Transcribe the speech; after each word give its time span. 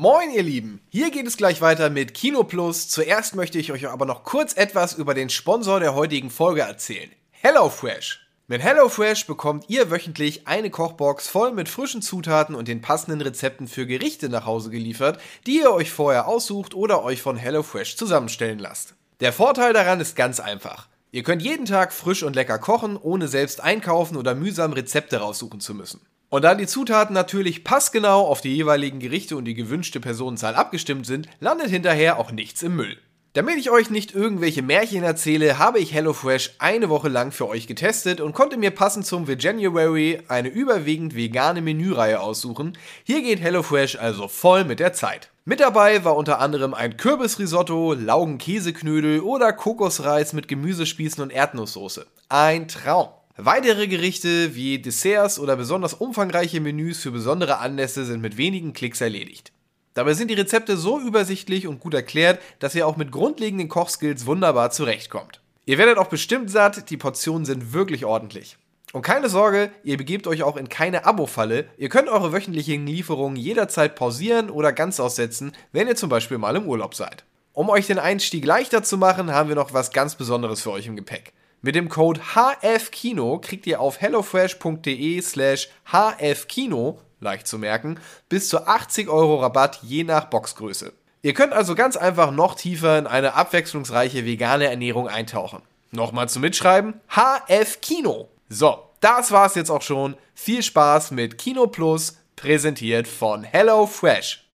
Moin 0.00 0.30
ihr 0.30 0.44
Lieben, 0.44 0.80
hier 0.90 1.10
geht 1.10 1.26
es 1.26 1.36
gleich 1.36 1.60
weiter 1.60 1.90
mit 1.90 2.14
Kino 2.14 2.44
Plus. 2.44 2.88
Zuerst 2.88 3.34
möchte 3.34 3.58
ich 3.58 3.72
euch 3.72 3.88
aber 3.88 4.06
noch 4.06 4.22
kurz 4.22 4.56
etwas 4.56 4.94
über 4.94 5.12
den 5.12 5.28
Sponsor 5.28 5.80
der 5.80 5.96
heutigen 5.96 6.30
Folge 6.30 6.60
erzählen. 6.60 7.10
HelloFresh. 7.32 8.24
Mit 8.46 8.62
HelloFresh 8.62 9.26
bekommt 9.26 9.64
ihr 9.66 9.90
wöchentlich 9.90 10.46
eine 10.46 10.70
Kochbox 10.70 11.26
voll 11.26 11.50
mit 11.50 11.68
frischen 11.68 12.00
Zutaten 12.00 12.54
und 12.54 12.68
den 12.68 12.80
passenden 12.80 13.20
Rezepten 13.22 13.66
für 13.66 13.88
Gerichte 13.88 14.28
nach 14.28 14.46
Hause 14.46 14.70
geliefert, 14.70 15.20
die 15.48 15.58
ihr 15.58 15.72
euch 15.72 15.90
vorher 15.90 16.28
aussucht 16.28 16.74
oder 16.74 17.02
euch 17.02 17.20
von 17.20 17.36
HelloFresh 17.36 17.96
zusammenstellen 17.96 18.60
lasst. 18.60 18.94
Der 19.18 19.32
Vorteil 19.32 19.72
daran 19.72 19.98
ist 19.98 20.14
ganz 20.14 20.38
einfach. 20.38 20.86
Ihr 21.10 21.24
könnt 21.24 21.42
jeden 21.42 21.66
Tag 21.66 21.92
frisch 21.92 22.22
und 22.22 22.36
lecker 22.36 22.60
kochen, 22.60 22.96
ohne 22.96 23.26
selbst 23.26 23.60
einkaufen 23.60 24.16
oder 24.16 24.36
mühsam 24.36 24.74
Rezepte 24.74 25.16
raussuchen 25.16 25.58
zu 25.58 25.74
müssen. 25.74 26.02
Und 26.30 26.42
da 26.42 26.54
die 26.54 26.66
Zutaten 26.66 27.14
natürlich 27.14 27.64
passgenau 27.64 28.26
auf 28.26 28.42
die 28.42 28.54
jeweiligen 28.54 28.98
Gerichte 28.98 29.36
und 29.36 29.46
die 29.46 29.54
gewünschte 29.54 29.98
Personenzahl 29.98 30.54
abgestimmt 30.54 31.06
sind, 31.06 31.28
landet 31.40 31.70
hinterher 31.70 32.18
auch 32.18 32.32
nichts 32.32 32.62
im 32.62 32.76
Müll. 32.76 32.98
Damit 33.34 33.56
ich 33.56 33.70
euch 33.70 33.88
nicht 33.88 34.14
irgendwelche 34.14 34.62
Märchen 34.62 35.04
erzähle, 35.04 35.58
habe 35.58 35.78
ich 35.78 35.92
HelloFresh 35.92 36.56
eine 36.58 36.88
Woche 36.88 37.08
lang 37.08 37.30
für 37.30 37.48
euch 37.48 37.66
getestet 37.66 38.20
und 38.20 38.32
konnte 38.34 38.56
mir 38.56 38.70
passend 38.70 39.06
zum 39.06 39.28
Veganuary 39.28 40.22
eine 40.28 40.48
überwiegend 40.48 41.14
vegane 41.14 41.62
Menüreihe 41.62 42.20
aussuchen. 42.20 42.76
Hier 43.04 43.22
geht 43.22 43.40
HelloFresh 43.40 43.96
also 43.96 44.28
voll 44.28 44.64
mit 44.64 44.80
der 44.80 44.92
Zeit. 44.92 45.30
Mit 45.44 45.60
dabei 45.60 46.04
war 46.04 46.16
unter 46.16 46.40
anderem 46.40 46.74
ein 46.74 46.96
Kürbisrisotto, 46.96 47.94
Laugenkäseknödel 47.94 49.20
oder 49.20 49.52
Kokosreis 49.52 50.32
mit 50.32 50.48
Gemüsespießen 50.48 51.22
und 51.22 51.30
Erdnusssoße. 51.30 52.06
Ein 52.28 52.66
Traum. 52.66 53.08
Weitere 53.40 53.86
Gerichte 53.86 54.56
wie 54.56 54.80
Desserts 54.80 55.38
oder 55.38 55.54
besonders 55.54 55.94
umfangreiche 55.94 56.60
Menüs 56.60 57.00
für 57.00 57.12
besondere 57.12 57.58
Anlässe 57.58 58.04
sind 58.04 58.20
mit 58.20 58.36
wenigen 58.36 58.72
Klicks 58.72 59.00
erledigt. 59.00 59.52
Dabei 59.94 60.14
sind 60.14 60.28
die 60.28 60.34
Rezepte 60.34 60.76
so 60.76 60.98
übersichtlich 60.98 61.68
und 61.68 61.78
gut 61.78 61.94
erklärt, 61.94 62.40
dass 62.58 62.74
ihr 62.74 62.84
auch 62.84 62.96
mit 62.96 63.12
grundlegenden 63.12 63.68
Kochskills 63.68 64.26
wunderbar 64.26 64.72
zurechtkommt. 64.72 65.40
Ihr 65.66 65.78
werdet 65.78 65.98
auch 65.98 66.08
bestimmt 66.08 66.50
satt, 66.50 66.90
die 66.90 66.96
Portionen 66.96 67.44
sind 67.44 67.72
wirklich 67.72 68.04
ordentlich. 68.04 68.58
Und 68.92 69.02
keine 69.02 69.28
Sorge, 69.28 69.70
ihr 69.84 69.98
begebt 69.98 70.26
euch 70.26 70.42
auch 70.42 70.56
in 70.56 70.68
keine 70.68 71.06
Abo-Falle. 71.06 71.68
Ihr 71.76 71.90
könnt 71.90 72.08
eure 72.08 72.32
wöchentlichen 72.32 72.88
Lieferungen 72.88 73.36
jederzeit 73.36 73.94
pausieren 73.94 74.50
oder 74.50 74.72
ganz 74.72 74.98
aussetzen, 74.98 75.52
wenn 75.70 75.86
ihr 75.86 75.94
zum 75.94 76.08
Beispiel 76.08 76.38
mal 76.38 76.56
im 76.56 76.66
Urlaub 76.66 76.96
seid. 76.96 77.24
Um 77.52 77.68
euch 77.68 77.86
den 77.86 78.00
Einstieg 78.00 78.44
leichter 78.44 78.82
zu 78.82 78.98
machen, 78.98 79.30
haben 79.30 79.48
wir 79.48 79.56
noch 79.56 79.72
was 79.72 79.92
ganz 79.92 80.16
Besonderes 80.16 80.60
für 80.60 80.72
euch 80.72 80.88
im 80.88 80.96
Gepäck. 80.96 81.34
Mit 81.60 81.74
dem 81.74 81.88
Code 81.88 82.20
HFKINO 82.34 83.40
kriegt 83.40 83.66
ihr 83.66 83.80
auf 83.80 84.00
hellofresh.de 84.00 85.20
slash 85.20 85.68
HFKINO, 85.90 87.00
leicht 87.20 87.48
zu 87.48 87.58
merken, 87.58 87.98
bis 88.28 88.48
zu 88.48 88.66
80 88.66 89.08
Euro 89.08 89.40
Rabatt 89.40 89.80
je 89.82 90.04
nach 90.04 90.26
Boxgröße. 90.26 90.92
Ihr 91.22 91.34
könnt 91.34 91.52
also 91.52 91.74
ganz 91.74 91.96
einfach 91.96 92.30
noch 92.30 92.54
tiefer 92.54 92.96
in 92.96 93.08
eine 93.08 93.34
abwechslungsreiche 93.34 94.24
vegane 94.24 94.66
Ernährung 94.66 95.08
eintauchen. 95.08 95.62
Nochmal 95.90 96.28
zum 96.28 96.42
Mitschreiben, 96.42 97.00
HFKINO. 97.08 98.28
So, 98.48 98.78
das 99.00 99.32
war's 99.32 99.56
jetzt 99.56 99.70
auch 99.70 99.82
schon. 99.82 100.16
Viel 100.34 100.62
Spaß 100.62 101.10
mit 101.10 101.38
Kino 101.38 101.66
Plus, 101.66 102.18
präsentiert 102.36 103.08
von 103.08 103.42
HelloFresh. 103.42 104.47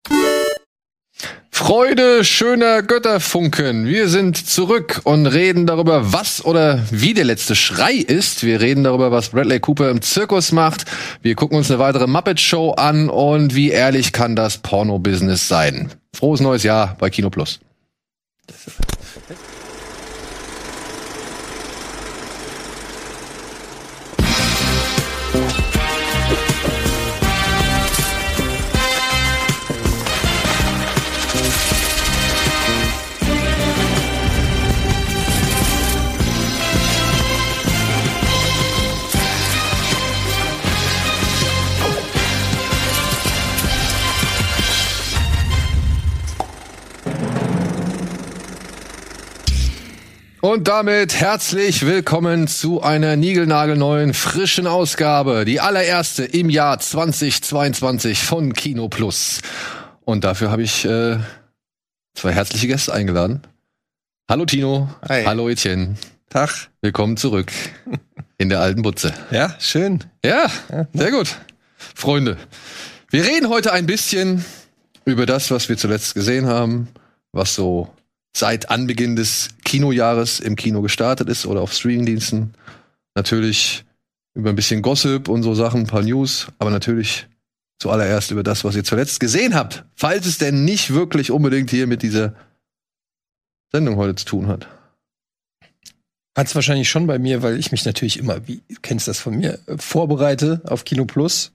Freude 1.51 2.23
schöner 2.25 2.81
Götterfunken. 2.81 3.85
Wir 3.85 4.09
sind 4.09 4.37
zurück 4.37 5.01
und 5.03 5.27
reden 5.27 5.67
darüber, 5.67 6.11
was 6.11 6.43
oder 6.43 6.81
wie 6.89 7.13
der 7.13 7.25
letzte 7.25 7.55
Schrei 7.55 7.93
ist. 7.93 8.43
Wir 8.43 8.59
reden 8.59 8.83
darüber, 8.83 9.11
was 9.11 9.29
Bradley 9.29 9.59
Cooper 9.59 9.89
im 9.91 10.01
Zirkus 10.01 10.51
macht. 10.51 10.85
Wir 11.21 11.35
gucken 11.35 11.57
uns 11.57 11.69
eine 11.69 11.79
weitere 11.79 12.07
Muppet 12.07 12.39
Show 12.39 12.71
an 12.71 13.07
und 13.09 13.53
wie 13.55 13.69
ehrlich 13.69 14.11
kann 14.11 14.35
das 14.35 14.57
Porno-Business 14.57 15.47
sein. 15.47 15.91
Frohes 16.15 16.41
neues 16.41 16.63
Jahr 16.63 16.97
bei 16.99 17.09
Kino 17.09 17.29
Plus. 17.29 17.59
Und 50.43 50.67
damit 50.67 51.21
herzlich 51.21 51.85
willkommen 51.85 52.49
zu 52.49 52.81
einer 52.81 53.15
niegelnagelneuen, 53.15 54.13
frischen 54.13 54.67
Ausgabe. 54.67 55.45
Die 55.45 55.61
allererste 55.61 56.25
im 56.25 56.49
Jahr 56.49 56.77
2022 56.79 58.21
von 58.21 58.51
Kino 58.51 58.89
Plus. 58.89 59.39
Und 60.03 60.25
dafür 60.25 60.51
habe 60.51 60.61
ich 60.61 60.83
äh, 60.83 61.17
zwei 62.13 62.33
herzliche 62.33 62.67
Gäste 62.67 62.93
eingeladen. 62.93 63.43
Hallo 64.29 64.43
Tino. 64.43 64.89
Hi. 65.07 65.23
Hallo 65.23 65.47
Etienne. 65.47 65.95
Tag. 66.29 66.49
Willkommen 66.81 67.15
zurück 67.15 67.49
in 68.37 68.49
der 68.49 68.59
alten 68.59 68.81
Butze. 68.81 69.13
Ja, 69.31 69.55
schön. 69.59 70.03
Ja, 70.25 70.51
sehr 70.91 71.11
gut. 71.11 71.37
Freunde, 71.95 72.35
wir 73.11 73.23
reden 73.23 73.47
heute 73.47 73.71
ein 73.71 73.85
bisschen 73.85 74.43
über 75.05 75.25
das, 75.25 75.51
was 75.51 75.69
wir 75.69 75.77
zuletzt 75.77 76.15
gesehen 76.15 76.47
haben, 76.47 76.89
was 77.31 77.55
so 77.55 77.93
seit 78.35 78.69
Anbeginn 78.69 79.15
des 79.15 79.49
Kinojahres 79.63 80.39
im 80.39 80.55
Kino 80.55 80.81
gestartet 80.81 81.29
ist 81.29 81.45
oder 81.45 81.61
auf 81.61 81.73
Streamingdiensten. 81.73 82.53
Natürlich 83.15 83.85
über 84.33 84.49
ein 84.49 84.55
bisschen 84.55 84.81
Gossip 84.81 85.27
und 85.27 85.43
so 85.43 85.53
Sachen, 85.53 85.81
ein 85.81 85.87
paar 85.87 86.01
News, 86.01 86.47
aber 86.57 86.71
natürlich 86.71 87.27
zuallererst 87.79 88.31
über 88.31 88.43
das, 88.43 88.63
was 88.63 88.75
ihr 88.75 88.83
zuletzt 88.83 89.19
gesehen 89.19 89.53
habt. 89.53 89.85
Falls 89.95 90.25
es 90.25 90.37
denn 90.37 90.65
nicht 90.65 90.93
wirklich 90.93 91.31
unbedingt 91.31 91.69
hier 91.69 91.85
mit 91.85 92.01
dieser 92.01 92.33
Sendung 93.71 93.97
heute 93.97 94.15
zu 94.15 94.25
tun 94.25 94.47
hat. 94.47 94.67
Hat 96.35 96.47
es 96.47 96.55
wahrscheinlich 96.55 96.89
schon 96.89 97.07
bei 97.07 97.19
mir, 97.19 97.43
weil 97.43 97.59
ich 97.59 97.71
mich 97.71 97.85
natürlich 97.85 98.17
immer, 98.17 98.47
wie 98.47 98.61
kennst 98.81 99.07
das 99.07 99.19
von 99.19 99.35
mir, 99.35 99.59
äh, 99.67 99.77
vorbereite 99.77 100.61
auf 100.65 100.83
Kino 100.85 101.05
Plus. 101.05 101.52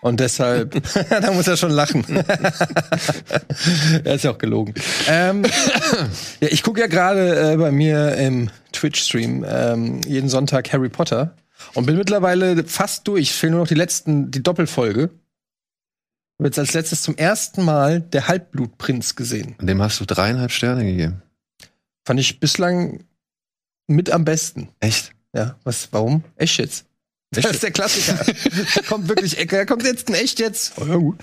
Und 0.00 0.20
deshalb, 0.20 0.82
da 1.10 1.32
muss 1.32 1.48
er 1.48 1.56
schon 1.56 1.70
lachen. 1.70 2.04
er 4.04 4.14
ist 4.14 4.24
ja 4.24 4.30
auch 4.30 4.38
gelogen. 4.38 4.74
Ähm, 5.08 5.44
ja, 6.40 6.48
ich 6.48 6.62
gucke 6.62 6.80
ja 6.80 6.86
gerade 6.86 7.52
äh, 7.52 7.56
bei 7.56 7.72
mir 7.72 8.14
im 8.16 8.50
Twitch-Stream 8.72 9.44
ähm, 9.48 10.00
jeden 10.06 10.28
Sonntag 10.28 10.72
Harry 10.72 10.88
Potter 10.88 11.34
und 11.74 11.86
bin 11.86 11.96
mittlerweile 11.96 12.64
fast 12.64 13.08
durch. 13.08 13.32
Fehlen 13.32 13.52
nur 13.52 13.62
noch 13.62 13.68
die 13.68 13.74
letzten, 13.74 14.30
die 14.30 14.42
Doppelfolge. 14.42 15.04
Ich 15.04 16.38
habe 16.38 16.48
jetzt 16.48 16.58
als 16.58 16.74
letztes 16.74 17.02
zum 17.02 17.16
ersten 17.16 17.64
Mal 17.64 18.00
der 18.00 18.28
Halbblutprinz 18.28 19.16
gesehen. 19.16 19.56
Dem 19.60 19.80
hast 19.80 19.98
du 20.00 20.04
dreieinhalb 20.04 20.52
Sterne 20.52 20.84
gegeben. 20.84 21.22
Fand 22.04 22.20
ich 22.20 22.38
bislang 22.40 23.04
mit 23.86 24.10
am 24.10 24.24
besten. 24.24 24.68
Echt? 24.80 25.12
Ja, 25.34 25.56
was, 25.64 25.88
warum? 25.92 26.24
Echt 26.36 26.58
jetzt? 26.58 26.86
Das 27.30 27.44
ist 27.44 27.62
der 27.62 27.70
Klassiker. 27.70 28.18
kommt 28.88 29.08
wirklich, 29.08 29.36
er 29.38 29.66
kommt 29.66 29.84
jetzt 29.84 30.08
ein 30.08 30.14
Echt 30.14 30.38
jetzt. 30.38 30.74
Oh, 30.76 30.86
ja, 30.86 30.96
gut. 30.96 31.18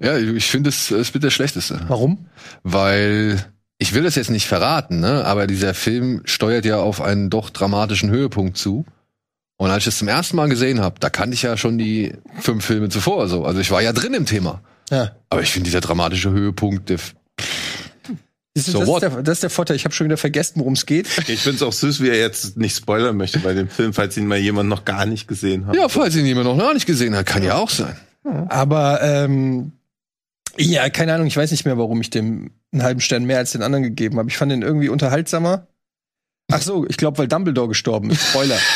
Ja, 0.00 0.16
ich 0.18 0.46
finde 0.46 0.70
es, 0.70 0.90
es 0.90 1.12
wird 1.14 1.22
der 1.22 1.30
schlechteste. 1.30 1.80
Warum? 1.88 2.26
Weil 2.62 3.44
ich 3.78 3.92
will 3.92 4.02
das 4.02 4.14
jetzt 4.14 4.30
nicht 4.30 4.46
verraten, 4.46 5.00
ne? 5.00 5.24
aber 5.24 5.46
dieser 5.46 5.74
Film 5.74 6.22
steuert 6.24 6.64
ja 6.64 6.78
auf 6.78 7.02
einen 7.02 7.30
doch 7.30 7.50
dramatischen 7.50 8.10
Höhepunkt 8.10 8.56
zu. 8.56 8.86
Und 9.58 9.70
als 9.70 9.80
ich 9.80 9.84
das 9.86 9.98
zum 9.98 10.08
ersten 10.08 10.36
Mal 10.36 10.48
gesehen 10.48 10.80
habe, 10.80 10.98
da 11.00 11.10
kannte 11.10 11.34
ich 11.34 11.42
ja 11.42 11.56
schon 11.56 11.78
die 11.78 12.14
fünf 12.40 12.64
Filme 12.64 12.88
zuvor 12.88 13.28
so. 13.28 13.44
Also 13.44 13.60
ich 13.60 13.70
war 13.70 13.82
ja 13.82 13.92
drin 13.92 14.14
im 14.14 14.26
Thema. 14.26 14.62
Ja. 14.90 15.12
Aber 15.30 15.42
ich 15.42 15.50
finde 15.50 15.64
dieser 15.64 15.80
dramatische 15.80 16.30
Höhepunkt, 16.30 16.88
der 16.90 16.98
Du, 18.64 18.72
So 18.72 18.78
das, 18.80 18.88
ist 18.88 19.00
der, 19.00 19.22
das 19.22 19.32
ist 19.34 19.42
der 19.42 19.50
Vorteil. 19.50 19.76
Ich 19.76 19.84
habe 19.84 19.94
schon 19.94 20.06
wieder 20.06 20.16
vergessen, 20.16 20.54
worum 20.60 20.72
es 20.72 20.86
geht. 20.86 21.06
Ich 21.28 21.40
find's 21.40 21.62
auch 21.62 21.72
süß, 21.72 22.02
wie 22.02 22.08
er 22.08 22.18
jetzt 22.18 22.56
nicht 22.56 22.74
spoilern 22.74 23.16
möchte 23.16 23.38
bei 23.40 23.52
dem 23.52 23.68
Film, 23.68 23.92
falls 23.92 24.16
ihn 24.16 24.26
mal 24.26 24.38
jemand 24.38 24.68
noch 24.70 24.84
gar 24.86 25.04
nicht 25.04 25.28
gesehen 25.28 25.66
hat. 25.66 25.76
Ja, 25.76 25.88
falls 25.88 26.16
ihn 26.16 26.24
jemand 26.24 26.46
noch 26.46 26.56
gar 26.56 26.72
nicht 26.72 26.86
gesehen 26.86 27.14
hat, 27.14 27.26
kann 27.26 27.42
ja 27.42 27.56
auch 27.56 27.68
sein. 27.70 27.96
Aber 28.48 29.00
ähm, 29.02 29.72
ja, 30.56 30.88
keine 30.88 31.14
Ahnung. 31.14 31.26
Ich 31.26 31.36
weiß 31.36 31.50
nicht 31.50 31.64
mehr, 31.64 31.76
warum 31.78 32.00
ich 32.00 32.10
dem 32.10 32.50
einen 32.72 32.82
halben 32.82 33.00
Stern 33.00 33.24
mehr 33.24 33.38
als 33.38 33.52
den 33.52 33.62
anderen 33.62 33.82
gegeben 33.84 34.18
habe. 34.18 34.28
Ich 34.28 34.36
fand 34.36 34.50
den 34.50 34.62
irgendwie 34.62 34.88
unterhaltsamer. 34.88 35.66
Ach 36.52 36.62
so, 36.62 36.86
ich 36.88 36.96
glaube, 36.96 37.18
weil 37.18 37.28
Dumbledore 37.28 37.68
gestorben 37.68 38.10
ist. 38.10 38.22
Spoiler. 38.28 38.58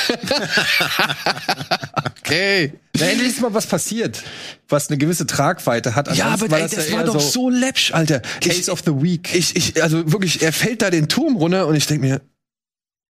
Okay. 2.23 2.75
Na, 2.97 3.07
endlich 3.07 3.29
ist 3.29 3.41
mal 3.41 3.53
was 3.53 3.67
passiert, 3.67 4.23
was 4.69 4.89
eine 4.89 4.99
gewisse 4.99 5.27
Tragweite 5.27 5.97
hat. 5.97 6.15
Ja, 6.17 6.27
Ansonsten 6.27 6.55
aber 6.55 6.63
ey, 6.63 6.69
das 6.69 6.89
ja 6.91 6.97
war 6.99 7.05
doch 7.05 7.21
so 7.21 7.51
läppsch, 7.51 7.93
Alter. 7.93 8.21
Case 8.41 8.61
Ich, 8.61 8.71
of 8.71 8.83
the 8.85 8.93
Week. 9.03 9.35
ich, 9.35 9.57
ich, 9.57 9.83
also 9.83 10.13
wirklich, 10.13 10.41
er 10.43 10.53
fällt 10.53 10.83
da 10.83 10.91
den 10.91 11.09
Turm 11.09 11.35
runter 11.37 11.67
und 11.67 11.75
ich 11.75 11.87
denk 11.87 12.01
mir, 12.03 12.21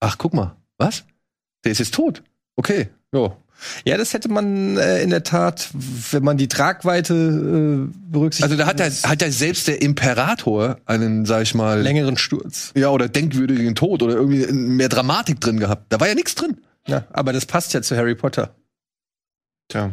ach, 0.00 0.16
guck 0.16 0.32
mal, 0.32 0.56
was? 0.78 1.04
Der 1.64 1.72
ist 1.72 1.78
jetzt 1.80 1.92
tot. 1.92 2.22
Okay, 2.56 2.88
ja. 3.12 3.36
Ja, 3.84 3.96
das 3.96 4.12
hätte 4.14 4.28
man 4.28 4.76
äh, 4.76 5.02
in 5.02 5.10
der 5.10 5.22
Tat, 5.22 5.68
wenn 5.72 6.22
man 6.22 6.36
die 6.36 6.48
Tragweite 6.48 7.14
äh, 7.14 7.94
berücksichtigt. 8.10 8.44
Also 8.50 8.56
da 8.56 8.66
hat 8.66 8.80
er, 8.80 8.90
hat 8.90 9.22
er 9.22 9.32
selbst 9.32 9.68
der 9.68 9.82
Imperator 9.82 10.78
einen, 10.86 11.26
sag 11.26 11.42
ich 11.42 11.54
mal, 11.54 11.80
längeren 11.80 12.16
Sturz. 12.16 12.72
ja, 12.76 12.88
oder 12.90 13.08
denkwürdigen 13.08 13.74
Tod 13.74 14.02
oder 14.02 14.14
irgendwie 14.14 14.46
mehr 14.52 14.88
Dramatik 14.88 15.40
drin 15.40 15.58
gehabt. 15.60 15.92
Da 15.92 16.00
war 16.00 16.08
ja 16.08 16.14
nichts 16.14 16.34
drin. 16.34 16.58
Ja, 16.86 17.04
aber 17.12 17.32
das 17.32 17.46
passt 17.46 17.72
ja 17.74 17.82
zu 17.82 17.96
Harry 17.96 18.14
Potter. 18.14 18.54
Tja. 19.68 19.92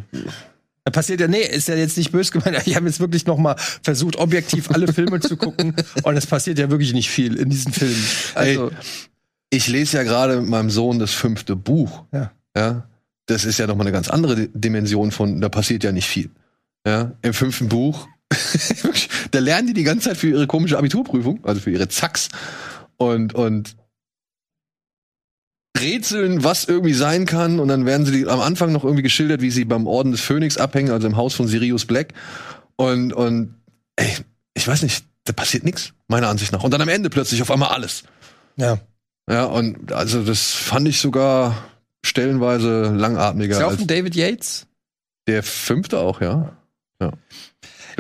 Da 0.84 0.92
passiert 0.92 1.20
ja, 1.20 1.28
nee, 1.28 1.42
ist 1.42 1.68
ja 1.68 1.76
jetzt 1.76 1.98
nicht 1.98 2.12
böse 2.12 2.32
gemeint. 2.32 2.66
Ich 2.66 2.76
habe 2.76 2.86
jetzt 2.88 3.00
wirklich 3.02 3.26
noch 3.26 3.38
mal 3.38 3.56
versucht, 3.84 4.16
objektiv 4.16 4.72
alle 4.72 4.92
Filme 4.92 5.20
zu 5.20 5.36
gucken 5.36 5.76
und 6.04 6.16
es 6.16 6.26
passiert 6.26 6.58
ja 6.60 6.70
wirklich 6.70 6.94
nicht 6.94 7.10
viel 7.10 7.36
in 7.36 7.50
diesen 7.50 7.74
Filmen. 7.74 8.04
Also, 8.36 8.72
Ich 9.50 9.68
lese 9.68 9.98
ja 9.98 10.04
gerade 10.04 10.40
mit 10.40 10.50
meinem 10.50 10.70
Sohn 10.70 10.98
das 10.98 11.12
fünfte 11.12 11.56
Buch. 11.56 12.06
Ja. 12.14 12.32
Ja. 12.56 12.88
Das 13.28 13.46
ist 13.46 13.60
ja 13.60 13.68
noch 13.68 13.76
mal 13.76 13.84
eine 13.84 13.92
ganz 13.92 14.10
andere 14.10 14.36
Di- 14.36 14.50
Dimension 14.54 15.12
von, 15.12 15.40
da 15.42 15.50
passiert 15.50 15.84
ja 15.84 15.92
nicht 15.92 16.08
viel. 16.08 16.32
Ja. 16.86 17.12
Im 17.22 17.34
fünften 17.34 17.70
Buch, 17.70 18.08
da 19.32 19.40
lernen 19.40 19.68
die 19.68 19.74
die 19.74 19.84
ganze 19.84 20.10
Zeit 20.10 20.18
für 20.18 20.30
ihre 20.30 20.48
komische 20.48 20.78
Abiturprüfung, 20.78 21.44
also 21.46 21.62
für 21.62 21.72
ihre 21.72 21.88
Zacks. 21.90 22.30
Und, 22.98 23.34
und 23.36 23.76
rätseln, 25.78 26.44
was 26.44 26.66
irgendwie 26.66 26.94
sein 26.94 27.26
kann. 27.26 27.60
Und 27.60 27.68
dann 27.68 27.86
werden 27.86 28.06
sie 28.06 28.28
am 28.28 28.40
Anfang 28.40 28.72
noch 28.72 28.84
irgendwie 28.84 29.04
geschildert, 29.04 29.42
wie 29.42 29.52
sie 29.52 29.66
beim 29.66 29.86
Orden 29.88 30.12
des 30.12 30.22
Phönix 30.22 30.58
abhängen, 30.58 30.92
also 30.92 31.08
im 31.08 31.18
Haus 31.18 31.36
von 31.36 31.48
Sirius 31.48 31.86
Black. 31.86 32.14
Und, 32.78 33.14
und 33.14 33.56
ey, 33.96 34.10
ich 34.56 34.68
weiß 34.68 34.82
nicht, 34.84 35.06
da 35.26 35.34
passiert 35.34 35.64
nichts, 35.66 35.94
meiner 36.08 36.30
Ansicht 36.30 36.52
nach. 36.52 36.64
Und 36.64 36.72
dann 36.74 36.82
am 36.82 36.90
Ende 36.90 37.10
plötzlich 37.10 37.42
auf 37.42 37.52
einmal 37.52 37.70
alles. 37.70 38.04
ja. 38.56 38.80
Ja, 39.30 39.44
und 39.44 39.92
also 39.92 40.24
das 40.24 40.54
fand 40.54 40.88
ich 40.88 41.02
sogar 41.02 41.68
stellenweise 42.08 42.92
Ist 42.94 43.00
langatmiger 43.00 43.60
ja 43.60 43.66
auch 43.66 43.72
als 43.72 43.80
von 43.80 43.88
David 43.88 44.16
Yates. 44.16 44.68
der 45.28 45.44
fünfte 45.44 46.00
auch, 46.00 46.22
ja. 46.22 46.58
Ja. 47.02 47.14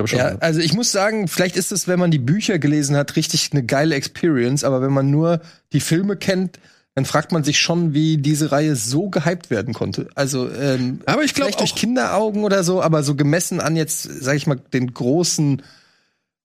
Ich. 0.03 0.11
Ja, 0.11 0.37
also 0.39 0.59
ich 0.59 0.73
muss 0.73 0.91
sagen, 0.91 1.27
vielleicht 1.27 1.57
ist 1.57 1.71
es, 1.71 1.87
wenn 1.87 1.99
man 1.99 2.11
die 2.11 2.19
Bücher 2.19 2.59
gelesen 2.59 2.95
hat, 2.95 3.15
richtig 3.15 3.49
eine 3.51 3.63
geile 3.63 3.95
Experience, 3.95 4.63
aber 4.63 4.81
wenn 4.81 4.93
man 4.93 5.09
nur 5.09 5.41
die 5.73 5.79
Filme 5.79 6.17
kennt, 6.17 6.59
dann 6.93 7.05
fragt 7.05 7.31
man 7.31 7.43
sich 7.43 7.59
schon, 7.59 7.93
wie 7.93 8.17
diese 8.17 8.51
Reihe 8.51 8.75
so 8.75 9.09
gehypt 9.09 9.49
werden 9.49 9.73
konnte. 9.73 10.07
Also 10.15 10.49
ähm, 10.51 11.01
Aber 11.05 11.23
ich 11.23 11.33
glaube 11.33 11.49
vielleicht 11.49 11.59
durch 11.59 11.73
auch, 11.73 11.77
Kinderaugen 11.77 12.43
oder 12.43 12.63
so, 12.63 12.81
aber 12.81 13.03
so 13.03 13.15
gemessen 13.15 13.59
an 13.59 13.75
jetzt, 13.75 14.03
sag 14.03 14.35
ich 14.35 14.47
mal, 14.47 14.59
den 14.73 14.93
großen 14.93 15.61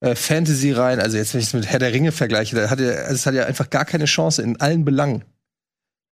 äh, 0.01 0.15
Fantasy-Reihen, 0.15 1.01
also 1.01 1.17
jetzt, 1.17 1.33
wenn 1.33 1.41
ich 1.41 1.47
es 1.47 1.55
mit 1.55 1.67
Herr 1.67 1.79
der 1.79 1.93
Ringe 1.93 2.13
vergleiche, 2.13 2.57
da 2.57 2.71
hat 2.71 2.81
er, 2.81 3.05
also 3.05 3.15
es 3.15 3.25
hat 3.27 3.35
ja 3.35 3.47
einfach 3.47 3.71
gar 3.71 3.85
keine 3.85 4.05
Chance 4.05 4.43
in 4.43 4.61
allen 4.61 4.85
Belangen. 4.85 5.25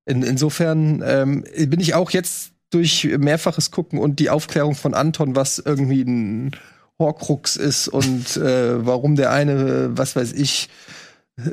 In, 0.09 0.23
insofern 0.23 1.03
ähm, 1.05 1.43
bin 1.67 1.79
ich 1.79 1.93
auch 1.93 2.09
jetzt 2.11 2.51
durch 2.71 3.07
mehrfaches 3.17 3.71
Gucken 3.71 3.99
und 3.99 4.19
die 4.19 4.29
Aufklärung 4.29 4.75
von 4.75 4.93
Anton, 4.93 5.35
was 5.35 5.59
irgendwie 5.59 6.01
ein 6.01 6.51
Horcrux 6.97 7.55
ist 7.55 7.87
und 7.87 8.35
äh, 8.37 8.85
warum 8.85 9.15
der 9.15 9.31
eine, 9.31 9.97
was 9.97 10.15
weiß 10.15 10.33
ich, 10.33 10.69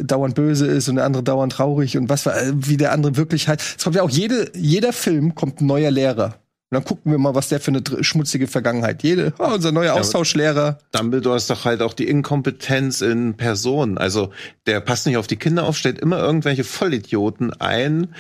dauernd 0.03 0.35
böse 0.35 0.67
ist 0.67 0.89
und 0.89 0.97
der 0.97 1.05
andere 1.05 1.23
dauernd 1.23 1.53
traurig 1.53 1.97
und 1.97 2.09
was 2.09 2.27
äh, 2.27 2.53
wie 2.55 2.77
der 2.77 2.93
andere 2.93 3.17
wirklich 3.17 3.47
halt. 3.47 3.61
Es 3.61 3.85
kommt 3.85 3.97
ja 3.97 4.03
auch 4.03 4.11
jede, 4.11 4.51
jeder 4.55 4.93
Film 4.93 5.35
kommt 5.35 5.61
ein 5.61 5.67
neuer 5.67 5.91
Lehrer. 5.91 6.37
Und 6.69 6.75
dann 6.75 6.85
gucken 6.85 7.13
wir 7.13 7.19
mal, 7.19 7.37
was 7.37 7.49
der 7.49 7.61
für 7.61 7.71
eine 7.71 7.83
schmutzige 8.03 8.49
Vergangenheit. 8.49 9.05
Jede, 9.05 9.33
oh, 9.39 9.55
unser 9.55 9.71
neuer 9.71 9.95
Austauschlehrer. 9.95 10.79
Dumbledore 10.91 11.37
ist 11.37 11.49
doch 11.49 11.65
halt 11.65 11.81
auch 11.81 11.95
die 11.95 12.09
Inkompetenz 12.09 13.03
in 13.03 13.37
Person. 13.37 13.99
Also 13.99 14.33
der 14.67 14.81
passt 14.81 15.07
nicht 15.07 15.17
auf 15.17 15.29
die 15.29 15.37
Kinder 15.37 15.63
auf, 15.63 15.77
stellt 15.77 16.01
immer 16.01 16.19
irgendwelche 16.19 16.65
Vollidioten 16.65 17.53
ein, 17.61 18.17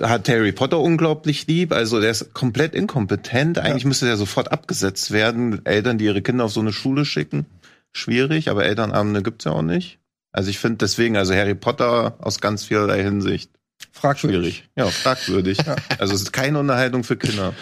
hat 0.00 0.26
Harry 0.30 0.52
Potter 0.52 0.80
unglaublich 0.80 1.46
lieb, 1.46 1.72
also 1.72 2.00
der 2.00 2.12
ist 2.12 2.32
komplett 2.32 2.74
inkompetent. 2.74 3.58
Eigentlich 3.58 3.84
müsste 3.84 4.06
der 4.06 4.16
sofort 4.16 4.52
abgesetzt 4.52 5.10
werden. 5.10 5.60
Eltern, 5.66 5.98
die 5.98 6.06
ihre 6.06 6.22
Kinder 6.22 6.44
auf 6.44 6.52
so 6.52 6.60
eine 6.60 6.72
Schule 6.72 7.04
schicken, 7.04 7.44
schwierig, 7.92 8.48
aber 8.48 8.64
Elternabende 8.64 9.22
gibt's 9.22 9.44
ja 9.44 9.52
auch 9.52 9.60
nicht. 9.60 9.98
Also 10.32 10.48
ich 10.48 10.58
finde 10.58 10.78
deswegen, 10.78 11.18
also 11.18 11.34
Harry 11.34 11.54
Potter 11.54 12.16
aus 12.20 12.40
ganz 12.40 12.64
vielerlei 12.64 13.02
Hinsicht 13.02 13.50
Fragwürdig. 13.90 14.38
schwierig. 14.56 14.68
Ja, 14.76 14.86
fragwürdig. 14.86 15.58
Also 15.98 16.14
es 16.14 16.22
ist 16.22 16.32
keine 16.32 16.58
Unterhaltung 16.58 17.04
für 17.04 17.16
Kinder. 17.16 17.52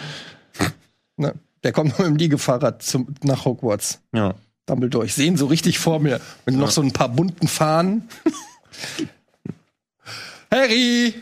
Ne? 1.17 1.33
Der 1.63 1.71
kommt 1.71 1.89
noch 1.91 1.99
mit 1.99 2.07
dem 2.07 2.15
Liegefahrrad 2.17 2.81
zum, 2.83 3.13
nach 3.23 3.45
Hogwarts. 3.45 3.99
Ja. 4.13 4.35
Dumbledore. 4.65 5.05
Ich 5.05 5.13
sehe 5.13 5.27
ihn 5.27 5.37
so 5.37 5.47
richtig 5.47 5.79
vor 5.79 5.99
mir. 5.99 6.19
Mit 6.45 6.55
noch 6.55 6.71
so 6.71 6.81
ein 6.81 6.91
paar 6.91 7.09
bunten 7.09 7.47
Fahnen. 7.47 8.07
Harry! 10.53 11.13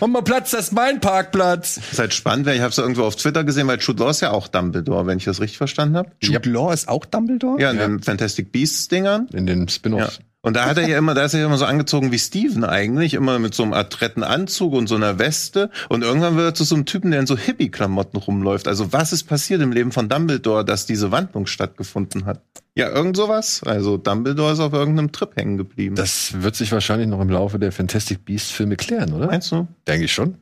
Mach 0.00 0.06
mal 0.08 0.20
Platz, 0.22 0.50
das 0.50 0.66
ist 0.66 0.72
mein 0.72 1.00
Parkplatz. 1.00 1.78
Ist 1.92 1.98
halt 1.98 2.12
spannend, 2.12 2.44
weil 2.44 2.56
ich 2.56 2.60
habe 2.60 2.70
es 2.70 2.76
irgendwo 2.76 3.04
auf 3.04 3.16
Twitter 3.16 3.42
gesehen, 3.42 3.66
weil 3.68 3.78
Jude 3.78 4.02
Law 4.02 4.10
ist 4.10 4.20
ja 4.20 4.32
auch 4.32 4.48
Dumbledore, 4.48 5.06
wenn 5.06 5.16
ich 5.16 5.24
das 5.24 5.40
richtig 5.40 5.56
verstanden 5.56 5.96
habe. 5.96 6.10
Jude 6.20 6.50
Law 6.50 6.70
ist 6.72 6.88
auch 6.88 7.06
Dumbledore? 7.06 7.58
Ja, 7.58 7.70
in 7.70 7.78
den 7.78 8.02
Fantastic 8.02 8.52
Beasts 8.52 8.88
Dingern. 8.88 9.28
in 9.32 9.46
den 9.46 9.62
Ja. 9.62 9.68
Spin-offs. 9.68 10.20
Und 10.40 10.54
da 10.54 10.66
hat 10.66 10.78
er 10.78 10.86
ja 10.88 10.96
immer, 10.98 11.14
da 11.14 11.24
ist 11.24 11.34
er 11.34 11.40
ja 11.40 11.46
immer 11.46 11.58
so 11.58 11.64
angezogen 11.64 12.12
wie 12.12 12.18
Steven 12.18 12.62
eigentlich, 12.64 13.14
immer 13.14 13.40
mit 13.40 13.54
so 13.54 13.64
einem 13.64 13.72
adretten 13.72 14.22
Anzug 14.22 14.72
und 14.72 14.86
so 14.86 14.94
einer 14.94 15.18
Weste. 15.18 15.68
Und 15.88 16.02
irgendwann 16.02 16.36
wird 16.36 16.46
er 16.46 16.54
zu 16.54 16.62
so 16.62 16.76
einem 16.76 16.84
Typen, 16.84 17.10
der 17.10 17.20
in 17.20 17.26
so 17.26 17.36
Hippie-Klamotten 17.36 18.16
rumläuft. 18.18 18.68
Also 18.68 18.92
was 18.92 19.12
ist 19.12 19.24
passiert 19.24 19.60
im 19.62 19.72
Leben 19.72 19.90
von 19.90 20.08
Dumbledore, 20.08 20.64
dass 20.64 20.86
diese 20.86 21.10
Wandlung 21.10 21.46
stattgefunden 21.46 22.24
hat? 22.24 22.40
Ja, 22.76 22.88
irgend 22.88 23.16
sowas. 23.16 23.62
Also 23.64 23.96
Dumbledore 23.96 24.52
ist 24.52 24.60
auf 24.60 24.72
irgendeinem 24.72 25.10
Trip 25.10 25.34
hängen 25.34 25.56
geblieben. 25.56 25.96
Das 25.96 26.40
wird 26.40 26.54
sich 26.54 26.70
wahrscheinlich 26.70 27.08
noch 27.08 27.20
im 27.20 27.30
Laufe 27.30 27.58
der 27.58 27.72
Fantastic 27.72 28.24
Beasts-Filme 28.24 28.76
klären, 28.76 29.12
oder? 29.12 29.26
meinst 29.26 29.50
du? 29.50 29.66
Denke 29.88 30.04
ich 30.04 30.12
schon. 30.12 30.36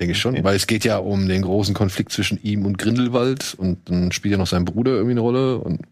Denke 0.00 0.12
ich 0.12 0.18
schon. 0.18 0.34
Okay. 0.34 0.44
Weil 0.44 0.56
es 0.56 0.66
geht 0.66 0.84
ja 0.84 0.96
um 0.96 1.28
den 1.28 1.42
großen 1.42 1.74
Konflikt 1.74 2.12
zwischen 2.12 2.42
ihm 2.42 2.64
und 2.64 2.78
Grindelwald 2.78 3.54
und 3.58 3.90
dann 3.90 4.10
spielt 4.10 4.32
ja 4.32 4.38
noch 4.38 4.46
sein 4.46 4.64
Bruder 4.64 4.92
irgendwie 4.92 5.12
eine 5.12 5.20
Rolle 5.20 5.58
und 5.58 5.82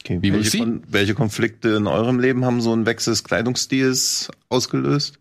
Okay. 0.00 0.18
Wie 0.20 0.32
welche? 0.32 0.58
Kon 0.58 0.82
welche 0.88 1.14
Konflikte 1.14 1.70
in 1.70 1.86
eurem 1.86 2.20
Leben 2.20 2.44
haben 2.44 2.60
so 2.60 2.72
einen 2.72 2.86
Wechsel 2.86 3.12
des 3.12 3.24
Kleidungsstils 3.24 4.28
ausgelöst? 4.48 5.18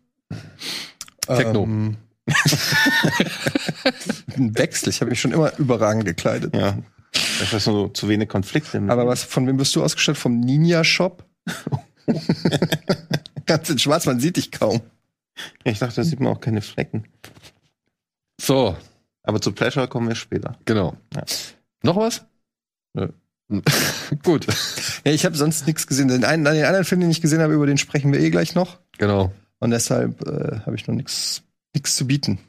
Techno. 1.21 1.63
Ähm, 1.63 1.97
ein 4.35 4.57
Wechsel. 4.57 4.89
Ich 4.89 5.01
habe 5.01 5.11
mich 5.11 5.21
schon 5.21 5.31
immer 5.31 5.57
überragend 5.57 6.05
gekleidet. 6.05 6.55
Ja. 6.55 6.77
Ich 7.13 7.53
weiß 7.53 7.67
nur, 7.67 7.93
zu 7.93 8.07
wenig 8.09 8.29
Konflikte. 8.29 8.81
Aber 8.87 9.07
was, 9.07 9.23
von 9.23 9.47
wem 9.47 9.57
bist 9.57 9.75
du 9.75 9.83
ausgestattet? 9.83 10.21
Vom 10.21 10.39
Ninja 10.39 10.83
Shop? 10.83 11.25
Ganz 13.45 13.69
in 13.69 13.79
schwarz, 13.79 14.05
man 14.05 14.19
sieht 14.19 14.37
dich 14.37 14.51
kaum. 14.51 14.81
Ich 15.63 15.79
dachte, 15.79 15.97
da 15.97 16.03
sieht 16.03 16.19
man 16.19 16.33
auch 16.33 16.39
keine 16.39 16.61
Flecken. 16.61 17.05
so, 18.39 18.77
Aber 19.23 19.41
zu 19.41 19.51
Pleasure 19.51 19.87
kommen 19.87 20.07
wir 20.07 20.15
später. 20.15 20.57
genau. 20.65 20.95
Ja. 21.13 21.23
Noch 21.83 21.97
was? 21.97 22.25
Nö. 22.93 23.09
Gut, 24.23 24.47
Ja, 25.05 25.11
ich 25.11 25.25
habe 25.25 25.35
sonst 25.35 25.67
nichts 25.67 25.87
gesehen. 25.87 26.07
Den, 26.07 26.23
einen, 26.23 26.45
den 26.45 26.65
anderen 26.65 26.85
Film, 26.85 27.01
den 27.01 27.11
ich 27.11 27.21
gesehen 27.21 27.41
habe, 27.41 27.53
über 27.53 27.65
den 27.65 27.77
sprechen 27.77 28.11
wir 28.11 28.19
eh 28.19 28.29
gleich 28.29 28.55
noch. 28.55 28.79
genau. 28.97 29.31
Und 29.59 29.71
deshalb 29.71 30.27
äh, 30.27 30.59
habe 30.65 30.75
ich 30.75 30.87
noch 30.87 30.95
nichts 30.95 31.41
zu 31.85 32.05
bieten. 32.05 32.39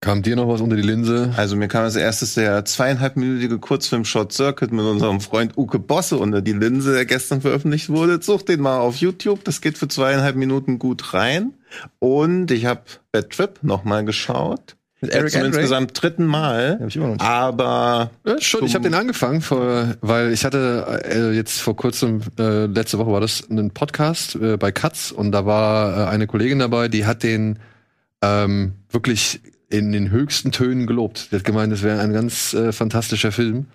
Kam 0.00 0.22
dir 0.22 0.36
noch 0.36 0.48
was 0.48 0.60
unter 0.60 0.76
die 0.76 0.82
Linse? 0.82 1.32
Also 1.36 1.56
mir 1.56 1.68
kam 1.68 1.84
als 1.84 1.96
erstes 1.96 2.34
der 2.34 2.64
zweieinhalbminütige 2.64 3.58
Kurzfilm 3.58 4.04
Short 4.04 4.32
Circuit 4.32 4.72
mit 4.72 4.84
unserem 4.84 5.20
Freund 5.20 5.56
Uke 5.56 5.78
Bosse 5.78 6.18
unter 6.18 6.42
die 6.42 6.52
Linse, 6.52 6.92
der 6.92 7.06
gestern 7.06 7.40
veröffentlicht 7.40 7.88
wurde. 7.88 8.20
Sucht 8.20 8.48
den 8.48 8.60
mal 8.60 8.78
auf 8.78 8.96
YouTube, 8.96 9.42
das 9.44 9.60
geht 9.60 9.78
für 9.78 9.88
zweieinhalb 9.88 10.36
Minuten 10.36 10.78
gut 10.78 11.14
rein. 11.14 11.54
Und 11.98 12.50
ich 12.50 12.66
habe 12.66 12.82
Bad 13.10 13.30
Trip 13.30 13.58
nochmal 13.62 14.04
geschaut. 14.04 14.75
Mit 15.00 15.10
Eric 15.10 15.30
zum 15.30 15.42
Andre? 15.42 15.58
insgesamt 15.58 16.02
dritten 16.02 16.24
Mal. 16.24 16.78
Hab 16.80 16.88
ich 16.88 16.96
immer 16.96 17.06
noch 17.08 17.14
nicht. 17.14 17.22
Aber 17.24 18.10
Ja, 18.24 18.40
schon, 18.40 18.64
ich 18.64 18.74
habe 18.74 18.84
den 18.84 18.94
angefangen, 18.94 19.42
vor, 19.42 19.94
weil 20.00 20.32
ich 20.32 20.44
hatte 20.44 21.02
äh, 21.04 21.32
jetzt 21.32 21.60
vor 21.60 21.76
kurzem, 21.76 22.22
äh, 22.38 22.66
letzte 22.66 22.98
Woche 22.98 23.12
war 23.12 23.20
das, 23.20 23.48
einen 23.50 23.72
Podcast 23.72 24.36
äh, 24.36 24.56
bei 24.56 24.72
Katz 24.72 25.10
und 25.10 25.32
da 25.32 25.44
war 25.44 26.06
äh, 26.06 26.10
eine 26.10 26.26
Kollegin 26.26 26.60
dabei, 26.60 26.88
die 26.88 27.04
hat 27.04 27.22
den 27.22 27.58
ähm, 28.22 28.72
wirklich 28.90 29.40
in 29.68 29.92
den 29.92 30.10
höchsten 30.10 30.52
Tönen 30.52 30.86
gelobt. 30.86 31.30
Die 31.30 31.36
hat 31.36 31.44
gemeint, 31.44 31.72
es 31.72 31.82
wäre 31.82 32.00
ein 32.00 32.12
ganz 32.12 32.54
äh, 32.54 32.72
fantastischer 32.72 33.32
Film. 33.32 33.66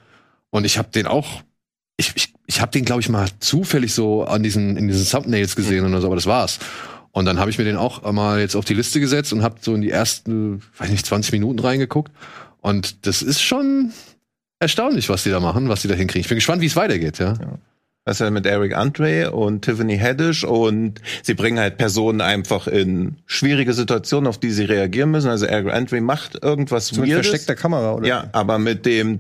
Und 0.50 0.66
ich 0.66 0.78
habe 0.78 0.90
den 0.90 1.06
auch, 1.06 1.44
ich, 1.98 2.14
ich, 2.16 2.34
ich 2.48 2.62
habe 2.62 2.72
den, 2.72 2.86
glaube 2.86 3.02
ich, 3.02 3.10
mal 3.10 3.28
zufällig 3.40 3.94
so 3.94 4.24
an 4.24 4.42
diesen, 4.42 4.78
in 4.78 4.88
diesen 4.88 5.06
Thumbnails 5.06 5.56
gesehen 5.56 5.86
oder 5.86 6.02
so, 6.02 6.08
aber 6.08 6.16
das 6.16 6.26
war's. 6.26 6.60
Und 7.12 7.26
dann 7.26 7.40
habe 7.40 7.50
ich 7.50 7.58
mir 7.58 7.66
den 7.66 7.78
auch 7.78 8.10
mal 8.12 8.40
jetzt 8.40 8.56
auf 8.56 8.66
die 8.66 8.74
Liste 8.74 9.00
gesetzt 9.00 9.34
und 9.34 9.44
habe 9.44 9.56
so 9.62 9.76
in 9.76 9.82
die 9.82 9.92
ersten, 9.92 10.62
weiß 10.78 10.90
nicht, 10.90 11.06
20 11.06 11.34
Minuten 11.34 11.60
reingeguckt. 11.60 12.12
Und 12.62 13.06
das 13.06 13.22
ist 13.22 13.42
schon 13.42 13.92
erstaunlich, 14.60 15.10
was 15.10 15.24
die 15.24 15.30
da 15.30 15.40
machen, 15.40 15.68
was 15.68 15.82
die 15.82 15.88
da 15.88 15.96
hinkriegen. 15.96 16.22
Ich 16.22 16.30
bin 16.30 16.38
gespannt, 16.38 16.62
wie 16.62 16.68
es 16.68 16.76
weitergeht, 16.76 17.20
ja. 17.20 17.34
Das 18.04 18.16
ist 18.16 18.22
ja 18.22 18.32
mit 18.32 18.48
Eric 18.48 18.76
Andre 18.76 19.32
und 19.32 19.62
Tiffany 19.62 19.98
Haddish 19.98 20.44
und 20.44 21.00
sie 21.22 21.36
bringen 21.36 21.60
halt 21.60 21.78
Personen 21.78 22.20
einfach 22.20 22.68
in 22.68 23.18
schwierige 23.28 23.74
Situationen, 23.74 24.28
auf 24.28 24.40
die 24.40 24.50
sie 24.50 24.64
reagieren 24.64 25.12
müssen. 25.12 25.30
Also 25.30 25.46
Eric 25.46 25.72
Andre 25.72 26.02
macht 26.02 26.44
irgendwas 26.44 26.88
So 26.88 27.02
mit 27.02 27.12
versteckter 27.12 27.54
Kamera, 27.54 27.94
oder? 27.94 28.08
Ja, 28.08 28.30
aber 28.32 28.58
mit 28.58 28.88
dem 28.88 29.20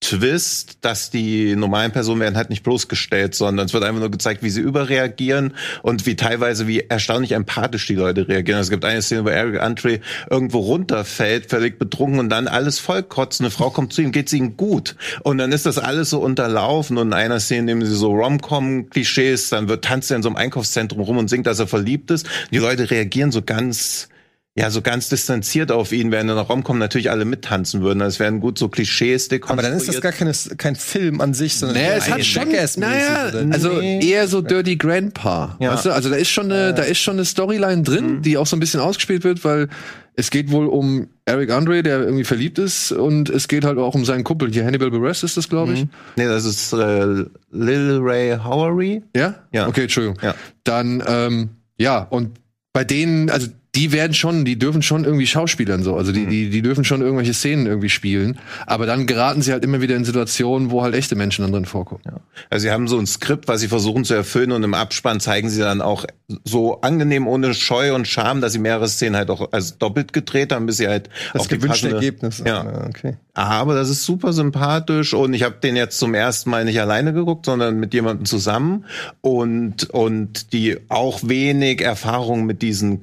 Twist, 0.00 0.78
dass 0.82 1.10
die 1.10 1.56
normalen 1.56 1.90
Personen 1.90 2.20
werden 2.20 2.36
halt 2.36 2.50
nicht 2.50 2.62
bloßgestellt, 2.62 3.34
sondern 3.34 3.66
es 3.66 3.72
wird 3.72 3.82
einfach 3.82 4.00
nur 4.00 4.10
gezeigt, 4.10 4.42
wie 4.42 4.50
sie 4.50 4.60
überreagieren 4.60 5.54
und 5.82 6.04
wie 6.04 6.16
teilweise, 6.16 6.68
wie 6.68 6.80
erstaunlich 6.80 7.32
empathisch 7.32 7.86
die 7.86 7.94
Leute 7.94 8.28
reagieren. 8.28 8.58
Also 8.58 8.68
es 8.68 8.70
gibt 8.70 8.84
eine 8.84 9.00
Szene, 9.00 9.24
wo 9.24 9.30
Eric 9.30 9.60
Andre 9.60 10.00
irgendwo 10.30 10.58
runterfällt, 10.58 11.48
völlig 11.48 11.78
betrunken 11.78 12.20
und 12.20 12.28
dann 12.28 12.46
alles 12.46 12.78
vollkotzt. 12.78 13.40
Eine 13.40 13.50
Frau 13.50 13.70
kommt 13.70 13.94
zu 13.94 14.02
ihm, 14.02 14.12
geht's 14.12 14.34
ihm 14.34 14.56
gut. 14.56 14.96
Und 15.22 15.38
dann 15.38 15.50
ist 15.50 15.66
das 15.66 15.78
alles 15.78 16.10
so 16.10 16.20
unterlaufen 16.20 16.98
und 16.98 17.08
in 17.08 17.14
einer 17.14 17.40
Szene 17.40 17.62
nehmen 17.62 17.86
sie 17.86 17.96
so 17.96 18.12
Rom-Com-Klischees, 18.12 19.48
dann 19.48 19.68
wird 19.68 19.84
tanzt 19.84 20.10
er 20.10 20.18
in 20.18 20.22
so 20.22 20.28
einem 20.28 20.36
Einkaufszentrum 20.36 21.00
rum 21.00 21.16
und 21.16 21.28
singt, 21.28 21.46
dass 21.46 21.58
er 21.58 21.66
verliebt 21.66 22.10
ist. 22.10 22.28
Die 22.52 22.58
Leute 22.58 22.90
reagieren 22.90 23.32
so 23.32 23.40
ganz 23.40 24.08
ja, 24.58 24.70
so 24.70 24.80
ganz 24.80 25.10
distanziert 25.10 25.70
auf 25.70 25.92
ihn, 25.92 26.10
während 26.10 26.30
er 26.30 26.36
nach 26.36 26.48
kommt, 26.48 26.78
natürlich 26.78 27.10
alle 27.10 27.26
mittanzen 27.26 27.82
würden. 27.82 27.98
Das 27.98 28.18
wären 28.18 28.40
gut 28.40 28.58
so 28.58 28.68
Klischees 28.68 29.28
Aber 29.46 29.60
dann 29.60 29.74
ist 29.74 29.86
das 29.86 30.00
gar 30.00 30.12
keine, 30.12 30.32
kein 30.56 30.76
Film 30.76 31.20
an 31.20 31.34
sich, 31.34 31.56
sondern 31.58 31.76
naja, 31.76 31.96
es 31.96 32.10
hat 32.10 32.24
schon, 32.24 32.48
naja, 32.76 33.32
also 33.50 33.80
eher 33.80 34.26
so 34.28 34.40
Dirty 34.40 34.76
Grandpa. 34.76 35.56
Ja. 35.60 35.74
Weißt 35.74 35.84
du? 35.84 35.90
Also 35.90 36.08
da 36.08 36.16
ist 36.16 36.30
schon 36.30 36.50
eine, 36.50 36.72
da 36.72 36.84
ist 36.84 36.98
schon 36.98 37.16
eine 37.16 37.26
Storyline 37.26 37.82
drin, 37.82 38.16
mhm. 38.16 38.22
die 38.22 38.38
auch 38.38 38.46
so 38.46 38.56
ein 38.56 38.60
bisschen 38.60 38.80
ausgespielt 38.80 39.24
wird, 39.24 39.44
weil 39.44 39.68
es 40.14 40.30
geht 40.30 40.50
wohl 40.50 40.66
um 40.68 41.08
Eric 41.26 41.50
Andre, 41.50 41.82
der 41.82 42.00
irgendwie 42.00 42.24
verliebt 42.24 42.58
ist, 42.58 42.92
und 42.92 43.28
es 43.28 43.48
geht 43.48 43.64
halt 43.66 43.76
auch 43.76 43.94
um 43.94 44.06
seinen 44.06 44.24
Kumpel. 44.24 44.50
Hier 44.50 44.64
Hannibal 44.64 44.90
Buress 44.90 45.22
ist 45.22 45.36
das, 45.36 45.50
glaube 45.50 45.74
ich. 45.74 45.84
Mhm. 45.84 45.90
Nee, 46.16 46.24
das 46.24 46.46
ist 46.46 46.72
äh, 46.72 47.24
Lil 47.50 47.98
Ray 48.00 48.38
Howery. 48.42 49.02
Ja? 49.14 49.34
Ja. 49.52 49.68
Okay, 49.68 49.82
Entschuldigung. 49.82 50.18
Ja. 50.22 50.34
Dann, 50.64 51.02
ähm, 51.06 51.50
ja, 51.76 51.98
und 51.98 52.38
bei 52.72 52.84
denen, 52.84 53.28
also 53.28 53.48
die 53.76 53.92
werden 53.92 54.14
schon, 54.14 54.44
die 54.46 54.58
dürfen 54.58 54.80
schon 54.80 55.04
irgendwie 55.04 55.26
Schauspielern 55.26 55.82
so. 55.82 55.96
Also 55.96 56.10
die, 56.10 56.20
mhm. 56.20 56.30
die, 56.30 56.50
die 56.50 56.62
dürfen 56.62 56.84
schon 56.84 57.02
irgendwelche 57.02 57.34
Szenen 57.34 57.66
irgendwie 57.66 57.90
spielen. 57.90 58.38
Aber 58.66 58.86
dann 58.86 59.06
geraten 59.06 59.42
sie 59.42 59.52
halt 59.52 59.64
immer 59.64 59.82
wieder 59.82 59.94
in 59.96 60.04
Situationen, 60.04 60.70
wo 60.70 60.82
halt 60.82 60.94
echte 60.94 61.14
Menschen 61.14 61.42
dann 61.42 61.52
drin 61.52 61.66
vorkommen. 61.66 62.00
Ja. 62.06 62.20
Also 62.48 62.64
sie 62.64 62.70
haben 62.70 62.88
so 62.88 62.98
ein 62.98 63.06
Skript, 63.06 63.48
was 63.48 63.60
sie 63.60 63.68
versuchen 63.68 64.04
zu 64.04 64.14
erfüllen 64.14 64.52
und 64.52 64.62
im 64.62 64.72
Abspann 64.72 65.20
zeigen 65.20 65.50
sie 65.50 65.60
dann 65.60 65.82
auch 65.82 66.06
so 66.44 66.80
angenehm 66.80 67.26
ohne 67.28 67.52
Scheu 67.54 67.94
und 67.94 68.08
Scham, 68.08 68.40
dass 68.40 68.52
sie 68.52 68.58
mehrere 68.58 68.88
Szenen 68.88 69.14
halt 69.14 69.30
auch 69.30 69.52
als 69.52 69.78
doppelt 69.78 70.12
gedreht 70.14 70.52
haben, 70.52 70.66
bis 70.66 70.78
sie 70.78 70.88
halt 70.88 71.10
das 71.34 71.42
auf 71.42 71.48
gewünschte 71.48 71.90
Ergebnis. 71.90 72.42
Ja. 72.44 72.86
Okay. 72.88 73.16
Aber 73.34 73.74
das 73.74 73.90
ist 73.90 74.04
super 74.04 74.32
sympathisch 74.32 75.12
und 75.12 75.34
ich 75.34 75.42
habe 75.42 75.56
den 75.62 75.76
jetzt 75.76 75.98
zum 75.98 76.14
ersten 76.14 76.48
Mal 76.48 76.64
nicht 76.64 76.80
alleine 76.80 77.12
geguckt, 77.12 77.44
sondern 77.44 77.78
mit 77.78 77.92
jemandem 77.92 78.24
zusammen 78.24 78.86
und 79.20 79.90
und 79.90 80.54
die 80.54 80.78
auch 80.88 81.20
wenig 81.22 81.82
Erfahrung 81.82 82.46
mit 82.46 82.62
diesen 82.62 83.00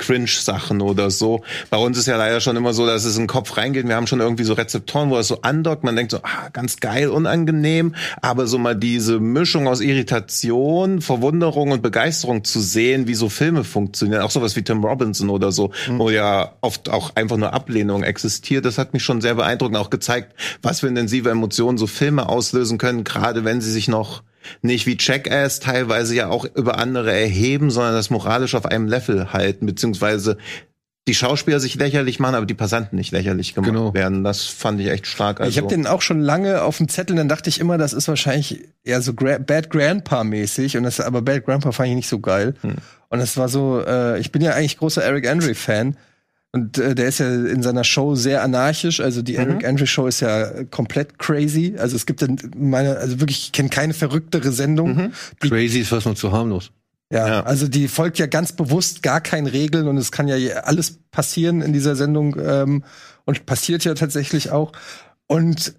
Cringe-Sachen 0.64 0.82
oder 0.82 1.12
so. 1.12 1.44
Bei 1.70 1.78
uns 1.78 1.98
ist 1.98 2.08
ja 2.08 2.18
leider 2.18 2.40
schon 2.40 2.56
immer 2.56 2.74
so, 2.74 2.86
dass 2.86 3.06
es 3.06 3.16
in 3.16 3.24
den 3.24 3.28
Kopf 3.28 3.58
reingeht. 3.58 3.88
Wir 3.88 3.96
haben 3.96 4.08
schon 4.08 4.20
irgendwie 4.20 4.44
so 4.44 4.54
Rezeptoren, 4.54 5.10
wo 5.10 5.18
es 5.18 5.28
so 5.28 5.42
andockt. 5.42 5.84
Man 5.84 5.96
denkt 5.96 6.12
so, 6.12 6.20
ah, 6.24 6.50
ganz 6.52 6.80
geil, 6.80 7.10
unangenehm. 7.10 7.96
Aber 8.22 8.48
so 8.48 8.58
mal 8.58 8.76
diese 8.76 9.20
Mischung 9.20 9.68
aus 9.68 9.82
Irritation, 9.82 11.02
Verwunderung 11.02 11.72
und 11.72 11.82
Begeisterung 11.82 12.44
zu 12.44 12.60
sehen, 12.60 13.08
wie 13.08 13.16
so 13.16 13.30
Filme 13.30 13.64
funktionieren, 13.64 14.22
auch 14.22 14.32
sowas 14.32 14.56
wie 14.56 14.64
Tim 14.64 14.84
Robinson 14.84 15.30
oder 15.30 15.52
so, 15.52 15.72
mhm. 15.88 16.00
wo 16.00 16.10
ja 16.10 16.54
oft 16.62 16.90
auch 16.90 17.16
einfach 17.16 17.38
nur 17.38 17.54
Ablehnung 17.54 18.04
existiert, 18.04 18.66
das 18.66 18.78
hat 18.78 18.94
mich 18.94 19.04
schon 19.04 19.22
sehr 19.22 19.36
beeindruckend 19.36 19.78
auch 19.78 19.90
gezeigt 19.90 20.14
zeigt, 20.14 20.34
was 20.62 20.80
für 20.80 20.88
intensive 20.88 21.30
Emotionen 21.30 21.78
so 21.78 21.88
Filme 21.88 22.30
auslösen 22.30 22.78
können, 22.78 23.04
gerade 23.04 23.44
wenn 23.44 23.62
sie 23.62 23.72
sich 23.72 23.88
noch 23.88 24.24
nicht 24.62 24.86
wie 24.86 24.98
Jackass 25.00 25.60
teilweise 25.60 26.16
ja 26.16 26.30
auch 26.30 26.46
über 26.56 26.78
andere 26.78 27.12
erheben, 27.12 27.72
sondern 27.72 27.94
das 27.94 28.10
moralisch 28.10 28.56
auf 28.56 28.66
einem 28.66 28.88
Level 28.88 29.34
halten, 29.34 29.66
beziehungsweise 29.66 30.38
die 31.08 31.14
Schauspieler 31.14 31.60
sich 31.60 31.76
lächerlich 31.76 32.20
machen, 32.20 32.36
aber 32.36 32.46
die 32.46 32.54
Passanten 32.54 32.96
nicht 32.96 33.12
lächerlich 33.12 33.54
gemacht 33.54 33.72
genau. 33.72 33.94
werden. 33.94 34.24
Das 34.24 34.44
fand 34.44 34.80
ich 34.80 34.88
echt 34.88 35.06
stark. 35.06 35.42
Also. 35.42 35.50
Ich 35.50 35.58
habe 35.58 35.68
den 35.68 35.86
auch 35.86 36.02
schon 36.02 36.22
lange 36.22 36.62
auf 36.62 36.78
dem 36.78 36.88
Zettel, 36.88 37.18
dann 37.18 37.28
dachte 37.28 37.50
ich 37.50 37.60
immer, 37.60 37.78
das 37.78 37.92
ist 37.92 38.08
wahrscheinlich 38.08 38.62
eher 38.84 39.02
so 39.02 39.14
Gra 39.14 39.38
Bad 39.38 39.70
Grandpa 39.70 40.24
mäßig 40.24 40.78
und 40.78 40.84
das 40.84 41.02
aber 41.02 41.22
Bad 41.22 41.46
Grandpa 41.46 41.74
fand 41.74 41.90
ich 41.90 41.96
nicht 41.96 42.10
so 42.10 42.20
geil. 42.20 42.56
Hm. 42.62 42.76
Und 43.10 43.20
es 43.20 43.36
war 43.36 43.50
so, 43.50 43.84
äh, 43.86 44.18
ich 44.20 44.32
bin 44.32 44.42
ja 44.42 44.54
eigentlich 44.54 44.78
großer 44.78 45.04
Eric 45.04 45.30
Andre 45.30 45.56
Fan 45.56 45.98
und 46.56 46.78
äh, 46.78 46.94
der 46.94 47.08
ist 47.08 47.18
ja 47.18 47.28
in 47.34 47.64
seiner 47.64 47.84
Show 47.84 48.14
sehr 48.14 48.44
anarchisch. 48.44 49.00
Also 49.00 49.24
die 49.24 49.34
mhm. 49.34 49.40
Eric 49.40 49.68
Andre 49.68 49.88
Show 49.88 50.06
ist 50.06 50.20
ja 50.20 50.64
komplett 50.66 51.18
crazy. 51.18 51.76
Also 51.78 51.96
es 51.96 52.06
gibt 52.06 52.22
dann 52.22 52.38
meine, 52.56 52.98
also 52.98 53.20
wirklich, 53.20 53.46
ich 53.46 53.52
kenne 53.52 53.70
keine 53.70 53.94
verrücktere 53.96 54.52
Sendung. 54.52 54.96
Mhm. 54.96 55.12
Crazy 55.40 55.80
ist 55.80 55.92
was 55.92 56.06
man 56.06 56.16
zu 56.16 56.32
harmlos. 56.32 56.72
Ja, 57.12 57.28
ja, 57.28 57.44
also 57.44 57.68
die 57.68 57.88
folgt 57.88 58.18
ja 58.18 58.28
ganz 58.28 58.54
bewusst 58.54 59.04
gar 59.04 59.22
keinen 59.22 59.48
Regeln 59.48 59.88
und 59.88 59.98
es 59.98 60.12
kann 60.12 60.28
ja 60.28 60.36
alles 60.62 61.00
passieren 61.12 61.62
in 61.62 61.74
dieser 61.74 61.96
Sendung 61.96 62.36
ähm, 62.40 62.84
und 63.26 63.46
passiert 63.46 63.84
ja 63.84 63.94
tatsächlich 63.94 64.52
auch. 64.52 64.72
Und 65.28 65.76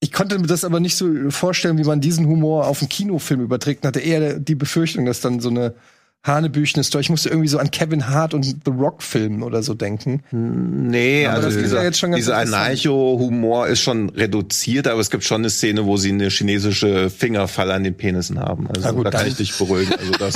ich 0.00 0.12
konnte 0.12 0.38
mir 0.38 0.46
das 0.46 0.64
aber 0.64 0.80
nicht 0.80 0.96
so 0.96 1.30
vorstellen, 1.30 1.78
wie 1.78 1.84
man 1.84 2.00
diesen 2.00 2.26
Humor 2.26 2.66
auf 2.66 2.80
einen 2.80 2.88
Kinofilm 2.88 3.40
überträgt. 3.40 3.84
Hatte 3.84 4.00
eher 4.00 4.38
die 4.38 4.54
Befürchtung, 4.54 5.06
dass 5.06 5.20
dann 5.20 5.40
so 5.40 5.50
eine 5.50 5.74
Hanebüchene 6.22 6.84
Story. 6.84 7.02
Ich 7.02 7.10
musste 7.10 7.30
irgendwie 7.30 7.48
so 7.48 7.58
an 7.58 7.70
Kevin 7.70 8.08
Hart 8.08 8.34
und 8.34 8.44
The 8.44 8.70
Rock 8.70 9.02
Filmen 9.02 9.42
oder 9.42 9.62
so 9.62 9.72
denken. 9.72 10.22
Nee, 10.30 11.26
aber 11.26 11.44
also 11.44 11.58
dieser, 11.58 11.82
ja 11.82 11.90
dieser 11.90 12.36
Anarcho-Humor 12.36 13.68
ist 13.68 13.80
schon 13.80 14.10
reduziert, 14.10 14.86
aber 14.86 15.00
es 15.00 15.08
gibt 15.10 15.24
schon 15.24 15.40
eine 15.40 15.50
Szene, 15.50 15.86
wo 15.86 15.96
sie 15.96 16.10
eine 16.10 16.28
chinesische 16.28 17.08
Fingerfalle 17.08 17.72
an 17.72 17.84
den 17.84 17.96
Penissen 17.96 18.38
haben. 18.38 18.68
Also 18.68 18.92
gut, 18.92 19.06
da 19.06 19.10
kann 19.10 19.26
ich 19.26 19.36
dich 19.36 19.56
beruhigen. 19.56 19.94
Also 19.94 20.12
das, 20.12 20.34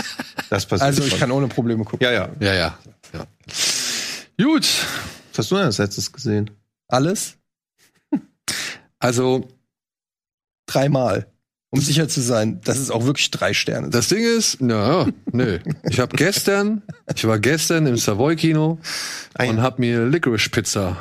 das 0.48 0.66
passiert 0.66 0.86
Also 0.86 1.02
ich 1.02 1.10
schon. 1.10 1.18
kann 1.20 1.30
ohne 1.30 1.48
Probleme 1.48 1.84
gucken. 1.84 2.02
Ja, 2.02 2.12
ja. 2.12 2.28
Ja, 2.40 2.54
ja. 2.54 2.78
ja. 3.12 3.26
Gut. 4.42 4.66
Was 5.32 5.38
hast 5.38 5.50
du 5.50 5.56
denn 5.56 5.64
als 5.66 5.78
letztes 5.78 6.12
gesehen? 6.12 6.50
Alles? 6.88 7.36
Also 9.00 9.48
dreimal 10.64 11.26
um 11.74 11.80
sicher 11.80 12.08
zu 12.08 12.20
sein, 12.20 12.60
dass 12.62 12.78
es 12.78 12.90
auch 12.90 13.04
wirklich 13.04 13.32
drei 13.32 13.52
Sterne 13.52 13.86
sind. 13.86 13.94
Das 13.94 14.08
Ding 14.08 14.24
ist, 14.24 14.58
na, 14.60 15.08
nö. 15.32 15.58
Ich 15.90 15.98
habe 15.98 16.16
gestern, 16.16 16.82
ich 17.12 17.26
war 17.26 17.40
gestern 17.40 17.86
im 17.86 17.96
Savoy 17.96 18.36
Kino 18.36 18.78
ah, 19.34 19.44
und 19.44 19.60
habe 19.60 19.80
mir 19.80 20.06
Licorice 20.06 20.50
Pizza 20.50 20.96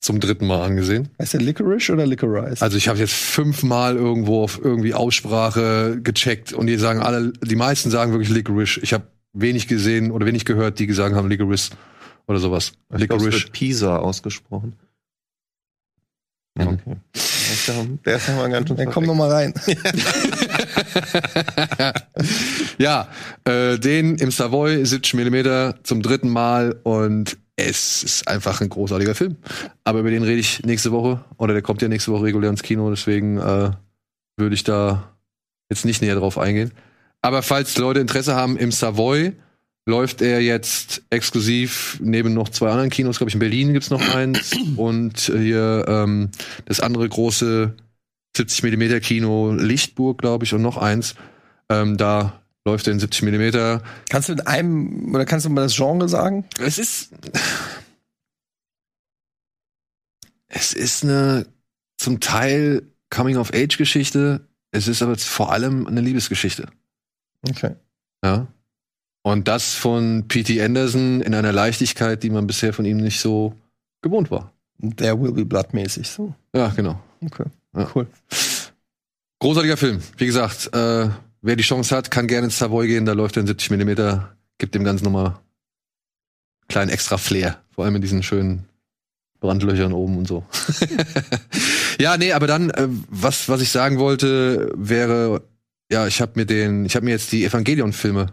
zum 0.00 0.18
dritten 0.18 0.48
Mal 0.48 0.64
angesehen. 0.64 1.10
Heißt 1.20 1.34
der 1.34 1.42
Licorice 1.42 1.92
oder 1.92 2.06
Licorice? 2.06 2.60
Also 2.60 2.76
ich 2.76 2.88
habe 2.88 2.98
jetzt 2.98 3.14
fünfmal 3.14 3.94
irgendwo 3.94 4.42
auf 4.42 4.60
irgendwie 4.62 4.94
Aussprache 4.94 6.00
gecheckt 6.02 6.52
und 6.52 6.66
die 6.66 6.76
sagen 6.76 7.00
alle, 7.00 7.32
die 7.40 7.56
meisten 7.56 7.90
sagen 7.90 8.10
wirklich 8.10 8.30
Licorice. 8.30 8.80
Ich 8.82 8.92
habe 8.92 9.06
wenig 9.32 9.68
gesehen 9.68 10.10
oder 10.10 10.26
wenig 10.26 10.44
gehört, 10.44 10.80
die 10.80 10.88
gesagt 10.88 11.14
haben 11.14 11.28
Licorice 11.28 11.70
oder 12.26 12.40
sowas. 12.40 12.72
Ich 12.92 12.98
Licorice. 12.98 13.28
Glaub, 13.28 13.42
wird 13.42 13.52
Pisa 13.52 13.96
ausgesprochen. 13.98 14.74
Mhm. 16.54 16.68
Okay. 16.68 16.96
Der 18.06 18.16
ist 18.16 18.28
ja 18.28 18.36
mal 18.36 18.48
ganz 18.48 18.68
schön. 18.68 18.76
Dann 18.76 18.90
komm 18.90 19.04
noch 19.04 19.14
mal 19.14 19.30
rein. 19.30 19.54
ja, 22.78 23.08
äh, 23.44 23.78
den 23.78 24.16
im 24.16 24.30
Savoy 24.30 24.84
70 24.84 25.14
Millimeter 25.14 25.74
zum 25.82 26.02
dritten 26.02 26.28
Mal 26.28 26.76
und 26.84 27.36
es 27.56 28.02
ist 28.02 28.28
einfach 28.28 28.60
ein 28.60 28.68
großartiger 28.68 29.14
Film. 29.14 29.36
Aber 29.84 30.00
über 30.00 30.10
den 30.10 30.22
rede 30.22 30.40
ich 30.40 30.64
nächste 30.64 30.92
Woche 30.92 31.24
oder 31.38 31.54
der 31.54 31.62
kommt 31.62 31.82
ja 31.82 31.88
nächste 31.88 32.12
Woche 32.12 32.24
regulär 32.24 32.50
ins 32.50 32.62
Kino, 32.62 32.90
deswegen 32.90 33.38
äh, 33.38 33.70
würde 34.36 34.54
ich 34.54 34.64
da 34.64 35.10
jetzt 35.70 35.84
nicht 35.84 36.02
näher 36.02 36.16
drauf 36.16 36.38
eingehen. 36.38 36.72
Aber 37.20 37.42
falls 37.42 37.76
Leute 37.78 38.00
Interesse 38.00 38.34
haben 38.34 38.56
im 38.56 38.70
Savoy, 38.70 39.32
läuft 39.86 40.22
er 40.22 40.40
jetzt 40.40 41.02
exklusiv 41.10 41.98
neben 42.00 42.32
noch 42.32 42.48
zwei 42.48 42.70
anderen 42.70 42.90
Kinos, 42.90 43.18
glaube 43.18 43.28
ich, 43.28 43.34
in 43.34 43.40
Berlin 43.40 43.72
gibt's 43.72 43.90
noch 43.90 44.14
eins 44.14 44.52
und 44.76 45.18
hier 45.20 45.84
ähm, 45.86 46.30
das 46.64 46.80
andere 46.80 47.08
große 47.08 47.74
70 48.36 48.62
Millimeter 48.62 49.00
Kino 49.00 49.52
Lichtburg, 49.52 50.18
glaube 50.18 50.44
ich, 50.44 50.54
und 50.54 50.62
noch 50.62 50.76
eins. 50.76 51.14
Ähm, 51.68 51.96
da 51.96 52.40
läuft 52.64 52.86
er 52.86 52.94
in 52.94 53.00
70 53.00 53.22
Millimeter. 53.22 53.82
Kannst 54.08 54.28
du 54.28 54.34
mit 54.34 54.46
einem 54.46 55.14
oder 55.14 55.24
kannst 55.24 55.46
du 55.46 55.50
mal 55.50 55.62
das 55.62 55.76
Genre 55.76 56.08
sagen? 56.08 56.44
Es 56.58 56.78
ist 56.78 57.12
es 60.48 60.72
ist 60.72 61.04
eine 61.04 61.46
zum 61.98 62.20
Teil 62.20 62.82
Coming 63.10 63.36
of 63.36 63.52
Age 63.52 63.76
Geschichte. 63.76 64.48
Es 64.70 64.88
ist 64.88 65.02
aber 65.02 65.16
vor 65.16 65.52
allem 65.52 65.86
eine 65.86 66.00
Liebesgeschichte. 66.00 66.66
Okay. 67.48 67.76
Ja. 68.24 68.48
Und 69.26 69.48
das 69.48 69.72
von 69.74 70.28
P.T. 70.28 70.62
Anderson 70.62 71.22
in 71.22 71.34
einer 71.34 71.50
Leichtigkeit, 71.50 72.22
die 72.22 72.28
man 72.28 72.46
bisher 72.46 72.74
von 72.74 72.84
ihm 72.84 72.98
nicht 72.98 73.20
so 73.20 73.54
gewohnt 74.02 74.30
war. 74.30 74.52
There 74.96 75.18
will 75.18 75.32
be 75.32 75.46
blood 75.46 75.72
mäßig 75.72 76.06
so. 76.06 76.34
Ja, 76.54 76.68
genau. 76.68 77.00
Okay. 77.24 77.44
Ja. 77.74 77.90
Cool. 77.94 78.06
Großartiger 79.38 79.78
Film. 79.78 80.00
Wie 80.18 80.26
gesagt, 80.26 80.68
äh, 80.74 81.08
wer 81.40 81.56
die 81.56 81.62
Chance 81.62 81.96
hat, 81.96 82.10
kann 82.10 82.26
gerne 82.26 82.46
ins 82.46 82.58
Savoy 82.58 82.86
gehen. 82.86 83.06
Da 83.06 83.14
läuft 83.14 83.38
er 83.38 83.40
in 83.40 83.46
70 83.46 83.70
mm. 83.70 84.20
Gibt 84.58 84.74
dem 84.74 84.84
Ganzen 84.84 85.04
nochmal 85.04 85.38
kleinen 86.68 86.90
extra 86.90 87.16
Flair. 87.16 87.56
Vor 87.70 87.86
allem 87.86 87.96
in 87.96 88.02
diesen 88.02 88.22
schönen 88.22 88.68
Brandlöchern 89.40 89.94
oben 89.94 90.18
und 90.18 90.28
so. 90.28 90.44
ja, 91.98 92.18
nee, 92.18 92.32
aber 92.32 92.46
dann, 92.46 92.68
äh, 92.70 92.88
was, 93.08 93.48
was 93.48 93.62
ich 93.62 93.70
sagen 93.70 93.98
wollte, 93.98 94.70
wäre, 94.76 95.42
ja, 95.90 96.06
ich 96.06 96.20
habe 96.20 96.32
mir 96.34 96.44
den, 96.44 96.84
ich 96.84 96.94
habe 96.94 97.06
mir 97.06 97.12
jetzt 97.12 97.32
die 97.32 97.46
Evangelion-Filme 97.46 98.26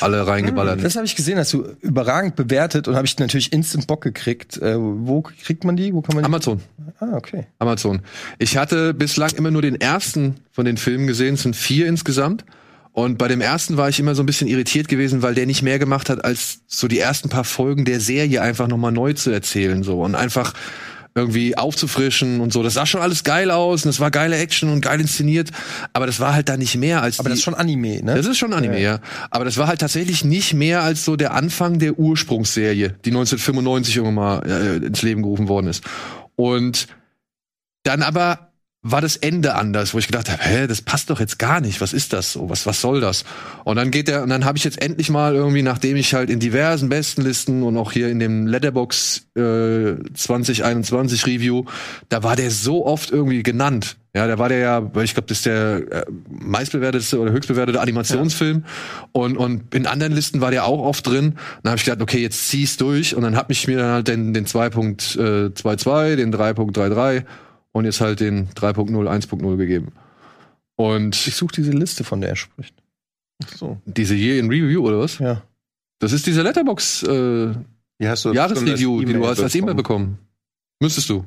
alle 0.00 0.26
reingeballert. 0.26 0.84
Das 0.84 0.96
habe 0.96 1.06
ich 1.06 1.16
gesehen, 1.16 1.38
hast 1.38 1.52
du 1.52 1.64
überragend 1.80 2.36
bewertet 2.36 2.88
und 2.88 2.96
habe 2.96 3.06
ich 3.06 3.18
natürlich 3.18 3.52
instant 3.52 3.86
Bock 3.86 4.02
gekriegt. 4.02 4.56
Äh, 4.58 4.76
wo 4.78 5.22
kriegt 5.22 5.64
man 5.64 5.76
die? 5.76 5.92
Wo 5.92 6.00
kann 6.00 6.14
man 6.14 6.24
die? 6.24 6.26
Amazon. 6.26 6.60
Ah, 7.00 7.14
okay. 7.14 7.46
Amazon. 7.58 8.00
Ich 8.38 8.56
hatte 8.56 8.94
bislang 8.94 9.30
immer 9.32 9.50
nur 9.50 9.62
den 9.62 9.80
ersten 9.80 10.36
von 10.52 10.64
den 10.64 10.76
Filmen 10.76 11.06
gesehen, 11.06 11.34
es 11.34 11.42
sind 11.42 11.56
vier 11.56 11.86
insgesamt. 11.86 12.44
Und 12.92 13.18
bei 13.18 13.28
dem 13.28 13.40
ersten 13.40 13.76
war 13.76 13.88
ich 13.88 14.00
immer 14.00 14.14
so 14.14 14.22
ein 14.22 14.26
bisschen 14.26 14.48
irritiert 14.48 14.88
gewesen, 14.88 15.22
weil 15.22 15.34
der 15.34 15.46
nicht 15.46 15.62
mehr 15.62 15.78
gemacht 15.78 16.10
hat, 16.10 16.24
als 16.24 16.60
so 16.66 16.88
die 16.88 16.98
ersten 16.98 17.28
paar 17.28 17.44
Folgen 17.44 17.84
der 17.84 18.00
Serie 18.00 18.42
einfach 18.42 18.66
nochmal 18.66 18.92
neu 18.92 19.12
zu 19.12 19.30
erzählen, 19.30 19.82
so. 19.82 20.02
Und 20.02 20.16
einfach 20.16 20.54
irgendwie 21.14 21.56
aufzufrischen 21.56 22.40
und 22.40 22.52
so. 22.52 22.62
Das 22.62 22.74
sah 22.74 22.86
schon 22.86 23.00
alles 23.00 23.24
geil 23.24 23.50
aus 23.50 23.84
und 23.84 23.90
es 23.90 24.00
war 24.00 24.10
geile 24.10 24.36
Action 24.36 24.70
und 24.70 24.80
geil 24.80 25.00
inszeniert, 25.00 25.50
aber 25.92 26.06
das 26.06 26.20
war 26.20 26.34
halt 26.34 26.48
da 26.48 26.56
nicht 26.56 26.76
mehr 26.76 27.02
als 27.02 27.18
Aber 27.18 27.28
die, 27.28 27.32
das 27.32 27.38
ist 27.38 27.44
schon 27.44 27.54
Anime, 27.54 28.02
ne? 28.02 28.14
das 28.14 28.26
ist 28.26 28.38
schon 28.38 28.52
Anime, 28.52 28.80
ja. 28.80 29.00
Aber 29.30 29.44
das 29.44 29.56
war 29.56 29.66
halt 29.66 29.80
tatsächlich 29.80 30.24
nicht 30.24 30.54
mehr 30.54 30.82
als 30.82 31.04
so 31.04 31.16
der 31.16 31.34
Anfang 31.34 31.78
der 31.78 31.98
Ursprungsserie, 31.98 32.94
die 33.04 33.10
1995 33.10 33.96
irgendwann 33.96 34.14
mal 34.14 34.46
äh, 34.46 34.86
ins 34.86 35.02
Leben 35.02 35.22
gerufen 35.22 35.48
worden 35.48 35.66
ist. 35.66 35.84
Und 36.36 36.86
dann 37.82 38.02
aber 38.02 38.49
war 38.82 39.02
das 39.02 39.16
Ende 39.16 39.56
anders, 39.56 39.92
wo 39.92 39.98
ich 39.98 40.06
gedacht 40.06 40.30
habe, 40.30 40.42
hä, 40.42 40.66
das 40.66 40.80
passt 40.80 41.10
doch 41.10 41.20
jetzt 41.20 41.38
gar 41.38 41.60
nicht. 41.60 41.82
Was 41.82 41.92
ist 41.92 42.14
das 42.14 42.32
so? 42.32 42.48
Was, 42.48 42.64
was 42.64 42.80
soll 42.80 43.00
das? 43.00 43.24
Und 43.64 43.76
dann 43.76 43.90
geht 43.90 44.08
der, 44.08 44.22
und 44.22 44.30
dann 44.30 44.46
habe 44.46 44.56
ich 44.56 44.64
jetzt 44.64 44.80
endlich 44.80 45.10
mal 45.10 45.34
irgendwie, 45.34 45.62
nachdem 45.62 45.96
ich 45.96 46.14
halt 46.14 46.30
in 46.30 46.40
diversen 46.40 46.88
Bestenlisten 46.88 47.62
und 47.62 47.76
auch 47.76 47.92
hier 47.92 48.08
in 48.08 48.18
dem 48.18 48.46
Letterbox 48.46 49.26
äh, 49.36 49.96
2021 50.14 51.26
Review, 51.26 51.64
da 52.08 52.22
war 52.22 52.36
der 52.36 52.50
so 52.50 52.86
oft 52.86 53.10
irgendwie 53.10 53.42
genannt. 53.42 53.96
Ja, 54.14 54.26
da 54.26 54.38
war 54.38 54.48
der 54.48 54.58
ja, 54.58 54.94
weil 54.94 55.04
ich 55.04 55.12
glaube, 55.12 55.28
das 55.28 55.38
ist 55.38 55.46
der 55.46 55.82
äh, 55.92 56.04
meistbewertete 56.30 57.20
oder 57.20 57.32
höchstbewertete 57.32 57.80
Animationsfilm. 57.80 58.64
Und, 59.12 59.36
und 59.36 59.74
in 59.74 59.86
anderen 59.86 60.14
Listen 60.14 60.40
war 60.40 60.50
der 60.50 60.64
auch 60.64 60.80
oft 60.80 61.06
drin. 61.06 61.34
Dann 61.62 61.72
habe 61.72 61.78
ich 61.78 61.84
gedacht, 61.84 62.00
okay, 62.00 62.18
jetzt 62.22 62.48
zieh's 62.48 62.78
durch. 62.78 63.14
Und 63.14 63.22
dann 63.22 63.36
hab 63.36 63.50
ich 63.50 63.68
mir 63.68 63.76
dann 63.76 63.92
halt 63.92 64.08
den, 64.08 64.32
den 64.32 64.46
2.22, 64.46 66.16
den 66.16 66.34
3.33 66.34 67.24
und 67.72 67.84
jetzt 67.84 68.00
halt 68.00 68.20
den 68.20 68.48
3.0, 68.50 68.90
1.0 68.90 69.56
gegeben. 69.56 69.92
Und 70.76 71.26
Ich 71.26 71.34
suche 71.36 71.54
diese 71.56 71.72
Liste, 71.72 72.04
von 72.04 72.20
der 72.20 72.30
er 72.30 72.36
spricht. 72.36 72.74
Ach 73.44 73.56
so. 73.56 73.80
diese 73.86 74.14
Year 74.14 74.38
in 74.38 74.48
Review 74.48 74.86
oder 74.86 74.98
was? 74.98 75.18
Ja. 75.18 75.42
Das 75.98 76.12
ist 76.12 76.26
diese 76.26 76.42
Letterbox 76.42 77.02
äh, 77.02 77.54
Wie 77.98 78.08
hast 78.08 78.24
du 78.24 78.32
Jahresreview, 78.32 79.02
die 79.04 79.12
du 79.12 79.26
hast 79.26 79.40
als 79.40 79.54
E-Mail 79.54 79.74
bekommen? 79.74 80.16
bekommen. 80.16 80.26
Müsstest 80.80 81.08
du. 81.10 81.24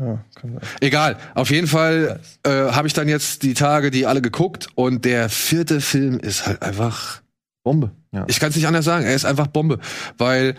Ja, 0.00 0.24
kann 0.34 0.52
sein. 0.52 0.60
Egal. 0.80 1.16
Auf 1.34 1.50
jeden 1.50 1.66
Fall 1.66 2.20
äh, 2.44 2.50
habe 2.50 2.86
ich 2.86 2.94
dann 2.94 3.08
jetzt 3.08 3.42
die 3.42 3.54
Tage, 3.54 3.90
die 3.90 4.06
alle 4.06 4.22
geguckt 4.22 4.68
und 4.76 5.04
der 5.04 5.28
vierte 5.28 5.80
Film 5.80 6.18
ist 6.20 6.46
halt 6.46 6.62
einfach 6.62 7.22
Bombe. 7.64 7.90
Ja. 8.12 8.24
Ich 8.28 8.38
kann 8.40 8.50
es 8.50 8.56
nicht 8.56 8.66
anders 8.66 8.84
sagen. 8.84 9.04
Er 9.04 9.14
ist 9.14 9.24
einfach 9.24 9.48
Bombe, 9.48 9.80
weil 10.16 10.54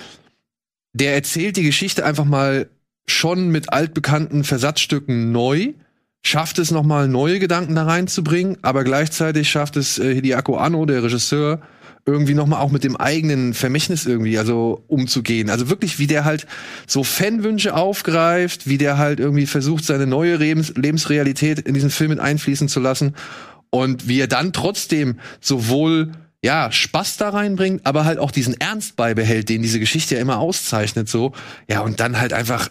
der 0.93 1.13
erzählt 1.15 1.55
die 1.57 1.63
Geschichte 1.63 2.03
einfach 2.05 2.25
mal 2.25 2.69
schon 3.11 3.49
mit 3.49 3.71
altbekannten 3.73 4.43
Versatzstücken 4.43 5.31
neu, 5.31 5.73
schafft 6.21 6.59
es 6.59 6.71
nochmal 6.71 7.07
neue 7.07 7.39
Gedanken 7.39 7.75
da 7.75 7.83
reinzubringen, 7.83 8.57
aber 8.61 8.83
gleichzeitig 8.83 9.49
schafft 9.49 9.77
es 9.77 9.99
äh, 9.99 10.13
Hideako 10.13 10.57
Anno, 10.57 10.85
der 10.85 11.03
Regisseur, 11.03 11.61
irgendwie 12.05 12.33
nochmal 12.33 12.61
auch 12.61 12.71
mit 12.71 12.83
dem 12.83 12.97
eigenen 12.97 13.53
Vermächtnis 13.53 14.05
irgendwie 14.05 14.37
also 14.37 14.83
umzugehen. 14.87 15.49
Also 15.49 15.69
wirklich, 15.69 15.99
wie 15.99 16.07
der 16.07 16.25
halt 16.25 16.47
so 16.87 17.03
Fanwünsche 17.03 17.75
aufgreift, 17.75 18.67
wie 18.67 18.77
der 18.77 18.97
halt 18.97 19.19
irgendwie 19.19 19.45
versucht, 19.45 19.85
seine 19.85 20.07
neue 20.07 20.37
Lebens 20.37 20.73
Lebensrealität 20.75 21.59
in 21.59 21.73
diesen 21.73 21.89
Film 21.89 22.11
mit 22.11 22.19
einfließen 22.19 22.67
zu 22.67 22.79
lassen 22.79 23.15
und 23.69 24.07
wie 24.07 24.19
er 24.19 24.27
dann 24.27 24.53
trotzdem 24.53 25.19
sowohl 25.39 26.11
ja, 26.41 26.71
Spaß 26.71 27.17
da 27.17 27.29
reinbringt, 27.29 27.85
aber 27.85 28.05
halt 28.05 28.17
auch 28.17 28.31
diesen 28.31 28.59
Ernst 28.59 28.95
beibehält, 28.95 29.49
den 29.49 29.61
diese 29.61 29.79
Geschichte 29.79 30.15
ja 30.15 30.21
immer 30.21 30.39
auszeichnet, 30.39 31.09
so. 31.09 31.33
Ja, 31.69 31.81
und 31.81 31.99
dann 31.99 32.19
halt 32.19 32.31
einfach 32.31 32.69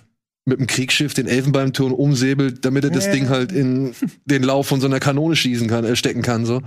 mit 0.49 0.59
dem 0.59 0.67
Kriegsschiff 0.67 1.15
den 1.15 1.27
Elfenbeinturm 1.29 1.93
umsäbelt, 1.93 2.65
damit 2.65 2.85
er 2.85 2.91
das 2.91 3.07
Ja. 3.07 3.13
Ding 3.13 3.29
halt 3.29 3.53
in 3.53 3.95
den 4.25 4.43
Lauf 4.43 4.67
von 4.67 4.81
so 4.81 4.87
einer 4.87 4.99
Kanone 5.01 5.37
schießen 5.37 5.69
kann, 5.69 5.85
äh, 5.85 5.95
stecken 5.97 6.23
kann, 6.23 6.45
so. 6.47 6.61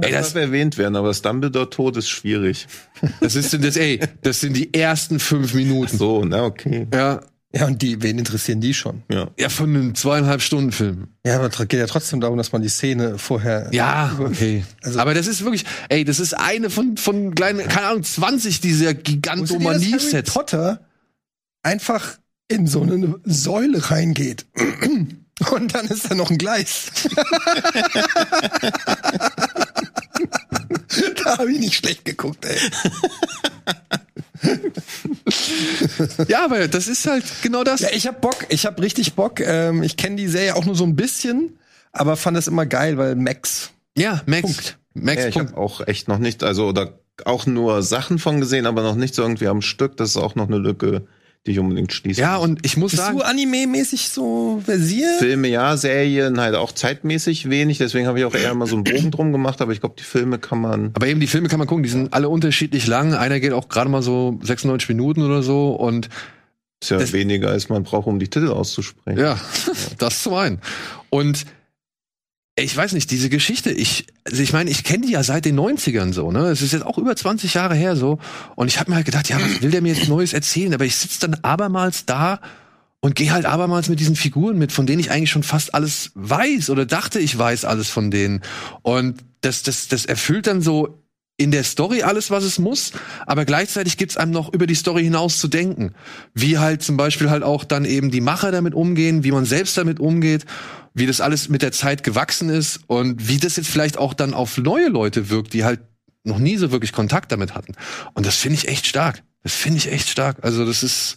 Das 0.02 0.10
das, 0.12 0.32
darf 0.34 0.42
erwähnt 0.42 0.78
werden, 0.78 0.94
aber 0.96 1.08
das 1.08 1.22
Dumbledore-Tod 1.22 1.96
ist 1.96 2.08
schwierig. 2.08 2.66
das 3.20 3.34
ist 3.34 3.52
das, 3.62 3.76
ey, 3.76 4.00
das 4.22 4.40
sind 4.40 4.56
die 4.56 4.72
ersten 4.72 5.18
fünf 5.18 5.54
Minuten. 5.54 5.96
So, 5.98 6.24
na 6.24 6.44
okay. 6.44 6.86
Ja, 6.94 7.20
Ja, 7.54 7.66
und 7.66 7.82
die, 7.82 8.02
wen 8.02 8.18
interessieren 8.18 8.62
die 8.62 8.72
schon? 8.72 9.02
Ja. 9.10 9.28
ja, 9.38 9.50
von 9.50 9.68
einem 9.68 9.94
zweieinhalb 9.94 10.40
Stunden 10.40 10.72
Film. 10.72 11.08
Ja, 11.26 11.36
aber 11.36 11.48
es 11.50 11.58
geht 11.68 11.80
ja 11.80 11.86
trotzdem 11.86 12.18
darum, 12.20 12.38
dass 12.38 12.50
man 12.52 12.62
die 12.62 12.68
Szene 12.70 13.18
vorher. 13.18 13.68
Ja, 13.72 14.16
okay. 14.18 14.64
Also- 14.82 14.98
aber 14.98 15.12
das 15.12 15.26
ist 15.26 15.44
wirklich, 15.44 15.64
ey, 15.90 16.04
das 16.04 16.18
ist 16.18 16.32
eine 16.32 16.70
von, 16.70 16.96
von 16.96 17.34
kleinen, 17.34 17.68
keine 17.68 17.88
Ahnung, 17.88 18.04
20 18.04 18.60
dieser 18.62 18.94
dass 18.94 18.94
Harry 18.94 19.02
Gigantomanie-Sets. 19.02 20.32
Potter 20.32 20.80
einfach 21.62 22.16
in 22.52 22.66
so 22.66 22.82
eine 22.82 23.14
Säule 23.24 23.90
reingeht. 23.90 24.46
Und 25.50 25.74
dann 25.74 25.86
ist 25.86 26.10
da 26.10 26.14
noch 26.14 26.30
ein 26.30 26.38
Gleis. 26.38 26.90
da 31.24 31.38
habe 31.38 31.52
ich 31.52 31.58
nicht 31.58 31.74
schlecht 31.74 32.04
geguckt, 32.04 32.44
ey. 32.44 32.58
Ja, 36.28 36.44
aber 36.44 36.68
das 36.68 36.88
ist 36.88 37.06
halt 37.06 37.24
genau 37.42 37.64
das. 37.64 37.80
Ja, 37.80 37.88
ich 37.92 38.06
hab 38.06 38.20
Bock, 38.20 38.46
ich 38.48 38.66
hab 38.66 38.80
richtig 38.80 39.14
Bock. 39.14 39.40
Ähm, 39.40 39.82
ich 39.82 39.96
kenne 39.96 40.16
die 40.16 40.28
Serie 40.28 40.56
auch 40.56 40.64
nur 40.64 40.74
so 40.74 40.84
ein 40.84 40.96
bisschen, 40.96 41.58
aber 41.92 42.16
fand 42.16 42.36
das 42.36 42.48
immer 42.48 42.66
geil, 42.66 42.98
weil 42.98 43.14
Max. 43.14 43.70
Ja, 43.96 44.22
Max. 44.26 44.42
Punkt. 44.42 44.78
Max, 44.94 45.22
Ja, 45.22 45.28
ich 45.28 45.38
habe 45.38 45.56
auch 45.56 45.86
echt 45.86 46.08
noch 46.08 46.18
nicht, 46.18 46.42
also 46.42 46.66
oder 46.68 46.98
auch 47.24 47.46
nur 47.46 47.82
Sachen 47.82 48.18
von 48.18 48.40
gesehen, 48.40 48.66
aber 48.66 48.82
noch 48.82 48.96
nicht 48.96 49.14
so 49.14 49.22
irgendwie 49.22 49.48
am 49.48 49.62
Stück. 49.62 49.96
Das 49.96 50.10
ist 50.10 50.16
auch 50.16 50.34
noch 50.34 50.48
eine 50.48 50.58
Lücke, 50.58 51.06
die 51.46 51.52
ich 51.52 51.58
unbedingt 51.58 51.92
schließe. 51.92 52.20
Ja, 52.20 52.36
und 52.36 52.64
ich 52.64 52.76
muss 52.76 52.92
Bist 52.92 53.02
sagen, 53.02 53.18
du 53.18 53.24
anime-mäßig 53.24 54.10
so 54.10 54.62
versiert? 54.64 55.18
Filme 55.18 55.48
ja, 55.48 55.76
Serien 55.76 56.40
halt 56.40 56.54
auch 56.54 56.70
zeitmäßig 56.70 57.50
wenig, 57.50 57.78
deswegen 57.78 58.06
habe 58.06 58.20
ich 58.20 58.24
auch 58.24 58.34
eher 58.34 58.54
mal 58.54 58.66
so 58.66 58.76
einen 58.76 58.84
Bogen 58.84 59.10
drum 59.10 59.32
gemacht, 59.32 59.60
aber 59.60 59.72
ich 59.72 59.80
glaube, 59.80 59.96
die 59.98 60.04
Filme 60.04 60.38
kann 60.38 60.60
man. 60.60 60.90
aber 60.94 61.06
eben 61.08 61.18
die 61.18 61.26
Filme 61.26 61.48
kann 61.48 61.58
man 61.58 61.66
gucken, 61.66 61.82
die 61.82 61.88
sind 61.88 62.12
alle 62.12 62.28
unterschiedlich 62.28 62.86
lang. 62.86 63.14
Einer 63.14 63.40
geht 63.40 63.52
auch 63.52 63.68
gerade 63.68 63.90
mal 63.90 64.02
so 64.02 64.38
96 64.42 64.88
Minuten 64.90 65.22
oder 65.22 65.42
so 65.42 65.70
und 65.70 66.08
Ist 66.80 66.90
ja 66.90 67.12
weniger, 67.12 67.48
als 67.48 67.68
man 67.68 67.82
braucht, 67.82 68.06
um 68.06 68.20
die 68.20 68.28
Titel 68.28 68.48
auszusprechen. 68.48 69.18
ja, 69.18 69.36
das 69.98 70.22
zum 70.22 70.34
einen. 70.34 70.60
Und 71.10 71.44
ich 72.54 72.76
weiß 72.76 72.92
nicht, 72.92 73.10
diese 73.10 73.30
Geschichte, 73.30 73.70
ich, 73.70 74.06
also 74.24 74.42
ich 74.42 74.52
meine, 74.52 74.68
ich 74.68 74.84
kenne 74.84 75.06
die 75.06 75.12
ja 75.12 75.22
seit 75.22 75.46
den 75.46 75.58
90ern 75.58 76.12
so, 76.12 76.30
ne? 76.30 76.48
Es 76.48 76.60
ist 76.60 76.72
jetzt 76.72 76.84
auch 76.84 76.98
über 76.98 77.16
20 77.16 77.54
Jahre 77.54 77.74
her 77.74 77.96
so. 77.96 78.18
Und 78.56 78.68
ich 78.68 78.78
habe 78.78 78.90
mir 78.90 78.96
halt 78.96 79.06
gedacht, 79.06 79.28
ja, 79.30 79.40
was 79.40 79.62
will 79.62 79.70
der 79.70 79.80
mir 79.80 79.94
jetzt 79.94 80.08
Neues 80.08 80.34
erzählen? 80.34 80.74
Aber 80.74 80.84
ich 80.84 80.96
sitze 80.96 81.20
dann 81.20 81.40
abermals 81.42 82.04
da 82.04 82.40
und 83.00 83.14
gehe 83.14 83.32
halt 83.32 83.46
abermals 83.46 83.88
mit 83.88 84.00
diesen 84.00 84.16
Figuren 84.16 84.58
mit, 84.58 84.70
von 84.70 84.86
denen 84.86 85.00
ich 85.00 85.10
eigentlich 85.10 85.30
schon 85.30 85.42
fast 85.42 85.74
alles 85.74 86.12
weiß 86.14 86.68
oder 86.68 86.84
dachte, 86.84 87.20
ich 87.20 87.36
weiß 87.36 87.64
alles 87.64 87.88
von 87.88 88.10
denen. 88.10 88.42
Und 88.82 89.24
das, 89.40 89.62
das, 89.62 89.88
das 89.88 90.04
erfüllt 90.04 90.46
dann 90.46 90.60
so 90.60 91.02
in 91.38 91.50
der 91.50 91.64
Story 91.64 92.02
alles, 92.02 92.30
was 92.30 92.44
es 92.44 92.58
muss, 92.58 92.92
aber 93.26 93.44
gleichzeitig 93.44 93.96
gibt's 93.96 94.16
einem 94.16 94.30
noch 94.30 94.52
über 94.52 94.66
die 94.66 94.74
Story 94.74 95.02
hinaus 95.02 95.38
zu 95.38 95.48
denken. 95.48 95.94
Wie 96.34 96.58
halt 96.58 96.82
zum 96.82 96.96
Beispiel 96.96 97.30
halt 97.30 97.42
auch 97.42 97.64
dann 97.64 97.84
eben 97.84 98.10
die 98.10 98.20
Macher 98.20 98.52
damit 98.52 98.74
umgehen, 98.74 99.24
wie 99.24 99.32
man 99.32 99.46
selbst 99.46 99.76
damit 99.76 99.98
umgeht, 99.98 100.44
wie 100.94 101.06
das 101.06 101.20
alles 101.20 101.48
mit 101.48 101.62
der 101.62 101.72
Zeit 101.72 102.02
gewachsen 102.02 102.48
ist 102.48 102.80
und 102.86 103.28
wie 103.28 103.38
das 103.38 103.56
jetzt 103.56 103.68
vielleicht 103.68 103.98
auch 103.98 104.14
dann 104.14 104.34
auf 104.34 104.58
neue 104.58 104.88
Leute 104.88 105.30
wirkt, 105.30 105.54
die 105.54 105.64
halt 105.64 105.80
noch 106.24 106.38
nie 106.38 106.56
so 106.56 106.70
wirklich 106.70 106.92
Kontakt 106.92 107.32
damit 107.32 107.54
hatten. 107.54 107.74
Und 108.14 108.26
das 108.26 108.36
finde 108.36 108.56
ich 108.56 108.68
echt 108.68 108.86
stark. 108.86 109.22
Das 109.42 109.54
finde 109.54 109.78
ich 109.78 109.90
echt 109.90 110.08
stark. 110.08 110.38
Also 110.42 110.64
das 110.64 110.82
ist 110.82 111.16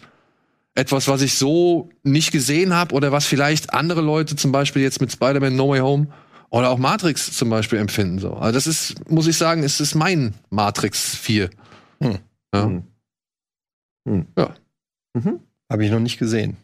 etwas, 0.73 1.07
was 1.07 1.21
ich 1.21 1.35
so 1.35 1.89
nicht 2.03 2.31
gesehen 2.31 2.73
habe 2.73 2.93
oder 2.95 3.11
was 3.11 3.25
vielleicht 3.25 3.73
andere 3.73 4.01
Leute 4.01 4.35
zum 4.35 4.51
Beispiel 4.51 4.81
jetzt 4.81 5.01
mit 5.01 5.11
Spider-Man 5.11 5.55
No 5.55 5.69
Way 5.69 5.79
Home 5.79 6.07
oder 6.49 6.69
auch 6.69 6.77
Matrix 6.77 7.31
zum 7.33 7.49
Beispiel 7.49 7.79
empfinden. 7.79 8.19
So. 8.19 8.33
Also 8.33 8.53
das 8.53 8.67
ist, 8.67 9.09
muss 9.09 9.27
ich 9.27 9.37
sagen, 9.37 9.63
ist, 9.63 9.79
ist 9.79 9.95
mein 9.95 10.33
Matrix 10.49 11.15
4. 11.15 11.49
Hm. 12.01 12.19
Ja. 12.53 12.63
Hm. 12.65 12.83
Hm. 14.07 14.27
ja. 14.37 14.53
Mhm. 15.13 15.39
Habe 15.69 15.85
ich 15.85 15.91
noch 15.91 15.99
nicht 15.99 16.17
gesehen. 16.17 16.57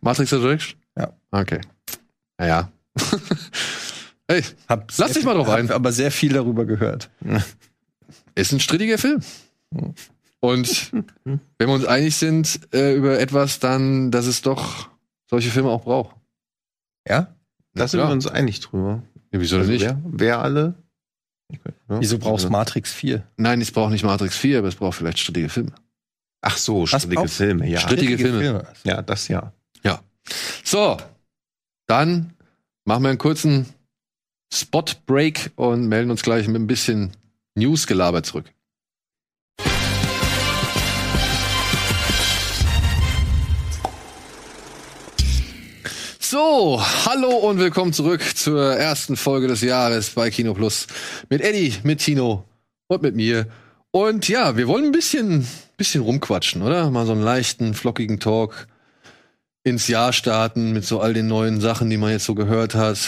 Matrix 0.00 0.32
Resurrection? 0.32 0.78
Ja. 0.96 1.12
Okay. 1.30 1.60
Naja. 2.38 2.70
hey, 4.28 4.42
Hab 4.68 4.90
Lass 4.96 5.12
dich 5.12 5.24
mal 5.24 5.34
drauf 5.34 5.48
ein. 5.48 5.68
Hab 5.68 5.76
aber 5.76 5.92
sehr 5.92 6.10
viel 6.10 6.32
darüber 6.32 6.64
gehört. 6.64 7.10
ist 8.34 8.52
ein 8.52 8.60
strittiger 8.60 8.98
Film. 8.98 9.20
Und 10.40 10.92
wenn 11.24 11.40
wir 11.58 11.68
uns 11.74 11.84
einig 11.84 12.16
sind 12.16 12.60
äh, 12.72 12.94
über 12.94 13.18
etwas, 13.18 13.58
dann, 13.58 14.10
dass 14.10 14.26
es 14.26 14.42
doch 14.42 14.88
solche 15.28 15.50
Filme 15.50 15.68
auch 15.70 15.82
braucht. 15.82 16.16
Ja? 17.08 17.34
Da 17.74 17.88
sind 17.88 18.00
Ja. 18.00 18.06
wir 18.08 18.12
uns 18.12 18.26
einig 18.26 18.60
drüber. 18.60 19.02
Ja, 19.32 19.40
wieso 19.40 19.56
denn 19.58 19.68
Also 19.70 19.72
nicht? 19.72 19.84
wer, 19.84 19.98
wer 20.04 20.38
alle? 20.40 20.74
Okay, 21.52 21.72
ja. 21.88 22.00
Wieso 22.00 22.18
brauchst 22.18 22.44
du 22.44 22.48
Also- 22.48 22.50
Matrix 22.50 22.92
4? 22.92 23.24
Nein, 23.36 23.60
es 23.60 23.72
braucht 23.72 23.90
nicht 23.90 24.04
Matrix 24.04 24.36
4, 24.36 24.58
aber 24.58 24.68
es 24.68 24.76
braucht 24.76 24.96
vielleicht 24.96 25.18
strittige 25.18 25.48
Filme. 25.48 25.72
Ach 26.40 26.56
so, 26.56 26.86
strittige 26.86 27.26
Filme, 27.28 27.68
ja. 27.68 27.80
Strittige 27.80 28.16
Filme. 28.16 28.64
Ja, 28.84 29.02
das 29.02 29.26
ja. 29.28 29.52
So, 30.62 30.98
dann 31.88 32.34
machen 32.84 33.02
wir 33.02 33.08
einen 33.08 33.18
kurzen 33.18 33.66
Spot-Break 34.52 35.52
und 35.56 35.88
melden 35.88 36.10
uns 36.10 36.22
gleich 36.22 36.46
mit 36.46 36.60
ein 36.60 36.66
bisschen 36.66 37.12
News-Gelaber 37.54 38.22
zurück. 38.22 38.44
So, 46.20 46.82
hallo 47.06 47.30
und 47.30 47.58
willkommen 47.58 47.94
zurück 47.94 48.22
zur 48.36 48.74
ersten 48.74 49.16
Folge 49.16 49.48
des 49.48 49.62
Jahres 49.62 50.10
bei 50.10 50.28
Kino 50.30 50.52
Plus 50.52 50.86
mit 51.30 51.40
Eddie, 51.40 51.74
mit 51.84 52.00
Tino 52.00 52.44
und 52.88 53.00
mit 53.00 53.16
mir. 53.16 53.46
Und 53.92 54.28
ja, 54.28 54.58
wir 54.58 54.68
wollen 54.68 54.84
ein 54.84 54.92
bisschen, 54.92 55.48
bisschen 55.78 56.02
rumquatschen, 56.02 56.60
oder? 56.60 56.90
Mal 56.90 57.06
so 57.06 57.12
einen 57.12 57.22
leichten, 57.22 57.72
flockigen 57.72 58.20
Talk 58.20 58.68
ins 59.68 59.88
Jahr 59.88 60.12
starten 60.12 60.72
mit 60.72 60.84
so 60.84 61.00
all 61.00 61.14
den 61.14 61.26
neuen 61.26 61.60
Sachen, 61.60 61.88
die 61.90 61.96
man 61.96 62.10
jetzt 62.10 62.24
so 62.24 62.34
gehört 62.34 62.74
hat. 62.74 62.98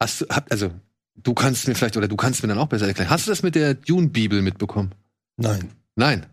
Hast 0.00 0.20
du, 0.22 0.26
also, 0.50 0.70
du 1.16 1.34
kannst 1.34 1.68
mir 1.68 1.74
vielleicht, 1.74 1.96
oder 1.96 2.08
du 2.08 2.16
kannst 2.16 2.42
mir 2.42 2.48
dann 2.48 2.58
auch 2.58 2.68
besser 2.68 2.86
erklären. 2.86 3.10
Hast 3.10 3.26
du 3.26 3.30
das 3.30 3.42
mit 3.42 3.54
der 3.54 3.74
Dune-Bibel 3.74 4.42
mitbekommen? 4.42 4.92
Nein. 5.36 5.70
Nein. 5.96 6.26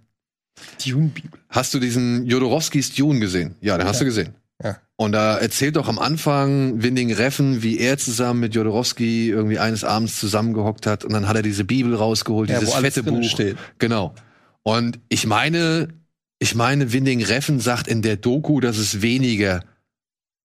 Dune-Bibel. 0.86 1.40
Hast 1.50 1.74
du 1.74 1.80
diesen 1.80 2.26
Jodorowskis 2.26 2.94
Dune 2.94 3.20
gesehen? 3.20 3.56
Ja, 3.62 3.78
den 3.78 3.88
hast 3.88 3.98
Ja. 3.98 4.00
du 4.02 4.06
gesehen. 4.06 4.36
Ja. 4.64 4.78
Und 4.96 5.12
da 5.12 5.38
erzählt 5.38 5.76
doch 5.76 5.90
am 5.90 6.00
Anfang 6.00 6.82
Winding 6.82 7.12
Reffen, 7.12 7.62
wie 7.62 7.78
er 7.80 7.98
zusammen 7.98 8.40
mit 8.40 8.56
Jodorowsky 8.56 9.30
irgendwie 9.30 9.60
eines 9.60 9.84
Abends 9.84 10.18
zusammengehockt 10.20 10.88
hat 10.88 11.04
und 11.04 11.12
dann 11.12 11.28
hat 11.28 11.36
er 11.36 11.42
diese 11.42 11.66
Bibel 11.66 11.94
rausgeholt, 11.94 12.50
Ja, 12.50 12.60
dieses 12.60 12.76
fette 12.76 13.04
Buch. 13.04 13.22
steht. 13.24 13.58
Genau. 13.80 14.16
Und 14.64 15.00
ich 15.10 15.28
meine, 15.28 15.90
ich 16.46 16.54
meine, 16.56 16.94
Winding 16.94 17.24
Reffen 17.24 17.60
sagt 17.60 17.88
in 17.88 18.02
der 18.04 18.18
Doku, 18.18 18.60
dass 18.60 18.78
es 18.78 19.02
weniger 19.02 19.64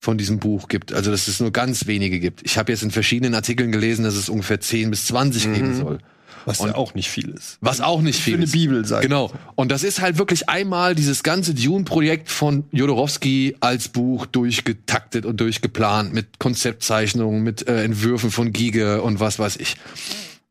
von 0.02 0.16
diesem 0.16 0.38
Buch 0.38 0.68
gibt. 0.68 0.94
Also, 0.94 1.10
dass 1.10 1.28
es 1.28 1.40
nur 1.40 1.52
ganz 1.52 1.86
wenige 1.86 2.20
gibt. 2.20 2.40
Ich 2.42 2.56
habe 2.56 2.72
jetzt 2.72 2.82
in 2.82 2.90
verschiedenen 2.90 3.34
Artikeln 3.34 3.70
gelesen, 3.70 4.02
dass 4.02 4.14
es 4.14 4.30
ungefähr 4.30 4.58
10 4.58 4.88
bis 4.90 5.04
20 5.04 5.46
Mhm. 5.46 5.54
geben 5.54 5.76
soll. 5.76 5.98
Was 6.46 6.60
Und- 6.60 6.68
ja 6.68 6.74
auch 6.76 6.94
nicht 6.94 7.10
viel 7.10 7.28
ist. 7.28 7.58
Was 7.60 7.82
auch 7.82 8.00
nicht 8.00 8.18
viel 8.18 8.32
Für 8.32 8.38
eine 8.38 8.44
ist. 8.44 8.52
Bibel 8.52 8.86
sein. 8.86 9.02
Genau. 9.02 9.30
Und 9.56 9.70
das 9.70 9.82
ist 9.84 10.00
halt 10.00 10.16
wirklich 10.16 10.48
einmal 10.48 10.94
dieses 10.94 11.22
ganze 11.22 11.52
Dune-Projekt 11.52 12.30
von 12.30 12.64
Jodorowsky 12.72 13.56
als 13.60 13.88
Buch 13.88 14.24
durchgetaktet 14.24 15.26
und 15.26 15.38
durchgeplant 15.38 16.14
mit 16.14 16.38
Konzeptzeichnungen, 16.38 17.42
mit 17.42 17.68
äh, 17.68 17.84
Entwürfen 17.84 18.30
von 18.30 18.54
Giga 18.54 19.00
und 19.00 19.20
was 19.20 19.38
weiß 19.38 19.56
ich. 19.58 19.76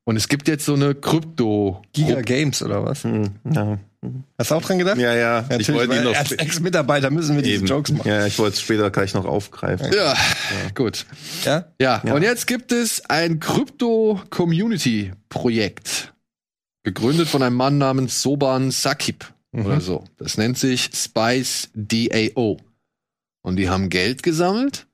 Und 0.03 0.15
es 0.15 0.27
gibt 0.27 0.47
jetzt 0.47 0.65
so 0.65 0.75
eine 0.75 0.93
Krypto. 0.93 1.81
Giga 1.93 2.21
Games 2.21 2.61
oder 2.61 2.85
was? 2.85 3.03
Hm, 3.03 3.31
ja. 3.51 3.79
Hast 4.37 4.51
du 4.51 4.55
auch 4.55 4.61
dran 4.61 4.77
gedacht? 4.79 4.97
ja, 4.97 5.13
ja. 5.13 5.41
Ich 5.41 5.49
Natürlich, 5.49 5.73
wollte 5.73 5.95
ihn 5.97 6.03
noch 6.05 6.15
als 6.15 6.31
Ex-Mitarbeiter 6.31 7.09
müssen 7.09 7.35
wir 7.35 7.41
diese. 7.43 7.65
Jokes 7.65 7.91
machen. 7.91 8.07
Ja, 8.07 8.25
ich 8.25 8.39
wollte 8.39 8.53
es 8.55 8.61
später 8.61 8.89
gleich 8.91 9.13
noch 9.13 9.25
aufgreifen. 9.25 9.91
Ja, 9.93 10.15
gut. 10.73 11.05
Ja? 11.43 11.65
Ja, 11.81 12.01
Ja. 12.05 12.13
und 12.13 12.21
jetzt 12.21 12.47
gibt 12.47 12.71
es 12.71 13.03
ein 13.09 13.39
Krypto-Community-Projekt. 14.79 16.13
Gegründet 16.83 17.27
von 17.27 17.43
einem 17.43 17.57
Mann 17.57 17.77
namens 17.77 18.21
Soban 18.21 18.71
Sakib 18.71 19.25
oder 19.51 19.81
so. 19.81 20.05
Das 20.17 20.37
nennt 20.37 20.57
sich 20.57 20.91
Spice 20.95 21.69
DAO. 21.73 22.57
Und 23.41 23.57
die 23.57 23.67
haben 23.69 23.89
Geld 23.89 24.23
gesammelt 24.23 24.87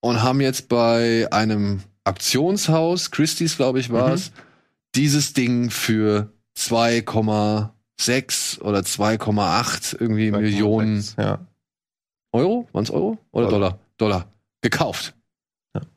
und 0.00 0.22
haben 0.22 0.40
jetzt 0.40 0.68
bei 0.68 1.26
einem 1.32 1.80
Aktionshaus, 2.04 3.10
Christie's, 3.10 3.56
glaube 3.56 3.80
ich, 3.80 3.90
war 3.90 4.12
es, 4.12 4.30
dieses 4.94 5.32
Ding 5.32 5.70
für 5.70 6.30
2,6 7.98 8.60
oder 8.60 8.80
2,8 8.80 9.96
irgendwie 10.00 10.30
Millionen 10.30 11.04
Ja. 11.18 11.46
Euro? 12.32 12.68
Waren's 12.72 12.90
Euro? 12.90 13.18
Oder 13.32 13.48
Dollar. 13.48 13.70
Dollar? 13.70 14.18
Dollar. 14.20 14.32
Gekauft. 14.60 15.14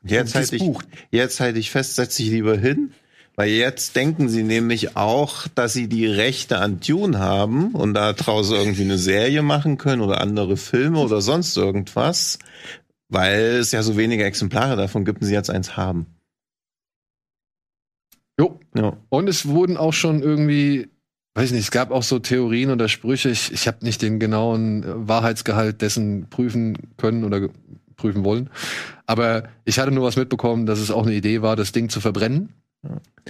Jetzt 0.03 0.35
Das 0.35 0.51
halte 0.51 0.55
ich, 0.57 0.77
jetzt 1.11 1.39
halte 1.39 1.59
ich 1.59 1.71
fest, 1.71 1.95
setze 1.95 2.23
ich 2.23 2.29
lieber 2.29 2.57
hin. 2.57 2.93
Weil 3.35 3.51
jetzt 3.51 3.95
denken 3.95 4.27
sie 4.27 4.43
nämlich 4.43 4.97
auch, 4.97 5.47
dass 5.47 5.71
sie 5.71 5.87
die 5.87 6.05
Rechte 6.05 6.59
an 6.59 6.81
Dune 6.81 7.19
haben 7.19 7.73
und 7.73 7.93
da 7.93 8.11
draußen 8.11 8.53
irgendwie 8.53 8.81
eine 8.81 8.97
Serie 8.97 9.41
machen 9.43 9.77
können 9.77 10.01
oder 10.01 10.19
andere 10.19 10.57
Filme 10.57 10.99
oder 10.99 11.21
sonst 11.21 11.55
irgendwas, 11.55 12.37
weil 13.07 13.55
es 13.55 13.71
ja 13.71 13.81
so 13.81 13.95
wenige 13.95 14.25
Exemplare 14.25 14.75
davon 14.75 15.05
gibt 15.05 15.21
und 15.21 15.27
sie 15.27 15.33
jetzt 15.33 15.49
eins 15.49 15.77
haben. 15.77 16.07
Jo. 18.37 18.59
Ja. 18.75 18.97
Und 19.07 19.29
es 19.29 19.47
wurden 19.47 19.77
auch 19.77 19.93
schon 19.93 20.21
irgendwie, 20.21 20.89
weiß 21.35 21.51
nicht, 21.51 21.61
es 21.61 21.71
gab 21.71 21.91
auch 21.91 22.03
so 22.03 22.19
Theorien 22.19 22.71
oder 22.71 22.89
Sprüche. 22.89 23.29
Ich, 23.29 23.51
ich 23.51 23.67
habe 23.67 23.77
nicht 23.81 24.01
den 24.01 24.19
genauen 24.19 24.83
äh, 24.83 24.87
Wahrheitsgehalt 25.07 25.81
dessen 25.81 26.27
prüfen 26.29 26.77
können 26.97 27.23
oder 27.23 27.49
prüfen 27.95 28.23
wollen. 28.23 28.49
Aber 29.05 29.43
ich 29.65 29.79
hatte 29.79 29.91
nur 29.91 30.05
was 30.05 30.15
mitbekommen, 30.15 30.65
dass 30.65 30.79
es 30.79 30.91
auch 30.91 31.03
eine 31.03 31.13
Idee 31.13 31.41
war, 31.41 31.55
das 31.55 31.71
Ding 31.71 31.89
zu 31.89 32.01
verbrennen. 32.01 32.53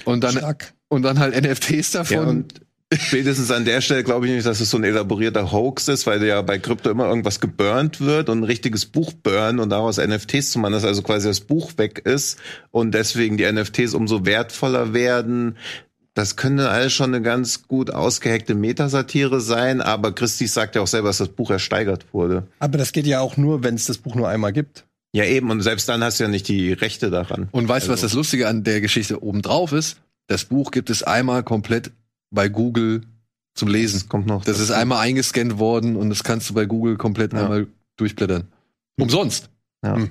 Und 0.05 0.23
dann, 0.23 0.37
Stark. 0.37 0.73
und 0.87 1.01
dann 1.01 1.19
halt 1.19 1.35
NFTs 1.43 1.91
davon. 1.91 2.17
Ja, 2.17 2.23
und 2.23 2.61
spätestens 2.97 3.51
an 3.51 3.65
der 3.65 3.81
Stelle 3.81 4.03
glaube 4.03 4.27
ich 4.27 4.33
nicht, 4.33 4.45
dass 4.45 4.59
es 4.59 4.69
so 4.69 4.77
ein 4.77 4.83
elaborierter 4.83 5.51
Hoax 5.51 5.87
ist, 5.87 6.07
weil 6.07 6.23
ja 6.23 6.41
bei 6.41 6.59
Krypto 6.59 6.89
immer 6.89 7.07
irgendwas 7.07 7.39
geburnt 7.39 8.01
wird 8.01 8.29
und 8.29 8.39
ein 8.39 8.43
richtiges 8.43 8.85
Buch 8.85 9.13
burnen 9.13 9.59
und 9.59 9.69
daraus 9.69 9.97
NFTs 9.97 10.51
zu 10.51 10.59
machen, 10.59 10.73
dass 10.73 10.85
also 10.85 11.01
quasi 11.01 11.27
das 11.27 11.41
Buch 11.41 11.73
weg 11.77 11.99
ist 12.05 12.39
und 12.71 12.93
deswegen 12.93 13.37
die 13.37 13.51
NFTs 13.51 13.93
umso 13.93 14.25
wertvoller 14.25 14.93
werden. 14.93 15.57
Das 16.15 16.35
könnte 16.35 16.69
alles 16.69 16.91
schon 16.91 17.13
eine 17.13 17.21
ganz 17.21 17.67
gut 17.67 17.91
ausgehackte 17.91 18.55
Metasatire 18.55 19.39
sein, 19.41 19.79
aber 19.79 20.11
Christi 20.13 20.47
sagt 20.47 20.75
ja 20.75 20.81
auch 20.81 20.87
selber, 20.87 21.09
dass 21.09 21.19
das 21.19 21.29
Buch 21.29 21.51
ersteigert 21.51 22.13
wurde. 22.13 22.47
Aber 22.59 22.77
das 22.77 22.91
geht 22.91 23.05
ja 23.05 23.19
auch 23.21 23.37
nur, 23.37 23.63
wenn 23.63 23.75
es 23.75 23.85
das 23.85 23.99
Buch 23.99 24.15
nur 24.15 24.27
einmal 24.27 24.51
gibt. 24.51 24.85
Ja, 25.13 25.23
eben, 25.23 25.49
und 25.49 25.61
selbst 25.61 25.87
dann 25.89 26.03
hast 26.03 26.19
du 26.19 26.23
ja 26.25 26.29
nicht 26.29 26.47
die 26.47 26.73
Rechte 26.73 27.09
daran. 27.09 27.47
Und 27.51 27.67
weißt 27.67 27.87
du, 27.87 27.91
was 27.91 27.99
Also- 28.03 28.07
das 28.07 28.13
Lustige 28.15 28.47
an 28.47 28.63
der 28.63 28.81
Geschichte 28.81 29.23
obendrauf 29.23 29.71
ist? 29.71 29.97
Das 30.27 30.45
Buch 30.45 30.71
gibt 30.71 30.89
es 30.89 31.01
einmal 31.03 31.43
komplett 31.43 31.91
bei 32.31 32.49
Google 32.49 33.01
zum 33.55 33.69
Lesen. 33.69 33.99
Das 33.99 34.09
kommt 34.09 34.27
noch. 34.27 34.43
Das 34.45 34.59
ist 34.59 34.69
dazu. 34.69 34.79
einmal 34.81 34.99
eingescannt 34.99 35.57
worden 35.57 35.95
und 35.95 36.09
das 36.09 36.23
kannst 36.23 36.49
du 36.49 36.53
bei 36.53 36.65
Google 36.65 36.97
komplett 36.97 37.33
Ja. 37.33 37.43
einmal 37.43 37.67
durchblättern. 37.97 38.47
Umsonst. 38.99 39.49
Ja. 39.83 39.95
Hm. 39.95 40.09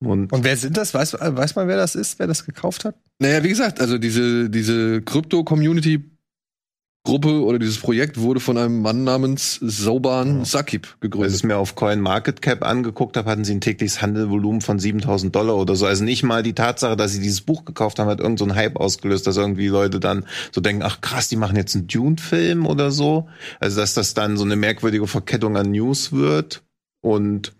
Und, 0.00 0.32
Und 0.32 0.44
wer 0.44 0.56
sind 0.56 0.76
das? 0.76 0.94
Weiß, 0.94 1.14
weiß 1.14 1.56
man, 1.56 1.66
wer 1.66 1.76
das 1.76 1.96
ist, 1.96 2.18
wer 2.18 2.28
das 2.28 2.46
gekauft 2.46 2.84
hat? 2.84 2.94
Naja, 3.18 3.42
wie 3.42 3.48
gesagt, 3.48 3.80
also 3.80 3.98
diese, 3.98 4.48
diese 4.48 5.02
Krypto-Community-Gruppe 5.02 7.42
oder 7.42 7.58
dieses 7.58 7.78
Projekt 7.78 8.20
wurde 8.20 8.38
von 8.38 8.56
einem 8.58 8.80
Mann 8.80 9.02
namens 9.02 9.56
Soban 9.56 10.44
Sakib 10.44 10.86
Als 10.86 10.94
ich 10.94 11.00
gegründet. 11.00 11.34
es 11.34 11.42
mir 11.42 11.56
auf 11.56 11.74
Coin 11.74 12.00
Market 12.00 12.42
Cap 12.42 12.64
angeguckt 12.64 13.16
habe, 13.16 13.28
hatten 13.28 13.44
sie 13.44 13.54
ein 13.54 13.60
tägliches 13.60 14.00
Handelvolumen 14.00 14.60
von 14.60 14.78
7000 14.78 15.34
Dollar 15.34 15.56
oder 15.56 15.74
so. 15.74 15.86
Also 15.86 16.04
nicht 16.04 16.22
mal 16.22 16.44
die 16.44 16.52
Tatsache, 16.52 16.96
dass 16.96 17.12
sie 17.12 17.20
dieses 17.20 17.40
Buch 17.40 17.64
gekauft 17.64 17.98
haben, 17.98 18.08
hat 18.08 18.20
irgend 18.20 18.38
so 18.38 18.44
einen 18.44 18.54
Hype 18.54 18.76
ausgelöst, 18.76 19.26
dass 19.26 19.36
irgendwie 19.36 19.66
Leute 19.66 19.98
dann 19.98 20.26
so 20.52 20.60
denken, 20.60 20.84
ach 20.84 21.00
krass, 21.00 21.26
die 21.28 21.36
machen 21.36 21.56
jetzt 21.56 21.74
einen 21.74 21.88
Dune-Film 21.88 22.66
oder 22.66 22.92
so. 22.92 23.26
Also 23.58 23.80
dass 23.80 23.94
das 23.94 24.14
dann 24.14 24.36
so 24.36 24.44
eine 24.44 24.54
merkwürdige 24.54 25.08
Verkettung 25.08 25.56
an 25.56 25.72
News 25.72 26.12
wird. 26.12 26.62
Und 27.00 27.52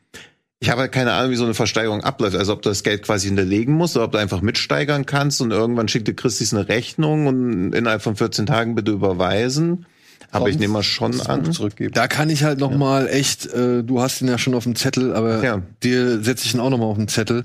ich 0.60 0.70
habe 0.70 0.80
halt 0.82 0.92
keine 0.92 1.12
Ahnung, 1.12 1.30
wie 1.30 1.36
so 1.36 1.44
eine 1.44 1.54
Versteigerung 1.54 2.02
abläuft. 2.02 2.36
Also 2.36 2.52
ob 2.52 2.62
du 2.62 2.68
das 2.68 2.82
Geld 2.82 3.02
quasi 3.04 3.28
hinterlegen 3.28 3.74
musst 3.74 3.96
oder 3.96 4.06
ob 4.06 4.12
du 4.12 4.18
einfach 4.18 4.40
mitsteigern 4.40 5.06
kannst 5.06 5.40
und 5.40 5.50
irgendwann 5.52 5.88
schickt 5.88 6.08
dir 6.08 6.14
Christis 6.14 6.52
eine 6.52 6.68
Rechnung 6.68 7.26
und 7.26 7.72
innerhalb 7.74 8.02
von 8.02 8.16
14 8.16 8.46
Tagen 8.46 8.74
bitte 8.74 8.90
überweisen. 8.92 9.86
Aber 10.30 10.48
ich 10.48 10.54
Sonst 10.54 10.60
nehme 10.60 10.72
mal 10.74 10.82
schon 10.82 11.20
an. 11.22 11.52
zurückgeben. 11.52 11.94
Da 11.94 12.06
kann 12.06 12.28
ich 12.28 12.42
halt 12.44 12.58
noch 12.58 12.76
mal 12.76 13.08
echt, 13.08 13.46
äh, 13.46 13.82
du 13.82 14.00
hast 14.02 14.20
ihn 14.20 14.28
ja 14.28 14.36
schon 14.36 14.54
auf 14.54 14.64
dem 14.64 14.74
Zettel, 14.76 15.14
aber 15.14 15.42
Ja. 15.42 15.62
dir 15.82 16.22
setze 16.22 16.44
ich 16.44 16.54
ihn 16.54 16.60
auch 16.60 16.68
noch 16.70 16.76
mal 16.78 16.84
auf 16.84 16.98
den 16.98 17.08
Zettel. 17.08 17.44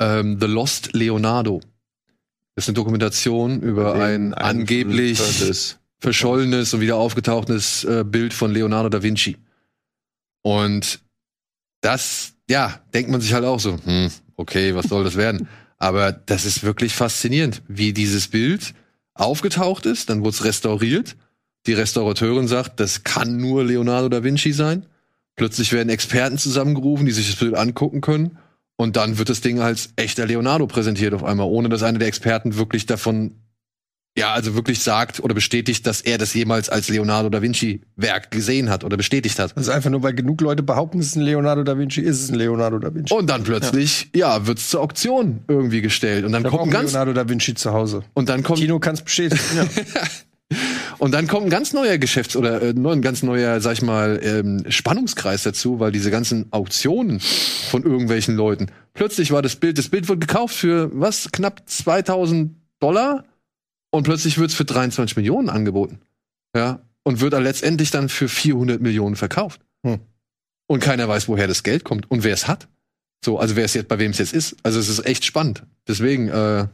Ähm, 0.00 0.38
The 0.40 0.46
Lost 0.46 0.94
Leonardo. 0.94 1.60
Das 2.56 2.64
ist 2.64 2.68
eine 2.70 2.74
Dokumentation 2.74 3.60
über 3.60 3.94
ein 3.96 4.32
angeblich 4.34 5.20
verschollenes 6.00 6.74
und 6.74 6.80
wieder 6.80 6.96
aufgetauchtes 6.96 7.84
äh, 7.84 8.04
Bild 8.04 8.32
von 8.34 8.52
Leonardo 8.52 8.88
da 8.88 9.02
Vinci. 9.02 9.36
Und 10.42 11.00
das, 11.80 12.33
ja, 12.48 12.80
denkt 12.92 13.10
man 13.10 13.20
sich 13.20 13.32
halt 13.32 13.44
auch 13.44 13.60
so, 13.60 13.78
hm, 13.84 14.10
okay, 14.36 14.74
was 14.74 14.86
soll 14.86 15.04
das 15.04 15.16
werden? 15.16 15.48
Aber 15.78 16.12
das 16.12 16.44
ist 16.44 16.62
wirklich 16.62 16.94
faszinierend, 16.94 17.62
wie 17.68 17.92
dieses 17.92 18.28
Bild 18.28 18.74
aufgetaucht 19.14 19.86
ist, 19.86 20.10
dann 20.10 20.20
wurde 20.20 20.30
es 20.30 20.44
restauriert. 20.44 21.16
Die 21.66 21.72
Restaurateurin 21.72 22.48
sagt, 22.48 22.80
das 22.80 23.04
kann 23.04 23.36
nur 23.36 23.64
Leonardo 23.64 24.08
da 24.08 24.22
Vinci 24.22 24.52
sein. 24.52 24.86
Plötzlich 25.36 25.72
werden 25.72 25.88
Experten 25.88 26.38
zusammengerufen, 26.38 27.06
die 27.06 27.12
sich 27.12 27.30
das 27.30 27.38
Bild 27.38 27.54
angucken 27.54 28.00
können. 28.00 28.38
Und 28.76 28.96
dann 28.96 29.18
wird 29.18 29.28
das 29.28 29.40
Ding 29.40 29.60
als 29.60 29.90
echter 29.96 30.26
Leonardo 30.26 30.66
präsentiert 30.66 31.14
auf 31.14 31.24
einmal, 31.24 31.46
ohne 31.46 31.68
dass 31.68 31.82
einer 31.82 31.98
der 31.98 32.08
Experten 32.08 32.56
wirklich 32.56 32.86
davon 32.86 33.36
ja, 34.16 34.32
also 34.32 34.54
wirklich 34.54 34.80
sagt 34.80 35.20
oder 35.20 35.34
bestätigt, 35.34 35.86
dass 35.86 36.00
er 36.00 36.18
das 36.18 36.34
jemals 36.34 36.68
als 36.68 36.88
Leonardo 36.88 37.28
da 37.30 37.42
Vinci 37.42 37.80
Werk 37.96 38.30
gesehen 38.30 38.70
hat 38.70 38.84
oder 38.84 38.96
bestätigt 38.96 39.38
hat. 39.40 39.56
Also 39.56 39.72
einfach 39.72 39.90
nur, 39.90 40.04
weil 40.04 40.14
genug 40.14 40.40
Leute 40.40 40.62
behaupten, 40.62 41.00
es 41.00 41.06
ist 41.06 41.16
ein 41.16 41.22
Leonardo 41.22 41.64
da 41.64 41.76
Vinci, 41.76 42.00
ist 42.00 42.22
es 42.22 42.30
ein 42.30 42.36
Leonardo 42.36 42.78
da 42.78 42.94
Vinci. 42.94 43.12
Und 43.12 43.28
dann 43.28 43.42
plötzlich, 43.42 44.10
ja, 44.14 44.46
wird's 44.46 44.68
zur 44.70 44.82
Auktion 44.82 45.40
irgendwie 45.48 45.80
gestellt 45.80 46.24
und 46.24 46.32
dann 46.32 46.44
kommt 46.44 46.64
ein 46.64 46.70
ganz 46.70 46.92
Leonardo 46.92 47.12
da 47.12 47.28
Vinci 47.28 47.54
zu 47.54 47.72
Hause. 47.72 48.04
und 48.14 48.28
dann 48.28 48.44
kommt 48.44 48.60
Tino 48.60 48.78
kann 48.78 48.94
es 48.94 49.02
bestätigen. 49.02 49.42
und 50.98 51.12
dann 51.12 51.26
kommt 51.26 51.46
ein 51.46 51.50
ganz 51.50 51.72
neuer 51.72 51.98
Geschäfts- 51.98 52.36
oder 52.36 52.62
äh, 52.62 52.70
ein 52.70 53.02
ganz 53.02 53.24
neuer, 53.24 53.60
sag 53.60 53.72
ich 53.72 53.82
mal, 53.82 54.20
ähm, 54.22 54.64
Spannungskreis 54.68 55.42
dazu, 55.42 55.80
weil 55.80 55.90
diese 55.90 56.12
ganzen 56.12 56.46
Auktionen 56.52 57.18
von 57.18 57.82
irgendwelchen 57.82 58.36
Leuten, 58.36 58.68
plötzlich 58.92 59.32
war 59.32 59.42
das 59.42 59.56
Bild, 59.56 59.76
das 59.76 59.88
Bild 59.88 60.08
wird 60.08 60.20
gekauft 60.20 60.54
für 60.54 60.90
was 60.92 61.32
knapp 61.32 61.62
2000 61.66 62.52
Dollar 62.78 63.24
und 63.94 64.02
plötzlich 64.02 64.38
wird's 64.38 64.54
für 64.54 64.64
23 64.64 65.16
Millionen 65.16 65.48
angeboten. 65.48 66.00
Ja. 66.52 66.80
Und 67.04 67.20
wird 67.20 67.32
dann 67.32 67.44
letztendlich 67.44 67.92
dann 67.92 68.08
für 68.08 68.28
400 68.28 68.80
Millionen 68.80 69.14
verkauft. 69.14 69.60
Hm. 69.86 70.00
Und 70.66 70.80
keiner 70.80 71.06
weiß, 71.06 71.28
woher 71.28 71.46
das 71.46 71.62
Geld 71.62 71.84
kommt 71.84 72.10
und 72.10 72.24
wer 72.24 72.34
es 72.34 72.48
hat. 72.48 72.66
So, 73.24 73.38
also 73.38 73.54
wer 73.54 73.64
es 73.64 73.74
jetzt, 73.74 73.86
bei 73.86 74.00
wem 74.00 74.10
es 74.10 74.18
jetzt 74.18 74.32
ist. 74.32 74.56
Also 74.64 74.80
es 74.80 74.88
ist 74.88 75.06
echt 75.06 75.24
spannend. 75.24 75.62
Deswegen, 75.86 76.26
äh, 76.26 76.66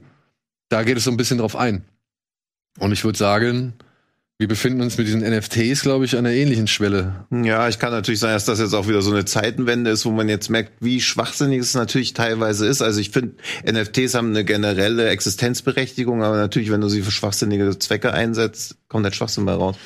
da 0.71 0.83
geht 0.83 0.97
es 0.97 1.05
so 1.05 1.11
ein 1.11 1.19
bisschen 1.19 1.37
drauf 1.37 1.57
ein. 1.57 1.85
Und 2.79 2.93
ich 2.93 3.05
würde 3.05 3.19
sagen, 3.19 3.75
wir 4.41 4.49
befinden 4.49 4.81
uns 4.81 4.97
mit 4.97 5.07
diesen 5.07 5.21
NFTs, 5.21 5.83
glaube 5.83 6.07
ich, 6.07 6.17
an 6.17 6.25
einer 6.25 6.35
ähnlichen 6.35 6.67
Schwelle. 6.67 7.27
Ja, 7.31 7.69
ich 7.69 7.79
kann 7.79 7.93
natürlich 7.93 8.21
sagen, 8.21 8.33
dass 8.33 8.47
das 8.47 8.59
jetzt 8.59 8.73
auch 8.73 8.89
wieder 8.89 9.03
so 9.03 9.11
eine 9.11 9.27
Zeitenwende 9.27 9.91
ist, 9.91 10.07
wo 10.07 10.13
man 10.13 10.31
jetzt 10.31 10.49
merkt, 10.49 10.73
wie 10.81 11.03
schwachsinnig 11.03 11.61
es 11.61 11.75
natürlich 11.75 12.15
teilweise 12.15 12.67
ist. 12.67 12.81
Also 12.81 13.01
ich 13.01 13.11
finde, 13.11 13.35
NFTs 13.71 14.15
haben 14.15 14.31
eine 14.31 14.47
generelle 14.47 15.11
Existenzberechtigung, 15.11 16.23
aber 16.23 16.39
natürlich, 16.39 16.71
wenn 16.71 16.81
du 16.81 16.89
sie 16.89 17.03
für 17.03 17.11
schwachsinnige 17.11 17.79
Zwecke 17.79 18.15
einsetzt, 18.15 18.79
kommt 18.89 19.05
der 19.05 19.13
Schwachsinn 19.13 19.45
bei 19.45 19.53
raus. 19.53 19.77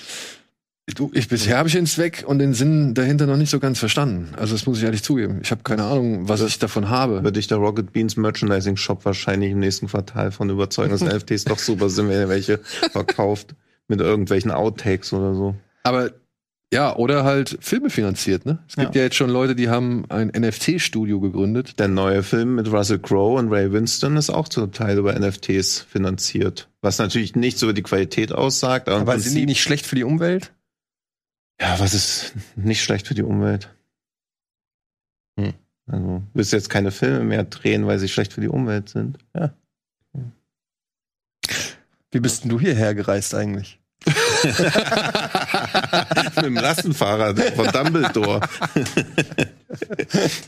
Du, 0.95 1.11
ich, 1.14 1.27
bisher 1.27 1.59
habe 1.59 1.67
ich 1.67 1.75
den 1.75 1.87
Zweck 1.87 2.23
und 2.25 2.38
den 2.38 2.55
Sinn 2.55 2.95
dahinter 2.95 3.27
noch 3.27 3.37
nicht 3.37 3.51
so 3.51 3.59
ganz 3.59 3.81
verstanden. 3.81 4.37
Also 4.37 4.55
das 4.55 4.67
muss 4.67 4.79
ich 4.79 4.85
ehrlich 4.85 5.03
zugeben. 5.03 5.40
Ich 5.43 5.51
habe 5.51 5.64
keine 5.64 5.83
Ahnung, 5.83 6.29
was 6.29 6.43
ich 6.43 6.61
davon 6.61 6.90
habe. 6.90 7.25
Würde 7.25 7.40
ich 7.40 7.49
der 7.49 7.59
Rocket 7.59 7.93
Beans 7.93 8.17
Merchandising 8.17 8.77
Shop 8.77 9.05
wahrscheinlich 9.05 9.51
im 9.51 9.59
nächsten 9.59 9.88
Quartal 9.88 10.31
von 10.31 10.49
überzeugen, 10.49 10.93
dass 10.93 11.01
NFTs 11.01 11.47
doch 11.47 11.59
super 11.59 11.88
sind, 11.88 12.09
wenn 12.09 12.21
er 12.21 12.29
welche 12.29 12.59
verkauft 12.93 13.57
mit 13.88 14.01
irgendwelchen 14.01 14.51
Outtakes 14.51 15.12
oder 15.12 15.35
so. 15.35 15.55
Aber 15.83 16.11
ja, 16.73 16.97
oder 16.97 17.23
halt 17.23 17.57
Filme 17.61 17.88
finanziert, 17.88 18.47
ne? 18.47 18.59
Es 18.66 18.75
gibt 18.75 18.97
ja, 18.97 19.03
jetzt 19.03 19.14
schon 19.14 19.31
Leute, 19.31 19.55
die 19.55 19.68
haben 19.68 20.07
ein 20.09 20.33
NFT-Studio 20.37 21.20
gegründet. 21.20 21.79
Der 21.79 21.87
neue 21.87 22.25
Film 22.25 22.57
mit 22.57 22.73
Russell 22.73 22.99
Crowe 22.99 23.38
und 23.38 23.53
Ray 23.53 23.73
Winston 23.73 24.16
ist 24.16 24.31
auch 24.31 24.49
zum 24.49 24.73
Teil 24.73 24.99
über 24.99 25.16
NFTs 25.16 25.83
finanziert. 25.83 26.68
Was 26.81 26.99
natürlich 26.99 27.37
nichts 27.37 27.62
über 27.62 27.75
die 27.75 27.83
Qualität 27.83 28.33
aussagt. 28.33 28.88
Aber, 28.88 29.03
Aber 29.03 29.18
sind 29.20 29.37
die 29.37 29.47
nicht 29.47 29.62
schlecht 29.62 29.87
für 29.87 29.94
die 29.94 30.03
Umwelt? 30.03 30.53
Ja, 31.61 31.79
was 31.79 31.94
ist 31.94 32.35
nicht 32.57 32.83
schlecht 32.83 33.07
für 33.07 33.14
die 33.14 33.23
Umwelt? 33.23 33.73
Hm. 35.38 35.53
Also, 35.87 36.07
du 36.07 36.23
willst 36.33 36.53
jetzt 36.53 36.70
keine 36.70 36.90
Filme 36.90 37.23
mehr 37.23 37.44
drehen, 37.44 37.87
weil 37.87 38.01
sie 38.01 38.09
schlecht 38.09 38.33
für 38.33 38.40
die 38.40 38.49
Umwelt 38.49 38.88
sind. 38.88 39.18
Wie 42.14 42.20
bist 42.20 42.44
denn 42.44 42.50
du 42.50 42.61
hierher 42.61 42.94
gereist 42.94 43.35
eigentlich? 43.35 43.81
Mit 46.37 46.44
dem 46.44 46.55
Lastenfahrrad 46.55 47.40
von 47.57 47.66
Dumbledore. 47.72 48.40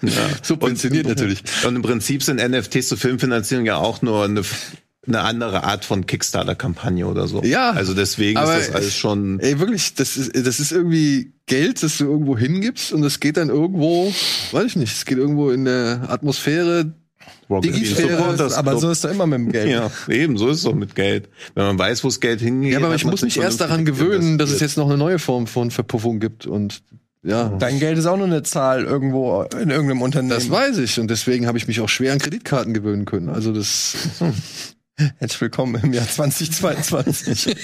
ja. 0.02 0.28
Subventioniert 0.42 1.08
natürlich. 1.08 1.42
Und 1.66 1.74
im 1.74 1.82
Prinzip 1.82 2.22
sind 2.22 2.36
NFTs 2.36 2.86
zur 2.86 2.98
Filmfinanzierung 2.98 3.66
ja 3.66 3.78
auch 3.78 4.00
nur 4.00 4.26
eine, 4.26 4.42
eine 5.08 5.22
andere 5.22 5.64
Art 5.64 5.84
von 5.84 6.06
Kickstarter-Kampagne 6.06 7.04
oder 7.04 7.26
so. 7.26 7.42
Ja, 7.42 7.72
Also 7.72 7.94
deswegen 7.94 8.38
ist 8.38 8.46
das 8.46 8.70
alles 8.70 8.94
schon. 8.94 9.40
Ey, 9.40 9.58
wirklich, 9.58 9.94
das 9.94 10.16
ist, 10.16 10.36
das 10.36 10.60
ist 10.60 10.70
irgendwie 10.70 11.32
Geld, 11.46 11.82
das 11.82 11.98
du 11.98 12.04
irgendwo 12.04 12.38
hingibst 12.38 12.92
und 12.92 13.02
das 13.02 13.18
geht 13.18 13.38
dann 13.38 13.48
irgendwo, 13.48 14.12
weiß 14.52 14.66
ich 14.66 14.76
nicht, 14.76 14.92
es 14.92 15.04
geht 15.04 15.18
irgendwo 15.18 15.50
in 15.50 15.64
der 15.64 16.06
Atmosphäre. 16.10 16.94
Rocket 17.48 17.74
Supporters 17.74 18.54
Aber 18.54 18.78
so 18.78 18.90
ist 18.90 19.04
doch 19.04 19.10
immer 19.10 19.26
mit 19.26 19.38
dem 19.38 19.52
Geld. 19.52 19.70
Ja, 19.70 19.90
eben, 20.08 20.36
so 20.36 20.48
ist 20.48 20.58
es 20.58 20.62
doch 20.64 20.74
mit 20.74 20.94
Geld. 20.94 21.28
Wenn 21.54 21.64
man 21.64 21.78
weiß, 21.78 22.02
wo 22.04 22.08
das 22.08 22.20
Geld 22.20 22.40
hingeht. 22.40 22.72
Ja, 22.72 22.78
aber 22.78 22.94
ich 22.94 23.04
muss 23.04 23.22
mich 23.22 23.38
erst 23.38 23.60
daran 23.60 23.84
gewöhnen, 23.84 24.38
dass 24.38 24.50
es 24.50 24.60
jetzt 24.60 24.76
noch 24.76 24.86
eine 24.86 24.96
neue 24.96 25.18
Form 25.18 25.46
von 25.46 25.70
Verpuffung 25.70 26.20
gibt 26.20 26.46
und 26.46 26.82
ja. 27.22 27.48
Dein 27.58 27.80
Geld 27.80 27.98
ist 27.98 28.06
auch 28.06 28.16
nur 28.16 28.26
eine 28.26 28.44
Zahl 28.44 28.84
irgendwo 28.84 29.42
in 29.42 29.70
irgendeinem 29.70 30.02
Unternehmen. 30.02 30.30
Das 30.30 30.48
weiß 30.48 30.78
ich 30.78 31.00
und 31.00 31.10
deswegen 31.10 31.48
habe 31.48 31.58
ich 31.58 31.66
mich 31.66 31.80
auch 31.80 31.88
schwer 31.88 32.12
an 32.12 32.20
Kreditkarten 32.20 32.72
gewöhnen 32.72 33.04
können. 33.04 33.28
Also 33.28 33.52
das 33.52 33.96
Herzlich 34.98 35.42
willkommen 35.42 35.78
im 35.82 35.92
Jahr 35.92 36.08
2022. 36.08 37.54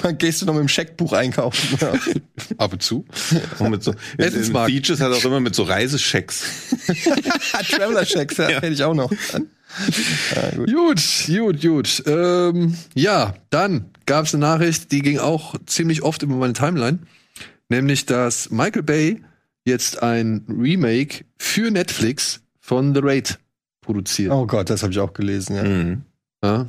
Dann 0.00 0.16
gehst 0.18 0.40
du 0.40 0.46
noch 0.46 0.54
mit 0.54 0.62
dem 0.62 0.68
Scheckbuch 0.68 1.12
einkaufen. 1.12 1.76
Ja. 1.78 1.92
ab 2.56 2.72
und 2.72 2.82
zu. 2.82 3.04
Und 3.58 3.70
mit 3.70 3.82
so. 3.82 3.94
Beaches 4.16 5.02
hat 5.02 5.12
auch 5.12 5.22
immer 5.22 5.40
mit 5.40 5.54
so 5.54 5.64
Reisechecks. 5.64 6.44
Traveler 7.70 8.06
Checks, 8.06 8.38
ja, 8.38 8.48
hätte 8.48 8.68
ich 8.68 8.82
auch 8.82 8.94
noch. 8.94 9.12
Ja, 10.34 10.50
gut. 10.56 10.72
Gut, 10.72 11.02
gut, 11.28 11.60
gut. 11.60 12.02
Ähm, 12.06 12.74
ja, 12.94 13.34
dann 13.50 13.90
gab 14.06 14.24
es 14.24 14.34
eine 14.34 14.40
Nachricht, 14.40 14.92
die 14.92 15.02
ging 15.02 15.18
auch 15.18 15.56
ziemlich 15.66 16.00
oft 16.02 16.22
über 16.22 16.36
meine 16.36 16.54
Timeline, 16.54 17.00
nämlich 17.68 18.06
dass 18.06 18.50
Michael 18.50 18.82
Bay 18.82 19.22
jetzt 19.66 20.02
ein 20.02 20.46
Remake 20.48 21.26
für 21.36 21.70
Netflix 21.70 22.40
von 22.60 22.94
The 22.94 23.00
Raid 23.02 23.38
produziert. 23.82 24.32
Oh 24.32 24.46
Gott, 24.46 24.70
das 24.70 24.82
habe 24.82 24.92
ich 24.92 24.98
auch 24.98 25.12
gelesen. 25.12 25.56
Ja. 25.56 25.62
Mhm. 25.64 26.02
Ja. 26.42 26.66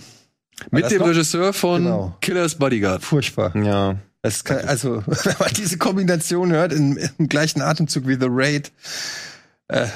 Mit 0.70 0.92
dem 0.92 1.02
Regisseur 1.02 1.54
von 1.54 1.84
Genau. 1.84 2.18
Killers 2.22 2.56
Bodyguard. 2.56 3.04
Furchtbar. 3.04 3.56
Ja. 3.56 3.96
Kann, 4.44 4.60
also, 4.68 5.04
wenn 5.06 5.36
man 5.40 5.50
diese 5.56 5.78
Kombination 5.78 6.52
hört, 6.52 6.74
in, 6.74 6.98
im 7.18 7.30
gleichen 7.30 7.62
Atemzug 7.62 8.08
wie 8.08 8.16
The 8.16 8.28
Raid, 8.30 8.72
äh, 9.68 9.88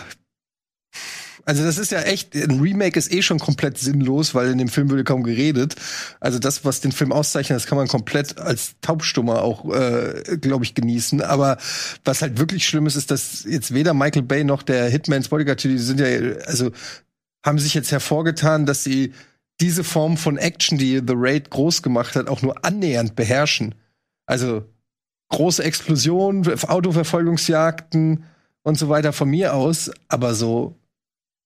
also 1.45 1.63
das 1.63 1.77
ist 1.77 1.93
ja 1.93 2.01
echt, 2.01 2.35
ein 2.35 2.59
Remake 2.59 2.99
ist 2.99 3.09
eh 3.09 3.21
schon 3.21 3.39
komplett 3.39 3.77
sinnlos, 3.77 4.35
weil 4.35 4.51
in 4.51 4.57
dem 4.57 4.67
Film 4.67 4.89
würde 4.89 5.05
kaum 5.05 5.23
geredet. 5.23 5.75
Also 6.19 6.39
das, 6.39 6.65
was 6.65 6.81
den 6.81 6.91
Film 6.91 7.13
auszeichnet, 7.13 7.55
das 7.55 7.67
kann 7.67 7.77
man 7.77 7.87
komplett 7.87 8.37
als 8.37 8.75
Taubstummer 8.81 9.43
auch, 9.43 9.73
äh, 9.73 10.37
glaube 10.41 10.65
ich, 10.65 10.75
genießen. 10.75 11.21
Aber 11.21 11.57
was 12.03 12.21
halt 12.21 12.37
wirklich 12.37 12.67
schlimm 12.67 12.85
ist, 12.85 12.97
ist, 12.97 13.11
dass 13.11 13.45
jetzt 13.45 13.73
weder 13.73 13.93
Michael 13.93 14.23
Bay 14.23 14.43
noch 14.43 14.61
der 14.61 14.89
Hitman's 14.89 15.29
Bodyguard, 15.29 15.63
die 15.63 15.77
sind 15.77 16.01
ja, 16.01 16.07
also 16.47 16.71
haben 17.47 17.57
sich 17.59 17.73
jetzt 17.73 17.91
hervorgetan, 17.91 18.65
dass 18.65 18.83
sie 18.83 19.13
diese 19.59 19.83
Form 19.83 20.17
von 20.17 20.37
Action, 20.37 20.77
die 20.77 20.97
The 20.97 21.13
Raid 21.15 21.49
groß 21.49 21.81
gemacht 21.81 22.15
hat, 22.15 22.27
auch 22.27 22.41
nur 22.43 22.63
annähernd 22.63 23.15
beherrschen. 23.15 23.73
Also 24.27 24.65
große 25.29 25.63
Explosionen, 25.63 26.45
Autoverfolgungsjagden 26.47 28.23
und 28.63 28.77
so 28.77 28.89
weiter 28.89 29.13
von 29.13 29.29
mir 29.29 29.53
aus, 29.55 29.91
aber 30.07 30.35
so, 30.35 30.77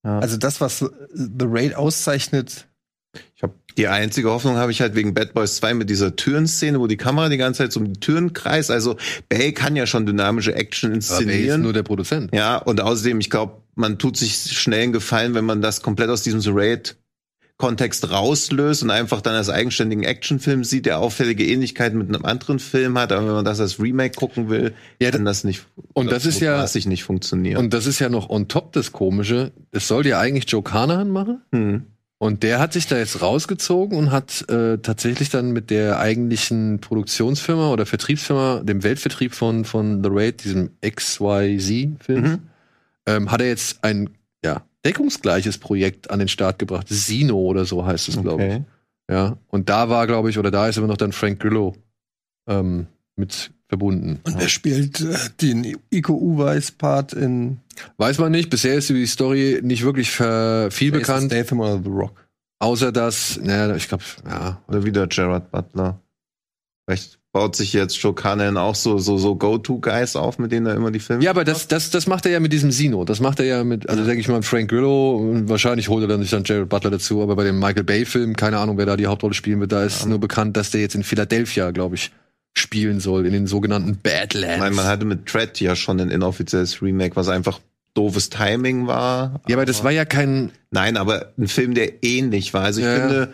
Ja. 0.04 0.20
also 0.20 0.38
das, 0.38 0.60
was 0.60 0.80
The 0.80 1.46
Raid 1.48 1.76
auszeichnet, 1.76 2.68
Ich 3.36 3.44
hab, 3.44 3.54
die 3.78 3.88
einzige 3.88 4.30
Hoffnung 4.30 4.58
habe 4.58 4.72
ich 4.72 4.82
halt 4.82 4.96
wegen 4.96 5.14
Bad 5.14 5.34
Boys 5.34 5.56
2 5.58 5.74
mit 5.76 5.90
dieser 5.90 6.16
Türenszene, 6.16 6.80
wo 6.80 6.88
die 6.88 6.98
Kamera 6.98 7.30
die 7.30 7.38
ganze 7.38 7.60
Zeit 7.60 7.72
so 7.72 7.80
um 7.80 7.94
die 7.94 8.00
Türen 8.00 8.34
kreist. 8.34 8.70
Also 8.72 8.98
Bay 9.30 9.54
kann 9.54 9.76
ja 9.76 9.86
schon 9.88 10.06
dynamische 10.06 10.54
Action 10.56 10.90
Aber 10.92 10.98
Bay 11.00 11.00
ist 11.00 11.12
inszenieren. 11.22 11.62
nur 11.62 11.74
der 11.74 11.84
Produzent. 11.84 12.34
Ja, 12.34 12.58
und 12.58 12.82
außerdem, 12.82 13.20
ich 13.20 13.30
glaube, 13.30 13.62
man 13.76 13.98
tut 14.00 14.18
sich 14.18 14.34
schnell 14.36 14.84
einen 14.84 14.94
Gefallen, 14.94 15.34
wenn 15.34 15.46
man 15.46 15.62
das 15.62 15.82
komplett 15.82 16.10
aus 16.10 16.24
diesem 16.24 16.42
The 16.42 16.52
Raid 16.54 16.96
Kontext 17.58 18.10
rauslöst 18.10 18.82
und 18.82 18.90
einfach 18.90 19.22
dann 19.22 19.36
als 19.36 19.48
eigenständigen 19.48 20.04
Actionfilm 20.04 20.64
sieht, 20.64 20.88
der 20.88 20.98
auffällige 20.98 21.46
Ähnlichkeiten 21.46 21.96
mit 22.00 22.08
einem 22.08 22.26
anderen 22.26 22.58
Film 22.58 22.98
hat, 22.98 23.12
aber 23.12 23.28
wenn 23.28 23.34
man 23.36 23.46
das 23.46 23.60
als 23.60 23.80
Remake 23.80 24.16
gucken 24.16 24.50
will, 24.50 24.74
Ja, 25.00 25.12
kann 25.12 25.26
das 25.26 25.44
nicht 25.44 25.64
und 25.94 26.12
das 26.12 26.26
ist 26.26 26.40
ja- 26.40 26.66
nicht 26.88 27.04
funktionieren. 27.04 27.58
Und 27.58 27.72
das 27.76 27.86
ist 27.86 28.00
ja 28.00 28.10
noch 28.10 28.32
on 28.32 28.48
top 28.48 28.74
das 28.74 28.92
Komische. 28.92 29.52
Es 29.72 29.88
sollte 29.88 30.10
ja 30.10 30.20
eigentlich 30.20 30.50
Joe 30.50 30.64
Carnahan 30.64 31.10
machen. 31.12 31.42
hm. 31.52 31.84
Und 32.22 32.44
der 32.44 32.60
hat 32.60 32.72
sich 32.72 32.86
da 32.86 33.00
jetzt 33.00 33.24
rausgezogen 33.24 33.98
und 33.98 34.12
hat 34.12 34.48
äh, 34.48 34.78
tatsächlich 34.78 35.32
dann 35.32 35.54
mit 35.54 35.72
der 35.72 35.98
eigentlichen 35.98 36.80
Produktionsfirma 36.80 37.72
oder 37.72 37.88
Vertriebsfirma, 37.88 38.62
dem 38.64 38.84
Weltvertrieb 38.84 39.34
von, 39.34 39.66
von 39.66 40.04
The 40.04 40.10
Raid, 40.14 40.44
diesem 40.44 40.70
XYZ-Film, 40.88 42.22
Mhm. 42.24 42.40
ähm, 43.08 43.32
hat 43.32 43.42
er 43.42 43.48
jetzt 43.48 43.84
ein 43.84 44.12
ja, 44.46 44.62
deckungsgleiches 44.86 45.58
Projekt 45.58 46.12
an 46.12 46.20
den 46.20 46.28
Start 46.28 46.60
gebracht. 46.60 46.86
Sino 46.90 47.38
oder 47.40 47.66
so 47.66 47.88
heißt 47.88 48.10
es, 48.10 48.22
glaube 48.22 48.44
ich. 48.46 48.54
Okay. 48.54 48.64
Ja. 49.10 49.38
Und 49.48 49.70
da 49.70 49.90
war, 49.90 50.06
glaube 50.06 50.30
ich, 50.30 50.38
oder 50.38 50.52
da 50.52 50.68
ist 50.68 50.78
immer 50.78 50.86
noch 50.86 50.98
dann 50.98 51.14
Frank 51.14 51.40
Grillo 51.40 51.76
ähm, 52.48 52.86
mit 53.16 53.50
verbunden. 53.68 54.20
und 54.26 54.40
wer 54.40 54.48
spielt 54.48 55.02
äh, 55.02 55.16
den 55.42 55.76
Iko 55.90 56.14
Uweis-Part 56.14 57.14
in 57.14 57.61
Weiß 57.98 58.18
man 58.20 58.32
nicht, 58.32 58.50
bisher 58.50 58.76
ist 58.76 58.90
die 58.90 59.06
Story 59.06 59.60
nicht 59.64 59.84
wirklich 59.84 60.12
viel 60.12 60.26
Jason 60.26 60.92
bekannt, 60.92 61.32
Statham 61.32 61.60
oder 61.60 61.82
The 61.84 61.90
Rock? 61.90 62.28
außer 62.62 62.92
dass, 62.92 63.40
naja, 63.42 63.76
ich 63.76 63.88
glaube, 63.88 64.04
ja, 64.26 64.62
Oder 64.68 64.86
wieder 64.86 65.08
Gerard 65.08 65.52
Butler. 65.52 66.00
Vielleicht 66.86 67.20
baut 67.32 67.56
sich 67.56 67.74
jetzt 67.74 67.96
Joe 67.98 68.14
Carnahan 68.14 68.58
auch 68.58 68.76
so, 68.76 68.98
so, 68.98 69.18
so 69.18 69.36
Go-To-Guys 69.36 70.16
auf, 70.16 70.38
mit 70.38 70.52
denen 70.52 70.66
er 70.68 70.76
immer 70.76 70.92
die 70.92 71.00
Filme. 71.00 71.24
Ja, 71.24 71.32
aber 71.32 71.44
das, 71.44 71.68
das, 71.68 71.90
das 71.90 72.06
macht 72.06 72.26
er 72.26 72.34
ja 72.34 72.40
mit 72.40 72.54
diesem 72.54 72.72
Sino. 72.72 73.04
Das 73.06 73.20
macht 73.20 73.40
er 73.40 73.46
ja 73.46 73.64
mit, 73.64 73.90
also 73.90 74.04
denke 74.04 74.20
ich 74.20 74.28
mal, 74.28 74.44
Frank 74.44 74.70
Grillo. 74.70 75.16
Und 75.16 75.50
wahrscheinlich 75.50 75.90
holt 75.90 76.04
er 76.04 76.08
dann 76.08 76.22
sich 76.22 76.32
dann 76.32 76.44
Jared 76.44 76.70
Butler 76.70 76.92
dazu. 76.92 77.22
Aber 77.22 77.36
bei 77.36 77.46
dem 77.46 77.60
Michael 77.60 77.84
Bay-Film, 77.84 78.36
keine 78.36 78.58
Ahnung, 78.58 78.78
wer 78.78 78.86
da 78.86 78.98
die 78.98 79.08
Hauptrolle 79.08 79.34
spielen 79.34 79.60
wird, 79.60 79.72
da 79.72 79.84
ist 79.84 80.06
nur 80.06 80.20
bekannt, 80.20 80.58
dass 80.58 80.72
der 80.72 80.82
jetzt 80.82 80.96
in 80.96 81.04
Philadelphia, 81.04 81.72
glaube 81.72 81.96
ich, 81.96 82.12
spielen 82.58 83.00
soll, 83.00 83.26
in 83.26 83.34
den 83.34 83.48
sogenannten 83.48 83.98
Badlands. 83.98 84.56
Ich 84.56 84.60
meine, 84.62 84.76
man 84.76 84.86
hatte 84.86 85.06
mit 85.06 85.26
Tread 85.26 85.60
ja 85.60 85.76
schon 85.76 86.00
ein 86.00 86.10
inoffizielles 86.10 86.82
Remake, 86.82 87.16
was 87.16 87.30
einfach 87.30 87.60
doofes 87.94 88.30
Timing 88.30 88.88
war. 88.88 89.42
ja, 89.48 89.56
aber 89.56 89.66
das 89.66 89.84
war 89.84 89.92
ja 89.92 90.06
kein, 90.06 90.52
Nein, 90.72 90.98
aber 90.98 91.34
ein 91.38 91.48
Film, 91.48 91.74
der 91.74 92.04
ähnlich 92.04 92.54
war. 92.54 92.64
Also 92.64 92.80
ich 92.82 92.86
Ja, 92.86 92.98
ja. 92.98 93.02
finde, 93.02 93.34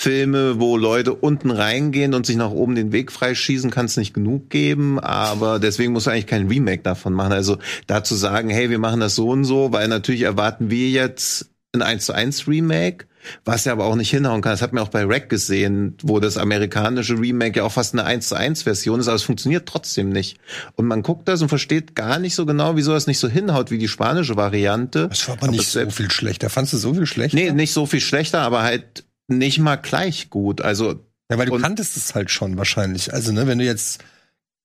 Filme, 0.00 0.60
wo 0.60 0.76
Leute 0.76 1.12
unten 1.12 1.50
reingehen 1.50 2.14
und 2.14 2.24
sich 2.24 2.36
nach 2.36 2.50
oben 2.52 2.76
den 2.76 2.92
Weg 2.92 3.10
freischießen, 3.10 3.70
kann 3.72 3.86
es 3.86 3.96
nicht 3.96 4.14
genug 4.14 4.48
geben. 4.48 5.00
Aber 5.00 5.58
deswegen 5.58 5.92
muss 5.92 6.06
man 6.06 6.14
eigentlich 6.14 6.28
kein 6.28 6.46
Remake 6.46 6.82
davon 6.82 7.12
machen. 7.12 7.32
Also 7.32 7.58
dazu 7.88 8.14
sagen, 8.14 8.48
hey, 8.48 8.70
wir 8.70 8.78
machen 8.78 9.00
das 9.00 9.16
so 9.16 9.28
und 9.30 9.44
so, 9.44 9.72
weil 9.72 9.88
natürlich 9.88 10.22
erwarten 10.22 10.70
wir 10.70 10.88
jetzt 10.88 11.50
ein 11.72 11.82
1 11.82 12.04
zu 12.06 12.12
1 12.12 12.46
Remake, 12.46 13.06
was 13.44 13.64
ja 13.64 13.72
aber 13.72 13.84
auch 13.86 13.94
nicht 13.96 14.10
hinhauen 14.10 14.40
kann. 14.42 14.52
Das 14.52 14.62
hat 14.62 14.72
man 14.72 14.82
auch 14.84 14.88
bei 14.88 15.04
Rack 15.04 15.28
gesehen, 15.28 15.96
wo 16.02 16.20
das 16.20 16.36
amerikanische 16.36 17.18
Remake 17.18 17.58
ja 17.58 17.64
auch 17.64 17.72
fast 17.72 17.94
eine 17.94 18.04
1 18.04 18.28
zu 18.28 18.34
1 18.34 18.62
Version 18.62 19.00
ist, 19.00 19.08
aber 19.08 19.16
es 19.16 19.22
funktioniert 19.22 19.66
trotzdem 19.68 20.10
nicht. 20.10 20.38
Und 20.76 20.86
man 20.86 21.02
guckt 21.02 21.28
das 21.28 21.42
und 21.42 21.48
versteht 21.48 21.94
gar 21.94 22.18
nicht 22.18 22.34
so 22.34 22.46
genau, 22.46 22.76
wieso 22.76 22.92
das 22.92 23.06
nicht 23.06 23.18
so 23.18 23.28
hinhaut 23.28 23.70
wie 23.70 23.78
die 23.78 23.88
spanische 23.88 24.36
Variante. 24.36 25.08
Das 25.08 25.28
war 25.28 25.36
aber 25.36 25.48
nicht 25.48 25.68
so 25.68 25.88
viel 25.90 26.10
schlechter. 26.10 26.50
Fandst 26.50 26.72
du 26.72 26.76
so 26.78 26.94
viel 26.94 27.06
schlechter? 27.06 27.36
Nee, 27.36 27.50
nicht 27.52 27.72
so 27.72 27.86
viel 27.86 28.00
schlechter, 28.00 28.40
aber 28.40 28.62
halt 28.62 29.04
nicht 29.28 29.58
mal 29.58 29.76
gleich 29.76 30.30
gut. 30.30 30.60
Also 30.60 31.04
Ja, 31.30 31.36
weil 31.36 31.46
du 31.46 31.54
Und- 31.54 31.62
kanntest 31.62 31.96
es 31.98 32.14
halt 32.14 32.30
schon 32.30 32.56
wahrscheinlich. 32.56 33.12
Also, 33.12 33.32
ne, 33.32 33.46
wenn 33.46 33.58
du 33.58 33.64
jetzt 33.64 34.02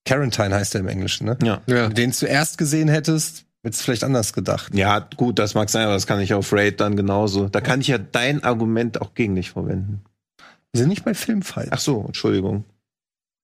Quarantine 0.05 0.55
heißt 0.55 0.75
er 0.75 0.81
im 0.81 0.87
Englischen, 0.87 1.25
ne? 1.25 1.37
ja. 1.43 1.61
Ja. 1.65 1.83
Wenn 1.83 1.89
du 1.89 1.95
den 1.95 2.13
zuerst 2.13 2.57
gesehen 2.57 2.87
hättest, 2.89 3.45
du 3.63 3.71
vielleicht 3.71 4.03
anders 4.03 4.33
gedacht. 4.33 4.75
Ja, 4.75 4.99
gut, 4.99 5.39
das 5.39 5.55
mag 5.55 5.69
sein, 5.69 5.85
aber 5.85 5.93
das 5.93 6.05
kann 6.05 6.19
ich 6.19 6.33
auf 6.33 6.51
Raid 6.51 6.81
dann 6.81 6.95
genauso. 6.95 7.47
Da 7.47 7.61
kann 7.61 7.81
ich 7.81 7.87
ja 7.87 7.97
dein 7.97 8.43
Argument 8.43 9.01
auch 9.01 9.13
gegen 9.13 9.35
dich 9.35 9.51
verwenden. 9.51 10.01
Wir 10.73 10.79
sind 10.79 10.89
nicht 10.89 11.05
bei 11.05 11.13
Filmfight. 11.13 11.69
Ach 11.71 11.79
so, 11.79 12.03
Entschuldigung. 12.05 12.65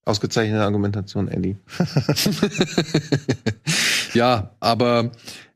Ausgezeichnete 0.05 0.63
Argumentation, 0.63 1.27
Ellie. 1.27 1.57
ja, 4.13 4.51
aber 4.59 5.11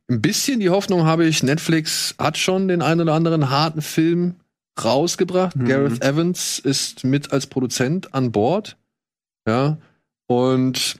ein 0.09 0.21
bisschen 0.21 0.59
die 0.59 0.69
Hoffnung 0.69 1.05
habe 1.05 1.25
ich, 1.25 1.43
Netflix 1.43 2.15
hat 2.17 2.37
schon 2.37 2.67
den 2.67 2.81
einen 2.81 3.01
oder 3.01 3.13
anderen 3.13 3.49
harten 3.49 3.81
Film 3.81 4.35
rausgebracht. 4.81 5.55
Mhm. 5.55 5.65
Gareth 5.65 6.03
Evans 6.03 6.59
ist 6.59 7.03
mit 7.03 7.31
als 7.31 7.47
Produzent 7.47 8.13
an 8.13 8.31
Bord. 8.31 8.77
Ja. 9.47 9.77
Und 10.27 10.97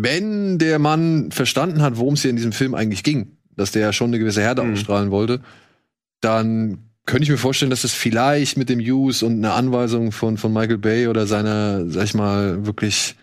wenn 0.00 0.58
der 0.58 0.78
Mann 0.78 1.32
verstanden 1.32 1.82
hat, 1.82 1.96
worum 1.98 2.14
es 2.14 2.22
hier 2.22 2.30
in 2.30 2.36
diesem 2.36 2.52
Film 2.52 2.74
eigentlich 2.74 3.02
ging, 3.02 3.32
dass 3.56 3.72
der 3.72 3.82
ja 3.82 3.92
schon 3.92 4.10
eine 4.10 4.20
gewisse 4.20 4.40
Herde 4.40 4.62
Mhm. 4.62 4.74
ausstrahlen 4.74 5.10
wollte, 5.10 5.40
dann 6.20 6.78
könnte 7.04 7.24
ich 7.24 7.30
mir 7.30 7.38
vorstellen, 7.38 7.70
dass 7.70 7.82
es 7.82 7.94
vielleicht 7.94 8.56
mit 8.56 8.68
dem 8.68 8.78
Use 8.78 9.26
und 9.26 9.38
einer 9.38 9.54
Anweisung 9.54 10.12
von, 10.12 10.36
von 10.36 10.52
Michael 10.52 10.78
Bay 10.78 11.08
oder 11.08 11.26
seiner, 11.26 11.88
sag 11.90 12.04
ich 12.04 12.14
mal, 12.14 12.64
wirklich 12.64 13.16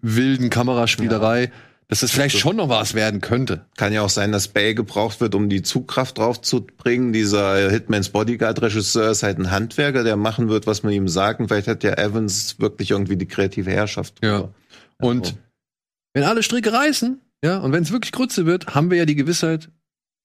wilden 0.00 0.48
Kameraspielerei, 0.48 1.50
dass 1.88 2.00
das 2.00 2.12
vielleicht 2.12 2.38
schon 2.38 2.56
noch 2.56 2.68
was 2.68 2.94
werden 2.94 3.20
könnte. 3.20 3.66
Kann 3.76 3.92
ja 3.92 4.02
auch 4.02 4.08
sein, 4.10 4.32
dass 4.32 4.48
Bay 4.48 4.74
gebraucht 4.74 5.20
wird, 5.20 5.34
um 5.34 5.48
die 5.48 5.62
Zugkraft 5.62 6.16
draufzubringen. 6.18 7.12
Dieser 7.12 7.70
Hitmans 7.70 8.08
Bodyguard-Regisseur 8.08 9.10
ist 9.10 9.22
halt 9.22 9.38
ein 9.38 9.50
Handwerker, 9.50 10.02
der 10.02 10.16
machen 10.16 10.48
wird, 10.48 10.66
was 10.66 10.82
man 10.82 10.92
ihm 10.92 11.08
sagt. 11.08 11.40
Und 11.40 11.48
vielleicht 11.48 11.68
hat 11.68 11.84
ja 11.84 11.92
Evans 11.92 12.58
wirklich 12.58 12.92
irgendwie 12.92 13.16
die 13.16 13.26
kreative 13.26 13.70
Herrschaft. 13.70 14.14
Ja. 14.24 14.48
Und 14.98 15.26
Also. 15.26 15.38
Wenn 16.16 16.24
alle 16.24 16.42
Stricke 16.42 16.72
reißen, 16.72 17.20
ja, 17.44 17.58
und 17.58 17.72
wenn 17.72 17.82
es 17.82 17.92
wirklich 17.92 18.12
Grütze 18.12 18.46
wird, 18.46 18.74
haben 18.74 18.90
wir 18.90 18.96
ja 18.96 19.04
die 19.04 19.16
Gewissheit, 19.16 19.68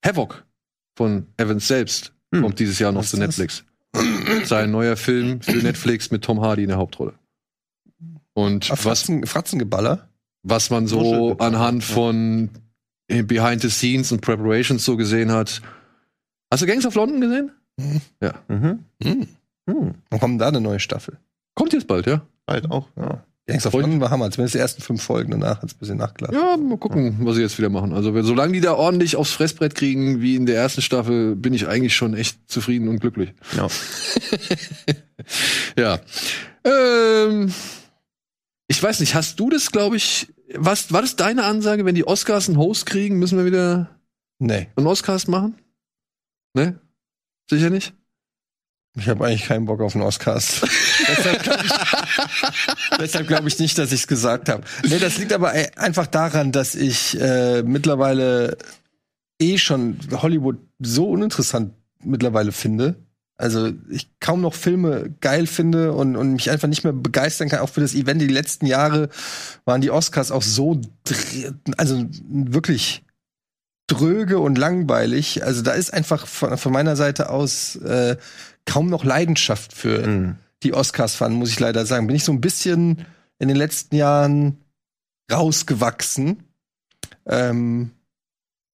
Havoc 0.06 0.45
von 0.95 1.27
Evans 1.38 1.67
selbst 1.67 2.13
Hm. 2.34 2.43
kommt 2.43 2.60
dieses 2.60 2.80
Jahr 2.80 2.93
noch 2.93 3.01
Was 3.01 3.10
zu? 3.10 3.17
Netflix. 3.19 3.65
Sein 4.45 4.71
neuer 4.71 4.95
Film 4.95 5.41
für 5.41 5.51
Netflix 5.62 6.12
mit 6.12 6.23
Tom 6.23 6.39
Hardy 6.39 6.63
in 6.63 6.69
der 6.69 6.77
Hauptrolle. 6.77 7.13
Und 8.34 8.67
Ah, 8.71 8.71
was, 8.71 8.82
Fratzen, 8.82 9.25
Fratzengeballer? 9.27 10.08
was 10.43 10.69
man 10.69 10.88
so 10.88 11.38
anhand 11.39 11.84
ja. 11.88 11.93
von 11.93 12.49
äh, 13.10 13.21
Behind 13.21 13.62
the 13.62 13.69
Scenes 13.69 14.13
und 14.13 14.21
Preparations 14.21 14.84
so 14.86 14.95
gesehen 14.95 15.30
hat. 15.34 15.62
Hast 16.49 16.63
du 16.63 16.67
Gangs 16.67 16.86
of 16.86 16.95
London 16.95 17.19
gesehen? 17.19 17.51
Mhm. 18.47 18.80
Hm. 19.04 19.27
Hm. 19.69 19.93
Wann 20.10 20.19
kommt 20.21 20.39
da 20.39 20.47
eine 20.47 20.62
neue 20.62 20.80
Staffel? 20.80 21.17
Kommt 21.56 21.73
jetzt 21.73 21.88
bald, 21.88 22.06
ja. 22.08 22.25
Halt 22.47 22.71
auch, 22.71 22.88
ja. 22.95 23.25
Gangs 23.52 23.66
of 23.68 23.74
Und- 23.74 23.82
London 23.82 24.02
war 24.02 24.10
Hammer. 24.10 24.32
Zumindest 24.32 24.56
die 24.56 24.60
ersten 24.60 24.82
fünf 24.82 25.04
Folgen. 25.04 25.32
Danach 25.32 25.62
hat 25.62 25.70
es 25.70 25.76
ein 25.76 25.80
bisschen 25.80 25.98
nachgelassen. 25.98 26.38
Ja, 26.40 26.58
mal 26.58 26.78
gucken, 26.78 27.18
was 27.22 27.36
sie 27.36 27.42
jetzt 27.42 27.58
wieder 27.58 27.70
machen. 27.70 27.94
Also, 27.94 28.14
wenn- 28.14 28.24
solange 28.24 28.54
die 28.54 28.62
da 28.62 28.74
ordentlich 28.74 29.16
aufs 29.16 29.32
Fressbrett 29.32 29.76
kriegen, 29.76 30.22
wie 30.22 30.36
in 30.36 30.46
der 30.46 30.56
ersten 30.58 30.82
Staffel, 30.82 31.36
bin 31.36 31.54
ich 31.54 31.68
eigentlich 31.68 31.96
schon 31.96 32.14
echt 32.14 32.38
zufrieden 32.50 32.88
und 32.88 33.00
glücklich. 33.00 33.34
ja. 33.56 33.68
Ja. 35.78 36.00
Ähm, 36.64 37.54
ich 38.68 38.82
weiß 38.82 39.00
nicht, 39.00 39.16
hast 39.16 39.40
du 39.40 39.50
das, 39.50 39.72
glaube 39.72 39.96
ich, 39.98 40.28
was, 40.56 40.92
war 40.92 41.02
das 41.02 41.16
deine 41.16 41.44
Ansage, 41.46 41.86
wenn 41.86 41.96
die 41.96 42.08
Oscars 42.08 42.48
einen 42.50 42.58
Host 42.58 42.86
kriegen, 42.86 43.20
müssen 43.20 43.38
wir 43.38 43.46
wieder 43.46 43.90
Nee, 44.40 44.68
einen 44.76 44.88
Oscars 44.88 45.28
machen? 45.28 45.56
Ne? 46.54 46.80
Sicher 47.50 47.70
nicht? 47.70 47.94
ich 48.98 49.08
habe 49.08 49.26
eigentlich 49.26 49.46
keinen 49.46 49.66
Bock 49.66 49.80
auf 49.82 49.96
einen 49.96 50.04
Oscars. 50.04 50.62
deshalb 51.08 51.64
ich, 51.64 51.72
deshalb 53.00 53.28
glaub 53.28 53.45
ich 53.45 53.60
nicht, 53.60 53.78
dass 53.78 53.91
ich 53.91 54.02
es 54.02 54.08
gesagt 54.08 54.50
habe. 54.50 54.63
Nee, 54.84 55.00
das 55.00 55.17
liegt 55.17 55.34
aber 55.34 55.56
äh, 55.56 55.71
einfach 55.76 56.08
daran, 56.08 56.52
dass 56.52 56.76
ich 56.76 57.19
äh, 57.19 57.63
mittlerweile 57.63 58.58
eh 59.39 59.58
schon 59.58 59.97
Hollywood 60.12 60.58
so 60.80 61.10
uninteressant 61.10 61.74
mittlerweile 62.04 62.52
finde. 62.52 62.95
Also 63.38 63.71
ich 63.89 64.08
kaum 64.19 64.41
noch 64.41 64.54
Filme 64.54 65.15
geil 65.19 65.47
finde 65.47 65.93
und, 65.93 66.15
und 66.15 66.34
mich 66.34 66.52
einfach 66.52 66.67
nicht 66.67 66.84
mehr 66.84 66.93
begeistern 66.93 67.50
kann. 67.50 67.60
Auch 67.60 67.69
für 67.69 67.82
das 67.82 67.95
Event 67.95 68.21
die 68.21 68.28
letzten 68.28 68.67
Jahre 68.67 69.10
waren 69.65 69.82
die 69.82 69.89
Oscars 69.89 70.32
auch 70.32 70.43
so, 70.43 70.80
also 71.76 72.06
wirklich 72.30 73.04
dröge 73.88 74.38
und 74.38 74.60
langweilig. 74.60 75.43
Also 75.43 75.63
da 75.63 75.71
ist 75.71 75.91
einfach 75.91 76.28
von, 76.28 76.56
von 76.58 76.71
meiner 76.71 76.95
Seite 76.95 77.32
aus 77.32 77.78
äh, 77.78 78.15
kaum 78.65 78.89
noch 78.89 79.04
Leidenschaft 79.04 79.74
für 79.74 80.04
Hm. 80.04 80.36
Die 80.63 80.74
Oscars 80.74 81.15
fanden, 81.15 81.38
muss 81.39 81.50
ich 81.50 81.60
leider 81.60 81.86
sagen. 81.86 82.08
Bin 82.08 82.15
ich 82.15 82.24
so 82.24 82.32
ein 82.32 82.41
bisschen 82.41 83.06
in 83.39 83.47
den 83.47 83.58
letzten 83.58 83.95
Jahren 83.95 84.58
rausgewachsen. 85.32 86.43
Ähm, 87.26 87.91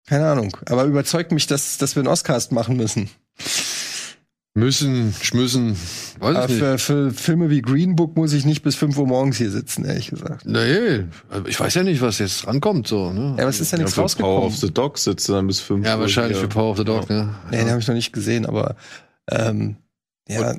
keine 0.06 0.26
Ahnung. 0.28 0.56
Aber 0.66 0.84
überzeugt 0.84 1.32
mich, 1.32 1.46
dass, 1.46 1.78
dass 1.78 1.96
wir 1.96 2.00
einen 2.00 2.08
Oscars 2.08 2.50
machen 2.50 2.76
müssen. 2.76 3.10
Müssen, 4.56 5.12
schmüssen, 5.20 5.76
weiß 6.20 6.36
Aber 6.36 6.44
ich 6.44 6.50
nicht. 6.50 6.58
für, 6.60 6.78
für 6.78 7.10
Filme 7.10 7.50
wie 7.50 7.60
Green 7.60 7.96
Book 7.96 8.14
muss 8.16 8.32
ich 8.32 8.44
nicht 8.44 8.62
bis 8.62 8.76
5 8.76 8.96
Uhr 8.98 9.06
morgens 9.08 9.36
hier 9.36 9.50
sitzen, 9.50 9.84
ehrlich 9.84 10.10
gesagt. 10.10 10.46
Nee, 10.46 11.06
ich 11.48 11.58
weiß 11.58 11.74
ja 11.74 11.82
nicht, 11.82 12.00
was 12.00 12.20
jetzt 12.20 12.46
rankommt, 12.46 12.86
so, 12.86 13.12
ne? 13.12 13.34
Ja, 13.36 13.42
aber 13.42 13.48
es 13.48 13.58
ist 13.58 13.72
ja 13.72 13.78
Ja, 13.78 13.82
nichts 13.82 13.94
für 13.94 14.02
Power 14.02 14.04
rausgekommen. 14.04 14.46
of 14.46 14.56
the 14.56 14.70
Dog 14.72 14.98
sitzt 14.98 15.28
dann 15.28 15.48
bis 15.48 15.58
fünf 15.58 15.84
Ja, 15.84 15.96
Uhr 15.96 16.02
wahrscheinlich 16.02 16.38
hier. 16.38 16.42
für 16.48 16.54
Power 16.54 16.70
of 16.70 16.78
the 16.78 16.84
Dog, 16.84 17.10
ne? 17.10 17.34
Nee, 17.50 17.56
den 17.56 17.70
habe 17.70 17.80
ich 17.80 17.88
noch 17.88 17.96
nicht 17.96 18.12
gesehen, 18.12 18.46
aber 18.46 18.76
ähm, 19.28 19.74
ja. 20.28 20.54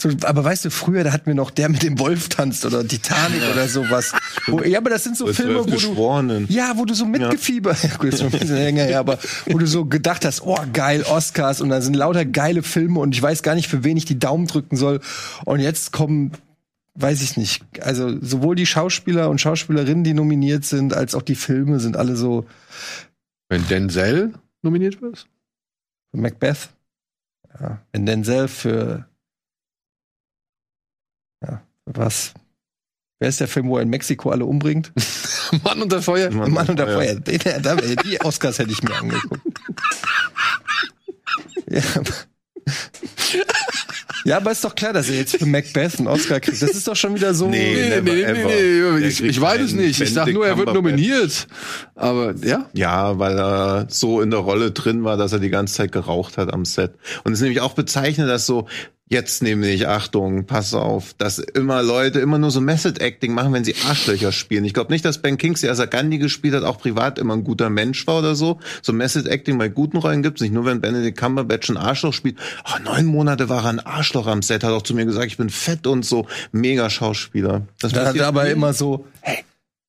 So, 0.00 0.10
aber 0.24 0.42
weißt 0.42 0.64
du, 0.64 0.70
früher, 0.70 1.04
da 1.04 1.12
hatten 1.12 1.26
wir 1.26 1.34
noch 1.34 1.52
der 1.52 1.68
mit 1.68 1.84
dem 1.84 2.00
Wolf 2.00 2.28
tanzt 2.28 2.66
oder 2.66 2.86
Titanic 2.86 3.42
oder 3.52 3.68
sowas. 3.68 4.12
Wo, 4.48 4.60
ja, 4.60 4.78
aber 4.78 4.90
das 4.90 5.04
sind 5.04 5.16
so 5.16 5.26
Bei 5.26 5.32
Filme, 5.32 5.64
wo 5.64 5.76
du. 5.76 6.46
Ja, 6.48 6.72
wo 6.76 6.84
du 6.84 6.94
so 6.94 7.06
mitgefiebert, 7.06 7.80
ja. 7.82 7.96
gut, 7.96 8.12
ist 8.12 8.18
schon 8.18 8.26
ein 8.26 8.38
bisschen 8.38 8.56
länger 8.56 8.82
her, 8.82 8.98
aber 8.98 9.18
wo 9.46 9.56
du 9.56 9.66
so 9.66 9.84
gedacht 9.84 10.24
hast, 10.24 10.42
oh 10.42 10.58
geil, 10.72 11.04
Oscars 11.04 11.60
und 11.60 11.68
da 11.68 11.80
sind 11.80 11.94
lauter 11.94 12.24
geile 12.24 12.64
Filme 12.64 12.98
und 12.98 13.14
ich 13.14 13.22
weiß 13.22 13.44
gar 13.44 13.54
nicht, 13.54 13.68
für 13.68 13.84
wen 13.84 13.96
ich 13.96 14.04
die 14.04 14.18
Daumen 14.18 14.48
drücken 14.48 14.76
soll. 14.76 15.00
Und 15.44 15.60
jetzt 15.60 15.92
kommen, 15.92 16.32
weiß 16.94 17.22
ich 17.22 17.36
nicht, 17.36 17.62
also 17.80 18.20
sowohl 18.20 18.56
die 18.56 18.66
Schauspieler 18.66 19.30
und 19.30 19.40
Schauspielerinnen, 19.40 20.02
die 20.02 20.14
nominiert 20.14 20.64
sind, 20.64 20.92
als 20.92 21.14
auch 21.14 21.22
die 21.22 21.36
Filme 21.36 21.78
sind 21.78 21.96
alle 21.96 22.16
so 22.16 22.46
Wenn 23.48 23.66
Denzel 23.68 24.34
nominiert 24.62 25.00
wird? 25.00 25.28
Macbeth. 26.10 26.70
Ja, 27.60 27.80
wenn 27.92 28.06
Denzel 28.06 28.48
für 28.48 28.68
ja, 28.78 28.94
für 28.96 29.13
was? 31.86 32.34
Wer 33.20 33.28
ist 33.28 33.40
der 33.40 33.48
Film, 33.48 33.68
wo 33.68 33.76
er 33.76 33.82
in 33.82 33.90
Mexiko 33.90 34.30
alle 34.30 34.44
umbringt? 34.44 34.92
Mann 35.64 35.80
unter 35.80 36.02
Feuer? 36.02 36.30
Mann, 36.30 36.52
Mann 36.52 36.68
unter 36.68 36.88
ja. 36.88 36.94
Feuer. 36.94 37.14
Den, 37.14 37.40
da, 37.62 37.76
die 37.76 38.20
Oscars 38.20 38.58
hätte 38.58 38.72
ich 38.72 38.82
mir 38.82 38.94
angeguckt. 38.94 39.40
ja. 41.70 41.80
ja, 44.24 44.36
aber 44.36 44.50
ist 44.52 44.64
doch 44.64 44.74
klar, 44.74 44.92
dass 44.92 45.08
er 45.08 45.16
jetzt 45.16 45.36
für 45.36 45.46
Macbeth 45.46 45.98
einen 45.98 46.08
Oscar 46.08 46.40
kriegt. 46.40 46.60
Das 46.60 46.70
ist 46.70 46.88
doch 46.88 46.96
schon 46.96 47.14
wieder 47.14 47.34
so. 47.34 47.48
Nee, 47.48 47.74
Nee, 47.74 47.88
never 47.88 48.02
nee, 48.02 48.32
nee, 48.32 48.32
nee, 48.32 49.00
Der 49.00 49.08
ich, 49.08 49.22
ich 49.22 49.40
weiß 49.40 49.60
es 49.60 49.72
nicht. 49.72 50.00
Ich 50.00 50.12
sag 50.12 50.32
nur, 50.32 50.46
er 50.46 50.58
wird 50.58 50.74
nominiert. 50.74 51.46
Aber 51.94 52.34
ja, 52.42 52.68
Ja, 52.72 53.18
weil 53.18 53.38
er 53.38 53.86
so 53.90 54.20
in 54.20 54.30
der 54.30 54.40
Rolle 54.40 54.72
drin 54.72 55.04
war, 55.04 55.16
dass 55.16 55.32
er 55.32 55.38
die 55.38 55.50
ganze 55.50 55.74
Zeit 55.74 55.92
geraucht 55.92 56.36
hat 56.36 56.52
am 56.52 56.64
Set. 56.64 56.94
Und 57.22 57.32
es 57.32 57.38
ist 57.38 57.42
nämlich 57.42 57.60
auch 57.60 57.74
bezeichnend, 57.74 58.28
dass 58.28 58.44
so, 58.46 58.66
jetzt 59.14 59.42
nämlich, 59.42 59.88
Achtung, 59.88 60.44
pass 60.44 60.74
auf, 60.74 61.14
dass 61.14 61.38
immer 61.38 61.82
Leute 61.82 62.20
immer 62.20 62.36
nur 62.36 62.50
so 62.50 62.60
Method 62.60 63.00
Acting 63.00 63.32
machen, 63.32 63.52
wenn 63.54 63.64
sie 63.64 63.74
Arschlöcher 63.88 64.32
spielen. 64.32 64.64
Ich 64.64 64.74
glaube 64.74 64.92
nicht, 64.92 65.04
dass 65.04 65.22
Ben 65.22 65.38
Kingsley, 65.38 65.70
als 65.70 65.78
er 65.78 65.86
Gandhi 65.86 66.18
gespielt 66.18 66.54
hat, 66.54 66.64
auch 66.64 66.78
privat 66.78 67.18
immer 67.18 67.34
ein 67.34 67.44
guter 67.44 67.70
Mensch 67.70 68.06
war 68.06 68.18
oder 68.18 68.34
so. 68.34 68.60
So 68.82 68.92
Method 68.92 69.28
Acting 69.30 69.56
bei 69.56 69.68
guten 69.68 69.96
Rollen 69.96 70.22
gibt's 70.22 70.42
nicht. 70.42 70.52
Nur 70.52 70.66
wenn 70.66 70.82
Benedict 70.82 71.16
Cumberbatch 71.18 71.70
ein 71.70 71.78
Arschloch 71.78 72.12
spielt. 72.12 72.36
Oh, 72.66 72.78
neun 72.84 73.06
Monate 73.06 73.48
war 73.48 73.64
er 73.64 73.70
ein 73.70 73.80
Arschloch 73.80 74.26
am 74.26 74.42
Set, 74.42 74.62
hat 74.64 74.72
auch 74.72 74.82
zu 74.82 74.94
mir 74.94 75.06
gesagt, 75.06 75.28
ich 75.28 75.38
bin 75.38 75.48
fett 75.48 75.86
und 75.86 76.04
so. 76.04 76.26
Mega 76.52 76.90
Schauspieler. 76.90 77.62
Das 77.80 77.92
Da 77.92 78.04
hat 78.06 78.16
er 78.16 78.26
aber 78.26 78.50
immer 78.50 78.74
so, 78.74 79.06
hey, 79.22 79.44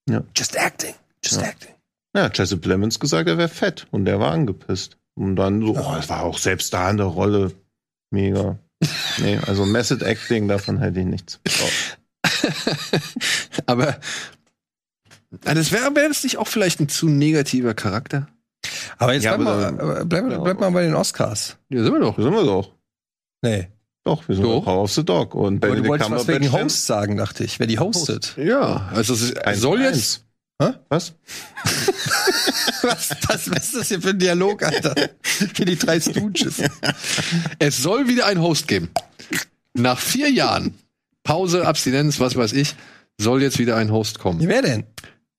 Ja. 0.10 0.24
just 0.38 0.56
acting, 0.56 0.94
just 1.24 1.42
Ja. 1.42 1.48
acting. 1.48 1.72
Ja, 2.16 2.30
Jesse 2.34 2.56
Plemons 2.58 3.00
gesagt, 3.00 3.28
er 3.28 3.38
wäre 3.38 3.50
fett 3.50 3.88
und 3.92 4.06
der 4.06 4.20
war 4.22 4.32
angepisst. 4.32 4.96
Und 5.16 5.36
dann 5.36 5.62
so, 5.62 5.76
oh, 5.78 5.96
es 6.00 6.08
war 6.10 6.24
auch 6.24 6.38
selbst 6.38 6.74
da 6.74 6.90
in 6.90 6.98
der 6.98 7.08
Rolle 7.08 7.52
mega. 8.12 8.58
Nee, 9.20 9.40
also 9.46 9.66
Method 9.66 10.04
Acting, 10.06 10.48
davon 10.48 10.80
hätte 10.80 11.00
ich 11.00 11.06
nichts. 11.06 11.40
Oh. 11.62 12.28
aber 13.66 13.98
das 15.44 15.72
wäre 15.72 15.96
wär 15.96 16.08
das 16.08 16.24
nicht 16.24 16.38
auch 16.38 16.48
vielleicht 16.48 16.80
ein 16.80 16.90
zu 16.90 17.08
negativer 17.10 17.74
Charakter? 17.74 18.28
Aber 18.98 19.14
jetzt 19.14 19.24
Ja, 19.24 19.36
bleib, 19.38 19.48
aber 19.48 19.72
mal, 19.72 19.78
dann- 19.78 20.02
äh, 20.02 20.06
bleib, 20.06 20.32
ja. 20.32 20.40
bleib 20.40 20.60
mal 20.60 20.72
bei 20.72 20.84
den 20.84 20.96
Oscars. 20.96 21.58
Ja, 21.70 21.84
sind 21.84 21.94
wir 21.94 22.00
doch. 22.00 22.16
Sind 22.18 22.32
wir 22.34 22.44
doch. 22.44 22.72
Nee. 23.42 23.68
Doch, 24.04 24.28
wir 24.28 24.36
sind 24.36 24.46
Doch. 24.46 24.64
Power 24.64 24.84
of 24.84 24.92
the 24.94 25.04
Dog. 25.04 25.34
Und 25.34 25.64
Aber 25.64 25.76
du 25.76 25.82
Benedict 25.82 25.90
wolltest 25.90 26.12
was 26.12 26.28
wegen 26.28 26.52
Host 26.52 26.86
sagen, 26.86 27.18
dachte 27.18 27.44
ich. 27.44 27.60
Wer 27.60 27.66
die 27.68 27.80
hostet. 27.80 28.36
Ja, 28.38 28.88
also 28.94 29.14
es 29.16 29.22
ist, 29.24 29.38
Eins 29.40 29.60
soll 29.62 29.80
zu 29.80 29.84
jetzt, 29.84 29.94
eins. 29.96 30.25
Hä? 30.62 30.74
Was? 30.90 31.14
Was, 32.82 33.10
was, 33.28 33.50
was 33.50 33.64
ist 33.66 33.76
das 33.76 33.88
hier 33.88 34.02
für 34.02 34.10
ein 34.10 34.20
Dialog, 34.20 34.62
Alter? 34.62 34.94
Wie 35.56 35.66
die 35.66 35.76
drei 35.76 36.00
Stooges. 36.00 36.62
es 37.58 37.78
soll 37.78 38.08
wieder 38.08 38.28
einen 38.28 38.42
Host 38.42 38.68
geben. 38.68 38.90
Nach 39.74 39.98
vier 39.98 40.30
Jahren 40.30 40.76
Pause, 41.24 41.66
Abstinenz, 41.66 42.20
was 42.20 42.36
weiß 42.36 42.54
ich, 42.54 42.76
soll 43.18 43.42
jetzt 43.42 43.58
wieder 43.58 43.76
ein 43.76 43.92
Host 43.92 44.20
kommen. 44.20 44.40
Wer 44.48 44.62
denn? 44.62 44.84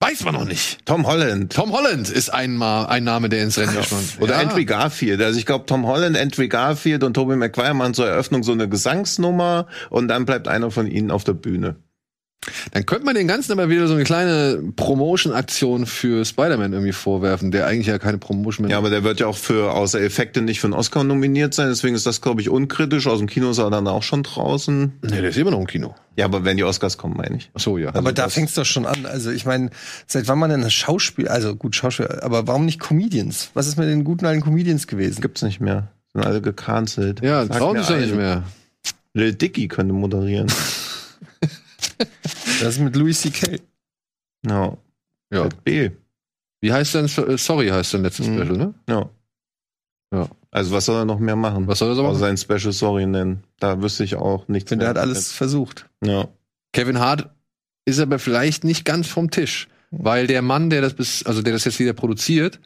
Weiß 0.00 0.24
man 0.24 0.34
noch 0.34 0.44
nicht. 0.44 0.84
Tom 0.84 1.06
Holland. 1.06 1.52
Tom 1.54 1.72
Holland 1.72 2.10
ist 2.10 2.28
einmal 2.28 2.86
ein 2.86 3.04
Name, 3.04 3.28
der 3.30 3.42
ins 3.42 3.56
Rennen 3.56 3.74
gespannt. 3.74 4.18
Oder 4.20 4.34
ja. 4.34 4.40
Andrew 4.40 4.64
Garfield. 4.64 5.22
Also 5.22 5.38
ich 5.38 5.46
glaube, 5.46 5.64
Tom 5.64 5.86
Holland, 5.86 6.18
Andrew 6.18 6.48
Garfield 6.48 7.02
und 7.02 7.14
Tobey 7.14 7.36
Maguire 7.36 7.72
machen 7.72 7.94
zur 7.94 8.06
Eröffnung 8.06 8.42
so 8.42 8.52
eine 8.52 8.68
Gesangsnummer 8.68 9.68
und 9.88 10.08
dann 10.08 10.26
bleibt 10.26 10.48
einer 10.48 10.70
von 10.70 10.86
ihnen 10.86 11.10
auf 11.10 11.24
der 11.24 11.32
Bühne. 11.32 11.76
Dann 12.72 12.86
könnte 12.86 13.04
man 13.04 13.16
den 13.16 13.26
Ganzen 13.26 13.50
aber 13.52 13.68
wieder 13.68 13.88
so 13.88 13.94
eine 13.94 14.04
kleine 14.04 14.62
Promotion-Aktion 14.76 15.84
für 15.86 16.24
Spider-Man 16.24 16.72
irgendwie 16.72 16.92
vorwerfen, 16.92 17.50
der 17.50 17.66
eigentlich 17.66 17.88
ja 17.88 17.98
keine 17.98 18.18
Promotion 18.18 18.66
mehr 18.66 18.72
Ja, 18.72 18.78
aber 18.78 18.90
der 18.90 19.02
wird 19.02 19.18
ja 19.18 19.26
auch 19.26 19.36
für 19.36 19.72
außer 19.72 20.00
Effekte 20.00 20.42
nicht 20.42 20.60
für 20.60 20.68
einen 20.68 20.74
Oscar 20.74 21.02
nominiert 21.02 21.54
sein, 21.54 21.68
deswegen 21.68 21.96
ist 21.96 22.06
das, 22.06 22.20
glaube 22.20 22.40
ich, 22.40 22.48
unkritisch. 22.48 23.08
Aus 23.08 23.18
dem 23.18 23.26
Kino 23.28 23.50
ist 23.50 23.58
er 23.58 23.68
dann 23.70 23.88
auch 23.88 24.04
schon 24.04 24.22
draußen. 24.22 24.92
Nee, 25.02 25.20
der 25.20 25.30
ist 25.30 25.38
immer 25.38 25.50
noch 25.50 25.58
im 25.60 25.66
Kino. 25.66 25.94
Ja, 26.14 26.26
aber 26.26 26.44
wenn 26.44 26.56
die 26.56 26.62
Oscars 26.64 26.96
kommen, 26.98 27.16
meine 27.16 27.36
ich. 27.36 27.50
Ach 27.54 27.60
so, 27.60 27.78
ja. 27.78 27.88
Aber 27.94 28.12
da 28.12 28.24
das- 28.24 28.34
fängt's 28.34 28.54
doch 28.54 28.64
schon 28.64 28.86
an. 28.86 29.06
Also 29.06 29.30
ich 29.32 29.44
meine, 29.44 29.70
seit 30.06 30.28
wann 30.28 30.38
man 30.38 30.50
denn 30.50 30.62
ein 30.62 30.70
Schauspiel, 30.70 31.26
also 31.26 31.56
gut 31.56 31.74
Schauspiel, 31.74 32.06
aber 32.22 32.46
warum 32.46 32.64
nicht 32.64 32.78
Comedians? 32.78 33.50
Was 33.54 33.66
ist 33.66 33.76
mit 33.76 33.88
den 33.88 34.04
guten 34.04 34.24
alten 34.24 34.42
Comedians 34.42 34.86
gewesen? 34.86 35.20
Gibt's 35.20 35.42
nicht 35.42 35.60
mehr. 35.60 35.88
Sind 36.12 36.24
alle 36.24 36.40
gecancelt. 36.40 37.22
ja, 37.22 37.44
trauen 37.46 37.78
sich 37.78 37.88
ja 37.88 37.96
nicht 37.96 38.08
einen. 38.10 38.18
mehr. 38.18 38.42
Lil 39.14 39.34
Dicky 39.34 39.66
könnte 39.68 39.94
moderieren. 39.94 40.46
Das 42.60 42.74
ist 42.74 42.80
mit 42.80 42.96
Louis 42.96 43.20
C.K. 43.20 43.58
ja. 44.46 44.76
Ja. 45.32 45.48
B. 45.64 45.90
Wie 46.60 46.72
heißt 46.72 46.94
denn, 46.94 47.04
äh, 47.06 47.36
sorry 47.36 47.68
heißt 47.68 47.94
denn 47.94 48.02
letztes 48.02 48.28
Mhm. 48.28 48.34
Special, 48.38 48.56
ne? 48.56 48.74
Ja. 48.88 49.10
Ja. 50.12 50.28
Also 50.52 50.70
was 50.70 50.84
soll 50.86 50.96
er 51.02 51.04
noch 51.04 51.18
mehr 51.18 51.36
machen? 51.36 51.66
Was 51.66 51.80
soll 51.80 51.90
er 51.90 51.94
so 51.96 52.02
machen? 52.04 52.16
sein 52.18 52.36
Special 52.36 52.72
Sorry 52.72 53.06
nennen. 53.06 53.42
Da 53.58 53.82
wüsste 53.82 54.04
ich 54.04 54.14
auch 54.16 54.46
nichts. 54.48 54.66
Ich 54.66 54.68
finde, 54.70 54.84
der 54.86 54.94
mehr. 54.94 55.02
hat 55.02 55.08
alles 55.08 55.32
versucht. 55.32 55.88
Ja. 56.04 56.28
Kevin 56.72 56.98
Hart 57.00 57.28
ist 57.84 57.98
aber 57.98 58.18
vielleicht 58.18 58.64
nicht 58.64 58.84
ganz 58.84 59.08
vom 59.08 59.30
Tisch, 59.30 59.68
weil 59.90 60.26
der 60.28 60.42
Mann, 60.42 60.70
der 60.70 60.80
das 60.80 60.94
bis, 60.94 61.24
also 61.26 61.42
der 61.42 61.52
das 61.52 61.64
jetzt 61.64 61.78
wieder 61.80 61.92
produziert, 61.92 62.60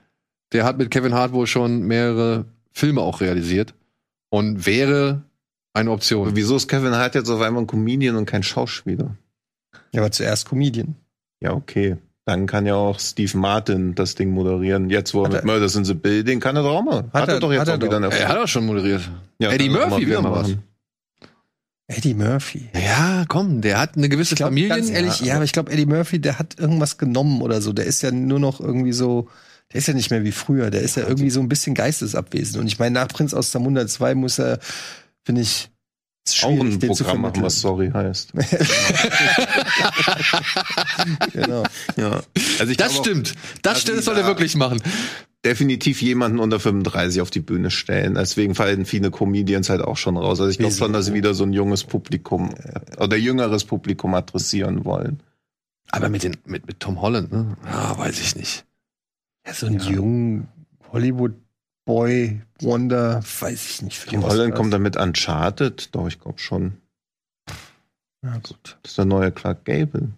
der 0.53 0.65
hat 0.65 0.79
mit 0.79 0.91
Kevin 0.91 1.15
Hart 1.15 1.33
wohl 1.33 1.47
schon 1.47 1.81
mehrere 1.83 2.45
Filme 2.73 3.01
auch 3.01 3.21
realisiert 3.21 3.75
und 4.29 4.67
wäre 4.67 5.23
eine 5.73 5.89
Aber 5.91 5.95
Option. 5.97 6.35
wieso 6.37 6.57
ist 6.57 6.69
Kevin 6.69 6.95
Hart 6.95 7.15
jetzt 7.15 7.29
auf 7.31 7.41
einmal 7.41 7.63
ein 7.63 7.67
Comedian 7.67 8.17
und 8.17 8.27
kein 8.27 8.43
Schauspieler? 8.43 9.17
Er 9.93 10.03
war 10.03 10.11
zuerst 10.11 10.49
Comedian. 10.49 10.97
Ja, 11.41 11.53
okay. 11.53 11.97
Dann 12.27 12.47
kann 12.47 12.67
ja 12.67 12.75
auch 12.75 13.01
Steve 13.01 13.37
Martin 13.39 13.95
das 13.95 14.15
Ding 14.15 14.31
moderieren. 14.31 14.91
Jetzt, 14.91 15.15
wo 15.15 15.21
er 15.23 15.25
Hat 15.27 15.33
mit 15.33 15.41
er- 15.43 15.47
Murders 15.47 15.75
in 15.75 15.85
the 15.85 15.95
Building, 15.95 16.39
kann 16.39 16.55
er 16.55 16.63
doch 16.63 16.77
auch 16.77 16.83
mal. 16.83 17.05
Hat 17.05 17.15
Hat, 17.15 17.29
er- 17.29 17.35
er 17.35 17.41
doch 17.41 17.51
jetzt 17.53 17.61
hat 17.61 17.69
er 17.69 17.75
auch 17.75 17.79
wieder 17.79 17.89
doch. 17.89 17.97
einen 17.97 18.13
Er 18.13 18.29
hat 18.29 18.37
auch 18.39 18.47
schon 18.49 18.67
moderiert. 18.67 19.03
Ja, 19.41 19.51
Eddie 19.51 19.69
Murphy 19.71 20.01
wieder 20.03 20.09
wäre 20.11 20.23
mal 20.23 20.33
was. 20.33 20.49
machen. 20.49 20.63
Eddie 21.89 22.15
Murphy. 22.15 22.69
Ja, 22.75 23.25
komm, 23.27 23.63
der 23.63 23.81
hat 23.81 23.97
eine 23.97 24.09
gewisse 24.09 24.35
Ich 24.35 24.37
glaub, 24.37 24.51
Familie. 24.51 24.69
ganz 24.69 24.91
ehrlich, 24.91 25.21
ja, 25.23 25.35
aber 25.37 25.45
ich 25.45 25.53
glaube, 25.53 25.73
Eddie 25.73 25.87
Murphy, 25.87 26.21
der 26.21 26.39
hat 26.39 26.57
irgendwas 26.59 26.99
genommen 26.99 27.43
oder 27.43 27.61
so. 27.61 27.73
Der 27.73 27.85
ist 27.87 28.03
ja 28.03 28.13
nur 28.13 28.39
noch 28.39 28.61
irgendwie 28.61 28.93
so, 28.93 29.29
der 29.73 29.79
ist 29.79 29.89
ja 29.89 29.95
nicht 29.95 30.11
mehr 30.11 30.23
wie 30.23 30.31
früher. 30.31 30.71
Der 30.71 30.83
ist 30.83 30.97
ja 30.97 31.09
irgendwie 31.09 31.31
so 31.31 31.41
ein 31.41 31.49
bisschen 31.49 31.75
geistesabwesend. 31.75 32.59
Und 32.61 32.69
ich 32.69 32.79
meine, 32.79 32.95
nach 32.95 33.09
Prinz 33.09 33.35
aus 33.35 33.51
Zamunda 33.51 33.89
2 33.89 34.15
muss 34.15 34.39
er, 34.39 34.61
finde 35.31 35.43
ich, 35.43 35.71
Auch 36.43 36.51
ein 36.51 36.79
Programm 36.79 37.21
machen, 37.23 37.43
was 37.43 37.61
Sorry 37.61 37.91
heißt. 37.93 38.33
Genau. 41.33 41.63
ja. 41.97 42.21
Also 42.59 42.71
ich 42.73 42.77
Das 42.77 42.97
stimmt. 42.97 43.35
Das 43.63 43.71
Also 43.75 43.81
stimmt, 43.83 43.99
das 43.99 44.05
soll 44.05 44.17
er 44.17 44.27
wirklich 44.27 44.57
machen. 44.57 44.83
definitiv 45.45 46.03
jemanden 46.03 46.39
unter 46.39 46.61
35 46.61 47.21
auf 47.23 47.31
die 47.31 47.41
Bühne 47.41 47.71
stellen. 47.71 48.15
Deswegen 48.15 48.55
fallen 48.55 48.85
viele 48.85 49.11
Comedians 49.11 49.71
halt 49.71 49.81
auch 49.83 49.97
schon 49.97 50.17
raus. 50.17 50.41
Also 50.41 50.51
ich 50.51 50.59
glaube 50.59 50.75
schon, 50.75 50.93
dass 50.93 51.07
sie 51.07 51.15
wieder 51.15 51.33
so 51.35 51.45
ein 51.45 51.53
junges 51.53 51.85
Publikum 51.85 52.55
oder 52.99 53.17
jüngeres 53.17 53.65
Publikum 53.65 54.15
adressieren 54.15 54.85
wollen. 54.85 55.21
Aber 55.93 56.09
mit, 56.09 56.23
den, 56.23 56.37
mit, 56.45 56.67
mit 56.67 56.79
Tom 56.81 57.01
Holland, 57.01 57.33
ne? 57.33 57.57
Ja, 57.67 57.97
weiß 57.99 58.21
ich 58.21 58.37
nicht. 58.37 58.65
Ja, 59.47 59.55
so 59.55 59.67
ein 59.67 59.81
jungen 59.81 60.49
Hollywood-Boy, 61.87 62.41
Wonder, 62.61 63.23
weiß 63.41 63.71
ich 63.71 63.83
nicht. 63.83 64.09
Tom 64.09 64.25
Holland 64.25 64.55
kommt 64.55 64.73
damit 64.73 64.97
Uncharted. 64.97 65.95
Doch, 65.95 66.09
ich 66.09 66.21
glaube 66.21 66.39
schon. 66.39 66.75
Ja, 68.23 68.35
gut. 68.37 68.79
Das 68.83 68.93
ist 68.93 68.99
der 68.99 69.05
neue 69.07 69.33
Clark 69.33 69.65
Gable. 69.65 70.11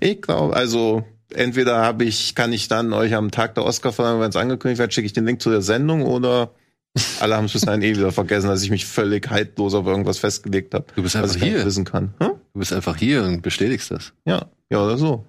Ich 0.00 0.22
glaube, 0.22 0.54
also 0.54 1.04
entweder 1.34 1.78
habe 1.82 2.04
ich, 2.04 2.34
kann 2.34 2.52
ich 2.52 2.68
dann 2.68 2.92
euch 2.92 3.14
am 3.14 3.30
Tag 3.30 3.54
der 3.54 3.64
Oscar-Verleihung, 3.64 4.20
wenn 4.20 4.30
es 4.30 4.36
angekündigt 4.36 4.78
wird, 4.78 4.94
schicke 4.94 5.06
ich 5.06 5.12
den 5.12 5.26
Link 5.26 5.40
zu 5.42 5.50
der 5.50 5.62
Sendung 5.62 6.02
oder 6.02 6.50
alle 7.20 7.36
haben 7.36 7.46
es 7.46 7.52
bis 7.52 7.62
dahin 7.62 7.82
eh 7.82 7.96
wieder 7.96 8.12
vergessen, 8.12 8.48
dass 8.48 8.62
ich 8.62 8.70
mich 8.70 8.84
völlig 8.86 9.30
haltlos 9.30 9.74
auf 9.74 9.86
irgendwas 9.86 10.18
festgelegt 10.18 10.74
habe, 10.74 10.86
Du 10.94 11.02
bist 11.02 11.14
was 11.14 11.34
einfach 11.34 11.46
hier. 11.46 11.64
wissen 11.64 11.84
kann. 11.84 12.14
Hm? 12.20 12.32
Du 12.52 12.58
bist 12.58 12.72
einfach 12.72 12.96
hier 12.96 13.24
und 13.24 13.42
bestätigst 13.42 13.90
das. 13.90 14.12
Ja, 14.24 14.46
ja 14.70 14.84
oder 14.84 14.98
so. 14.98 15.24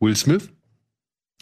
Will 0.00 0.16
Smith? 0.16 0.50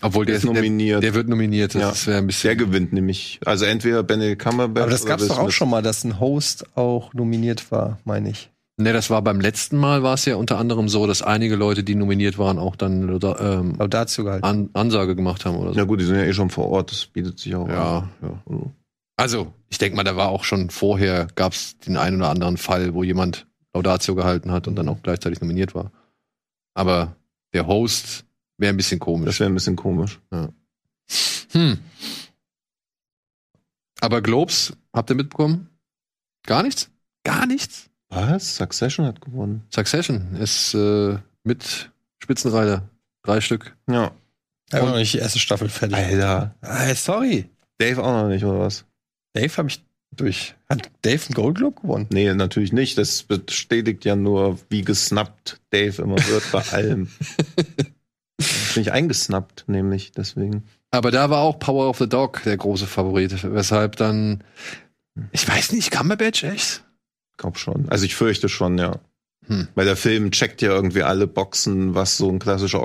Obwohl 0.02 0.26
der, 0.26 0.36
ist 0.36 0.44
ist 0.44 0.48
der, 0.52 0.54
nominiert. 0.54 1.02
der 1.02 1.14
wird 1.14 1.28
nominiert. 1.28 1.74
Das 1.74 2.04
Ja. 2.04 2.10
wäre 2.12 2.18
ein 2.18 2.26
bisschen. 2.26 2.48
Der 2.48 2.56
gewinnt 2.66 2.92
nämlich. 2.92 3.40
Also 3.46 3.64
entweder 3.64 4.02
Benedict 4.02 4.42
Cumberbatch 4.42 4.82
Aber 4.82 4.90
das 4.90 5.06
gab's 5.06 5.22
Will 5.22 5.28
doch 5.30 5.38
auch 5.38 5.50
schon 5.50 5.70
mal, 5.70 5.82
dass 5.82 6.04
ein 6.04 6.20
Host 6.20 6.66
auch 6.76 7.14
nominiert 7.14 7.70
war, 7.70 7.98
meine 8.04 8.30
ich. 8.30 8.50
Ne, 8.78 8.92
das 8.92 9.08
war 9.08 9.22
beim 9.22 9.40
letzten 9.40 9.78
Mal 9.78 10.02
war 10.02 10.12
es 10.12 10.26
ja 10.26 10.36
unter 10.36 10.58
anderem 10.58 10.90
so, 10.90 11.06
dass 11.06 11.22
einige 11.22 11.56
Leute, 11.56 11.82
die 11.82 11.94
nominiert 11.94 12.36
waren, 12.36 12.58
auch 12.58 12.76
dann 12.76 13.08
ähm, 13.08 13.74
Laudatio 13.78 14.24
gehalten. 14.24 14.44
An 14.44 14.68
Ansage 14.74 15.16
gemacht 15.16 15.46
haben 15.46 15.56
oder 15.56 15.72
so. 15.72 15.78
Ja 15.78 15.84
gut, 15.84 15.98
die 16.00 16.04
sind 16.04 16.16
ja 16.16 16.24
eh 16.24 16.34
schon 16.34 16.50
vor 16.50 16.66
Ort, 16.68 16.90
das 16.92 17.06
bietet 17.06 17.38
sich 17.38 17.54
auch 17.54 17.66
Ja, 17.66 17.98
an. 18.00 18.08
ja. 18.20 18.42
So. 18.46 18.70
Also, 19.16 19.54
ich 19.70 19.78
denke 19.78 19.96
mal, 19.96 20.04
da 20.04 20.14
war 20.16 20.28
auch 20.28 20.44
schon 20.44 20.68
vorher, 20.68 21.26
gab 21.36 21.54
es 21.54 21.78
den 21.78 21.96
einen 21.96 22.18
oder 22.18 22.28
anderen 22.28 22.58
Fall, 22.58 22.92
wo 22.92 23.02
jemand 23.02 23.46
Laudatio 23.72 24.14
gehalten 24.14 24.52
hat 24.52 24.68
und 24.68 24.76
dann 24.76 24.90
auch 24.90 25.00
gleichzeitig 25.02 25.40
nominiert 25.40 25.74
war. 25.74 25.90
Aber 26.74 27.16
der 27.54 27.66
Host 27.66 28.26
wäre 28.58 28.72
ein 28.72 28.76
bisschen 28.76 28.98
Das 28.98 29.04
komisch. 29.04 29.40
wäre 29.40 29.50
ein 29.50 29.54
bisschen 29.54 29.76
komisch. 29.76 30.20
Hm. 31.52 31.78
Aber 34.00 34.20
Globes, 34.22 34.72
habt 34.92 35.10
ihr 35.10 35.16
mitbekommen? 35.16 35.68
Gar 36.46 36.62
nichts? 36.62 36.90
Gar 37.24 37.46
nichts? 37.46 37.88
Was? 38.08 38.56
Succession 38.56 39.06
hat 39.06 39.20
gewonnen. 39.20 39.62
Succession 39.74 40.36
ist 40.36 40.74
äh, 40.74 41.18
mit 41.44 41.90
Spitzenreiter. 42.22 42.88
Drei 43.22 43.40
Stück. 43.40 43.74
Ja. 43.90 44.12
Ich 44.68 44.74
noch 44.80 44.94
nicht 44.96 45.14
die 45.14 45.18
erste 45.18 45.38
Staffel 45.38 45.68
fertig. 45.68 45.96
Alter. 45.96 46.54
Ah, 46.60 46.94
sorry. 46.94 47.48
Dave 47.78 48.02
auch 48.02 48.22
noch 48.22 48.28
nicht, 48.28 48.44
oder 48.44 48.60
was? 48.60 48.84
Dave 49.32 49.56
habe 49.56 49.68
ich 49.68 49.84
durch. 50.12 50.54
Hat 50.68 50.90
Dave 51.02 51.24
einen 51.26 51.34
Gold 51.34 51.56
Globe 51.56 51.80
gewonnen? 51.82 52.06
Nee, 52.10 52.32
natürlich 52.34 52.72
nicht. 52.72 52.96
Das 52.98 53.22
bestätigt 53.22 54.04
ja 54.04 54.16
nur, 54.16 54.58
wie 54.68 54.82
gesnappt 54.82 55.60
Dave 55.70 56.02
immer 56.02 56.16
wird 56.16 56.50
bei 56.52 56.62
allem. 56.72 57.08
Bin 58.38 58.82
ich 58.82 58.92
eingesnappt, 58.92 59.64
nämlich, 59.66 60.12
deswegen. 60.12 60.64
Aber 60.90 61.10
da 61.10 61.30
war 61.30 61.40
auch 61.40 61.58
Power 61.58 61.88
of 61.88 61.98
the 61.98 62.08
Dog 62.08 62.42
der 62.44 62.56
große 62.56 62.86
Favorit. 62.86 63.42
Weshalb 63.42 63.96
dann, 63.96 64.44
ich 65.32 65.48
weiß 65.48 65.72
nicht, 65.72 65.90
Cumberbatch 65.90 66.44
echt? 66.44 66.84
Glaub 67.38 67.58
schon. 67.58 67.88
Also 67.88 68.04
ich 68.04 68.14
fürchte 68.14 68.48
schon, 68.48 68.78
ja. 68.78 68.98
Hm. 69.46 69.68
Weil 69.74 69.84
der 69.84 69.96
Film 69.96 70.30
checkt 70.32 70.60
ja 70.60 70.70
irgendwie 70.70 71.02
alle 71.02 71.26
Boxen, 71.26 71.94
was 71.94 72.16
so 72.16 72.28
ein 72.28 72.38
klassischer 72.38 72.82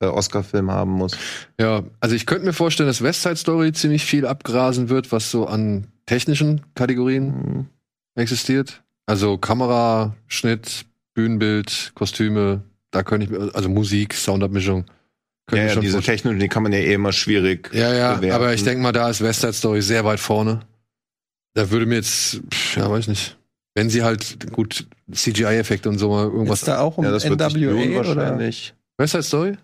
äh, 0.00 0.06
Oscar-Film 0.06 0.70
haben 0.70 0.92
muss. 0.92 1.16
Ja, 1.58 1.82
also 2.00 2.14
ich 2.14 2.26
könnte 2.26 2.46
mir 2.46 2.52
vorstellen, 2.52 2.88
dass 2.88 3.02
West 3.02 3.22
Side 3.22 3.36
Story 3.36 3.72
ziemlich 3.72 4.04
viel 4.04 4.26
abgrasen 4.26 4.88
wird, 4.88 5.12
was 5.12 5.30
so 5.30 5.46
an 5.46 5.88
technischen 6.06 6.62
Kategorien 6.74 7.32
Hm. 7.32 7.66
existiert. 8.14 8.82
Also 9.06 9.38
Kamera, 9.38 10.14
Schnitt, 10.26 10.86
Bühnenbild, 11.14 11.92
Kostüme, 11.94 12.62
da 12.90 13.02
könnte 13.02 13.24
ich 13.24 13.30
mir, 13.30 13.50
also 13.54 13.68
Musik, 13.68 14.14
Soundabmischung. 14.14 14.84
könnte 15.46 15.56
Ja, 15.58 15.62
ich 15.64 15.68
ja, 15.68 15.74
schon 15.74 15.82
diese 15.82 16.00
technischen, 16.00 16.38
die 16.38 16.48
kann 16.48 16.62
man 16.62 16.72
ja 16.72 16.78
eh 16.78 16.94
immer 16.94 17.12
schwierig 17.12 17.70
Ja, 17.72 17.92
ja, 17.94 18.14
bewerten. 18.16 18.34
aber 18.34 18.54
ich 18.54 18.62
denke 18.64 18.82
mal, 18.82 18.92
da 18.92 19.08
ist 19.10 19.20
West 19.22 19.40
Side 19.40 19.52
Story 19.52 19.82
sehr 19.82 20.04
weit 20.04 20.20
vorne. 20.20 20.60
Da 21.54 21.70
würde 21.70 21.86
mir 21.86 21.96
jetzt, 21.96 22.40
pff, 22.52 22.76
ja, 22.76 22.90
weiß 22.90 23.08
nicht. 23.08 23.36
Wenn 23.74 23.88
sie 23.90 24.02
halt 24.02 24.50
gut 24.52 24.86
CGI-Effekte 25.12 25.88
und 25.88 25.98
so 25.98 26.10
mal 26.10 26.24
irgendwas. 26.24 26.60
Ist 26.60 26.68
da 26.68 26.80
auch 26.80 26.98
um 26.98 27.04
ja, 27.04 27.10
das 27.12 27.28
wird 27.28 27.40
sich 27.40 27.54
lohnen 27.54 27.90
NWA 27.92 28.00
oder? 28.00 28.16
wahrscheinlich. 28.16 28.74
West 28.98 29.12
Side 29.12 29.22
Story? 29.24 29.58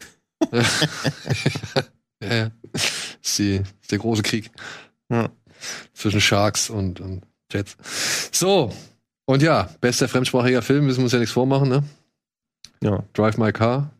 ja, 0.53 0.62
ja. 2.22 2.35
ja. 2.37 2.51
Ist, 2.72 3.39
die, 3.39 3.62
ist 3.81 3.91
der 3.93 3.99
große 3.99 4.22
Krieg 4.22 4.51
Ja. 5.11 5.29
zwischen 5.95 6.20
Sharks 6.20 6.70
und, 6.70 7.01
und 7.01 7.22
Jets. 7.53 7.77
So, 8.33 8.72
und 9.27 9.43
ja, 9.43 9.68
bester 9.81 10.09
fremdsprachiger 10.09 10.62
Film, 10.62 10.87
müssen 10.87 10.99
wir 10.99 11.05
uns 11.05 11.12
ja 11.12 11.18
nichts 11.18 11.33
vormachen, 11.33 11.68
ne? 11.68 11.83
Ja. 12.83 13.05
Drive 13.12 13.39
My 13.39 13.53
Car. 13.53 13.91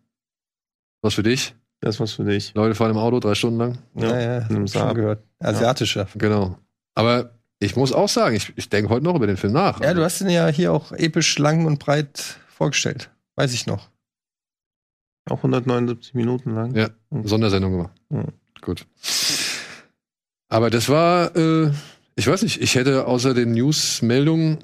Was 1.03 1.15
für 1.15 1.23
dich? 1.23 1.55
Das 1.81 1.97
ist 1.97 2.01
was 2.01 2.13
für 2.13 2.25
dich. 2.25 2.55
Leute 2.55 2.75
fahren 2.75 2.91
im 2.91 2.97
Auto 2.97 3.21
drei 3.21 3.35
Stunden 3.35 3.59
lang. 3.59 3.79
Ja, 3.95 4.19
ja, 4.19 4.45
hab 4.45 4.53
schon 4.53 4.67
Saab. 4.67 4.95
gehört. 4.95 5.23
Asiatischer. 5.41 6.09
Genau. 6.15 6.59
Aber 6.95 7.31
ich 7.59 7.77
muss 7.77 7.93
auch 7.93 8.09
sagen, 8.09 8.37
ich, 8.37 8.53
ich 8.57 8.69
denke 8.69 8.91
heute 8.91 9.05
noch 9.05 9.15
über 9.15 9.27
den 9.27 9.37
Film 9.37 9.53
nach. 9.53 9.81
Ja, 9.81 9.95
du 9.95 10.03
hast 10.03 10.21
ihn 10.21 10.31
ja 10.31 10.49
hier 10.49 10.73
auch 10.73 10.93
episch 10.93 11.39
lang 11.39 11.67
und 11.67 11.79
breit 11.79 12.39
vorgestellt. 12.49 13.11
Weiß 13.37 13.53
ich 13.53 13.67
noch. 13.67 13.89
Auch 15.29 15.39
179 15.39 16.15
Minuten 16.15 16.55
lang. 16.55 16.75
Ja, 16.75 16.89
Sondersendung 17.25 17.73
gemacht. 17.73 17.93
Ja. 18.11 18.25
Gut. 18.61 18.87
Aber 20.49 20.71
das 20.71 20.89
war, 20.89 21.35
äh, 21.37 21.71
ich 22.15 22.27
weiß 22.27 22.43
nicht, 22.43 22.61
ich 22.63 22.75
hätte 22.75 23.07
außer 23.07 23.35
den 23.35 23.53
News-Meldungen 23.53 24.59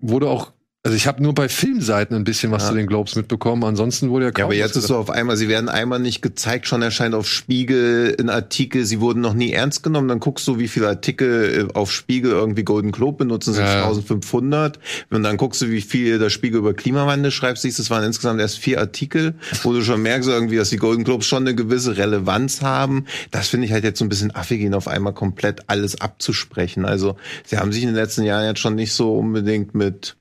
wurde 0.00 0.28
auch, 0.28 0.52
also 0.84 0.96
ich 0.96 1.06
habe 1.08 1.22
nur 1.22 1.34
bei 1.34 1.48
Filmseiten 1.48 2.16
ein 2.16 2.24
bisschen 2.24 2.52
was 2.52 2.62
Ja. 2.62 2.68
zu 2.70 2.74
den 2.76 2.86
Globes 2.86 3.16
mitbekommen. 3.16 3.64
Ansonsten 3.64 4.10
wurde 4.10 4.26
ja 4.26 4.30
kaum 4.30 4.38
Ja, 4.40 4.44
aber 4.46 4.54
jetzt 4.54 4.76
ist 4.76 4.86
so 4.86 4.96
auf 4.96 5.10
einmal, 5.10 5.36
sie 5.36 5.48
werden 5.48 5.68
einmal 5.68 5.98
nicht 5.98 6.22
gezeigt, 6.22 6.66
schon 6.68 6.82
erscheint 6.82 7.14
auf 7.16 7.28
Spiegel 7.28 8.16
ein 8.18 8.30
Artikel, 8.30 8.84
sie 8.86 9.00
wurden 9.00 9.20
noch 9.20 9.34
nie 9.34 9.50
ernst 9.52 9.82
genommen, 9.82 10.06
dann 10.08 10.20
guckst 10.20 10.46
du, 10.46 10.58
wie 10.58 10.68
viele 10.68 10.86
Artikel 10.88 11.68
äh, 11.70 11.74
auf 11.74 11.90
Spiegel 11.92 12.30
irgendwie 12.30 12.62
Golden 12.62 12.92
Globe 12.92 13.18
benutzen, 13.18 13.54
sind 13.54 13.64
Ja. 13.64 13.82
1500. 13.82 14.78
Und 15.10 15.24
dann 15.24 15.36
guckst 15.36 15.60
du, 15.60 15.68
wie 15.68 15.80
viel 15.82 16.18
der 16.20 16.30
Spiegel 16.30 16.58
über 16.58 16.72
Klimawandel 16.74 17.32
schreibt, 17.32 17.58
siehst, 17.58 17.80
es 17.80 17.90
waren 17.90 18.04
insgesamt 18.04 18.40
erst 18.40 18.58
vier 18.58 18.78
Artikel, 18.80 19.34
wo 19.64 19.72
du 19.72 19.82
schon 19.82 20.00
merkst 20.00 20.28
irgendwie, 20.28 20.56
dass 20.56 20.70
die 20.70 20.76
Golden 20.76 21.02
Globes 21.04 21.26
schon 21.26 21.42
eine 21.42 21.54
gewisse 21.56 21.96
Relevanz 21.96 22.62
haben. 22.62 23.04
Das 23.32 23.48
finde 23.48 23.66
ich 23.66 23.72
halt 23.72 23.84
jetzt 23.84 23.98
so 23.98 24.04
ein 24.04 24.08
bisschen 24.08 24.34
affig, 24.34 24.60
ihnen 24.60 24.74
auf 24.74 24.86
einmal 24.88 25.12
komplett 25.12 25.68
alles 25.68 26.00
abzusprechen. 26.00 26.84
Also, 26.84 27.16
sie 27.44 27.58
haben 27.58 27.72
sich 27.72 27.82
in 27.82 27.88
den 27.88 27.96
letzten 27.96 28.22
Jahren 28.22 28.44
jetzt 28.46 28.60
schon 28.60 28.76
nicht 28.76 28.92
so 28.92 29.14
unbedingt 29.14 29.74
mit 29.74 30.14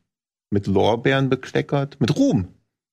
mit 0.50 0.68
Lorbeeren 0.68 1.30
bekleckert, 1.30 1.98
mit 2.00 2.16
Ruhm, 2.16 2.48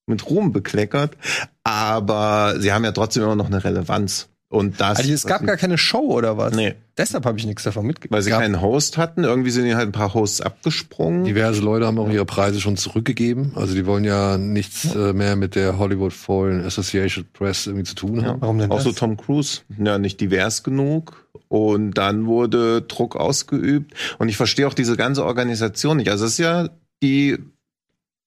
mit 0.06 0.28
Ruhm 0.28 0.52
bekleckert, 0.52 1.16
aber 1.62 2.54
sie 2.58 2.72
haben 2.72 2.84
ja 2.84 2.92
trotzdem 2.92 3.22
immer 3.22 3.36
noch 3.36 3.46
eine 3.46 3.62
Relevanz. 3.64 4.28
Und 4.50 4.80
das, 4.80 4.98
Also 4.98 5.12
es 5.12 5.26
gab 5.26 5.44
gar 5.44 5.56
keine 5.56 5.78
Show 5.78 6.12
oder 6.12 6.36
was? 6.38 6.54
nee, 6.54 6.74
Deshalb 6.96 7.26
habe 7.26 7.36
ich 7.40 7.44
nichts 7.46 7.64
davon 7.64 7.86
mitgekriegt. 7.86 8.12
weil 8.12 8.22
sie 8.22 8.30
Gab- 8.30 8.40
keinen 8.40 8.60
Host 8.60 8.98
hatten. 8.98 9.24
Irgendwie 9.24 9.50
sind 9.50 9.64
ihnen 9.66 9.74
halt 9.76 9.88
ein 9.88 9.92
paar 9.92 10.14
Hosts 10.14 10.40
abgesprungen. 10.42 11.24
Diverse 11.24 11.60
Leute 11.60 11.86
haben 11.86 11.98
auch 11.98 12.08
ihre 12.08 12.24
Preise 12.24 12.60
schon 12.60 12.76
zurückgegeben. 12.76 13.50
Also 13.56 13.74
die 13.74 13.84
wollen 13.84 14.04
ja 14.04 14.38
nichts 14.38 14.94
äh, 14.94 15.12
mehr 15.12 15.34
mit 15.34 15.56
der 15.56 15.78
Hollywood 15.78 16.12
Foreign 16.12 16.64
Association 16.64 17.24
Press 17.32 17.66
irgendwie 17.66 17.84
zu 17.84 17.96
tun 17.96 18.24
haben. 18.24 18.40
Warum 18.42 18.58
denn 18.58 18.70
Auch 18.70 18.76
das? 18.76 18.84
so 18.84 18.92
Tom 18.92 19.16
Cruise, 19.16 19.62
ja, 19.76 19.98
nicht 19.98 20.20
divers 20.20 20.62
genug. 20.62 21.26
Und 21.48 21.94
dann 21.94 22.26
wurde 22.26 22.82
Druck 22.82 23.16
ausgeübt. 23.16 23.92
Und 24.18 24.28
ich 24.28 24.36
verstehe 24.36 24.68
auch 24.68 24.74
diese 24.74 24.96
ganze 24.96 25.24
Organisation 25.24 25.96
nicht. 25.96 26.10
Also 26.10 26.26
es 26.26 26.32
ist 26.32 26.38
ja 26.38 26.68
die 27.02 27.38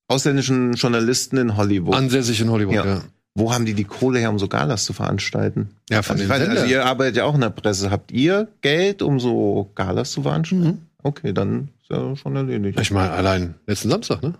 ausländischen 0.07 0.73
Journalisten 0.73 1.37
in 1.37 1.57
Hollywood. 1.57 1.95
Ansässig 1.95 2.39
in 2.41 2.49
Hollywood, 2.49 2.75
Ja. 2.75 2.85
ja. 2.85 3.01
Wo 3.39 3.53
haben 3.53 3.65
die 3.67 3.75
die 3.75 3.83
Kohle 3.83 4.17
her, 4.17 4.31
um 4.31 4.39
so 4.39 4.47
Galas 4.47 4.83
zu 4.85 4.93
veranstalten? 4.93 5.69
Ja, 5.91 6.01
von 6.01 6.13
Also, 6.19 6.23
ich 6.23 6.29
den 6.39 6.49
weiß, 6.49 6.57
also 6.57 6.65
ihr 6.65 6.83
arbeitet 6.85 7.17
ja 7.17 7.25
auch 7.25 7.35
in 7.35 7.41
der 7.41 7.51
Presse. 7.51 7.91
Habt 7.91 8.11
ihr 8.11 8.47
Geld, 8.61 9.03
um 9.03 9.19
so 9.19 9.69
Galas 9.75 10.09
zu 10.11 10.23
veranstalten? 10.23 10.87
Okay, 11.03 11.33
dann 11.33 11.69
ist 11.83 11.91
ja 11.91 12.15
schon 12.15 12.35
erledigt. 12.35 12.79
Ich 12.79 12.89
meine, 12.89 13.11
allein 13.11 13.53
letzten 13.67 13.89
Samstag, 13.91 14.23
ne? 14.23 14.33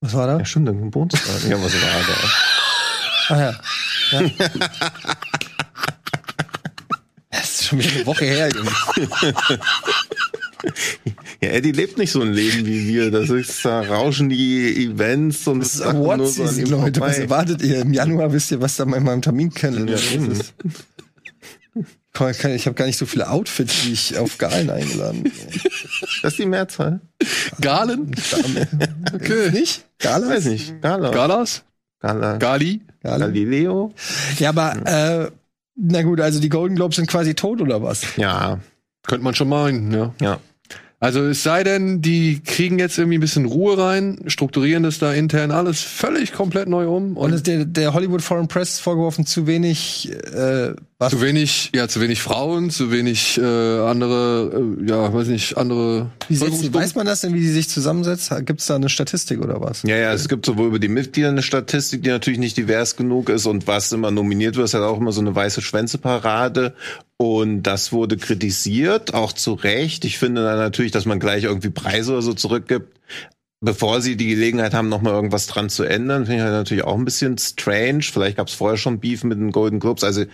Was 0.00 0.14
war 0.14 0.26
da? 0.26 0.38
Ja, 0.38 0.44
stimmt, 0.44 0.66
dann 0.66 0.80
Geburtstag. 0.82 1.48
ja, 1.48 1.62
was 1.62 1.74
war 1.74 2.02
da? 3.28 3.34
Ah 3.34 3.40
ja. 3.40 4.20
ja. 4.20 4.30
Das 7.30 7.48
ist 7.60 7.64
schon 7.66 7.78
wieder 7.78 7.90
eine 7.92 8.06
Woche 8.06 8.24
her, 8.24 8.48
Junge. 8.48 8.70
Ja, 11.42 11.48
Eddie 11.50 11.72
lebt 11.72 11.98
nicht 11.98 12.12
so 12.12 12.20
ein 12.20 12.32
Leben 12.32 12.66
wie 12.66 12.86
wir. 12.88 13.10
Das 13.10 13.30
ist, 13.30 13.64
da 13.64 13.80
rauschen 13.80 14.28
die 14.28 14.84
Events 14.86 15.46
und 15.46 15.60
Das 15.60 15.74
ist 15.76 15.92
nur 15.92 16.26
so 16.26 16.44
an 16.44 16.58
ihm 16.58 16.66
Leute. 16.70 17.00
Was 17.00 17.16
vorbei. 17.16 17.22
erwartet 17.22 17.62
ihr? 17.62 17.80
Im 17.80 17.92
Januar 17.92 18.32
wisst 18.32 18.50
ihr, 18.50 18.60
was 18.60 18.76
da 18.76 18.84
in 18.84 18.90
meinem 19.04 19.22
Terminkalender 19.22 19.94
Ja, 19.96 20.32
ist. 20.32 20.54
Ich 22.54 22.66
habe 22.66 22.74
gar 22.74 22.86
nicht 22.86 22.98
so 22.98 23.06
viele 23.06 23.30
Outfits, 23.30 23.86
wie 23.86 23.92
ich 23.92 24.18
auf 24.18 24.36
Galen 24.38 24.68
eingeladen 24.68 25.22
bin. 25.22 25.32
Das 26.22 26.32
ist 26.32 26.38
die 26.38 26.46
Mehrzahl? 26.46 27.00
Galen? 27.60 28.14
Okay. 29.14 29.50
Nicht? 29.52 29.86
Gala? 29.98 30.28
Weiß 30.28 30.44
nicht. 30.46 30.82
Gala. 30.82 31.10
Galas? 31.10 31.62
Gala. 32.00 32.36
Gali? 32.36 32.80
Gala? 33.02 33.26
Galileo? 33.28 33.94
Ja, 34.38 34.50
aber, 34.50 34.74
äh, 34.86 35.30
na 35.76 36.02
gut, 36.02 36.20
also 36.20 36.40
die 36.40 36.48
Golden 36.48 36.74
Globes 36.76 36.96
sind 36.96 37.08
quasi 37.08 37.34
tot 37.34 37.60
oder 37.62 37.82
was? 37.82 38.02
Ja, 38.16 38.58
Könnte 39.06 39.24
man 39.24 39.34
schon 39.34 39.48
meinen, 39.48 39.92
ja. 39.92 40.14
ja. 40.20 40.40
Also 41.02 41.22
es 41.22 41.42
sei 41.42 41.64
denn, 41.64 42.02
die 42.02 42.42
kriegen 42.44 42.78
jetzt 42.78 42.98
irgendwie 42.98 43.16
ein 43.16 43.22
bisschen 43.22 43.46
Ruhe 43.46 43.78
rein, 43.78 44.18
strukturieren 44.26 44.82
das 44.82 44.98
da 44.98 45.14
intern 45.14 45.50
alles 45.50 45.80
völlig 45.80 46.34
komplett 46.34 46.68
neu 46.68 46.88
um 46.88 47.16
Und 47.16 47.30
und 47.30 47.32
ist 47.32 47.46
der, 47.46 47.64
der 47.64 47.94
Hollywood 47.94 48.20
Foreign 48.20 48.48
Press 48.48 48.74
ist 48.74 48.80
vorgeworfen, 48.80 49.24
zu 49.24 49.46
wenig, 49.46 50.12
äh, 50.12 50.74
was? 50.98 51.12
zu 51.12 51.22
wenig, 51.22 51.70
ja, 51.74 51.88
zu 51.88 52.02
wenig 52.02 52.20
Frauen, 52.20 52.68
zu 52.68 52.90
wenig 52.90 53.38
äh, 53.38 53.40
andere, 53.40 54.76
äh, 54.78 54.90
ja, 54.90 55.12
weiß 55.14 55.28
nicht, 55.28 55.56
andere. 55.56 56.10
Wie 56.28 56.36
setzt, 56.36 56.74
weiß 56.74 56.94
man 56.94 57.06
das 57.06 57.22
denn, 57.22 57.32
wie 57.32 57.40
die 57.40 57.48
sich 57.48 57.70
zusammensetzt? 57.70 58.30
Gibt 58.44 58.60
es 58.60 58.66
da 58.66 58.74
eine 58.74 58.90
Statistik 58.90 59.40
oder 59.40 59.60
was? 59.62 59.82
Ja, 59.84 59.96
ja, 59.96 60.12
es 60.12 60.28
gibt 60.28 60.44
sowohl 60.44 60.66
über 60.66 60.78
die 60.78 60.88
Mitglieder 60.88 61.30
eine 61.30 61.42
Statistik, 61.42 62.02
die 62.02 62.10
natürlich 62.10 62.40
nicht 62.40 62.58
divers 62.58 62.96
genug 62.96 63.30
ist 63.30 63.46
und 63.46 63.66
was 63.66 63.90
immer 63.92 64.10
nominiert 64.10 64.56
wird, 64.56 64.66
ist 64.66 64.74
halt 64.74 64.84
auch 64.84 64.98
immer 64.98 65.12
so 65.12 65.22
eine 65.22 65.34
weiße 65.34 65.62
Schwänzeparade. 65.62 66.74
Und 67.20 67.64
das 67.64 67.92
wurde 67.92 68.16
kritisiert, 68.16 69.12
auch 69.12 69.34
zu 69.34 69.52
Recht. 69.52 70.06
Ich 70.06 70.16
finde 70.16 70.42
dann 70.42 70.56
natürlich, 70.56 70.90
dass 70.90 71.04
man 71.04 71.20
gleich 71.20 71.44
irgendwie 71.44 71.68
Preise 71.68 72.12
oder 72.12 72.22
so 72.22 72.32
zurückgibt, 72.32 72.98
bevor 73.60 74.00
sie 74.00 74.16
die 74.16 74.28
Gelegenheit 74.28 74.72
haben, 74.72 74.88
nochmal 74.88 75.12
irgendwas 75.12 75.46
dran 75.46 75.68
zu 75.68 75.84
ändern. 75.84 76.24
Finde 76.24 76.38
ich 76.38 76.42
halt 76.44 76.54
natürlich 76.54 76.84
auch 76.84 76.96
ein 76.96 77.04
bisschen 77.04 77.36
strange. 77.36 78.04
Vielleicht 78.04 78.38
gab 78.38 78.48
es 78.48 78.54
vorher 78.54 78.78
schon 78.78 79.00
Beef 79.00 79.22
mit 79.22 79.38
den 79.38 79.52
Golden 79.52 79.80
Globes. 79.80 80.02
Also 80.02 80.24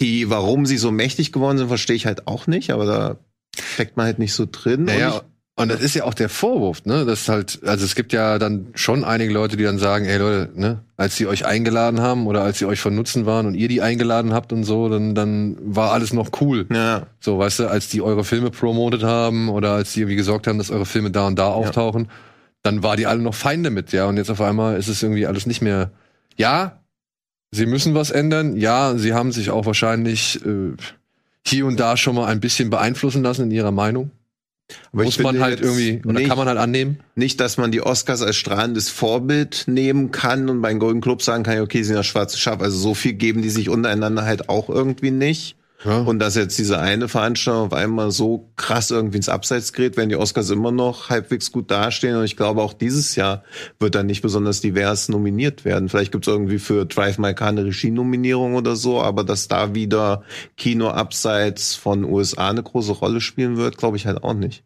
die, 0.00 0.30
warum 0.30 0.64
sie 0.64 0.78
so 0.78 0.90
mächtig 0.90 1.30
geworden 1.30 1.58
sind, 1.58 1.68
verstehe 1.68 1.96
ich 1.96 2.06
halt 2.06 2.26
auch 2.26 2.46
nicht, 2.46 2.70
aber 2.70 2.86
da 2.86 3.18
steckt 3.60 3.98
man 3.98 4.06
halt 4.06 4.18
nicht 4.18 4.32
so 4.32 4.46
drin. 4.50 4.80
Und 4.80 4.86
Naja, 4.86 5.24
und 5.56 5.70
das 5.70 5.80
ist 5.80 5.94
ja 5.94 6.04
auch 6.04 6.14
der 6.14 6.28
Vorwurf, 6.28 6.84
ne? 6.84 7.04
Das 7.04 7.28
halt, 7.28 7.60
also 7.64 7.84
es 7.84 7.94
gibt 7.94 8.12
ja 8.12 8.38
dann 8.40 8.66
schon 8.74 9.04
einige 9.04 9.32
Leute, 9.32 9.56
die 9.56 9.62
dann 9.62 9.78
sagen, 9.78 10.04
ey 10.04 10.18
Leute, 10.18 10.50
ne, 10.54 10.80
als 10.96 11.16
sie 11.16 11.28
euch 11.28 11.46
eingeladen 11.46 12.00
haben 12.00 12.26
oder 12.26 12.42
als 12.42 12.58
sie 12.58 12.66
euch 12.66 12.80
von 12.80 12.94
Nutzen 12.94 13.24
waren 13.24 13.46
und 13.46 13.54
ihr 13.54 13.68
die 13.68 13.80
eingeladen 13.80 14.32
habt 14.32 14.52
und 14.52 14.64
so, 14.64 14.88
dann, 14.88 15.14
dann 15.14 15.56
war 15.60 15.92
alles 15.92 16.12
noch 16.12 16.30
cool. 16.40 16.66
ja, 16.72 17.06
So, 17.20 17.38
weißt 17.38 17.60
du, 17.60 17.66
als 17.68 17.88
die 17.88 18.02
eure 18.02 18.24
Filme 18.24 18.50
promotet 18.50 19.04
haben 19.04 19.48
oder 19.48 19.72
als 19.72 19.92
die 19.92 20.00
irgendwie 20.00 20.16
gesorgt 20.16 20.48
haben, 20.48 20.58
dass 20.58 20.70
eure 20.70 20.86
Filme 20.86 21.12
da 21.12 21.26
und 21.28 21.38
da 21.38 21.46
auftauchen, 21.46 22.08
dann 22.62 22.82
war 22.82 22.96
die 22.96 23.06
alle 23.06 23.20
noch 23.20 23.34
fein 23.34 23.62
damit, 23.62 23.92
ja. 23.92 24.06
Und 24.06 24.16
jetzt 24.16 24.30
auf 24.30 24.40
einmal 24.40 24.76
ist 24.76 24.88
es 24.88 25.02
irgendwie 25.04 25.26
alles 25.26 25.46
nicht 25.46 25.62
mehr. 25.62 25.90
Ja, 26.36 26.80
sie 27.52 27.66
müssen 27.66 27.94
was 27.94 28.10
ändern. 28.10 28.56
Ja, 28.56 28.96
sie 28.96 29.12
haben 29.12 29.30
sich 29.30 29.50
auch 29.50 29.66
wahrscheinlich 29.66 30.44
äh, 30.44 30.72
hier 31.46 31.66
und 31.66 31.78
da 31.78 31.96
schon 31.96 32.16
mal 32.16 32.26
ein 32.26 32.40
bisschen 32.40 32.70
beeinflussen 32.70 33.22
lassen 33.22 33.42
in 33.44 33.50
ihrer 33.52 33.70
Meinung. 33.70 34.10
Aber 34.92 35.04
Muss 35.04 35.18
man 35.18 35.40
halt 35.40 35.60
irgendwie, 35.60 36.00
oder 36.04 36.18
nicht- 36.18 36.28
kann 36.28 36.38
man 36.38 36.48
halt 36.48 36.58
annehmen. 36.58 37.00
Nicht, 37.14 37.40
dass 37.40 37.58
man 37.58 37.70
die 37.70 37.82
Oscars 37.82 38.22
als 38.22 38.36
strahlendes 38.36 38.88
Vorbild 38.88 39.64
nehmen 39.66 40.10
kann 40.10 40.48
und 40.48 40.62
bei 40.62 40.70
den 40.70 40.78
Golden 40.78 41.00
Club 41.00 41.22
sagen 41.22 41.42
kann, 41.42 41.60
okay, 41.60 41.78
sie 41.78 41.88
sind 41.88 41.96
das 41.96 42.06
schwarze 42.06 42.38
Schaf. 42.38 42.60
Also 42.60 42.78
so 42.78 42.94
viel 42.94 43.12
geben 43.14 43.42
die 43.42 43.50
sich 43.50 43.68
untereinander 43.68 44.24
halt 44.24 44.48
auch 44.48 44.68
irgendwie 44.68 45.10
nicht. 45.10 45.56
Ja. 45.84 45.98
Und 45.98 46.18
dass 46.18 46.34
jetzt 46.34 46.58
diese 46.58 46.78
eine 46.78 47.08
Veranstaltung 47.08 47.66
auf 47.66 47.72
einmal 47.74 48.10
so 48.10 48.50
krass 48.56 48.90
irgendwie 48.90 49.18
ins 49.18 49.28
Abseits 49.28 49.72
gerät, 49.74 49.96
werden 49.98 50.08
die 50.08 50.16
Oscars 50.16 50.48
immer 50.50 50.72
noch 50.72 51.10
halbwegs 51.10 51.52
gut 51.52 51.70
dastehen. 51.70 52.16
Und 52.16 52.24
ich 52.24 52.36
glaube, 52.36 52.62
auch 52.62 52.72
dieses 52.72 53.16
Jahr 53.16 53.44
wird 53.78 53.94
dann 53.94 54.06
nicht 54.06 54.22
besonders 54.22 54.62
divers 54.62 55.08
nominiert 55.10 55.64
werden. 55.66 55.88
Vielleicht 55.90 56.10
gibt 56.12 56.26
es 56.26 56.32
irgendwie 56.32 56.58
für 56.58 56.86
Drive 56.86 57.18
My 57.18 57.34
Car 57.34 57.48
eine 57.48 57.64
Regie-Nominierung 57.66 58.54
oder 58.54 58.76
so, 58.76 59.02
aber 59.02 59.24
dass 59.24 59.46
da 59.48 59.74
wieder 59.74 60.22
Kino 60.56 60.88
abseits 60.88 61.74
von 61.74 62.04
USA 62.04 62.48
eine 62.50 62.62
große 62.62 62.92
Rolle 62.92 63.20
spielen 63.20 63.56
wird, 63.58 63.76
glaube 63.76 63.96
ich 63.98 64.06
halt 64.06 64.22
auch 64.24 64.34
nicht. 64.34 64.64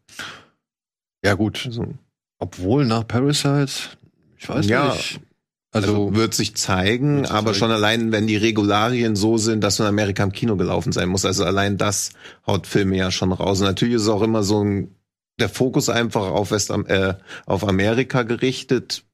ja, 1.25 1.35
gut. 1.35 1.62
Also, 1.66 1.95
Obwohl 2.39 2.85
nach 2.87 3.07
Parasite, 3.09 3.73
ich 4.37 4.49
weiß 4.49 4.66
Ja. 4.69 4.93
nicht. 4.95 5.21
Also, 5.71 5.89
Also, 5.89 6.14
wird 6.14 6.35
sich 6.35 6.55
zeigen, 6.57 7.19
Wird 7.23 7.31
aber 7.31 7.49
zeigen. 7.53 7.59
schon 7.59 7.71
allein, 7.71 8.12
wenn 8.12 8.27
die 8.27 8.37
Regularien 8.37 9.16
so 9.16 9.37
sind, 9.37 9.62
dass 9.62 9.79
in 9.81 9.87
Amerika 9.87 10.23
im 10.23 10.33
Kino 10.33 10.57
gelaufen 10.57 10.93
sein 10.93 11.09
muss. 11.09 11.25
Also 11.27 11.45
allein 11.45 11.77
das 11.77 12.11
haut 12.47 12.66
Filme 12.66 12.97
ja 12.97 13.11
schon 13.11 13.33
raus. 13.33 13.61
Und 13.61 13.66
natürlich 13.66 13.97
ist 13.97 14.09
auch 14.09 14.23
immer 14.23 14.43
so 14.43 14.64
ein, 14.64 14.95
der 15.39 15.49
Fokus 15.51 15.89
einfach 15.91 16.23
auf 16.23 16.51
West, 16.51 16.71
äh, 16.71 17.14
auf 17.47 17.69
Amerika 17.69 18.23
gerichtet. 18.23 19.05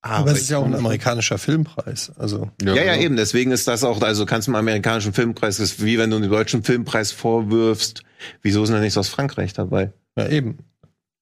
Aber 0.00 0.30
es 0.30 0.42
ist 0.42 0.50
ja 0.50 0.58
auch 0.58 0.64
ein 0.64 0.74
amerikanischer 0.76 1.38
Filmpreis. 1.38 2.12
Also, 2.16 2.50
Ja, 2.62 2.74
ja, 2.74 2.92
genau. 2.94 3.04
eben. 3.04 3.16
Deswegen 3.16 3.50
ist 3.50 3.66
das 3.66 3.82
auch, 3.82 4.00
also 4.00 4.24
kannst 4.26 4.46
du 4.46 4.52
im 4.52 4.56
amerikanischen 4.56 5.12
Filmpreis, 5.12 5.58
ist 5.58 5.84
wie 5.84 5.98
wenn 5.98 6.10
du 6.10 6.20
den 6.20 6.30
deutschen 6.30 6.62
Filmpreis 6.62 7.10
vorwirfst, 7.10 8.04
wieso 8.42 8.62
ist 8.62 8.68
denn 8.68 8.76
da 8.76 8.80
nichts 8.82 8.96
aus 8.96 9.08
Frankreich 9.08 9.52
dabei? 9.54 9.92
ja, 10.16 10.28
eben. 10.28 10.58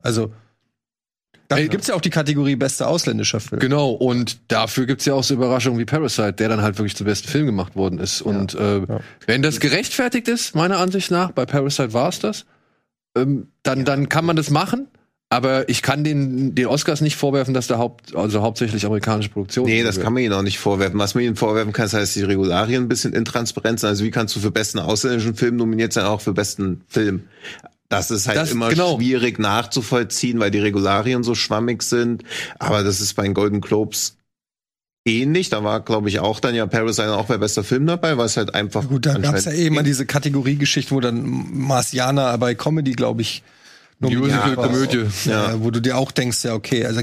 Also, 0.03 0.33
da 1.55 1.61
Ey, 1.63 1.69
gibt's 1.69 1.89
ja 1.89 1.95
auch 1.95 2.01
die 2.01 2.11
Kategorie 2.11 2.57
bester 2.57 2.89
ausländischer 2.89 3.41
Film. 3.41 3.61
Genau, 3.61 3.91
und 3.91 4.39
dafür 4.49 4.87
gibt's 4.87 5.05
ja 5.05 5.15
auch 5.15 5.25
so 5.25 5.35
Überraschungen 5.35 5.79
wie 5.79 5.85
Parasite, 5.85 6.35
der 6.35 6.49
dann 6.49 6.63
halt 6.63 6.79
wirklich 6.79 6.97
zum 6.97 7.07
besten 7.07 7.29
Film 7.29 7.47
gemacht 7.47 7.77
worden 7.77 7.99
ist. 7.99 8.23
Und 8.23 8.55
äh, 8.55 8.79
ja. 8.79 9.01
wenn 9.27 9.43
das 9.43 9.61
gerechtfertigt 9.61 10.29
ist, 10.29 10.55
meiner 10.55 10.79
Ansicht 10.79 11.11
nach, 11.11 11.31
bei 11.31 11.47
Parasite 11.47 11.93
war 11.93 12.09
es 12.09 12.19
das, 12.19 12.47
ähm, 13.17 13.49
dann, 13.63 13.85
dann 13.85 14.09
kann 14.09 14.25
man 14.25 14.37
das 14.37 14.51
machen. 14.51 14.89
Aber 15.31 15.69
ich 15.69 15.83
kann 15.83 16.05
den, 16.05 16.55
den 16.55 16.67
Oscars 16.67 17.01
nicht 17.01 17.17
vorwerfen, 17.17 17.55
dass 17.55 17.67
da 17.67 17.77
haupt, 17.77 18.15
also 18.15 18.43
hauptsächlich 18.43 18.87
amerikanische 18.87 19.31
Produktion 19.31 19.67
Nee, 19.67 19.83
das 19.83 19.99
kann 19.99 20.13
man 20.13 20.23
ihnen 20.23 20.33
auch 20.33 20.43
nicht 20.43 20.61
vorwerfen. 20.61 20.99
Was 21.01 21.17
man 21.17 21.25
ihnen 21.25 21.35
vorwerfen 21.35 21.73
kann, 21.73 21.87
ist, 21.87 21.95
heißt 21.95 22.15
die 22.15 22.23
Regularien 22.23 22.85
ein 22.85 22.89
bisschen 22.89 23.13
intransparent 23.15 23.81
sind. 23.81 23.89
Also 23.89 24.05
wie 24.05 24.13
kannst 24.13 24.37
du 24.37 24.41
für 24.41 24.53
besten 24.53 24.79
ausländischen 24.79 25.35
Film 25.35 25.57
nominiert 25.57 25.93
sein, 25.93 26.05
auch 26.05 26.21
für 26.21 26.35
besten 26.35 26.83
Film? 26.89 27.25
Das 27.97 28.11
ist 28.11 28.27
halt 28.29 28.37
Das- 28.39 28.51
immer 28.51 28.69
genau. 28.69 28.97
schwierig 28.97 29.39
nachzuvollziehen, 29.39 30.39
weil 30.41 30.51
die 30.51 30.59
Regularien 30.59 31.23
so 31.23 31.35
schwammig 31.35 31.83
sind. 31.83 32.23
Aber 32.59 32.83
das 32.83 33.01
ist 33.01 33.15
bei 33.15 33.23
den 33.25 33.35
Golden 33.35 33.61
Globes 33.61 34.17
ähnlich. 35.07 35.51
Da 35.51 35.63
war, 35.65 35.81
glaube 35.81 36.09
ich, 36.09 36.21
auch 36.21 36.41
dann 36.41 36.55
ja 36.55 36.67
Parasite 36.67 37.13
auch 37.17 37.27
bei 37.27 37.37
bester 37.39 37.63
Film 37.65 37.87
dabei, 37.87 38.17
weil 38.17 38.27
es 38.27 38.37
halt 38.37 38.55
einfach 38.55 38.89
Gut, 38.89 39.07
da 39.07 39.15
gab 39.19 39.35
es 39.35 39.45
ja 39.45 39.51
anscheinend- 39.51 39.59
eh 39.61 39.67
immer 39.67 39.83
diese 39.83 40.07
Kategoriegeschichten, 40.07 40.97
wo 40.97 41.01
dann 41.01 41.23
Marcianer 41.53 42.37
bei 42.39 42.55
Comedy, 42.55 42.93
glaube 42.93 43.23
ich, 43.23 43.43
nominiert 44.01 44.23
Musical, 44.45 44.57
war. 44.57 44.69
Komödie. 44.69 45.05
Ja, 45.27 45.63
wo 45.63 45.71
du 45.71 45.81
dir 45.81 45.97
auch 45.99 46.11
denkst, 46.11 46.45
ja, 46.45 46.55
okay, 46.55 46.85
also 46.87 47.01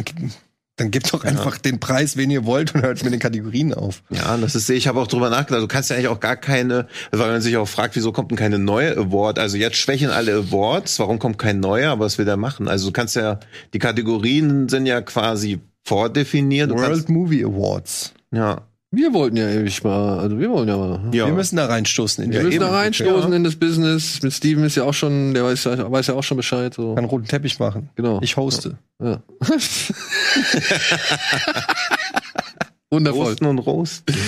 dann, 0.81 0.91
gebt 0.91 1.13
doch 1.13 1.23
einfach 1.23 1.57
den 1.57 1.79
Preis, 1.79 2.17
wen 2.17 2.29
ihr 2.31 2.45
wollt 2.45 2.75
und 2.75 2.81
hört 2.81 3.03
mit 3.03 3.13
den 3.13 3.19
Kategorien 3.19 3.73
auf. 3.73 4.03
Ja, 4.09 4.37
das 4.37 4.55
ist, 4.55 4.69
ich 4.69 4.87
habe 4.87 4.99
auch 4.99 5.07
drüber 5.07 5.29
nachgedacht. 5.29 5.63
Du 5.63 5.67
kannst 5.67 5.89
ja 5.89 5.95
eigentlich 5.95 6.07
auch 6.07 6.19
gar 6.19 6.35
keine, 6.35 6.87
weil 7.11 7.29
man 7.31 7.41
sich 7.41 7.57
auch 7.57 7.67
fragt, 7.67 7.95
wieso 7.95 8.11
kommt 8.11 8.31
denn 8.31 8.37
keine 8.37 8.59
neue 8.59 8.97
Award? 8.97 9.39
Also 9.39 9.57
jetzt 9.57 9.77
schwächen 9.77 10.09
alle 10.09 10.33
Awards, 10.33 10.99
warum 10.99 11.19
kommt 11.19 11.37
kein 11.37 11.59
neuer? 11.59 11.91
Aber 11.91 12.05
was 12.05 12.17
will 12.17 12.25
der 12.25 12.37
machen? 12.37 12.67
Also 12.67 12.87
du 12.87 12.93
kannst 12.93 13.15
ja, 13.15 13.39
die 13.73 13.79
Kategorien 13.79 14.69
sind 14.69 14.85
ja 14.85 15.01
quasi 15.01 15.59
vordefiniert. 15.83 16.71
Du 16.71 16.75
World 16.75 16.87
kannst, 16.87 17.09
Movie 17.09 17.43
Awards. 17.43 18.13
ja, 18.31 18.61
Wir 18.93 19.13
wollten 19.13 19.37
ja 19.37 19.47
ewig 19.49 19.81
mal, 19.85 20.19
also 20.19 20.37
wir 20.37 20.49
wollen 20.49 20.67
ja 20.67 20.75
mal. 20.75 20.99
ja. 21.13 21.25
Wir 21.25 21.33
müssen 21.33 21.55
da 21.55 21.65
reinstoßen 21.67 22.25
in 22.25 22.31
Wir 22.33 22.43
müssen 22.43 22.59
da 22.59 22.65
eben. 22.67 22.75
reinstoßen 22.75 23.29
Ja. 23.31 23.37
in 23.37 23.45
das 23.45 23.55
Business. 23.55 24.21
Mit 24.21 24.33
Steven 24.33 24.65
ist 24.65 24.75
ja 24.75 24.83
auch 24.83 24.93
schon, 24.93 25.33
der 25.33 25.45
weiß, 25.45 25.63
ja- 25.63 25.89
weiß 25.89 26.07
ja 26.07 26.13
auch 26.15 26.23
schon 26.23 26.35
Bescheid. 26.35 26.73
So. 26.73 26.95
Kann 26.95 27.05
roten 27.05 27.25
Teppich 27.25 27.57
machen. 27.57 27.89
Genau. 27.95 28.19
Ich 28.21 28.35
hoste. 28.35 28.77
Ja. 29.01 29.21
Wundervoll. 32.91 33.27
Rosten 33.27 33.45
und 33.45 33.59
Rosten. 33.59 34.13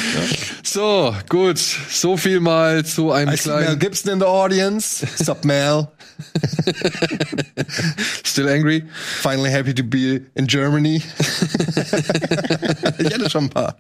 So, 0.65 1.13
gut. 1.29 1.59
So 1.59 2.15
viel 2.17 2.39
mal 2.39 2.85
zu 2.85 3.11
einem 3.11 3.33
I 3.33 3.37
see 3.37 3.49
Mel 3.49 3.59
kleinen 3.59 3.79
Gibson 3.79 4.13
in 4.13 4.19
the 4.19 4.25
audience. 4.25 5.05
Sup, 5.21 5.43
Mel? 5.43 5.89
Still 8.23 8.47
Angry. 8.47 8.85
Finally 9.21 9.51
happy 9.51 9.75
to 9.75 9.83
be 9.83 10.21
in 10.33 10.47
Germany. 10.47 10.95
ich 12.97 13.13
hatte 13.13 13.29
schon 13.29 13.43
ein 13.43 13.49
paar. 13.49 13.77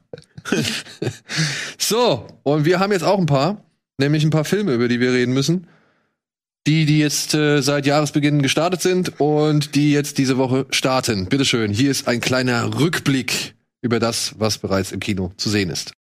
So, 1.79 2.27
und 2.43 2.65
wir 2.65 2.79
haben 2.79 2.91
jetzt 2.91 3.03
auch 3.03 3.17
ein 3.17 3.25
paar, 3.25 3.63
nämlich 3.97 4.23
ein 4.23 4.29
paar 4.29 4.45
Filme, 4.45 4.73
über 4.73 4.89
die 4.89 4.99
wir 4.99 5.13
reden 5.13 5.33
müssen. 5.33 5.67
Die, 6.67 6.85
die 6.85 6.99
jetzt 6.99 7.33
äh, 7.33 7.61
seit 7.61 7.85
Jahresbeginn 7.85 8.41
gestartet 8.41 8.81
sind 8.81 9.19
und 9.19 9.73
die 9.75 9.93
jetzt 9.93 10.17
diese 10.17 10.37
Woche 10.37 10.65
starten. 10.69 11.25
Bitteschön, 11.25 11.71
hier 11.71 11.89
ist 11.89 12.07
ein 12.07 12.21
kleiner 12.21 12.79
Rückblick 12.79 13.52
über 13.83 13.99
das, 13.99 14.33
was 14.39 14.57
bereits 14.57 14.91
im 14.91 14.99
Kino 14.99 15.31
zu 15.37 15.49
sehen 15.49 15.69
ist. 15.69 15.91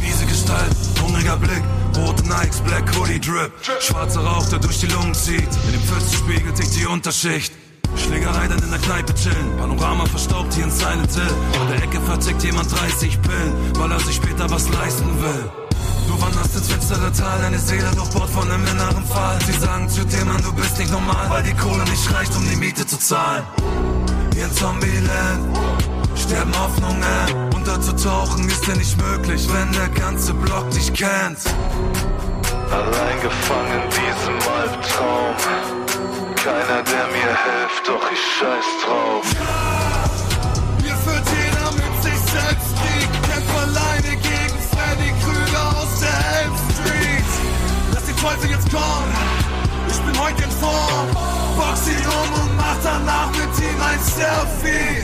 Miese 0.00 0.24
Gestalt, 0.26 0.76
hungriger 1.02 1.36
Blick, 1.36 1.62
rote 1.96 2.22
Nikes, 2.22 2.60
Black 2.60 2.96
Hoodie 2.96 3.20
Drip. 3.20 3.52
Schwarzer 3.80 4.20
Rauch, 4.20 4.48
der 4.48 4.60
durch 4.60 4.78
die 4.78 4.86
Lungen 4.86 5.12
zieht. 5.12 5.50
In 5.66 5.72
dem 5.72 5.82
Pfützenspiegel 5.82 6.54
tickt 6.54 6.76
die 6.76 6.86
Unterschicht. 6.86 7.52
Schlägerei 7.96 8.46
dann 8.46 8.62
in 8.62 8.70
der 8.70 8.78
Kneipe 8.78 9.12
chillen. 9.14 9.56
Panorama 9.58 10.06
verstaubt 10.06 10.54
hier 10.54 10.64
in 10.64 10.70
Silent 10.70 11.10
Hill. 11.12 11.34
An 11.60 11.68
der 11.68 11.82
Ecke 11.82 12.00
vertickt 12.02 12.44
jemand 12.44 12.70
30 12.70 13.20
Pillen, 13.22 13.52
weil 13.74 13.90
er 13.90 14.00
sich 14.00 14.16
später 14.16 14.48
was 14.48 14.68
leisten 14.68 15.20
will. 15.20 15.67
Du 16.08 16.18
wanderst 16.22 16.56
ins 16.56 16.68
finstere 16.68 17.12
Tal, 17.12 17.38
deine 17.42 17.58
Seele 17.58 17.90
durchbohrt 17.94 18.30
von 18.30 18.50
einem 18.50 18.66
inneren 18.66 19.04
Fall. 19.04 19.38
Sie 19.46 19.52
sagen 19.52 19.86
zu 19.90 20.04
dir, 20.06 20.24
Mann, 20.24 20.42
du 20.42 20.52
bist 20.54 20.78
nicht 20.78 20.90
normal, 20.90 21.28
weil 21.28 21.42
die 21.42 21.54
Kohle 21.54 21.84
nicht 21.84 22.14
reicht, 22.14 22.34
um 22.34 22.48
die 22.48 22.56
Miete 22.56 22.86
zu 22.86 22.98
zahlen. 22.98 23.44
Wie 24.32 24.40
in 24.40 24.52
Zombieland 24.52 25.58
sterben 26.16 26.52
Hoffnungen. 26.58 27.52
Unterzutauchen 27.54 28.48
ist 28.48 28.66
dir 28.66 28.76
nicht 28.76 28.96
möglich, 28.96 29.46
wenn 29.52 29.70
der 29.72 29.88
ganze 29.88 30.32
Block 30.32 30.70
dich 30.70 30.92
kennt. 30.94 31.40
Allein 32.70 33.20
gefangen 33.20 33.82
in 33.82 33.90
diesem 33.90 34.52
Albtraum. 34.60 35.36
Keiner, 36.36 36.82
der 36.84 37.06
mir 37.08 37.36
hilft, 37.44 37.86
doch 37.86 38.10
ich 38.10 38.20
scheiß 38.38 38.64
drauf. 38.82 39.87
Teufel 48.28 48.50
jetzt 48.50 48.70
kommen. 48.70 49.12
Ich 49.88 49.98
bin 50.00 50.20
heute 50.20 50.42
in 50.42 50.50
Form. 50.50 51.08
Box 51.56 51.88
ihn 51.88 52.06
um 52.06 52.42
und 52.42 52.56
mach 52.56 52.76
danach 52.82 53.30
mit 53.30 53.58
ihm 53.58 53.80
ein 53.80 53.98
Selfie. 54.00 55.02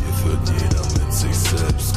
Hier 0.00 0.14
führt 0.22 0.48
jeder 0.60 0.84
mit 0.98 1.12
sich 1.12 1.34
selbst 1.34 1.91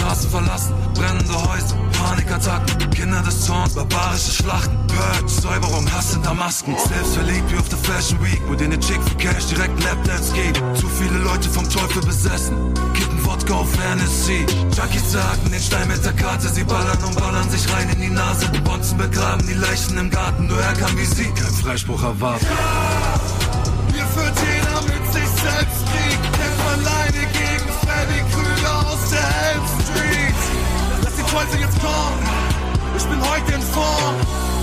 Straßen 0.00 0.30
verlassen, 0.30 0.74
brennende 0.94 1.34
Häuser, 1.34 1.76
Panikattacken, 1.92 2.90
Kinder 2.90 3.20
des 3.20 3.44
Zorns, 3.44 3.74
barbarische 3.74 4.32
Schlachten, 4.32 4.74
Purge, 4.86 5.28
Säuberung, 5.28 5.92
Hass 5.92 6.14
hinter 6.14 6.32
Masken, 6.32 6.74
selbstverliebt 6.88 7.52
wie 7.52 7.58
auf 7.58 7.68
der 7.68 7.76
Fashion 7.76 8.18
Week, 8.24 8.40
wo 8.48 8.54
eine 8.54 8.80
Chick 8.80 8.98
für 9.02 9.14
Cash 9.16 9.46
direkt 9.48 9.84
Lapdance 9.84 10.32
gibt. 10.32 10.56
Zu 10.78 10.88
viele 10.88 11.18
Leute 11.18 11.50
vom 11.50 11.68
Teufel 11.68 12.00
besessen, 12.00 12.72
kippen 12.94 13.26
Wodka 13.26 13.52
auf 13.52 13.70
Fantasy. 13.72 14.46
Junkies 14.74 15.12
sagen 15.12 15.50
den 15.52 15.60
Stein 15.60 15.86
mit 15.86 16.02
der 16.02 16.14
Karte, 16.14 16.48
sie 16.48 16.64
ballern 16.64 17.04
und 17.04 17.20
ballern 17.20 17.50
sich 17.50 17.70
rein 17.70 17.90
in 17.90 18.00
die 18.00 18.08
Nase. 18.08 18.48
Bonzen 18.64 18.96
begraben 18.96 19.46
die 19.46 19.54
Leichen 19.54 19.98
im 19.98 20.08
Garten, 20.08 20.46
nur 20.46 20.60
er 20.62 20.72
kann 20.72 20.96
wie 20.96 21.04
sie 21.04 21.30
kein 21.32 21.52
Freispruch 21.62 22.02
erwarten. 22.02 22.46
Hier 23.92 24.06
führt 24.06 24.34
jeder 24.48 24.80
mit 24.80 25.12
sich 25.12 25.28
selbst 25.42 25.84
Krieg. 25.92 26.18
Kämpft 26.22 26.68
alleine 26.72 27.26
gegen 27.32 27.68
Freddy 27.82 28.20
Krüger 28.32 28.39
Teufel 31.30 31.60
jetzt 31.60 31.78
kommen. 31.78 32.18
Ich 32.96 33.04
bin 33.04 33.20
heute 33.20 33.52
in 33.54 33.62
Form. 33.62 34.16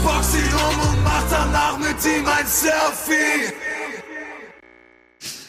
Box 0.04 0.36
ihn 0.36 0.54
um 0.54 0.90
und 0.90 1.04
mach 1.04 1.24
danach 1.30 1.78
mit 1.78 1.96
ihm 2.06 2.26
ein 2.28 2.46
Selfie. 2.46 3.54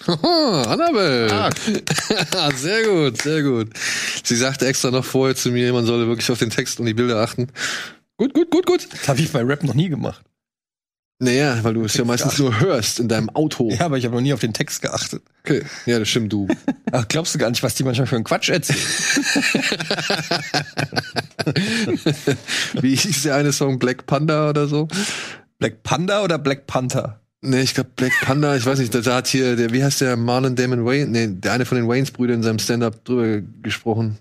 Oh, 0.07 0.63
Annabelle. 0.69 1.51
sehr 2.55 2.85
gut, 2.85 3.21
sehr 3.21 3.43
gut. 3.43 3.71
Sie 4.23 4.37
sagte 4.37 4.69
extra 4.69 4.93
noch 4.93 5.05
vorher 5.05 5.35
zu 5.35 5.51
mir, 5.51 5.73
man 5.73 5.87
solle 5.87 6.07
wirklich 6.07 6.31
auf 6.31 6.39
den 6.39 6.51
Text 6.51 6.79
und 6.79 6.87
die 6.87 6.95
Bilder 6.95 7.17
achten. 7.17 7.49
Gut, 8.17 8.33
gut, 8.33 8.53
gut, 8.53 8.67
gut. 8.67 8.89
Das 8.93 9.09
habe 9.09 9.21
ich 9.21 9.33
bei 9.33 9.43
Rap 9.43 9.65
noch 9.65 9.75
nie 9.75 9.89
gemacht. 9.89 10.23
Naja, 11.21 11.59
weil 11.65 11.75
du 11.75 11.85
es 11.85 11.95
ja 11.95 12.05
meistens 12.05 12.39
nur 12.39 12.61
hörst 12.61 13.01
in 13.01 13.09
deinem 13.09 13.29
Auto. 13.31 13.69
Ja, 13.71 13.87
aber 13.87 13.99
ich 13.99 14.05
habe 14.05 14.15
noch 14.15 14.23
nie 14.23 14.33
auf 14.33 14.39
den 14.39 14.53
Text 14.53 14.83
geachtet. 14.83 15.21
Okay. 15.45 15.65
Ja, 15.85 15.99
das 15.99 16.09
stimmt, 16.09 16.33
du. 16.33 16.47
Ach, 16.93 17.09
glaubst 17.09 17.35
du 17.35 17.41
gar 17.41 17.51
nicht, 17.51 17.61
was 17.65 17.75
die 17.75 17.83
manchmal 17.83 18.07
für 18.07 18.15
einen 18.15 18.25
Quatsch 18.25 18.51
erzählen? 18.51 18.79
Wie 22.81 22.95
hieß 22.95 23.25
der 23.25 23.35
eine 23.35 23.53
Song 23.53 23.81
Black 23.81 24.07
Panda 24.07 24.51
oder 24.51 24.69
so? 24.69 24.87
Black 25.59 25.83
Panda 25.83 26.23
oder 26.23 26.39
Black 26.39 26.69
Panther? 26.69 27.21
Nee, 27.41 27.63
ich 27.63 27.75
glaube 27.75 27.91
Black 27.97 28.13
Panda, 28.23 28.55
ich 28.55 28.65
weiß 28.65 28.79
nicht, 28.79 28.95
da 28.95 29.15
hat 29.15 29.27
hier, 29.27 29.57
der, 29.57 29.73
wie 29.73 29.83
heißt 29.83 30.01
der, 30.01 30.17
Marlon 30.17 30.55
Damon 30.55 30.85
Wayne, 30.85 31.07
nee, 31.07 31.27
der 31.29 31.53
eine 31.53 31.65
von 31.65 31.79
den 31.79 31.89
Waynes-Brüdern 31.89 32.37
in 32.37 32.43
seinem 32.45 32.61
Stand-Up 32.61 33.05
drüber 33.05 33.41
gesprochen. 33.63 34.19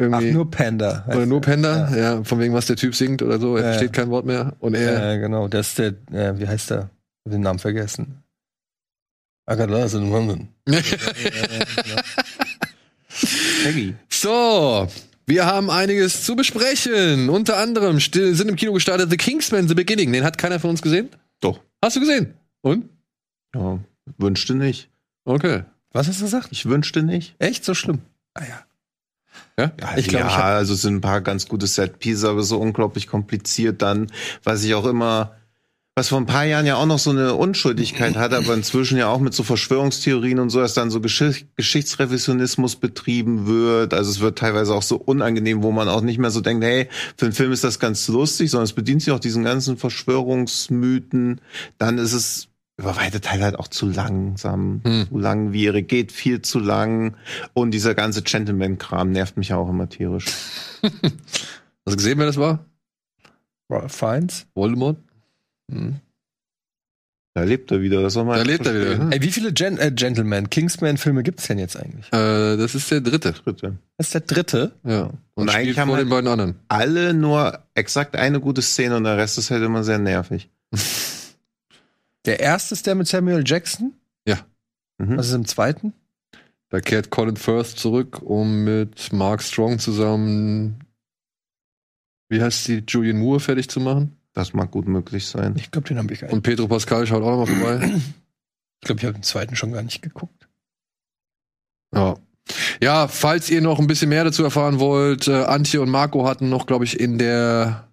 Ach, 0.00 0.04
Irgendwie. 0.04 0.30
nur 0.30 0.48
Panda. 0.50 1.04
oder 1.08 1.26
nur 1.26 1.40
Panda, 1.40 1.94
ja. 1.96 2.22
von 2.22 2.38
wegen, 2.38 2.54
was 2.54 2.66
der 2.66 2.76
Typ 2.76 2.94
singt 2.94 3.20
oder 3.20 3.40
so, 3.40 3.56
er 3.56 3.62
Ja. 3.64 3.68
versteht 3.72 3.92
kein 3.92 4.10
Wort 4.10 4.26
mehr. 4.26 4.54
Und 4.60 4.74
Ja, 4.74 4.80
er, 4.80 5.14
ja, 5.14 5.16
genau. 5.20 5.48
Das 5.48 5.70
ist 5.70 5.78
der, 5.78 5.88
äh, 6.12 6.38
wie 6.38 6.46
heißt 6.46 6.70
der? 6.70 6.90
Ich 7.24 7.30
hab 7.30 7.32
den 7.32 7.40
Namen 7.42 7.58
vergessen. 7.58 8.22
I 9.50 9.56
got 9.56 9.70
lost 9.70 9.94
in 9.94 10.10
London. 10.10 10.48
So, 14.08 14.88
wir 15.26 15.46
haben 15.46 15.70
einiges 15.70 16.24
zu 16.24 16.36
besprechen. 16.36 17.28
Unter 17.28 17.56
anderem 17.58 17.98
still, 18.00 18.34
sind 18.34 18.48
im 18.48 18.56
Kino 18.56 18.72
gestartet 18.72 19.10
The 19.10 19.16
Kingsman 19.16 19.66
The 19.68 19.74
Beginning. 19.74 20.12
Den 20.12 20.24
hat 20.24 20.38
keiner 20.38 20.60
von 20.60 20.70
uns 20.70 20.82
gesehen? 20.82 21.08
Doch. 21.40 21.60
Hast 21.82 21.96
du 21.96 22.00
gesehen? 22.00 22.34
Und? 22.62 22.88
Ja, 23.54 23.78
wünschte 24.18 24.54
nicht. 24.54 24.90
Okay. 25.24 25.64
Was 25.92 26.06
hast 26.08 26.20
du 26.20 26.24
gesagt? 26.24 26.48
Ich 26.50 26.66
wünschte 26.66 27.02
nicht. 27.02 27.34
Echt 27.38 27.64
so 27.64 27.74
schlimm? 27.74 28.00
Ah 28.34 28.44
ja. 28.48 28.60
Ja? 29.58 29.72
Ja, 29.80 29.98
Ich 29.98 30.08
glaub, 30.08 30.22
ja 30.22 30.28
ich 30.28 30.36
also 30.36 30.74
es 30.74 30.82
sind 30.82 30.94
ein 30.94 31.00
paar 31.00 31.20
ganz 31.20 31.48
gute 31.48 31.66
Set-Pieces, 31.66 32.24
aber 32.24 32.42
so 32.42 32.58
unglaublich 32.58 33.08
kompliziert 33.08 33.82
dann, 33.82 34.06
was 34.44 34.62
ich 34.62 34.74
auch 34.74 34.86
immer, 34.86 35.32
was 35.96 36.10
vor 36.10 36.18
ein 36.18 36.26
paar 36.26 36.44
Jahren 36.44 36.64
ja 36.64 36.76
auch 36.76 36.86
noch 36.86 37.00
so 37.00 37.10
eine 37.10 37.34
Unschuldigkeit 37.34 38.14
hatte, 38.16 38.36
aber 38.36 38.54
inzwischen 38.54 38.98
ja 38.98 39.08
auch 39.08 39.18
mit 39.18 39.34
so 39.34 39.42
Verschwörungstheorien 39.42 40.38
und 40.38 40.50
so, 40.50 40.60
dass 40.60 40.74
dann 40.74 40.92
so 40.92 41.00
Geschicht 41.00 41.48
Geschichtsrevisionismus 41.56 42.76
betrieben 42.76 43.48
wird. 43.48 43.92
Also 43.92 44.12
es 44.12 44.20
wird 44.20 44.38
teilweise 44.38 44.74
auch 44.74 44.82
so 44.82 44.96
unangenehm, 44.96 45.64
wo 45.64 45.72
man 45.72 45.88
auch 45.88 46.02
nicht 46.02 46.18
mehr 46.18 46.30
so 46.30 46.40
denkt, 46.40 46.62
hey, 46.62 46.88
für 47.16 47.26
einen 47.26 47.34
Film 47.34 47.50
ist 47.50 47.64
das 47.64 47.80
ganz 47.80 48.06
lustig, 48.06 48.52
sondern 48.52 48.66
es 48.66 48.74
bedient 48.74 49.02
sich 49.02 49.12
auch 49.12 49.18
diesen 49.18 49.42
ganzen 49.42 49.76
Verschwörungsmythen. 49.76 51.40
Dann 51.78 51.98
ist 51.98 52.12
es 52.12 52.48
über 52.78 52.96
weite 52.96 53.20
Teile 53.20 53.44
halt 53.44 53.58
auch 53.58 53.68
zu 53.68 53.86
langsam, 53.86 54.80
Hm. 54.84 55.06
zu 55.08 55.18
langwierig, 55.18 55.88
geht 55.88 56.12
viel 56.12 56.40
zu 56.42 56.58
lang. 56.60 57.16
Und 57.52 57.72
dieser 57.72 57.94
ganze 57.94 58.22
Gentleman-Kram 58.22 59.10
nervt 59.10 59.36
mich 59.36 59.52
auch 59.52 59.68
immer 59.68 59.88
tierisch. 59.88 60.26
Hast 60.82 60.92
du 61.86 61.96
gesehen, 61.96 62.18
wer 62.18 62.26
das 62.26 62.36
war? 62.36 62.64
Fiennes. 63.88 64.46
Voldemort? 64.54 64.96
Da 67.34 67.42
lebt 67.44 67.70
er 67.70 67.80
wieder. 67.82 68.02
Das 68.02 68.14
soll 68.14 68.24
man 68.24 68.36
Da 68.36 68.42
lebt 68.42 68.66
er 68.66 68.74
wieder. 68.74 69.04
Ne? 69.04 69.14
Ey, 69.14 69.22
wie 69.22 69.30
viele 69.30 69.52
Gen 69.52 69.76
äh, 69.78 69.92
Gentleman, 69.92 70.48
Kingsman-Filme 70.50 71.22
gibt's 71.22 71.46
denn 71.46 71.58
jetzt 71.58 71.76
eigentlich? 71.76 72.06
Äh, 72.12 72.56
das 72.56 72.74
ist 72.74 72.90
der 72.90 73.00
dritte. 73.00 73.32
Dritte. 73.32 73.76
Das 73.96 74.06
ist 74.08 74.14
der 74.14 74.20
dritte. 74.22 74.72
Ja. 74.84 75.02
Und, 75.04 75.12
Und 75.34 75.48
eigentlich 75.50 75.60
spielt 75.74 75.78
haben 75.78 75.88
vor 75.88 75.98
wir- 75.98 76.04
den 76.04 76.10
beiden 76.10 76.28
anderen. 76.28 76.54
Alle 76.68 77.12
nur 77.14 77.58
exakt 77.74 78.16
eine 78.16 78.40
gute 78.40 78.62
Szene 78.62 78.96
und 78.96 79.04
der 79.04 79.16
Rest 79.18 79.36
ist 79.38 79.50
halt 79.50 79.62
immer 79.62 79.84
sehr 79.84 79.98
nervig. 79.98 80.48
Der 82.24 82.40
erste 82.40 82.74
ist 82.74 82.86
der 82.86 82.94
mit 82.94 83.06
Samuel 83.06 83.42
Jackson. 83.46 83.94
Mhm. 84.98 85.16
Was 85.16 85.28
ist 85.28 85.34
im 85.34 85.46
zweiten? 85.46 85.94
Da 86.70 86.80
kehrt 86.80 87.10
Colin 87.10 87.36
Firth 87.36 87.68
zurück, 87.68 88.20
um 88.22 88.64
mit 88.64 89.12
Mark 89.12 89.42
Strong 89.42 89.78
zusammen, 89.78 90.80
wie 92.28 92.42
heißt 92.42 92.68
die, 92.68 92.84
Julian 92.86 93.18
Moore 93.18 93.40
fertig 93.40 93.70
zu 93.70 93.80
machen. 93.80 94.16
Das 94.34 94.52
mag 94.52 94.70
gut 94.70 94.86
möglich 94.86 95.26
sein. 95.26 95.54
Ich 95.56 95.70
glaube, 95.70 95.88
den 95.88 95.98
habe 95.98 96.12
ich 96.12 96.20
gar 96.20 96.26
nicht. 96.26 96.34
Und 96.34 96.42
Pedro 96.42 96.68
Pascal 96.68 97.06
schaut 97.06 97.22
auch 97.22 97.30
noch 97.30 97.46
mal 97.46 97.56
vorbei. 97.78 98.00
Ich 98.80 98.86
glaube, 98.86 99.00
ich 99.00 99.06
habe 99.06 99.14
den 99.14 99.22
zweiten 99.22 99.56
schon 99.56 99.72
gar 99.72 99.82
nicht 99.82 100.02
geguckt. 100.02 100.48
Ja. 101.92 102.16
Ja, 102.80 103.08
falls 103.08 103.50
ihr 103.50 103.60
noch 103.60 103.80
ein 103.80 103.88
bisschen 103.88 104.08
mehr 104.08 104.24
dazu 104.24 104.44
erfahren 104.44 104.78
wollt, 104.78 105.26
äh, 105.26 105.44
Antje 105.44 105.80
und 105.80 105.90
Marco 105.90 106.26
hatten 106.26 106.48
noch, 106.48 106.66
glaube 106.66 106.84
ich, 106.84 107.00
in 107.00 107.18
der 107.18 107.87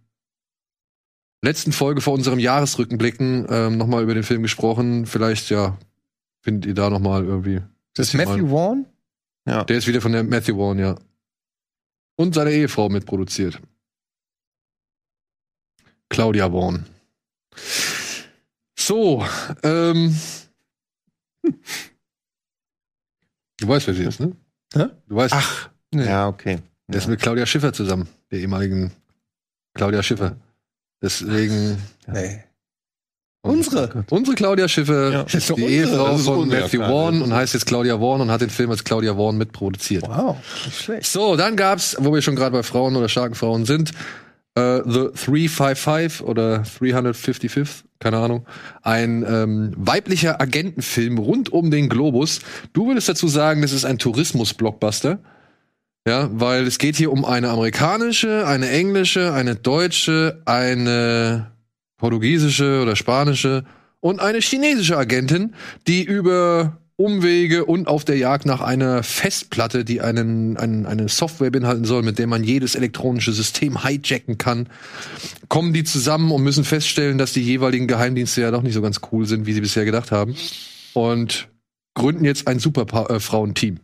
letzten 1.45 1.71
Folge 1.71 2.01
vor 2.01 2.13
unserem 2.13 2.39
Jahresrückenblicken 2.39 3.47
ähm, 3.49 3.77
noch 3.77 3.87
mal 3.87 4.03
über 4.03 4.13
den 4.13 4.23
Film 4.23 4.41
gesprochen. 4.43 5.05
Vielleicht, 5.05 5.49
ja, 5.49 5.77
findet 6.41 6.65
ihr 6.65 6.73
da 6.73 6.89
noch 6.89 6.99
mal 6.99 7.23
irgendwie. 7.23 7.61
Das 7.93 8.07
ist 8.09 8.13
Matthew 8.15 8.47
Vaughn? 8.49 8.85
Ja. 9.47 9.63
Der 9.63 9.77
ist 9.77 9.87
wieder 9.87 10.01
von 10.01 10.11
der 10.11 10.23
Matthew 10.23 10.57
Vaughn, 10.57 10.79
ja. 10.79 10.95
Und 12.17 12.35
seine 12.35 12.51
Ehefrau 12.51 12.89
mitproduziert. 12.89 13.61
Claudia 16.09 16.49
Vaughn. 16.49 16.85
So, 18.77 19.25
ähm. 19.63 20.15
Du 23.57 23.69
weißt, 23.69 23.87
wer 23.87 23.93
sie 23.93 24.03
ist, 24.03 24.19
ne? 24.19 24.35
Hä? 24.73 24.87
Du 25.07 25.15
weißt, 25.15 25.33
Ach, 25.33 25.69
Nee. 25.93 26.05
ja, 26.05 26.27
okay. 26.27 26.59
der 26.87 26.97
ist 26.97 27.07
mit 27.07 27.21
Claudia 27.21 27.45
Schiffer 27.45 27.71
zusammen, 27.71 28.09
der 28.29 28.39
ehemaligen 28.39 28.91
Claudia 29.73 30.03
Schiffer. 30.03 30.35
Deswegen. 31.05 31.77
Nee. 32.07 32.41
Unsere. 33.43 34.03
Unsere 34.09 34.35
Claudia 34.35 34.67
Schiffer 34.67 35.11
Ja. 35.11 35.21
ist 35.21 35.49
die 35.49 35.53
unsere. 35.53 35.69
Ehefrau 35.69 36.17
von 36.17 36.47
Matthew. 36.49 36.79
Vaughn 36.81 37.21
und 37.21 37.31
heißt 37.31 37.53
jetzt 37.53 37.67
Claudia 37.67 37.99
Vaughn 37.99 38.21
und 38.21 38.31
hat 38.31 38.41
den 38.41 38.49
Film 38.49 38.71
als 38.71 38.83
Claudia 38.83 39.13
Vaughn 39.13 39.37
mitproduziert. 39.37 40.03
Wow, 40.07 40.37
nicht 40.65 40.81
schlecht. 40.81 41.05
So, 41.05 41.35
dann 41.35 41.55
gab's, 41.55 41.95
wo 41.99 42.11
wir 42.11 42.23
schon 42.23 42.35
gerade 42.35 42.51
bei 42.53 42.63
Frauen 42.63 42.95
oder 42.95 43.07
starken 43.07 43.35
Frauen 43.35 43.65
sind, 43.65 43.91
äh, 44.55 44.77
The 44.83 45.09
355 45.13 46.23
oder 46.23 46.63
355, 46.79 47.83
keine 47.99 48.17
Ahnung, 48.17 48.47
ein 48.81 49.23
ähm, 49.29 49.73
weiblicher 49.77 50.41
Agentenfilm 50.41 51.19
rund 51.19 51.53
um 51.53 51.69
den 51.69 51.87
Globus. 51.87 52.39
Du 52.73 52.87
würdest 52.87 53.09
dazu 53.09 53.27
sagen, 53.27 53.61
das 53.61 53.73
ist 53.73 53.85
ein 53.85 53.99
Tourismus-Blockbuster. 53.99 55.19
Ja, 56.07 56.29
weil 56.31 56.67
es 56.67 56.77
geht 56.77 56.95
hier 56.95 57.11
um 57.11 57.25
eine 57.25 57.49
amerikanische, 57.49 58.45
eine 58.47 58.69
englische, 58.69 59.33
eine 59.33 59.55
deutsche, 59.55 60.41
eine 60.45 61.51
portugiesische 61.97 62.81
oder 62.81 62.95
spanische 62.95 63.63
und 64.01 64.19
eine 64.19 64.39
chinesische 64.39 64.97
Agentin, 64.97 65.55
die 65.87 66.03
über 66.03 66.77
Umwege 66.97 67.65
und 67.65 67.87
auf 67.87 68.05
der 68.05 68.17
Jagd 68.17 68.45
nach 68.45 68.61
einer 68.61 69.01
Festplatte, 69.01 69.83
die 69.83 69.99
einen, 69.99 70.57
einen, 70.57 70.85
eine 70.85 71.09
Software 71.09 71.49
beinhalten 71.49 71.85
soll, 71.85 72.03
mit 72.03 72.19
der 72.19 72.27
man 72.27 72.43
jedes 72.43 72.75
elektronische 72.75 73.33
System 73.33 73.83
hijacken 73.83 74.37
kann, 74.37 74.69
kommen 75.49 75.73
die 75.73 75.83
zusammen 75.83 76.31
und 76.31 76.43
müssen 76.43 76.63
feststellen, 76.63 77.17
dass 77.17 77.33
die 77.33 77.41
jeweiligen 77.41 77.87
Geheimdienste 77.87 78.41
ja 78.41 78.51
doch 78.51 78.61
nicht 78.61 78.75
so 78.75 78.81
ganz 78.81 79.01
cool 79.11 79.25
sind, 79.25 79.45
wie 79.45 79.53
sie 79.53 79.61
bisher 79.61 79.85
gedacht 79.85 80.11
haben. 80.11 80.35
Und 80.93 81.49
gründen 81.95 82.23
jetzt 82.23 82.47
ein 82.47 82.59
Superfrauenteam. 82.59 83.79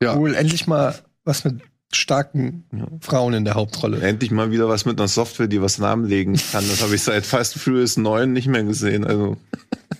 Ja. 0.00 0.16
Cool, 0.16 0.34
endlich 0.34 0.66
mal 0.66 0.94
was 1.26 1.44
mit 1.44 1.60
starken 1.92 2.64
Frauen 3.00 3.34
in 3.34 3.44
der 3.44 3.54
Hauptrolle. 3.54 4.00
Endlich 4.00 4.30
mal 4.30 4.50
wieder 4.50 4.68
was 4.68 4.84
mit 4.86 4.98
einer 4.98 5.08
Software, 5.08 5.46
die 5.46 5.60
was 5.60 5.78
nahemlegen 5.78 6.34
kann. 6.34 6.66
Das 6.68 6.82
habe 6.82 6.94
ich 6.94 7.02
seit 7.02 7.24
Fast 7.26 7.58
Furious 7.58 7.96
9 7.96 8.32
nicht 8.32 8.48
mehr 8.48 8.64
gesehen. 8.64 9.04
Also, 9.04 9.36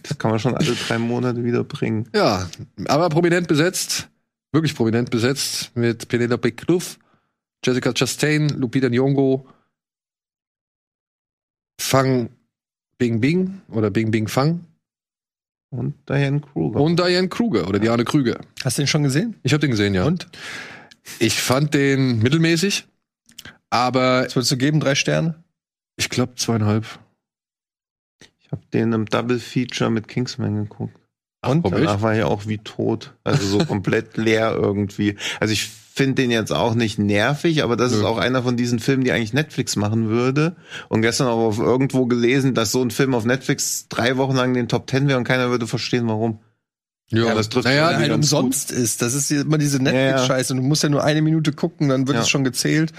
das 0.02 0.18
kann 0.18 0.30
man 0.30 0.40
schon 0.40 0.56
alle 0.56 0.74
drei 0.74 0.98
Monate 0.98 1.44
wieder 1.44 1.62
bringen. 1.64 2.08
Ja, 2.14 2.48
aber 2.86 3.08
prominent 3.08 3.46
besetzt, 3.48 4.08
wirklich 4.52 4.74
prominent 4.74 5.10
besetzt 5.10 5.70
mit 5.76 6.08
Penelope 6.08 6.52
Cruz, 6.52 6.98
Jessica 7.64 7.92
Chastain, 7.92 8.48
Lupita 8.48 8.88
Nyong'o, 8.88 9.44
Fang 11.80 12.30
Bing 12.98 13.20
Bing 13.20 13.60
oder 13.68 13.90
Bing 13.90 14.10
Bing 14.10 14.28
Fang 14.28 14.64
Und 15.70 15.94
Diane 16.08 16.40
Kruger. 16.40 16.80
und 16.80 16.98
Diane 16.98 17.28
Kruger 17.28 17.68
oder 17.68 17.78
Diane 17.78 18.04
Krüger. 18.04 18.40
Hast 18.64 18.78
du 18.78 18.82
den 18.82 18.86
schon 18.88 19.02
gesehen? 19.04 19.36
Ich 19.42 19.52
habe 19.52 19.60
den 19.60 19.70
gesehen, 19.70 19.94
ja. 19.94 20.04
Und? 20.04 20.26
Ich 21.18 21.40
fand 21.40 21.74
den 21.74 22.18
mittelmäßig, 22.18 22.86
aber 23.70 24.24
Was 24.26 24.36
würdest 24.36 24.52
du 24.52 24.56
geben? 24.56 24.80
Drei 24.80 24.94
Sterne? 24.94 25.42
ich 25.96 26.10
glaube 26.10 26.34
zweieinhalb. 26.36 26.84
Ich 28.38 28.52
habe 28.52 28.62
den 28.72 28.92
im 28.92 29.06
Double 29.06 29.38
Feature 29.38 29.90
mit 29.90 30.08
Kingsman 30.08 30.56
geguckt. 30.56 30.94
Und? 31.44 31.64
Warum 31.64 31.78
Danach 31.78 32.02
war 32.02 32.14
er 32.14 32.28
auch 32.28 32.46
wie 32.46 32.58
tot. 32.58 33.14
Also 33.24 33.46
so 33.46 33.58
komplett 33.66 34.16
leer 34.16 34.54
irgendwie. 34.54 35.16
Also 35.40 35.52
ich 35.52 35.64
finde 35.64 36.22
den 36.22 36.30
jetzt 36.30 36.52
auch 36.52 36.74
nicht 36.74 36.98
nervig, 36.98 37.62
aber 37.62 37.76
das 37.76 37.92
ist 37.92 38.00
Nö. 38.00 38.06
auch 38.06 38.18
einer 38.18 38.42
von 38.42 38.56
diesen 38.56 38.78
Filmen, 38.78 39.04
die 39.04 39.12
eigentlich 39.12 39.32
Netflix 39.32 39.76
machen 39.76 40.08
würde. 40.08 40.56
Und 40.88 41.02
gestern 41.02 41.28
auch 41.28 41.38
auf 41.38 41.58
irgendwo 41.58 42.06
gelesen, 42.06 42.54
dass 42.54 42.72
so 42.72 42.82
ein 42.82 42.90
Film 42.90 43.14
auf 43.14 43.24
Netflix 43.24 43.88
drei 43.88 44.16
Wochen 44.18 44.36
lang 44.36 44.50
in 44.50 44.54
den 44.54 44.68
Top 44.68 44.86
Ten 44.86 45.08
wäre 45.08 45.18
und 45.18 45.24
keiner 45.24 45.48
würde 45.50 45.66
verstehen, 45.66 46.06
warum. 46.06 46.40
Ja, 47.10 47.34
das 47.34 47.48
trifft 47.48 47.66
naja, 47.66 47.94
halt 47.96 48.12
umsonst 48.12 48.70
ist. 48.72 49.00
Das 49.02 49.14
ist 49.14 49.30
immer 49.30 49.58
diese 49.58 49.78
Ja, 49.78 49.84
ja. 49.84 49.92
Netflix-Scheiße. 49.92 50.54
Du 50.54 50.62
musst 50.62 50.82
ja 50.82 50.88
nur 50.88 51.04
eine 51.04 51.22
Minute 51.22 51.52
gucken, 51.52 51.88
dann 51.88 52.06
wird 52.08 52.16
Ja. 52.16 52.22
es 52.22 52.28
schon 52.28 52.42
gezählt. 52.44 52.92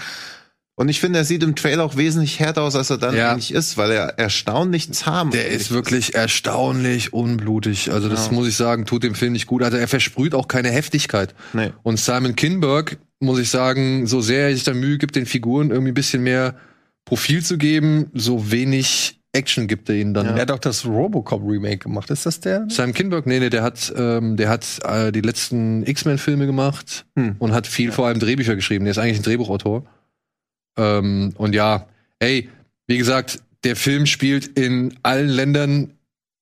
Und 0.76 0.88
ich 0.88 1.00
finde, 1.00 1.18
er 1.18 1.24
sieht 1.24 1.42
im 1.42 1.56
Trailer 1.56 1.82
auch 1.84 1.96
wesentlich 1.96 2.38
härter 2.38 2.62
aus, 2.62 2.76
als 2.76 2.88
er 2.88 2.98
dann 2.98 3.16
Ja. 3.16 3.32
eigentlich 3.32 3.52
ist, 3.52 3.76
weil 3.76 3.90
er 3.90 4.18
erstaunlich 4.18 4.92
zahm 4.92 5.32
Der 5.32 5.48
ist 5.48 5.72
wirklich 5.72 6.14
erstaunlich 6.14 7.12
unblutig. 7.12 7.90
Also 7.90 8.08
das 8.08 8.26
Ja. 8.26 8.32
muss 8.32 8.46
ich 8.46 8.56
sagen, 8.56 8.86
tut 8.86 9.02
dem 9.02 9.16
Film 9.16 9.32
nicht 9.32 9.48
gut. 9.48 9.62
Also 9.64 9.76
er 9.76 9.88
versprüht 9.88 10.34
auch 10.34 10.46
keine 10.46 10.70
Heftigkeit. 10.70 11.34
Nee. 11.52 11.72
Und 11.82 11.98
Simon 11.98 12.36
Kinberg, 12.36 12.98
muss 13.18 13.40
ich 13.40 13.50
sagen, 13.50 14.06
so 14.06 14.20
sehr 14.20 14.48
er 14.48 14.54
sich 14.54 14.62
da 14.62 14.72
Mühe 14.72 14.98
gibt, 14.98 15.16
den 15.16 15.26
Figuren 15.26 15.70
irgendwie 15.70 15.90
ein 15.90 15.94
bisschen 15.94 16.22
mehr 16.22 16.54
Profil 17.04 17.44
zu 17.44 17.58
geben, 17.58 18.10
so 18.14 18.52
wenig 18.52 19.17
Action 19.38 19.66
gibt 19.68 19.88
er 19.88 19.94
ihnen 19.94 20.12
dann. 20.12 20.26
Er 20.26 20.42
hat 20.42 20.50
auch 20.50 20.58
das 20.58 20.84
Robocop-Remake 20.84 21.78
gemacht. 21.78 22.10
Ist 22.10 22.26
das 22.26 22.40
der? 22.40 22.66
Simon 22.68 22.92
Kinberg, 22.92 23.26
nee, 23.26 23.38
nee, 23.38 23.50
der 23.50 23.62
hat, 23.62 23.92
ähm, 23.96 24.36
der 24.36 24.48
hat 24.48 24.66
äh, 24.84 25.12
die 25.12 25.20
letzten 25.20 25.86
X-Men-Filme 25.86 26.46
gemacht 26.46 27.06
Hm. 27.16 27.36
und 27.38 27.52
hat 27.52 27.66
viel 27.66 27.92
vor 27.92 28.06
allem 28.08 28.18
Drehbücher 28.18 28.56
geschrieben. 28.56 28.84
Der 28.84 28.90
ist 28.92 28.98
eigentlich 28.98 29.18
ein 29.18 29.22
Drehbuchautor. 29.22 29.86
Ähm, 30.76 31.32
und 31.36 31.54
ja, 31.54 31.86
ey, 32.18 32.48
wie 32.86 32.98
gesagt, 32.98 33.40
der 33.64 33.76
Film 33.76 34.06
spielt 34.06 34.46
in 34.46 34.94
allen 35.02 35.28
Ländern, 35.28 35.92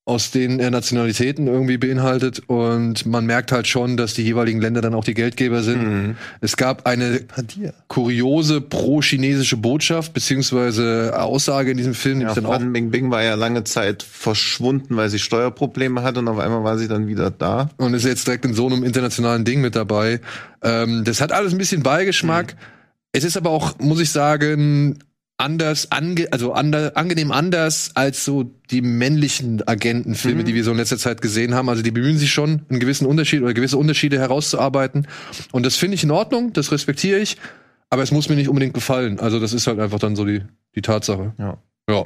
aus 0.07 0.31
denen 0.31 0.61
er 0.61 0.71
Nationalitäten 0.71 1.47
irgendwie 1.47 1.77
beinhaltet. 1.77 2.41
Und 2.47 3.05
man 3.05 3.25
merkt 3.25 3.51
halt 3.51 3.67
schon, 3.67 3.97
dass 3.97 4.13
die 4.13 4.23
jeweiligen 4.23 4.61
Länder 4.61 4.79
dann 4.79 4.93
auch 4.93 5.03
die 5.03 5.13
Geldgeber 5.13 5.63
sind. 5.63 5.83
Mhm. 5.83 6.17
Es 6.39 6.55
gab 6.55 6.87
eine 6.87 7.19
kuriose 7.89 8.61
pro-chinesische 8.61 9.57
Botschaft, 9.57 10.13
beziehungsweise 10.13 11.13
Aussage 11.19 11.71
in 11.71 11.77
diesem 11.77 11.93
Film, 11.93 12.19
die 12.19 12.23
Ja, 12.23 12.29
ich 12.29 12.35
dann 12.35 12.45
auch 12.45 12.53
Fan 12.53 12.71
Bingbing 12.71 13.11
war 13.11 13.21
ja 13.21 13.35
lange 13.35 13.65
Zeit 13.65 14.01
verschwunden, 14.01 14.95
weil 14.95 15.09
sie 15.09 15.19
Steuerprobleme 15.19 16.01
hatte 16.03 16.19
und 16.19 16.29
auf 16.29 16.39
einmal 16.39 16.63
war 16.63 16.77
sie 16.77 16.87
dann 16.87 17.07
wieder 17.07 17.29
da. 17.29 17.69
und 17.75 17.93
ist 17.93 18.05
jetzt 18.05 18.25
direkt 18.27 18.45
in 18.45 18.53
so 18.53 18.65
einem 18.65 18.85
internationalen 18.85 19.43
Ding 19.43 19.59
mit 19.59 19.75
dabei. 19.75 20.21
Ähm, 20.63 21.03
das 21.03 21.19
hat 21.19 21.33
alles 21.33 21.51
ein 21.51 21.57
bisschen 21.57 21.83
Beigeschmack. 21.83 22.55
Es 23.11 23.25
ist 23.25 23.35
aber 23.35 23.49
auch, 23.49 23.77
muss 23.79 23.99
ich 23.99 24.09
sagen, 24.09 24.99
anders, 25.37 25.91
ange 25.91 26.27
also 26.31 26.53
ander, 26.53 26.93
angenehm 26.95 27.31
anders 27.31 27.91
als 27.93 28.25
so 28.25 28.43
die 28.71 28.81
männlichen 28.81 29.65
Agentenfilme, 29.67 30.43
die 30.43 30.55
wir 30.55 30.63
so 30.63 30.71
in 30.71 30.77
letzter 30.77 30.97
Zeit 30.97 31.21
gesehen 31.21 31.53
haben. 31.53 31.69
Also 31.69 31.83
die 31.83 31.91
bemühen 31.91 32.17
sich 32.17 32.31
schon, 32.31 32.61
einen 32.69 32.79
gewissen 32.79 33.05
Unterschied 33.05 33.41
oder 33.41 33.53
gewisse 33.53 33.77
Unterschiede 33.77 34.17
herauszuarbeiten. 34.19 35.07
Und 35.51 35.65
das 35.65 35.75
finde 35.75 35.95
ich 35.95 36.03
in 36.03 36.11
Ordnung, 36.11 36.53
das 36.53 36.71
respektiere 36.71 37.19
ich. 37.19 37.37
Aber 37.89 38.03
es 38.03 38.11
muss 38.11 38.27
mir 38.29 38.35
nicht 38.35 38.49
unbedingt 38.49 38.73
gefallen. 38.73 39.19
Also 39.19 39.39
das 39.39 39.53
ist 39.53 39.67
halt 39.67 39.79
einfach 39.79 39.99
dann 39.99 40.15
so 40.15 40.25
die, 40.25 40.41
die 40.75 40.81
Tatsache. 40.81 41.33
Ja. 41.37 41.57
Ja. 41.89 42.03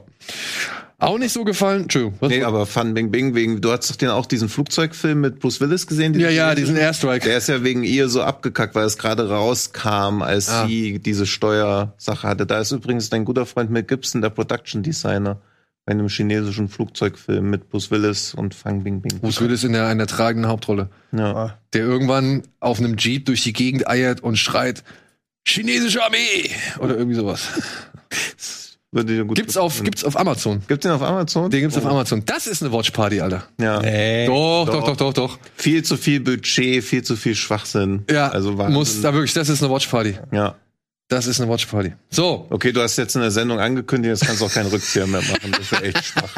Auch 1.01 1.17
nicht 1.17 1.33
so 1.33 1.43
gefallen. 1.43 1.83
Entschuldigung. 1.83 2.17
Was? 2.19 2.29
Nee, 2.29 2.43
aber 2.43 2.65
Fan 2.65 2.93
Bingbing 2.93 3.33
wegen, 3.35 3.59
du 3.59 3.71
hast 3.71 3.89
doch 3.89 3.95
den 3.95 4.09
auch 4.09 4.25
diesen 4.27 4.49
Flugzeugfilm 4.49 5.19
mit 5.19 5.39
Bruce 5.39 5.59
Willis 5.59 5.87
gesehen? 5.87 6.13
ja, 6.19 6.29
ja, 6.29 6.53
diesen 6.53 6.75
diesen 6.75 6.77
Airstrike. 6.77 7.27
Der 7.27 7.37
ist 7.37 7.49
ja 7.49 7.63
wegen 7.63 7.83
ihr 7.83 8.07
so 8.07 8.21
abgekackt, 8.21 8.75
weil 8.75 8.85
es 8.85 8.97
gerade 8.99 9.27
rauskam, 9.29 10.21
als 10.21 10.47
Ah. 10.49 10.67
sie 10.67 10.99
diese 10.99 11.25
Steuersache 11.25 12.27
hatte. 12.27 12.45
Da 12.45 12.59
ist 12.59 12.71
übrigens 12.71 13.09
dein 13.09 13.25
guter 13.25 13.45
Freund 13.47 13.71
Mel 13.71 13.83
Gibson, 13.83 14.21
der 14.21 14.29
Production 14.29 14.83
Designer, 14.83 15.41
bei 15.85 15.93
einem 15.93 16.07
chinesischen 16.07 16.69
Flugzeugfilm 16.69 17.49
mit 17.49 17.69
Bruce 17.69 17.89
Willis 17.89 18.35
und 18.35 18.53
Fang 18.53 18.83
Bingbing. 18.83 19.19
Bruce 19.21 19.41
Willis 19.41 19.63
in 19.63 19.73
der, 19.73 19.87
einer 19.87 20.05
tragenden 20.05 20.49
Hauptrolle. 20.51 20.89
Ja. 21.11 21.57
der 21.73 21.81
irgendwann 21.83 22.43
auf 22.59 22.77
einem 22.77 22.95
Jeep 22.97 23.25
durch 23.25 23.41
die 23.41 23.53
Gegend 23.53 23.87
eiert 23.87 24.21
und 24.21 24.37
schreit, 24.37 24.83
chinesische 25.47 26.03
Armee 26.03 26.51
oder 26.79 26.95
irgendwie 26.95 27.15
sowas. 27.15 27.47
Würde 28.93 29.13
dir 29.15 29.23
gut 29.23 29.37
Gibt's 29.37 29.55
auf, 29.55 29.71
gefallen. 29.71 29.85
gibt's 29.85 30.03
auf 30.03 30.17
Amazon. 30.19 30.61
Gibt's 30.67 30.83
den 30.83 30.91
auf 30.91 31.01
Amazon? 31.01 31.49
Den 31.49 31.61
gibt's 31.61 31.77
auf 31.77 31.85
Oh. 31.85 31.89
Amazon. 31.89 32.23
Das 32.25 32.45
ist 32.45 32.61
eine 32.61 32.73
Watch 32.73 32.91
Party, 32.91 33.21
Alter. 33.21 33.43
Ja. 33.57 33.79
Nee. 33.81 34.25
Doch, 34.27 34.65
doch, 34.65 34.73
doch. 34.81 34.87
doch, 34.87 34.97
doch, 34.97 35.13
doch. 35.13 35.39
Viel 35.55 35.81
zu 35.83 35.95
viel 35.95 36.19
Budget, 36.19 36.83
viel 36.83 37.01
zu 37.01 37.15
viel 37.15 37.33
Schwachsinn. 37.35 38.03
Ja, 38.11 38.27
also 38.29 38.57
Wahnsinn. 38.57 38.73
muss 38.73 39.01
da 39.01 39.13
wirklich, 39.13 39.33
das 39.33 39.47
ist 39.47 39.63
eine 39.63 39.73
Watch 39.73 39.87
Party. 39.87 40.17
Ja. 40.33 40.55
Das 41.07 41.25
ist 41.27 41.39
eine 41.41 41.49
Watch 41.49 41.65
Party. 41.67 41.93
So, 42.09 42.47
Okay, 42.49 42.71
du 42.73 42.81
hast 42.81 42.97
jetzt 42.97 43.15
in 43.15 43.21
der 43.21 43.31
Sendung 43.31 43.59
angekündigt, 43.59 44.11
jetzt 44.11 44.25
kannst 44.27 44.41
du 44.41 44.45
auch 44.45 44.53
keinen 44.53 44.67
Rückzieher 44.69 45.07
mehr 45.07 45.21
machen. 45.21 45.51
Das 45.57 45.71
wäre 45.71 45.83
echt 45.83 46.03
schwach. 46.05 46.33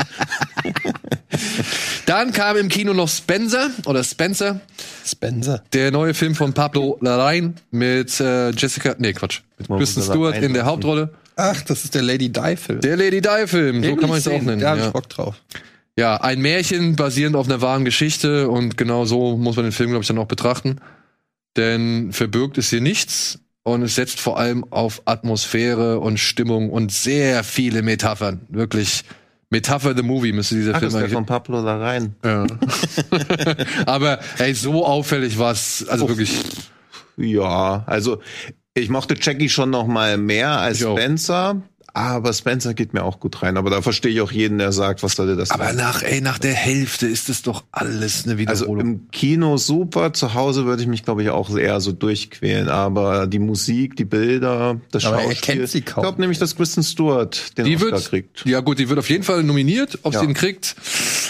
dann 2.06 2.32
kam 2.34 2.58
im 2.58 2.70
Kino 2.70 2.94
noch 2.94 3.10
Spencer 3.10 3.70
oder 3.86 4.04
Spencer, 4.04 4.62
Spencer. 5.06 5.64
der 5.74 5.92
neue 5.92 6.14
Film 6.14 6.36
von 6.36 6.54
Pablo 6.54 6.98
Larraín 7.02 7.54
mit 7.72 8.20
äh, 8.20 8.50
Jessica, 8.52 8.96
nee, 9.00 9.14
Quatsch, 9.14 9.42
mit 9.58 9.68
Kristen 9.70 10.02
Stewart 10.04 10.38
in 10.38 10.54
der? 10.54 10.66
Hauptrolle. 10.66 11.10
Ach, 11.36 11.62
das 11.62 11.84
ist 11.84 11.96
der 11.96 12.02
Lady 12.04 12.30
Di-Film. 12.30 12.82
Der 12.82 12.98
Lady 12.98 13.22
Di 13.22 13.48
Film, 13.48 13.84
so 13.84 13.96
kann 13.96 14.10
man 14.10 14.18
es 14.20 14.28
auch 14.28 14.42
nennen. 14.42 14.60
Da 14.62 14.72
hab 14.72 14.78
Ja. 14.78 14.88
ich 14.88 14.94
Bock 14.94 15.10
drauf. 15.10 15.36
ja, 15.98 16.18
ein 16.18 16.42
Märchen 16.42 16.96
basierend 16.96 17.36
auf 17.36 17.48
einer 17.48 17.62
wahren 17.62 17.86
Geschichte 17.86 18.50
und 18.50 18.78
genau 18.78 19.06
so 19.06 19.38
muss 19.38 19.56
man 19.56 19.66
den 19.66 19.72
Film, 19.72 19.90
glaube 19.90 20.02
ich, 20.04 20.08
dann 20.08 20.18
auch 20.20 20.28
betrachten. 20.28 20.78
Denn 21.58 22.12
verbirgt 22.14 22.58
ist 22.58 22.70
hier 22.72 22.82
nichts 22.82 23.40
und 23.64 23.84
es 23.84 23.96
setzt 23.96 24.20
vor 24.20 24.38
allem 24.40 24.66
auf 24.72 25.02
Atmosphäre 25.06 26.00
und 26.00 26.20
Stimmung 26.20 26.70
und 26.72 26.92
sehr 26.92 27.44
viele 27.44 27.82
Metaphern. 27.84 28.42
Wirklich 28.50 29.04
Metapher 29.52 29.96
the 29.96 30.02
Movie 30.02 30.32
müsste 30.34 30.56
dieser 30.56 30.74
Ach, 30.76 30.80
Film 30.80 30.96
eigentlich. 30.96 31.14
von 31.14 31.26
Pablo 31.28 31.64
da 31.64 31.78
rein. 31.78 32.16
Ja. 32.26 32.48
Aber 33.86 34.20
ey, 34.40 34.54
so 34.56 34.86
auffällig 34.86 35.38
war's, 35.38 35.86
also 35.88 36.10
wirklich. 36.10 36.36
Ja, 37.18 37.84
also 37.86 38.20
ich 38.76 38.90
mochte 38.90 39.16
Jackie 39.20 39.50
schon 39.50 39.70
noch 39.70 39.88
mal 39.88 40.18
mehr 40.18 40.50
als 40.60 40.80
Ich 40.80 40.86
auch. 40.86 40.98
Spencer, 40.98 41.62
aber 41.96 42.34
Spencer 42.34 42.74
geht 42.74 42.94
mir 42.94 43.04
auch 43.04 43.20
gut 43.20 43.44
rein. 43.44 43.56
Aber 43.56 43.70
da 43.70 43.84
verstehe 43.84 44.12
ich 44.12 44.22
auch 44.22 44.32
jeden, 44.32 44.58
der 44.58 44.72
sagt, 44.72 45.04
was 45.04 45.14
soll 45.16 45.28
dir 45.28 45.36
das 45.36 45.52
Aber 45.52 45.74
nach, 45.74 46.02
ey, 46.02 46.22
nach 46.22 46.40
der 46.40 46.56
Hälfte 46.56 47.06
ist 47.06 47.30
es 47.30 47.44
doch 47.44 47.66
alles 47.72 48.24
eine 48.26 48.34
Also 48.48 48.64
Wiederholung. 48.66 48.80
im 48.80 49.12
Kino 49.12 49.58
super, 49.58 50.12
zu 50.14 50.34
Hause 50.34 50.66
würde 50.66 50.82
ich 50.82 50.88
mich, 50.88 51.04
glaube 51.04 51.22
ich, 51.22 51.30
auch 51.30 51.56
eher 51.56 51.80
so 51.82 51.92
durchquälen. 51.92 52.68
Aber 52.68 53.28
die 53.28 53.38
Musik, 53.38 53.96
die 53.96 54.06
Bilder, 54.06 54.82
das 54.90 55.06
Aber 55.06 55.18
er 55.18 55.24
Schauspiel. 55.36 55.56
kennt 55.58 55.70
sie 55.70 55.78
ich 55.80 55.86
kaum. 55.86 56.02
glaube 56.02 56.20
nämlich, 56.20 56.40
dass 56.40 56.56
Kristen 56.56 56.82
Stewart 56.82 57.56
den 57.60 57.66
die 57.66 57.76
Oscar 57.76 57.92
wird, 57.92 58.10
kriegt. 58.10 58.46
ja 58.48 58.60
gut, 58.62 58.80
die 58.80 58.90
wird 58.90 58.98
auf 58.98 59.10
jeden 59.12 59.24
Fall 59.24 59.44
nominiert. 59.44 60.00
Ob 60.02 60.14
Ja. 60.14 60.22
sie 60.22 60.26
ihn 60.26 60.34
kriegt, 60.34 60.76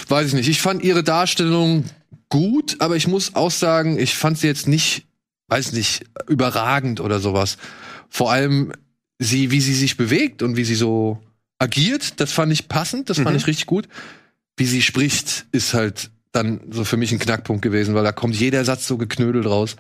weiß 0.08 0.28
ich 0.30 0.34
nicht. 0.34 0.48
Ich 0.48 0.62
fand 0.62 0.82
ihre 0.82 1.04
Darstellung 1.04 1.84
gut, 2.30 2.78
aber 2.80 2.96
ich 2.96 3.10
muss 3.10 3.36
auch 3.36 3.52
sagen, 3.52 4.00
ich 4.00 4.16
fand 4.16 4.38
sie 4.40 4.48
jetzt 4.48 4.70
nicht, 4.70 5.08
weiß 5.48 5.74
nicht, 5.74 6.06
überragend 6.28 7.00
oder 7.00 7.20
sowas. 7.20 7.58
Vor 8.10 8.32
allem 8.32 8.72
sie, 9.20 9.52
wie 9.52 9.62
sie 9.62 9.74
sich 9.74 9.98
bewegt 9.98 10.42
und 10.42 10.58
wie 10.58 10.64
sie 10.66 10.76
so 10.76 11.20
agiert, 11.60 12.20
das 12.20 12.32
fand 12.32 12.52
ich 12.52 12.68
passend, 12.68 13.10
das 13.10 13.18
fand 13.18 13.32
Mhm. 13.32 13.38
ich 13.38 13.48
richtig 13.48 13.66
gut. 13.66 13.88
Wie 14.58 14.66
sie 14.66 14.82
spricht, 14.82 15.46
ist 15.52 15.74
halt 15.74 16.12
dann 16.32 16.62
so 16.72 16.84
für 16.84 16.98
mich 16.98 17.12
ein 17.12 17.20
Knackpunkt 17.20 17.62
gewesen, 17.62 17.96
weil 17.96 18.04
da 18.04 18.12
kommt 18.12 18.36
jeder 18.36 18.66
Satz 18.66 18.88
so 18.88 18.98
geknödelt 18.98 19.46
raus. 19.46 19.76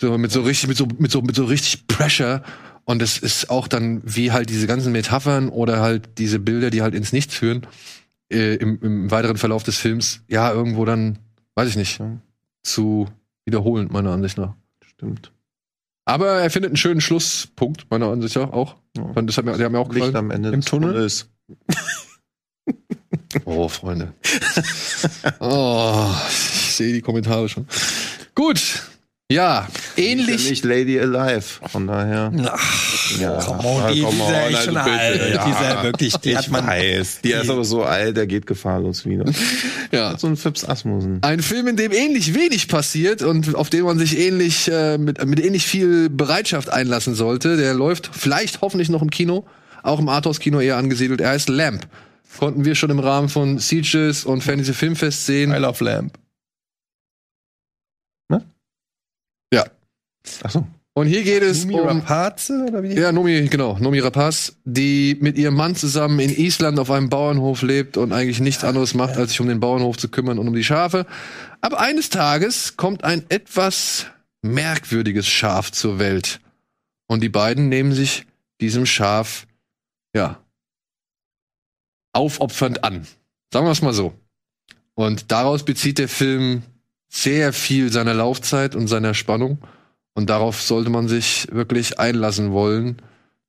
So 0.00 0.16
mit 0.18 0.30
so 0.32 0.42
richtig, 0.42 0.68
mit 0.68 0.76
so, 0.76 0.86
mit 0.98 1.10
so, 1.10 1.20
mit 1.22 1.34
so 1.36 1.44
richtig 1.44 1.86
Pressure. 1.86 2.42
Und 2.84 3.02
es 3.02 3.18
ist 3.18 3.50
auch 3.50 3.68
dann, 3.68 4.00
wie 4.04 4.32
halt 4.32 4.50
diese 4.50 4.66
ganzen 4.66 4.92
Metaphern 4.92 5.48
oder 5.48 5.80
halt 5.80 6.18
diese 6.18 6.38
Bilder, 6.38 6.70
die 6.70 6.82
halt 6.82 6.94
ins 6.94 7.12
Nichts 7.12 7.34
führen, 7.34 7.66
äh, 8.32 8.54
im, 8.56 8.80
im 8.82 9.10
weiteren 9.10 9.36
Verlauf 9.36 9.62
des 9.62 9.76
Films, 9.78 10.22
ja, 10.28 10.50
irgendwo 10.50 10.84
dann, 10.84 11.18
weiß 11.54 11.68
ich 11.68 11.76
nicht, 11.76 12.00
zu 12.62 13.06
wiederholend, 13.44 13.92
meiner 13.92 14.10
Ansicht 14.12 14.38
nach. 14.38 14.54
Stimmt. 14.82 15.32
Aber 16.04 16.40
er 16.40 16.50
findet 16.50 16.70
einen 16.70 16.76
schönen 16.76 17.00
Schlusspunkt, 17.00 17.90
meiner 17.90 18.08
Ansicht 18.08 18.36
nach 18.36 18.52
auch. 18.52 18.76
Ja. 18.96 19.22
Das 19.22 19.36
hat 19.36 19.44
mir, 19.44 19.56
der 19.56 19.66
hat 19.66 19.72
mir 19.72 19.78
auch 19.78 19.92
Licht 19.92 20.06
gefallen. 20.06 20.16
am 20.16 20.30
Ende 20.30 20.50
Im 20.50 20.60
Tunnel? 20.62 20.92
Tunnels. 20.92 21.28
Oh, 23.44 23.68
Freunde. 23.68 24.12
oh, 25.40 26.10
ich 26.28 26.74
sehe 26.74 26.92
die 26.92 27.00
Kommentare 27.00 27.48
schon. 27.48 27.66
Gut. 28.34 28.89
Ja, 29.30 29.68
Ist 29.68 29.96
ja 29.98 30.04
ähnlich. 30.04 30.50
nicht 30.50 30.64
Lady 30.64 30.98
Alive. 30.98 31.42
Von 31.70 31.86
daher. 31.86 32.32
Ach, 32.50 33.20
Ja, 33.20 33.40
come 33.40 33.62
on, 33.64 33.92
die, 33.94 34.02
come 34.02 34.16
die 34.16 34.20
ist 34.22 34.26
on, 34.26 34.32
ja 34.32 34.46
echt 34.48 34.56
also 34.56 34.64
schon 34.64 34.74
bitte, 34.74 34.90
alt. 34.90 35.20
ja. 35.34 35.44
Die 35.44 35.50
ist 35.52 35.60
ja 35.60 35.82
wirklich, 35.84 36.12
die 36.16 36.36
hat 36.36 36.48
man. 36.50 36.66
weiß. 36.66 37.20
Die 37.22 37.30
ist 37.32 37.48
aber 37.50 37.64
so 37.64 37.84
alt, 37.84 38.16
der 38.16 38.26
geht 38.26 38.46
gefahrlos 38.46 39.06
wieder. 39.06 39.24
Ja. 39.92 40.16
So 40.18 40.26
ein 40.28 40.36
Fips 40.36 40.64
Asmussen. 40.64 41.18
Ein 41.22 41.42
Film, 41.42 41.66
in 41.66 41.76
dem 41.76 41.90
ähnlich 41.92 42.34
wenig 42.34 42.68
passiert 42.68 43.22
und 43.22 43.54
auf 43.56 43.70
den 43.70 43.84
man 43.84 43.98
sich 43.98 44.16
ähnlich 44.18 44.68
äh, 44.70 44.98
mit, 44.98 45.24
mit 45.24 45.38
ähnlich 45.44 45.66
viel 45.66 46.08
Bereitschaft 46.10 46.68
einlassen 46.70 47.14
sollte. 47.16 47.56
Der 47.56 47.74
läuft 47.74 48.08
vielleicht 48.12 48.60
hoffentlich 48.60 48.88
noch 48.88 49.02
im 49.02 49.10
Kino, 49.10 49.46
auch 49.82 49.98
im 49.98 50.08
Arthouse-Kino 50.08 50.60
eher 50.60 50.76
angesiedelt. 50.76 51.20
Er 51.20 51.30
heißt 51.30 51.48
Lamp. 51.48 51.88
Konnten 52.38 52.64
wir 52.64 52.74
schon 52.76 52.90
im 52.90 53.00
Rahmen 53.00 53.28
von 53.28 53.58
Sieges 53.58 54.24
und 54.24 54.42
Fantasy 54.42 54.74
Filmfest 54.74 55.26
sehen. 55.26 55.52
I 55.52 55.56
love 55.56 55.82
Lamp. 55.84 56.16
Ja. 59.52 59.64
Ach 60.42 60.50
so. 60.50 60.66
Und 60.92 61.06
hier 61.06 61.22
geht 61.22 61.42
es 61.42 61.64
Numi 61.64 61.80
um 61.80 61.86
Rapaze 61.86 62.66
oder 62.68 62.82
wie? 62.82 62.94
Ja, 62.94 63.12
Nomi, 63.12 63.46
genau, 63.48 63.78
Nomi 63.78 64.00
Rapaz, 64.00 64.56
die 64.64 65.16
mit 65.20 65.38
ihrem 65.38 65.54
Mann 65.54 65.76
zusammen 65.76 66.18
in 66.18 66.30
Island 66.30 66.78
auf 66.80 66.90
einem 66.90 67.08
Bauernhof 67.08 67.62
lebt 67.62 67.96
und 67.96 68.12
eigentlich 68.12 68.40
nichts 68.40 68.64
anderes 68.64 68.94
macht, 68.94 69.16
als 69.16 69.30
sich 69.30 69.40
um 69.40 69.46
den 69.46 69.60
Bauernhof 69.60 69.96
zu 69.96 70.08
kümmern 70.08 70.38
und 70.38 70.48
um 70.48 70.54
die 70.54 70.64
Schafe. 70.64 71.06
Aber 71.60 71.78
eines 71.78 72.10
Tages 72.10 72.76
kommt 72.76 73.04
ein 73.04 73.24
etwas 73.28 74.06
merkwürdiges 74.42 75.28
Schaf 75.28 75.70
zur 75.70 75.98
Welt. 75.98 76.40
Und 77.06 77.22
die 77.22 77.28
beiden 77.28 77.68
nehmen 77.68 77.92
sich 77.92 78.26
diesem 78.60 78.84
Schaf, 78.84 79.46
ja, 80.14 80.38
aufopfernd 82.12 82.82
an. 82.82 83.06
Sagen 83.52 83.66
wir 83.66 83.72
es 83.72 83.82
mal 83.82 83.92
so. 83.92 84.12
Und 84.94 85.30
daraus 85.30 85.64
bezieht 85.64 85.98
der 85.98 86.08
Film 86.08 86.62
sehr 87.08 87.52
viel 87.52 87.92
seiner 87.92 88.14
Laufzeit 88.14 88.74
und 88.74 88.88
seiner 88.88 89.14
Spannung. 89.14 89.58
Und 90.14 90.28
darauf 90.30 90.60
sollte 90.60 90.90
man 90.90 91.08
sich 91.08 91.46
wirklich 91.52 91.98
einlassen 91.98 92.52
wollen. 92.52 92.96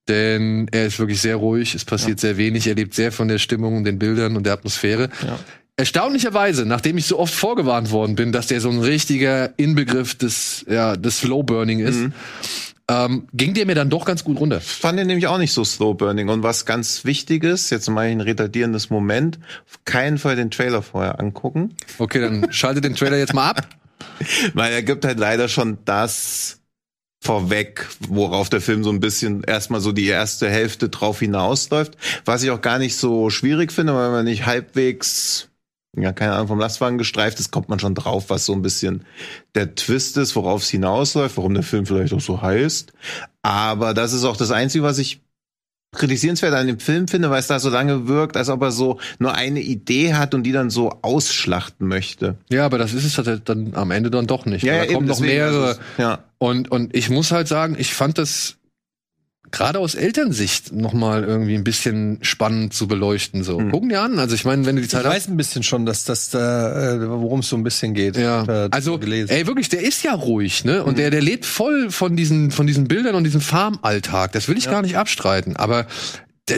Denn 0.07 0.67
er 0.71 0.87
ist 0.87 0.99
wirklich 0.99 1.21
sehr 1.21 1.35
ruhig, 1.35 1.75
es 1.75 1.85
passiert 1.85 2.19
sehr 2.19 2.35
wenig, 2.37 2.65
er 2.67 2.75
lebt 2.75 2.93
sehr 2.95 3.11
von 3.11 3.27
der 3.27 3.37
Stimmung, 3.37 3.83
den 3.83 3.99
Bildern 3.99 4.35
und 4.35 4.45
der 4.45 4.53
Atmosphäre. 4.53 5.09
Ja. 5.25 5.37
Erstaunlicherweise, 5.77 6.65
nachdem 6.65 6.97
ich 6.97 7.05
so 7.05 7.17
oft 7.19 7.33
vorgewarnt 7.33 7.91
worden 7.91 8.15
bin, 8.15 8.31
dass 8.31 8.47
der 8.47 8.61
so 8.61 8.69
ein 8.69 8.79
richtiger 8.79 9.57
Inbegriff 9.57 10.15
des, 10.15 10.65
ja, 10.69 10.95
des 10.95 11.19
Slow 11.19 11.43
Burning 11.43 11.79
ist, 11.79 11.97
Mhm. 11.97 12.13
ähm, 12.89 13.27
ging 13.33 13.53
der 13.53 13.65
mir 13.65 13.75
dann 13.75 13.89
doch 13.89 14.05
ganz 14.05 14.23
gut 14.23 14.39
runter. 14.39 14.59
Fand 14.59 14.99
den 14.99 15.07
nämlich 15.07 15.27
auch 15.27 15.37
nicht 15.37 15.53
so 15.53 15.63
slow 15.63 15.93
burning. 15.95 16.29
Und 16.29 16.43
was 16.43 16.65
ganz 16.65 17.05
wichtig 17.05 17.43
ist, 17.43 17.69
jetzt 17.69 17.89
mal 17.89 18.07
ein 18.07 18.21
retardierendes 18.21 18.89
Moment, 18.89 19.39
auf 19.67 19.79
keinen 19.85 20.17
Fall 20.17 20.35
den 20.35 20.51
Trailer 20.51 20.81
vorher 20.81 21.19
angucken. 21.19 21.75
Okay, 21.99 22.19
dann 22.21 22.51
schalte 22.51 22.81
den 22.81 22.95
Trailer 22.95 23.17
jetzt 23.17 23.33
mal 23.33 23.49
ab. 23.51 23.67
Weil 24.53 24.73
er 24.73 24.83
gibt 24.83 25.05
halt 25.05 25.19
leider 25.19 25.47
schon 25.47 25.79
das 25.85 26.61
vorweg, 27.23 27.87
worauf 28.09 28.49
der 28.49 28.61
Film 28.61 28.83
so 28.83 28.89
ein 28.89 28.99
bisschen 28.99 29.43
erstmal 29.43 29.79
so 29.79 29.91
die 29.91 30.07
erste 30.07 30.49
Hälfte 30.49 30.89
drauf 30.89 31.19
hinausläuft. 31.19 31.95
Was 32.25 32.41
ich 32.43 32.49
auch 32.49 32.61
gar 32.61 32.79
nicht 32.79 32.97
so 32.97 33.29
schwierig 33.29 33.71
finde, 33.71 33.93
weil 33.93 34.09
man 34.09 34.25
nicht 34.25 34.47
halbwegs, 34.47 35.49
ja, 35.95 36.13
keine 36.13 36.33
Ahnung, 36.33 36.47
vom 36.47 36.59
Lastwagen 36.59 36.97
gestreift 36.97 37.39
ist, 37.39 37.51
kommt 37.51 37.69
man 37.69 37.79
schon 37.79 37.93
drauf, 37.93 38.29
was 38.29 38.45
so 38.45 38.53
ein 38.53 38.63
bisschen 38.63 39.05
der 39.53 39.75
Twist 39.75 40.17
ist, 40.17 40.35
worauf 40.35 40.63
es 40.63 40.69
hinausläuft, 40.69 41.37
warum 41.37 41.53
der 41.53 41.63
Film 41.63 41.85
vielleicht 41.85 42.13
auch 42.13 42.21
so 42.21 42.41
heißt. 42.41 42.91
Aber 43.43 43.93
das 43.93 44.13
ist 44.13 44.23
auch 44.23 44.37
das 44.37 44.51
Einzige, 44.51 44.83
was 44.83 44.97
ich 44.97 45.21
kritisierenswert 45.93 46.53
an 46.53 46.67
dem 46.67 46.79
Film 46.79 47.07
finde, 47.07 47.29
weil 47.29 47.39
es 47.39 47.47
da 47.47 47.59
so 47.59 47.69
lange 47.69 48.07
wirkt, 48.07 48.37
als 48.37 48.49
ob 48.49 48.61
er 48.61 48.71
so 48.71 48.99
nur 49.19 49.35
eine 49.35 49.59
Idee 49.59 50.13
hat 50.13 50.33
und 50.33 50.43
die 50.43 50.51
dann 50.53 50.69
so 50.69 50.99
ausschlachten 51.01 51.87
möchte. 51.87 52.35
Ja, 52.49 52.65
aber 52.65 52.77
das 52.77 52.93
ist 52.93 53.03
es 53.05 53.17
halt 53.17 53.49
dann 53.49 53.73
am 53.75 53.91
Ende 53.91 54.09
dann 54.09 54.25
doch 54.27 54.45
nicht. 54.45 54.63
da 54.65 54.85
kommen 54.93 55.07
noch 55.07 55.19
mehrere. 55.19 55.71
es- 55.71 55.79
ja. 55.97 56.19
Und, 56.37 56.71
und 56.71 56.95
ich 56.95 57.09
muss 57.09 57.31
halt 57.31 57.47
sagen, 57.47 57.75
ich 57.77 57.93
fand 57.93 58.17
das 58.17 58.55
gerade 59.51 59.79
aus 59.79 59.95
Elternsicht 59.95 60.71
noch 60.73 60.93
mal 60.93 61.23
irgendwie 61.23 61.55
ein 61.55 61.63
bisschen 61.63 62.19
spannend 62.21 62.73
zu 62.73 62.87
beleuchten. 62.87 63.43
So, 63.43 63.59
Hm. 63.59 63.71
gucken 63.71 63.89
dir 63.89 64.01
an. 64.01 64.17
Also 64.19 64.33
ich 64.35 64.45
meine, 64.45 64.65
wenn 64.65 64.75
du 64.75 64.81
die 64.81 64.85
Ich 64.85 64.91
Zeit 64.91 65.05
hast. 65.05 65.13
weiß 65.13 65.27
ein 65.27 65.37
bisschen 65.37 65.63
schon, 65.63 65.85
dass 65.85 66.05
das 66.05 66.29
da, 66.29 66.93
äh, 66.95 67.09
worum 67.09 67.41
es 67.41 67.49
so 67.49 67.55
ein 67.57 67.63
bisschen 67.63 67.93
geht. 67.93 68.15
Ja, 68.17 68.43
Äh, 68.65 68.69
also 68.71 68.97
gelesen. 68.97 69.29
ey, 69.31 69.45
wirklich, 69.47 69.69
der 69.69 69.81
ist 69.83 70.03
ja 70.03 70.13
ruhig, 70.13 70.63
ne? 70.63 70.83
Und 70.83 70.97
der, 70.97 71.09
der 71.11 71.21
lebt 71.21 71.45
voll 71.45 71.91
von 71.91 72.15
diesen, 72.15 72.51
von 72.51 72.65
diesen 72.67 72.87
Bildern 72.87 73.15
und 73.15 73.23
diesem 73.25 73.41
Farmalltag. 73.41 74.31
Das 74.31 74.47
will 74.47 74.57
ich 74.57 74.65
gar 74.69 74.81
nicht 74.81 74.97
abstreiten. 74.97 75.55
Aber 75.55 75.85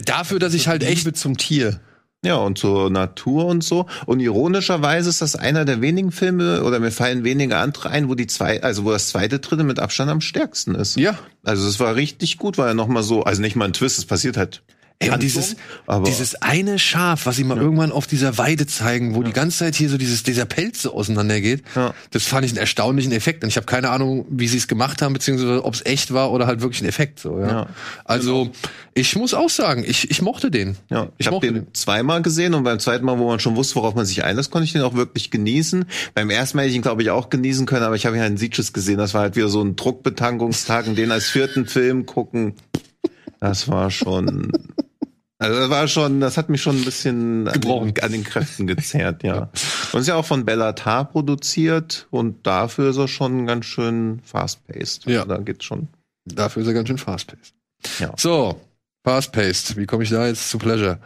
dafür, 0.05 0.39
dass 0.39 0.53
ich 0.53 0.67
halt 0.67 0.83
echt 0.83 1.05
Liebe 1.05 1.13
zum 1.13 1.37
Tier. 1.37 1.79
Ja, 2.23 2.37
und 2.37 2.57
zur 2.57 2.89
Natur 2.89 3.45
und 3.45 3.63
so. 3.63 3.85
Und 4.05 4.19
ironischerweise 4.19 5.09
ist 5.09 5.21
das 5.21 5.35
einer 5.35 5.65
der 5.65 5.81
wenigen 5.81 6.11
Filme, 6.11 6.63
oder 6.63 6.79
mir 6.79 6.91
fallen 6.91 7.23
wenige 7.23 7.57
andere 7.57 7.89
ein, 7.89 8.07
wo 8.09 8.15
die 8.15 8.27
zwei, 8.27 8.63
also 8.63 8.85
wo 8.85 8.91
das 8.91 9.09
zweite 9.09 9.39
Drittel 9.39 9.65
mit 9.65 9.79
Abstand 9.79 10.09
am 10.09 10.21
stärksten 10.21 10.75
ist. 10.75 10.95
ja, 10.95 11.17
Also 11.43 11.67
es 11.67 11.79
war 11.79 11.95
richtig 11.95 12.37
gut, 12.37 12.57
weil 12.57 12.69
er 12.69 12.73
nochmal 12.73 13.03
so, 13.03 13.23
also 13.23 13.41
nicht 13.41 13.55
mal 13.55 13.65
ein 13.65 13.73
Twist, 13.73 13.97
es 13.97 14.05
passiert 14.05 14.37
halt 14.37 14.63
Handlung, 15.11 15.19
dieses, 15.19 15.55
aber- 15.87 16.05
dieses 16.05 16.35
eine 16.41 16.79
Schaf, 16.79 17.25
was 17.25 17.35
sie 17.35 17.43
mal 17.43 17.57
irgendwann 17.57 17.91
auf 17.91 18.07
dieser 18.07 18.37
Weide 18.37 18.65
zeigen, 18.67 19.15
wo 19.15 19.23
die 19.23 19.33
ganze 19.33 19.59
Zeit 19.59 19.75
hier 19.75 19.89
so 19.89 19.97
dieses, 19.97 20.23
dieser 20.23 20.45
Pelz 20.45 20.81
so 20.81 20.93
auseinandergeht, 20.93 21.63
Ja. 21.75 21.93
das 22.11 22.23
fand 22.23 22.45
ich 22.45 22.51
einen 22.51 22.59
erstaunlichen 22.59 23.11
Effekt. 23.11 23.43
Und 23.43 23.49
ich 23.49 23.55
habe 23.57 23.65
keine 23.65 23.89
Ahnung, 23.89 24.25
wie 24.29 24.47
sie 24.47 24.57
es 24.57 24.67
gemacht 24.67 25.01
haben, 25.01 25.13
beziehungsweise 25.13 25.63
ob 25.65 25.73
es 25.73 25.85
echt 25.85 26.13
war 26.13 26.31
oder 26.31 26.47
halt 26.47 26.61
wirklich 26.61 26.81
ein 26.81 26.87
Effekt. 26.87 27.19
So, 27.19 27.39
ja. 27.39 27.47
Ja. 27.47 27.67
Also, 28.05 28.49
ich 28.95 29.15
muss 29.15 29.33
auch 29.33 29.49
sagen, 29.49 29.83
ich, 29.87 30.09
ich 30.11 30.21
mochte 30.21 30.51
den. 30.51 30.77
Ja, 30.89 31.03
ich 31.03 31.09
ich 31.17 31.27
habe 31.27 31.35
mochte 31.37 31.51
den 31.51 31.67
zweimal 31.73 32.21
gesehen 32.21 32.53
und 32.53 32.63
beim 32.63 32.79
zweiten 32.79 33.05
Mal, 33.05 33.17
wo 33.17 33.27
man 33.27 33.39
schon 33.39 33.55
wusste, 33.55 33.75
worauf 33.75 33.95
man 33.95 34.05
sich 34.05 34.23
einlässt, 34.23 34.51
konnte 34.51 34.65
ich 34.65 34.73
den 34.73 34.81
auch 34.83 34.93
wirklich 34.93 35.31
genießen. 35.31 35.85
Beim 36.13 36.29
ersten 36.29 36.57
Mal 36.57 36.63
hätte 36.63 36.71
ich 36.71 36.75
ihn, 36.75 36.81
glaube 36.83 37.01
ich, 37.01 37.09
auch 37.09 37.29
genießen 37.29 37.65
können, 37.65 37.83
aber 37.83 37.95
ich 37.95 38.05
habe 38.05 38.17
ja 38.17 38.25
in 38.25 38.37
Sieges 38.37 38.73
gesehen. 38.73 38.97
Das 38.97 39.13
war 39.13 39.21
halt 39.21 39.35
wieder 39.35 39.49
so 39.49 39.61
ein 39.63 39.75
Druckbetankungstag 39.75 40.87
und 40.87 40.95
den 40.97 41.11
als 41.11 41.27
vierten 41.27 41.65
Film 41.65 42.05
gucken. 42.05 42.53
Das 43.39 43.67
war 43.67 43.89
schon. 43.91 44.51
Also 45.43 45.59
das 45.59 45.69
war 45.69 45.87
schon, 45.89 46.21
das 46.21 46.37
hat 46.37 46.49
mich 46.49 46.61
schon 46.61 46.77
ein 46.77 46.85
bisschen 46.85 47.47
an 47.47 47.53
Gebrochen. 47.53 47.93
den, 47.93 48.03
an 48.03 48.11
den 48.13 48.23
Kräften 48.23 48.65
gezerrt, 48.65 49.23
ja. 49.23 49.49
Und 49.91 49.99
ist 49.99 50.07
ja 50.07 50.15
auch 50.15 50.25
von 50.25 50.45
Bellatar 50.45 51.03
produziert 51.05 52.07
und 52.11 52.47
dafür 52.47 52.89
ist 52.89 52.97
er 52.97 53.09
schon 53.09 53.45
ganz 53.45 53.65
schön 53.65 54.21
fast-paced. 54.23 55.05
Ja. 55.05 55.23
Also 55.23 55.33
Da 55.33 55.37
geht's 55.41 55.65
schon. 55.65 55.89
Dafür 56.25 56.61
ist 56.61 56.67
er 56.69 56.73
ganz 56.73 56.87
schön 56.87 56.97
fast-paced. 56.97 57.53
Ja. 57.99 58.13
So, 58.17 58.59
fast-paced. 59.03 59.75
Wie 59.75 59.85
komme 59.85 60.03
ich 60.03 60.09
da 60.09 60.25
jetzt 60.27 60.49
zu 60.49 60.57
Pleasure? 60.57 60.99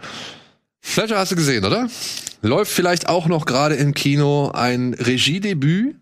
Pleasure 0.81 1.19
hast 1.19 1.31
du 1.31 1.35
gesehen, 1.35 1.65
oder? 1.65 1.89
Läuft 2.43 2.71
vielleicht 2.71 3.09
auch 3.09 3.25
noch 3.25 3.45
gerade 3.45 3.75
im 3.75 3.95
Kino 3.95 4.51
ein 4.51 4.93
Regiedebüt 4.93 5.95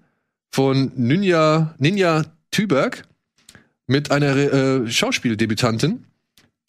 von 0.51 0.91
Ninja, 0.95 1.73
Ninja 1.77 2.23
Tüberg 2.51 3.03
mit 3.87 4.11
einer 4.11 4.35
äh, 4.35 4.87
Schauspieldebütantin, 4.91 6.03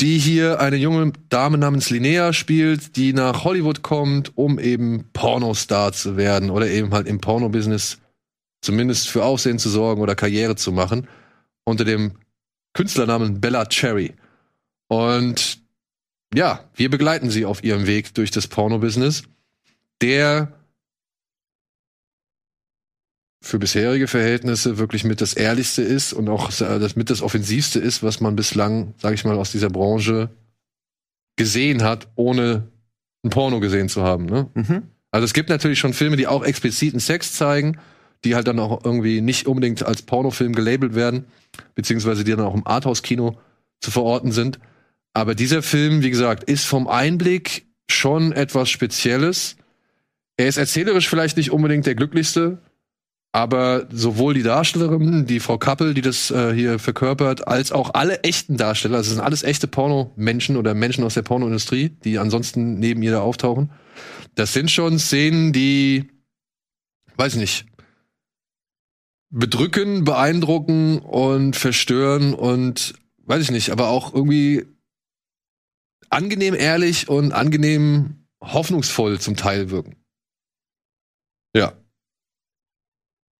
die 0.00 0.18
hier 0.18 0.60
eine 0.60 0.76
junge 0.76 1.12
Dame 1.28 1.58
namens 1.58 1.90
Linnea 1.90 2.32
spielt, 2.32 2.96
die 2.96 3.12
nach 3.12 3.44
Hollywood 3.44 3.82
kommt, 3.82 4.36
um 4.36 4.58
eben 4.58 5.06
Pornostar 5.12 5.92
zu 5.92 6.16
werden 6.16 6.50
oder 6.50 6.68
eben 6.68 6.92
halt 6.92 7.06
im 7.06 7.20
Porno-Business 7.20 7.98
zumindest 8.60 9.08
für 9.08 9.24
Aufsehen 9.24 9.58
zu 9.58 9.70
sorgen 9.70 10.02
oder 10.02 10.14
Karriere 10.14 10.56
zu 10.56 10.72
machen, 10.72 11.08
unter 11.64 11.84
dem 11.84 12.12
Künstlernamen 12.74 13.40
Bella 13.40 13.64
Cherry. 13.66 14.14
Und 14.88 15.62
ja, 16.34 16.64
wir 16.74 16.90
begleiten 16.90 17.30
sie 17.30 17.46
auf 17.46 17.64
ihrem 17.64 17.86
Weg 17.86 18.12
durch 18.14 18.30
das 18.30 18.48
Porno-Business, 18.48 19.22
der 20.02 20.52
für 23.46 23.58
bisherige 23.58 24.08
Verhältnisse 24.08 24.76
wirklich 24.76 25.04
mit 25.04 25.20
das 25.20 25.32
ehrlichste 25.32 25.82
ist 25.82 26.12
und 26.12 26.28
auch 26.28 26.50
das 26.50 26.96
mit 26.96 27.10
das 27.10 27.22
offensivste 27.22 27.78
ist, 27.78 28.02
was 28.02 28.20
man 28.20 28.34
bislang, 28.34 28.94
sag 28.98 29.14
ich 29.14 29.24
mal, 29.24 29.36
aus 29.36 29.52
dieser 29.52 29.70
Branche 29.70 30.30
gesehen 31.36 31.82
hat, 31.82 32.08
ohne 32.16 32.68
ein 33.24 33.30
Porno 33.30 33.60
gesehen 33.60 33.88
zu 33.88 34.02
haben. 34.02 34.26
Ne? 34.26 34.50
Mhm. 34.54 34.82
Also 35.12 35.24
es 35.24 35.32
gibt 35.32 35.48
natürlich 35.48 35.78
schon 35.78 35.92
Filme, 35.92 36.16
die 36.16 36.26
auch 36.26 36.44
expliziten 36.44 36.98
Sex 36.98 37.34
zeigen, 37.34 37.78
die 38.24 38.34
halt 38.34 38.48
dann 38.48 38.58
auch 38.58 38.84
irgendwie 38.84 39.20
nicht 39.20 39.46
unbedingt 39.46 39.84
als 39.84 40.02
Pornofilm 40.02 40.52
gelabelt 40.52 40.94
werden, 40.94 41.26
beziehungsweise 41.74 42.24
die 42.24 42.32
dann 42.32 42.44
auch 42.44 42.54
im 42.54 42.66
Arthouse-Kino 42.66 43.38
zu 43.80 43.90
verorten 43.90 44.32
sind. 44.32 44.58
Aber 45.12 45.34
dieser 45.34 45.62
Film, 45.62 46.02
wie 46.02 46.10
gesagt, 46.10 46.44
ist 46.44 46.64
vom 46.64 46.88
Einblick 46.88 47.66
schon 47.88 48.32
etwas 48.32 48.70
Spezielles. 48.70 49.56
Er 50.36 50.48
ist 50.48 50.56
erzählerisch 50.56 51.08
vielleicht 51.08 51.36
nicht 51.36 51.52
unbedingt 51.52 51.86
der 51.86 51.94
glücklichste, 51.94 52.58
aber 53.36 53.86
sowohl 53.92 54.32
die 54.32 54.42
Darstellerin, 54.42 55.26
die 55.26 55.40
Frau 55.40 55.58
Kappel, 55.58 55.92
die 55.92 56.00
das 56.00 56.30
äh, 56.30 56.54
hier 56.54 56.78
verkörpert, 56.78 57.46
als 57.46 57.70
auch 57.70 57.92
alle 57.92 58.22
echten 58.22 58.56
Darsteller, 58.56 58.96
also 58.96 59.10
sind 59.10 59.20
alles 59.20 59.42
echte 59.42 59.68
Pornomenschen 59.68 60.56
oder 60.56 60.72
Menschen 60.72 61.04
aus 61.04 61.12
der 61.12 61.22
Pornoindustrie, 61.22 61.90
die 61.90 62.18
ansonsten 62.18 62.78
neben 62.78 63.02
ihr 63.02 63.10
da 63.10 63.20
auftauchen. 63.20 63.70
Das 64.36 64.54
sind 64.54 64.70
schon 64.70 64.98
Szenen, 64.98 65.52
die, 65.52 66.08
weiß 67.18 67.34
ich 67.34 67.40
nicht, 67.40 67.66
bedrücken, 69.28 70.04
beeindrucken 70.04 71.00
und 71.00 71.56
verstören 71.56 72.32
und 72.32 72.94
weiß 73.26 73.42
ich 73.42 73.50
nicht, 73.50 73.68
aber 73.68 73.88
auch 73.88 74.14
irgendwie 74.14 74.64
angenehm 76.08 76.54
ehrlich 76.54 77.10
und 77.10 77.32
angenehm 77.32 78.26
hoffnungsvoll 78.40 79.20
zum 79.20 79.36
Teil 79.36 79.68
wirken. 79.68 79.96
Ja. 81.54 81.74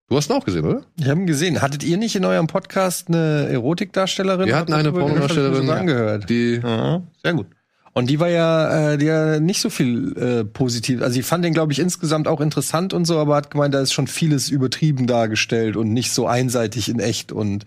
Du 0.09 0.17
hast 0.17 0.31
ihn 0.31 0.35
auch 0.37 0.45
gesehen, 0.45 0.65
oder? 0.65 0.83
Ich 0.99 1.09
habe 1.09 1.21
ihn 1.21 1.27
gesehen. 1.27 1.61
Hattet 1.61 1.83
ihr 1.83 1.97
nicht 1.97 2.15
in 2.15 2.25
eurem 2.25 2.47
Podcast 2.47 3.09
eine 3.09 3.49
Erotikdarstellerin? 3.49 4.47
Wir 4.47 4.57
hatten 4.57 4.73
eine? 4.73 4.93
Pornodarstellerin, 4.93 5.65
ich 5.65 5.71
angehört. 5.71 6.31
Die 6.31 6.61
Ja, 6.63 7.03
sehr 7.23 7.35
gut. 7.35 7.47
Und 7.93 8.11
die 8.11 8.21
war 8.21 8.29
ja, 8.29 8.93
äh, 8.93 8.99
die 8.99 9.07
ja 9.07 9.41
nicht 9.41 9.61
so 9.61 9.71
viel 9.71 10.17
äh, 10.19 10.45
positiv. 10.45 11.01
Also 11.01 11.15
sie 11.15 11.23
fand 11.23 11.45
den, 11.45 11.55
glaube 11.55 11.73
ich, 11.73 11.79
insgesamt 11.79 12.29
auch 12.29 12.43
interessant 12.43 12.93
und 12.93 13.07
so, 13.07 13.19
aber 13.19 13.35
hat 13.35 13.51
gemeint, 13.51 13.73
da 13.73 13.81
ist 13.81 13.95
schon 13.95 14.07
vieles 14.07 14.51
übertrieben 14.51 15.07
dargestellt 15.07 15.77
und 15.77 15.93
nicht 15.95 16.13
so 16.13 16.27
einseitig 16.27 16.91
in 16.91 17.01
echt 17.01 17.33
und 17.33 17.65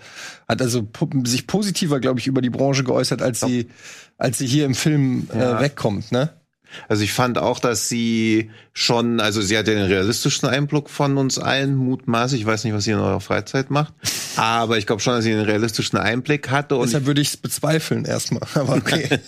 hat 0.48 0.62
also 0.62 0.84
po 0.84 1.10
sich 1.26 1.48
positiver, 1.48 2.00
glaube 2.00 2.20
ich, 2.20 2.28
über 2.28 2.42
die 2.42 2.52
Branche 2.52 2.84
geäußert, 2.84 3.24
als 3.24 3.40
sie, 3.40 3.70
als 4.20 4.38
sie 4.38 4.46
hier 4.46 4.66
im 4.66 4.76
Film 4.76 5.28
Ja. 5.34 5.58
äh, 5.58 5.62
wegkommt, 5.64 6.12
ne? 6.12 6.30
Also 6.88 7.04
ich 7.04 7.14
fand 7.14 7.38
auch, 7.38 7.60
dass 7.60 7.90
sie 7.90 8.50
schon, 8.74 9.20
also 9.20 9.42
sie 9.42 9.58
hat 9.58 9.68
ja 9.68 9.74
den 9.74 9.86
realistischsten 9.86 10.48
Einblick 10.48 10.90
von 10.90 11.18
uns 11.18 11.38
allen, 11.38 11.76
mutmaßlich. 11.76 12.42
Ich 12.42 12.48
weiß 12.48 12.64
nicht, 12.64 12.74
was 12.74 12.86
sie 12.86 12.92
in 12.92 13.00
eurer 13.00 13.20
Freizeit 13.20 13.72
macht. 13.72 13.94
Aber 14.38 14.78
ich 14.78 14.88
glaube 14.88 15.02
schon, 15.02 15.14
dass 15.16 15.24
sie 15.26 15.32
den 15.32 15.42
realistischsten 15.42 16.00
Einblick 16.00 16.50
hatte. 16.50 16.76
Und 16.78 16.86
Deshalb 16.88 17.06
würde 17.06 17.20
ich 17.20 17.30
es 17.30 17.38
bezweifeln 17.38 18.06
erstmal. 18.06 18.42
Aber 18.54 18.76
okay. 18.76 19.20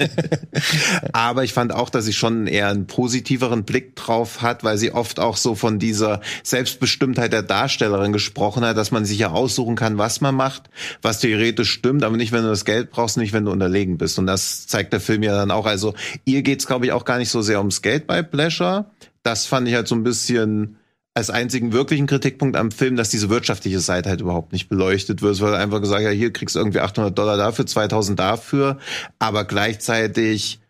Aber 1.11 1.43
ich 1.43 1.53
fand 1.53 1.73
auch, 1.73 1.89
dass 1.89 2.05
sie 2.05 2.13
schon 2.13 2.47
eher 2.47 2.69
einen 2.69 2.87
positiveren 2.87 3.63
Blick 3.63 3.95
drauf 3.95 4.41
hat, 4.41 4.63
weil 4.63 4.77
sie 4.77 4.93
oft 4.93 5.19
auch 5.19 5.35
so 5.35 5.55
von 5.55 5.79
dieser 5.79 6.21
Selbstbestimmtheit 6.43 7.33
der 7.33 7.43
Darstellerin 7.43 8.13
gesprochen 8.13 8.63
hat, 8.63 8.77
dass 8.77 8.91
man 8.91 9.03
sich 9.03 9.19
ja 9.19 9.31
aussuchen 9.31 9.75
kann, 9.75 9.97
was 9.97 10.21
man 10.21 10.35
macht, 10.35 10.69
was 11.01 11.19
theoretisch 11.19 11.71
stimmt, 11.71 12.03
aber 12.03 12.15
nicht, 12.15 12.31
wenn 12.31 12.43
du 12.43 12.49
das 12.49 12.63
Geld 12.63 12.91
brauchst, 12.91 13.17
nicht, 13.17 13.33
wenn 13.33 13.45
du 13.45 13.51
unterlegen 13.51 13.97
bist. 13.97 14.17
Und 14.17 14.27
das 14.27 14.67
zeigt 14.67 14.93
der 14.93 15.01
Film 15.01 15.23
ja 15.23 15.35
dann 15.35 15.51
auch. 15.51 15.65
Also 15.65 15.93
ihr 16.23 16.41
geht's, 16.41 16.67
glaube 16.67 16.85
ich, 16.85 16.91
auch 16.93 17.03
gar 17.03 17.17
nicht 17.17 17.29
so 17.31 17.41
sehr 17.41 17.59
ums 17.59 17.81
Geld 17.81 18.07
bei 18.07 18.21
Pleasure. 18.21 18.85
Das 19.23 19.45
fand 19.45 19.67
ich 19.67 19.75
halt 19.75 19.87
so 19.87 19.95
ein 19.95 20.03
bisschen 20.03 20.77
als 21.13 21.29
einzigen 21.29 21.73
wirklichen 21.73 22.07
Kritikpunkt 22.07 22.55
am 22.55 22.71
Film, 22.71 22.95
dass 22.95 23.09
diese 23.09 23.29
wirtschaftliche 23.29 23.79
Seite 23.79 24.09
halt 24.09 24.21
überhaupt 24.21 24.53
nicht 24.53 24.69
beleuchtet 24.69 25.21
wird. 25.21 25.33
Es 25.33 25.41
wird 25.41 25.55
einfach 25.55 25.81
gesagt, 25.81 26.03
ja, 26.03 26.09
hier 26.09 26.31
kriegst 26.31 26.55
du 26.55 26.59
irgendwie 26.59 26.79
800 26.79 27.17
Dollar 27.17 27.35
dafür, 27.35 27.65
2000 27.65 28.17
dafür, 28.17 28.77
aber 29.19 29.43
gleichzeitig 29.43 30.61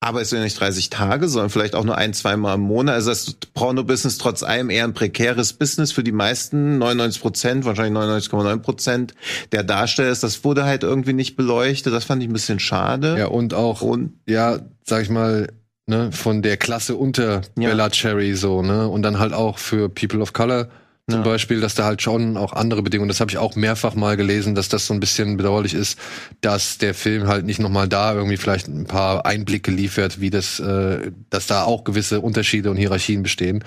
arbeitest 0.00 0.32
du 0.32 0.36
ja 0.36 0.42
nicht 0.42 0.60
30 0.60 0.90
Tage, 0.90 1.28
sondern 1.28 1.50
vielleicht 1.50 1.74
auch 1.74 1.82
nur 1.82 1.98
ein, 1.98 2.14
zweimal 2.14 2.54
im 2.54 2.60
Monat. 2.60 2.94
Also 2.94 3.10
das 3.10 3.36
Porno-Business 3.54 4.18
trotz 4.18 4.44
allem 4.44 4.70
eher 4.70 4.84
ein 4.84 4.94
prekäres 4.94 5.52
Business 5.52 5.90
für 5.90 6.04
die 6.04 6.12
meisten, 6.12 6.78
99 6.78 7.20
Prozent, 7.20 7.64
wahrscheinlich 7.64 8.00
99,9 8.00 8.58
Prozent 8.58 9.14
der 9.50 9.64
Darsteller 9.64 10.10
ist. 10.10 10.22
Das 10.22 10.44
wurde 10.44 10.64
halt 10.64 10.84
irgendwie 10.84 11.14
nicht 11.14 11.34
beleuchtet. 11.34 11.92
Das 11.92 12.04
fand 12.04 12.22
ich 12.22 12.28
ein 12.28 12.32
bisschen 12.32 12.60
schade. 12.60 13.16
ja 13.18 13.26
und 13.26 13.54
auch 13.54 13.80
Und 13.80 14.12
ja, 14.28 14.60
sag 14.84 15.02
ich 15.02 15.10
mal, 15.10 15.48
ne, 15.88 16.12
von 16.12 16.42
der 16.42 16.56
Klasse 16.56 16.94
unter 16.96 17.40
Ja. 17.58 17.68
Bella 17.70 17.90
Cherry 17.90 18.34
so, 18.34 18.62
ne? 18.62 18.88
Und 18.88 19.02
dann 19.02 19.18
halt 19.18 19.32
auch 19.32 19.58
für 19.58 19.88
People 19.88 20.20
of 20.20 20.32
Color 20.32 20.68
zum 21.10 21.20
Ja. 21.20 21.24
Beispiel, 21.24 21.60
dass 21.62 21.74
da 21.74 21.84
halt 21.84 22.02
schon 22.02 22.36
auch 22.36 22.52
andere 22.52 22.82
Bedingungen, 22.82 23.08
das 23.08 23.20
habe 23.20 23.30
ich 23.30 23.38
auch 23.38 23.56
mehrfach 23.56 23.94
mal 23.94 24.18
gelesen, 24.18 24.54
dass 24.54 24.68
das 24.68 24.86
so 24.86 24.92
ein 24.92 25.00
bisschen 25.00 25.38
bedauerlich 25.38 25.72
ist, 25.72 25.98
dass 26.42 26.76
der 26.76 26.92
Film 26.92 27.26
halt 27.26 27.46
nicht 27.46 27.60
nochmal 27.60 27.88
da 27.88 28.12
irgendwie 28.12 28.36
vielleicht 28.36 28.68
ein 28.68 28.84
paar 28.84 29.24
Einblicke 29.24 29.70
liefert, 29.70 30.20
wie 30.20 30.28
das, 30.28 30.60
äh, 30.60 31.10
dass 31.30 31.46
da 31.46 31.62
auch 31.64 31.84
gewisse 31.84 32.20
Unterschiede 32.20 32.70
und 32.70 32.76
Hierarchien 32.76 33.22
bestehen. 33.22 33.64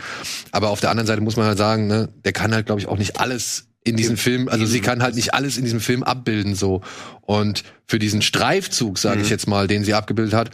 Aber 0.51 0.69
auf 0.69 0.82
der 0.82 0.91
anderen 0.91 1.07
Seite 1.07 1.22
muss 1.22 1.36
man 1.36 1.47
halt 1.47 1.57
sagen, 1.57 1.88
ne, 1.88 2.09
der 2.26 2.32
kann 2.32 2.53
halt, 2.53 2.67
glaube 2.67 2.80
ich, 2.80 2.88
auch 2.88 2.97
nicht 2.99 3.19
alles 3.19 3.65
in 3.84 3.95
diesem 3.97 4.17
Film, 4.17 4.47
also 4.47 4.67
sie 4.67 4.80
kann 4.80 5.01
halt 5.01 5.15
nicht 5.15 5.34
alles 5.34 5.57
in 5.57 5.63
diesem 5.63 5.80
Film 5.80 6.03
abbilden 6.03 6.53
so. 6.53 6.82
Und 7.22 7.63
für 7.88 7.97
diesen 7.97 8.22
Streifzug, 8.22 8.99
sage 8.99 9.22
ich 9.22 9.30
jetzt 9.32 9.47
mal, 9.47 9.65
den 9.65 9.84
sie 9.84 9.95
abgebildet 9.95 10.36
hat, 10.36 10.51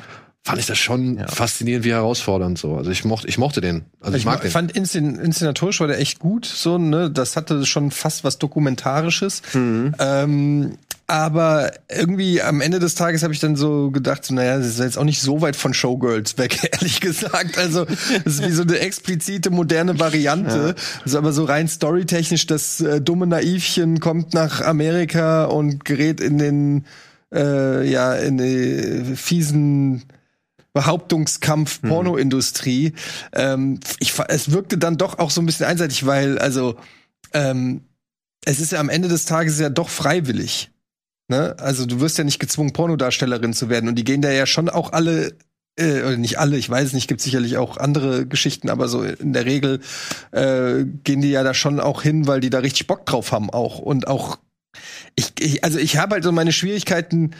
fand 0.48 0.60
ich 0.60 0.66
das 0.66 0.78
schon 0.78 1.20
faszinierend 1.28 1.86
wie 1.86 1.92
herausfordernd 1.92 2.58
so. 2.58 2.76
Also 2.76 2.90
ich 2.92 3.06
mochte, 3.06 3.28
ich 3.28 3.38
mochte 3.38 3.62
den. 3.62 3.86
Also 4.02 4.16
ich, 4.16 4.22
ich 4.22 4.26
mag 4.26 4.38
ma- 4.40 4.42
den. 4.42 4.52
fand 4.52 4.72
inszen 4.72 5.20
inszenatorisch 5.20 5.80
war 5.80 5.88
der 5.88 6.00
echt 6.00 6.20
gut, 6.20 6.46
so, 6.46 6.78
ne? 6.78 7.12
Das 7.12 7.36
hatte 7.36 7.66
schon 7.66 7.92
fast 7.92 8.24
was 8.24 8.38
Dokumentarisches. 8.40 9.42
Mhm. 9.54 9.94
Ähm, 10.00 10.78
aber 11.10 11.72
irgendwie 11.90 12.42
am 12.42 12.60
Ende 12.60 12.80
des 12.80 12.96
Tages 12.96 13.24
habe 13.24 13.34
ich 13.34 13.40
dann 13.40 13.56
so 13.56 13.92
gedacht, 13.92 14.26
so, 14.26 14.34
naja, 14.34 14.58
das 14.58 14.68
ist 14.68 14.80
jetzt 14.80 14.98
auch 14.98 15.06
nicht 15.06 15.22
so 15.22 15.40
weit 15.40 15.56
von 15.56 15.74
Showgirls 15.74 16.38
weg, 16.38 16.58
ehrlich 16.74 17.00
gesagt. 17.00 17.58
Also, 17.58 17.86
das 17.86 18.26
ist 18.26 18.46
wie 18.46 18.52
so 18.52 18.64
eine 18.64 18.80
explizite 18.80 19.50
moderne 19.50 20.00
Variante. 20.02 20.76
Also, 21.06 21.18
aber 21.18 21.32
so 21.32 21.46
rein 21.46 21.70
storytechnisch, 21.70 22.46
das 22.48 22.82
äh, 22.82 23.00
dumme 23.00 23.26
Naivchen 23.26 24.02
kommt 24.02 24.34
nach 24.34 24.60
Amerika 24.60 25.46
und 25.46 25.86
gerät 25.86 26.20
in 26.20 26.38
den, 26.40 26.86
äh, 27.34 27.90
ja, 27.90 28.14
in 28.14 28.38
die 28.38 29.16
fiesen 29.16 30.04
Behauptungskampf 30.78 31.82
Pornoindustrie. 31.82 32.94
Ähm, 33.34 33.80
ich, 34.00 34.14
es 34.28 34.52
wirkte 34.52 34.78
dann 34.78 34.98
doch 34.98 35.18
auch 35.18 35.32
so 35.32 35.42
ein 35.42 35.48
bisschen 35.48 35.66
einseitig, 35.66 36.06
weil 36.06 36.38
also 36.38 36.76
ähm, 37.34 37.82
es 38.46 38.60
ist 38.60 38.74
ja 38.74 38.80
am 38.80 38.90
Ende 38.90 39.08
des 39.08 39.26
Tages 39.26 39.60
ja 39.60 39.70
doch 39.70 39.90
freiwillig. 39.90 40.70
Ne? 41.30 41.56
Also 41.58 41.88
du 41.88 42.00
wirst 42.00 42.20
ja 42.20 42.24
nicht 42.24 42.38
gezwungen, 42.38 42.74
Pornodarstellerin 42.74 43.54
zu 43.54 43.70
werden. 43.70 43.90
Und 43.90 43.96
die 43.96 44.04
gehen 44.04 44.22
da 44.22 44.30
ja 44.30 44.46
schon 44.46 44.70
auch 44.70 44.94
alle 44.94 45.36
äh, 45.80 46.04
oder 46.04 46.18
nicht 46.18 46.38
alle, 46.38 46.58
ich 46.58 46.70
weiß 46.70 46.94
nicht, 46.94 47.08
gibt 47.08 47.22
sicherlich 47.22 47.58
auch 47.58 47.78
andere 47.78 48.28
Geschichten, 48.28 48.70
aber 48.70 48.88
so 48.88 49.02
in 49.02 49.34
der 49.34 49.46
Regel 49.46 49.80
äh, 50.32 50.86
gehen 51.04 51.22
die 51.22 51.32
ja 51.32 51.42
da 51.42 51.56
schon 51.56 51.80
auch 51.80 52.04
hin, 52.04 52.28
weil 52.28 52.40
die 52.40 52.52
da 52.52 52.60
richtig 52.60 52.86
Bock 52.86 53.08
drauf 53.08 53.32
haben 53.32 53.50
auch 53.50 53.80
und 53.80 54.08
auch 54.08 54.38
ich, 55.16 55.34
ich 55.40 55.64
also 55.64 55.80
ich 55.80 55.98
habe 55.98 56.14
halt 56.14 56.24
so 56.24 56.32
meine 56.32 56.52
Schwierigkeiten 56.52 57.32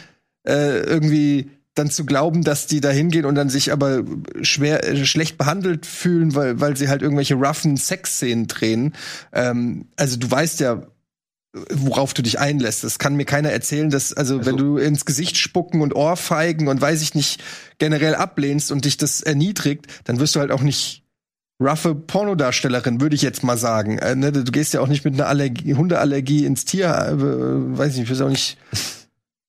äh, 0.44 0.80
irgendwie 0.80 1.50
dann 1.78 1.90
zu 1.90 2.04
glauben, 2.04 2.44
dass 2.44 2.66
die 2.66 2.80
da 2.80 2.90
hingehen 2.90 3.24
und 3.24 3.34
dann 3.34 3.50
sich 3.50 3.72
aber 3.72 4.04
schwer 4.42 4.86
äh, 4.86 5.04
schlecht 5.04 5.38
behandelt 5.38 5.86
fühlen, 5.86 6.34
weil 6.34 6.60
weil 6.60 6.76
sie 6.76 6.88
halt 6.88 7.02
irgendwelche 7.02 7.34
roughen 7.34 7.76
Sexszenen 7.76 8.46
drehen. 8.46 8.94
Ähm, 9.32 9.86
also 9.96 10.16
du 10.16 10.30
weißt 10.30 10.60
ja, 10.60 10.82
worauf 11.70 12.14
du 12.14 12.22
dich 12.22 12.38
einlässt. 12.38 12.84
Das 12.84 12.98
kann 12.98 13.16
mir 13.16 13.24
keiner 13.24 13.50
erzählen, 13.50 13.90
dass, 13.90 14.12
also, 14.12 14.44
wenn 14.44 14.56
du 14.56 14.76
ins 14.76 15.04
Gesicht 15.04 15.36
spucken 15.38 15.80
und 15.80 15.94
Ohrfeigen 15.94 16.68
und 16.68 16.80
weiß 16.80 17.02
ich 17.02 17.14
nicht, 17.14 17.42
generell 17.78 18.14
ablehnst 18.14 18.70
und 18.70 18.84
dich 18.84 18.96
das 18.96 19.22
erniedrigt, 19.22 19.86
dann 20.04 20.20
wirst 20.20 20.34
du 20.34 20.40
halt 20.40 20.50
auch 20.50 20.62
nicht 20.62 21.04
roughe 21.60 21.94
Pornodarstellerin, 21.94 23.00
würde 23.00 23.16
ich 23.16 23.22
jetzt 23.22 23.42
mal 23.42 23.56
sagen. 23.56 23.98
Äh, 23.98 24.14
ne, 24.14 24.30
du 24.32 24.44
gehst 24.44 24.74
ja 24.74 24.80
auch 24.80 24.86
nicht 24.86 25.04
mit 25.04 25.14
einer 25.14 25.26
Allergie, 25.26 25.74
Hundeallergie 25.74 26.44
ins 26.44 26.64
Tier, 26.64 26.88
äh, 26.88 27.18
weiß 27.18 27.92
ich 27.92 28.00
nicht, 28.00 28.10
ich 28.10 28.10
weiß 28.10 28.26
auch 28.26 28.30
nicht. 28.30 28.58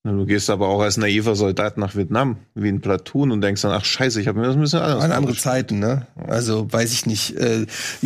Du 0.03 0.25
gehst 0.25 0.49
aber 0.49 0.69
auch 0.69 0.79
als 0.79 0.95
naiver 0.95 1.35
Soldat 1.35 1.77
nach 1.77 1.93
Vietnam, 1.93 2.37
wie 2.55 2.69
ein 2.69 2.79
Platoon 2.79 3.31
und 3.31 3.41
denkst 3.41 3.61
dann, 3.61 3.73
ach 3.73 3.83
scheiße, 3.83 4.21
ich 4.21 4.27
habe 4.27 4.39
mir 4.39 4.47
das 4.47 4.55
ein 4.55 4.61
bisschen 4.61 4.79
anders 4.79 5.01
Waren 5.01 5.11
andere. 5.11 5.35
Zeiten, 5.35 5.79
ne? 5.79 6.07
Also 6.15 6.71
weiß 6.71 6.93
ich 6.93 7.05
nicht. 7.05 7.35
Äh, 7.35 7.65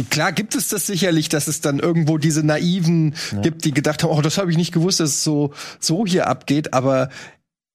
klar 0.09 0.31
gibt 0.31 0.55
es 0.55 0.69
das 0.69 0.87
sicherlich, 0.87 1.29
dass 1.29 1.47
es 1.47 1.61
dann 1.61 1.77
irgendwo 1.77 2.17
diese 2.17 2.43
Naiven 2.43 3.13
gibt, 3.43 3.63
die 3.63 3.71
gedacht 3.73 4.03
haben, 4.03 4.09
oh, 4.09 4.21
das 4.21 4.39
habe 4.39 4.49
ich 4.49 4.57
nicht 4.57 4.73
gewusst, 4.73 4.99
dass 5.01 5.09
es 5.11 5.23
so 5.23 5.53
so 5.79 6.05
hier 6.07 6.27
abgeht. 6.27 6.73
Aber 6.73 7.09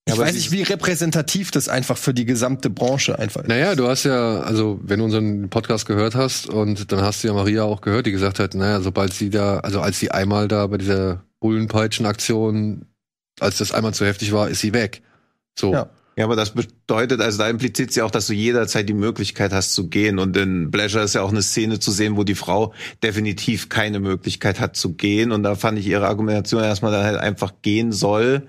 ich 0.09 0.15
aber 0.15 0.25
weiß 0.25 0.35
nicht, 0.35 0.51
wie 0.51 0.63
repräsentativ 0.63 1.53
das 1.53 1.69
einfach 1.69 1.97
für 1.97 2.13
die 2.13 2.25
gesamte 2.25 2.71
Branche 2.71 3.19
einfach 3.19 3.43
ist. 3.43 3.49
Naja, 3.49 3.77
du 3.77 3.87
hast 3.87 4.03
ja, 4.05 4.41
also 4.41 4.81
wenn 4.83 4.99
du 4.99 5.05
unseren 5.05 5.49
Podcast 5.49 5.87
gehört 5.87 6.17
hast 6.17 6.49
und 6.49 6.91
dann 6.91 7.03
hast 7.03 7.23
du 7.23 7.29
ja 7.29 7.35
Maria 7.35 7.63
auch 7.63 7.83
gehört, 7.83 8.07
die 8.07 8.13
gesagt 8.13 8.41
hat, 8.41 8.55
naja, 8.55 8.81
sobald 8.81 9.13
sie 9.13 9.31
da, 9.31 9.59
also 9.59 9.81
als 9.81 10.01
sie 10.01 10.11
einmal 10.11 10.49
da 10.49 10.67
bei 10.67 10.79
dieser 10.79 11.23
Bullenpeitschen-Aktion, 11.41 12.87
als 13.41 13.59
das 13.59 13.73
einmal 13.73 13.95
zu 13.95 14.07
heftig 14.07 14.33
war, 14.33 14.49
ist 14.49 14.61
sie 14.61 14.73
weg. 14.73 15.03
So. 15.59 15.73
Ja. 15.73 15.91
Ja, 16.17 16.25
aber 16.25 16.35
das 16.35 16.51
bedeutet, 16.51 17.21
also 17.21 17.39
da 17.39 17.49
impliziert 17.49 17.93
sie 17.93 18.03
auch, 18.03 18.11
dass 18.11 18.27
du 18.27 18.33
jederzeit 18.33 18.89
die 18.89 18.93
Möglichkeit 18.93 19.53
hast 19.53 19.73
zu 19.73 19.87
gehen. 19.87 20.19
Und 20.19 20.37
in 20.37 20.69
Pleasure 20.73 21.05
ist 21.05 21.15
ja 21.15 21.23
auch 21.23 21.31
eine 21.31 21.43
Szene 21.43 21.79
zu 21.79 21.93
sehen, 21.93 22.17
wo 22.17 22.25
die 22.25 22.35
Frau 22.35 22.75
definitiv 23.05 23.69
keine 23.69 24.01
Möglichkeit 24.01 24.59
hat 24.59 24.75
zu 24.75 24.95
gehen. 24.95 25.31
Und 25.31 25.45
da 25.45 25.55
fand 25.55 25.79
ich 25.79 25.87
ihre 25.87 26.09
Argumentation 26.09 26.65
erstmal 26.65 26.91
dann 26.91 27.05
halt 27.05 27.19
einfach 27.19 27.53
gehen 27.63 27.93
soll 27.93 28.49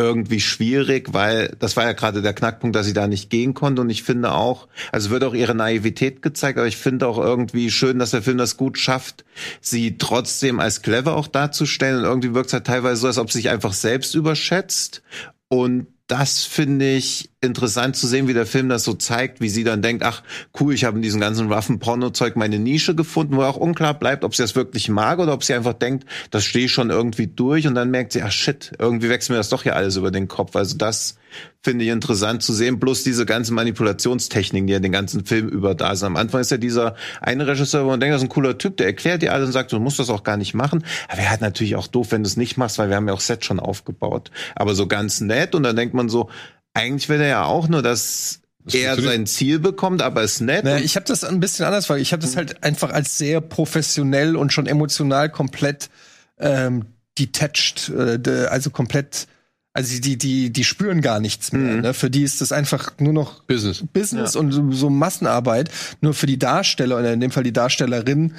irgendwie 0.00 0.40
schwierig, 0.40 1.12
weil 1.12 1.54
das 1.58 1.76
war 1.76 1.84
ja 1.84 1.92
gerade 1.92 2.22
der 2.22 2.32
Knackpunkt, 2.32 2.76
dass 2.76 2.86
sie 2.86 2.92
da 2.92 3.06
nicht 3.06 3.30
gehen 3.30 3.54
konnte. 3.54 3.82
Und 3.82 3.90
ich 3.90 4.02
finde 4.02 4.32
auch, 4.32 4.68
also 4.92 5.10
wird 5.10 5.24
auch 5.24 5.34
ihre 5.34 5.54
Naivität 5.54 6.22
gezeigt, 6.22 6.58
aber 6.58 6.68
ich 6.68 6.76
finde 6.76 7.06
auch 7.06 7.18
irgendwie 7.18 7.70
schön, 7.70 7.98
dass 7.98 8.10
der 8.10 8.22
Film 8.22 8.38
das 8.38 8.56
gut 8.56 8.78
schafft, 8.78 9.24
sie 9.60 9.98
trotzdem 9.98 10.60
als 10.60 10.82
clever 10.82 11.16
auch 11.16 11.26
darzustellen. 11.26 11.98
Und 11.98 12.04
irgendwie 12.04 12.34
wirkt 12.34 12.48
es 12.48 12.52
halt 12.54 12.66
teilweise 12.66 13.00
so, 13.00 13.06
als 13.06 13.18
ob 13.18 13.30
sie 13.30 13.38
sich 13.38 13.50
einfach 13.50 13.72
selbst 13.72 14.14
überschätzt. 14.14 15.02
Und 15.48 15.86
das 16.06 16.44
finde 16.44 16.92
ich 16.92 17.29
interessant 17.42 17.96
zu 17.96 18.06
sehen, 18.06 18.28
wie 18.28 18.34
der 18.34 18.44
Film 18.44 18.68
das 18.68 18.84
so 18.84 18.92
zeigt, 18.92 19.40
wie 19.40 19.48
sie 19.48 19.64
dann 19.64 19.80
denkt, 19.80 20.02
ach 20.04 20.22
cool, 20.60 20.74
ich 20.74 20.84
habe 20.84 20.96
in 20.96 21.02
diesem 21.02 21.20
ganzen 21.20 21.50
roughen 21.50 21.78
Porno-Zeug 21.78 22.36
meine 22.36 22.58
Nische 22.58 22.94
gefunden, 22.94 23.36
wo 23.36 23.42
auch 23.42 23.56
unklar 23.56 23.94
bleibt, 23.94 24.24
ob 24.24 24.34
sie 24.34 24.42
das 24.42 24.54
wirklich 24.54 24.90
mag 24.90 25.18
oder 25.18 25.32
ob 25.32 25.42
sie 25.42 25.54
einfach 25.54 25.72
denkt, 25.72 26.04
das 26.30 26.44
stehe 26.44 26.66
ich 26.66 26.72
schon 26.72 26.90
irgendwie 26.90 27.28
durch 27.28 27.66
und 27.66 27.74
dann 27.74 27.90
merkt 27.90 28.12
sie, 28.12 28.22
ach 28.22 28.32
shit, 28.32 28.72
irgendwie 28.78 29.08
wächst 29.08 29.30
mir 29.30 29.36
das 29.36 29.48
doch 29.48 29.62
hier 29.62 29.74
alles 29.74 29.96
über 29.96 30.10
den 30.10 30.28
Kopf. 30.28 30.54
Also 30.54 30.76
das 30.76 31.16
finde 31.62 31.84
ich 31.84 31.90
interessant 31.90 32.42
zu 32.42 32.52
sehen, 32.52 32.78
plus 32.78 33.04
diese 33.04 33.24
ganzen 33.24 33.54
Manipulationstechniken, 33.54 34.66
die 34.66 34.72
ja 34.74 34.80
den 34.80 34.92
ganzen 34.92 35.24
Film 35.24 35.48
über 35.48 35.74
da 35.74 35.94
sind. 35.96 36.08
Am 36.08 36.16
Anfang 36.16 36.42
ist 36.42 36.50
ja 36.50 36.58
dieser 36.58 36.94
eine 37.22 37.46
Regisseur, 37.46 37.84
wo 37.84 37.88
man 37.88 38.00
denkt, 38.00 38.14
das 38.14 38.20
ist 38.20 38.26
ein 38.26 38.30
cooler 38.30 38.58
Typ, 38.58 38.76
der 38.76 38.86
erklärt 38.86 39.22
dir 39.22 39.32
alles 39.32 39.46
und 39.46 39.52
sagt, 39.52 39.72
du 39.72 39.78
musst 39.78 39.98
das 39.98 40.10
auch 40.10 40.24
gar 40.24 40.36
nicht 40.36 40.52
machen. 40.52 40.84
Aber 41.08 41.20
er 41.20 41.30
hat 41.30 41.40
natürlich 41.40 41.76
auch 41.76 41.86
doof, 41.86 42.08
wenn 42.10 42.22
du 42.22 42.26
es 42.26 42.36
nicht 42.36 42.58
machst, 42.58 42.78
weil 42.78 42.90
wir 42.90 42.96
haben 42.96 43.08
ja 43.08 43.14
auch 43.14 43.20
Set 43.20 43.46
schon 43.46 43.60
aufgebaut. 43.60 44.30
Aber 44.54 44.74
so 44.74 44.86
ganz 44.86 45.20
nett 45.20 45.54
und 45.54 45.62
dann 45.62 45.76
denkt 45.76 45.94
man 45.94 46.10
so, 46.10 46.28
eigentlich 46.74 47.08
will 47.08 47.20
er 47.20 47.28
ja 47.28 47.44
auch 47.44 47.68
nur, 47.68 47.82
dass 47.82 48.40
er 48.66 48.90
funktioniert. 48.90 49.12
sein 49.12 49.26
Ziel 49.26 49.58
bekommt, 49.58 50.02
aber 50.02 50.22
ist 50.22 50.40
nett. 50.40 50.64
Naja, 50.64 50.78
ich 50.84 50.96
habe 50.96 51.06
das 51.06 51.24
ein 51.24 51.40
bisschen 51.40 51.64
anders, 51.66 51.88
weil 51.90 52.00
ich 52.00 52.12
habe 52.12 52.22
das 52.22 52.36
halt 52.36 52.62
einfach 52.62 52.92
als 52.92 53.18
sehr 53.18 53.40
professionell 53.40 54.36
und 54.36 54.52
schon 54.52 54.66
emotional 54.66 55.30
komplett 55.30 55.90
ähm, 56.38 56.86
detached, 57.18 57.88
äh, 57.90 58.18
de- 58.18 58.46
also 58.46 58.70
komplett, 58.70 59.26
also 59.72 60.00
die 60.00 60.16
die 60.18 60.50
die 60.52 60.64
spüren 60.64 61.00
gar 61.00 61.20
nichts 61.20 61.52
mehr. 61.52 61.76
Ne? 61.82 61.94
Für 61.94 62.10
die 62.10 62.22
ist 62.22 62.40
das 62.40 62.52
einfach 62.52 62.92
nur 62.98 63.12
noch 63.12 63.42
Business. 63.44 63.82
Business 63.92 64.36
und 64.36 64.52
so, 64.52 64.70
so 64.72 64.90
Massenarbeit. 64.90 65.70
Nur 66.00 66.14
für 66.14 66.26
die 66.26 66.38
Darsteller 66.38 66.98
oder 66.98 67.12
in 67.12 67.20
dem 67.20 67.30
Fall 67.30 67.42
die 67.44 67.52
Darstellerin 67.52 68.34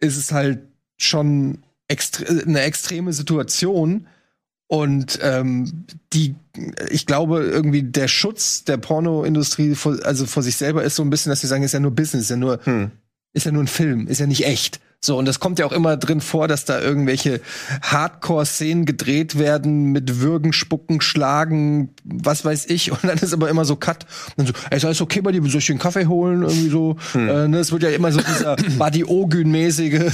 ist 0.00 0.16
es 0.16 0.32
halt 0.32 0.60
schon 0.98 1.58
extre 1.88 2.24
eine 2.46 2.60
extreme 2.62 3.12
Situation. 3.12 4.06
Und 4.72 5.18
ähm, 5.20 5.84
die, 6.14 6.34
ich 6.88 7.04
glaube, 7.04 7.42
irgendwie 7.42 7.82
der 7.82 8.08
Schutz 8.08 8.64
der 8.64 8.78
Pornoindustrie, 8.78 9.74
vor, 9.74 9.98
also 10.02 10.24
vor 10.24 10.42
sich 10.42 10.56
selber 10.56 10.82
ist 10.82 10.96
so 10.96 11.02
ein 11.02 11.10
bisschen, 11.10 11.28
dass 11.28 11.42
sie 11.42 11.46
sagen, 11.46 11.62
ist 11.62 11.72
ja 11.72 11.78
nur 11.78 11.90
Business, 11.90 12.22
ist 12.22 12.30
ja 12.30 12.36
nur, 12.36 12.58
ist 13.34 13.44
ja 13.44 13.52
nur 13.52 13.64
ein 13.64 13.68
Film, 13.68 14.06
ist 14.06 14.20
ja 14.20 14.26
nicht 14.26 14.46
echt. 14.46 14.80
So, 15.04 15.18
und 15.18 15.26
das 15.26 15.40
kommt 15.40 15.58
ja 15.58 15.66
auch 15.66 15.72
immer 15.72 15.96
drin 15.96 16.20
vor, 16.20 16.46
dass 16.46 16.64
da 16.64 16.80
irgendwelche 16.80 17.40
Hardcore-Szenen 17.82 18.84
gedreht 18.84 19.36
werden 19.36 19.86
mit 19.86 20.20
Würgen, 20.20 20.52
Spucken, 20.52 21.00
Schlagen, 21.00 21.90
was 22.04 22.44
weiß 22.44 22.66
ich. 22.66 22.92
Und 22.92 23.02
dann 23.02 23.18
ist 23.18 23.32
aber 23.32 23.50
immer 23.50 23.64
so 23.64 23.74
Cut. 23.74 24.06
Und 24.36 24.38
dann 24.38 24.46
so, 24.46 24.52
ey, 24.70 24.76
ist 24.76 24.84
alles 24.84 25.00
okay 25.00 25.20
bei 25.20 25.32
dir? 25.32 25.42
Soll 25.42 25.58
ich 25.58 25.70
einen 25.70 25.80
Kaffee 25.80 26.06
holen? 26.06 26.42
Irgendwie 26.42 26.68
so. 26.68 26.96
Äh, 27.14 27.48
ne, 27.48 27.58
es 27.58 27.72
wird 27.72 27.82
ja 27.82 27.90
immer 27.90 28.12
so 28.12 28.20
dieser 28.20 28.54
Buddy 28.78 29.02
Ogün-mäßige 29.04 30.12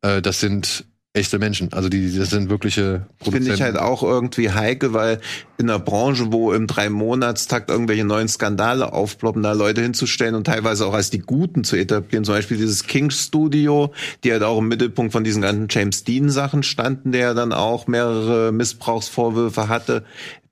äh, 0.01 0.21
das 0.21 0.39
sind 0.39 0.85
echte 1.15 1.37
Menschen. 1.37 1.71
Also 1.73 1.89
die, 1.89 2.17
das 2.17 2.31
sind 2.31 2.49
wirkliche 2.49 3.05
Produzenten. 3.19 3.45
Finde 3.45 3.53
ich 3.53 3.61
halt 3.61 3.77
auch 3.77 4.01
irgendwie 4.01 4.49
heikel, 4.49 4.93
weil 4.93 5.21
in 5.59 5.69
einer 5.69 5.77
Branche, 5.77 6.31
wo 6.31 6.51
im 6.53 6.65
Drei-Monatstakt 6.65 7.69
irgendwelche 7.69 8.03
neuen 8.03 8.27
Skandale 8.27 8.91
aufploppen, 8.93 9.43
da 9.43 9.51
Leute 9.51 9.81
hinzustellen 9.81 10.33
und 10.33 10.45
teilweise 10.45 10.87
auch 10.87 10.93
als 10.93 11.11
die 11.11 11.19
Guten 11.19 11.63
zu 11.63 11.75
etablieren. 11.75 12.25
Zum 12.25 12.33
Beispiel 12.33 12.57
dieses 12.57 12.87
King 12.87 13.11
Studio, 13.11 13.93
die 14.23 14.31
halt 14.31 14.41
auch 14.41 14.57
im 14.57 14.67
Mittelpunkt 14.67 15.11
von 15.11 15.23
diesen 15.23 15.43
ganzen 15.43 15.67
James 15.69 16.03
Dean-Sachen 16.03 16.63
standen, 16.63 17.11
der 17.11 17.35
dann 17.35 17.53
auch 17.53 17.85
mehrere 17.85 18.51
Missbrauchsvorwürfe 18.51 19.67
hatte. 19.67 20.03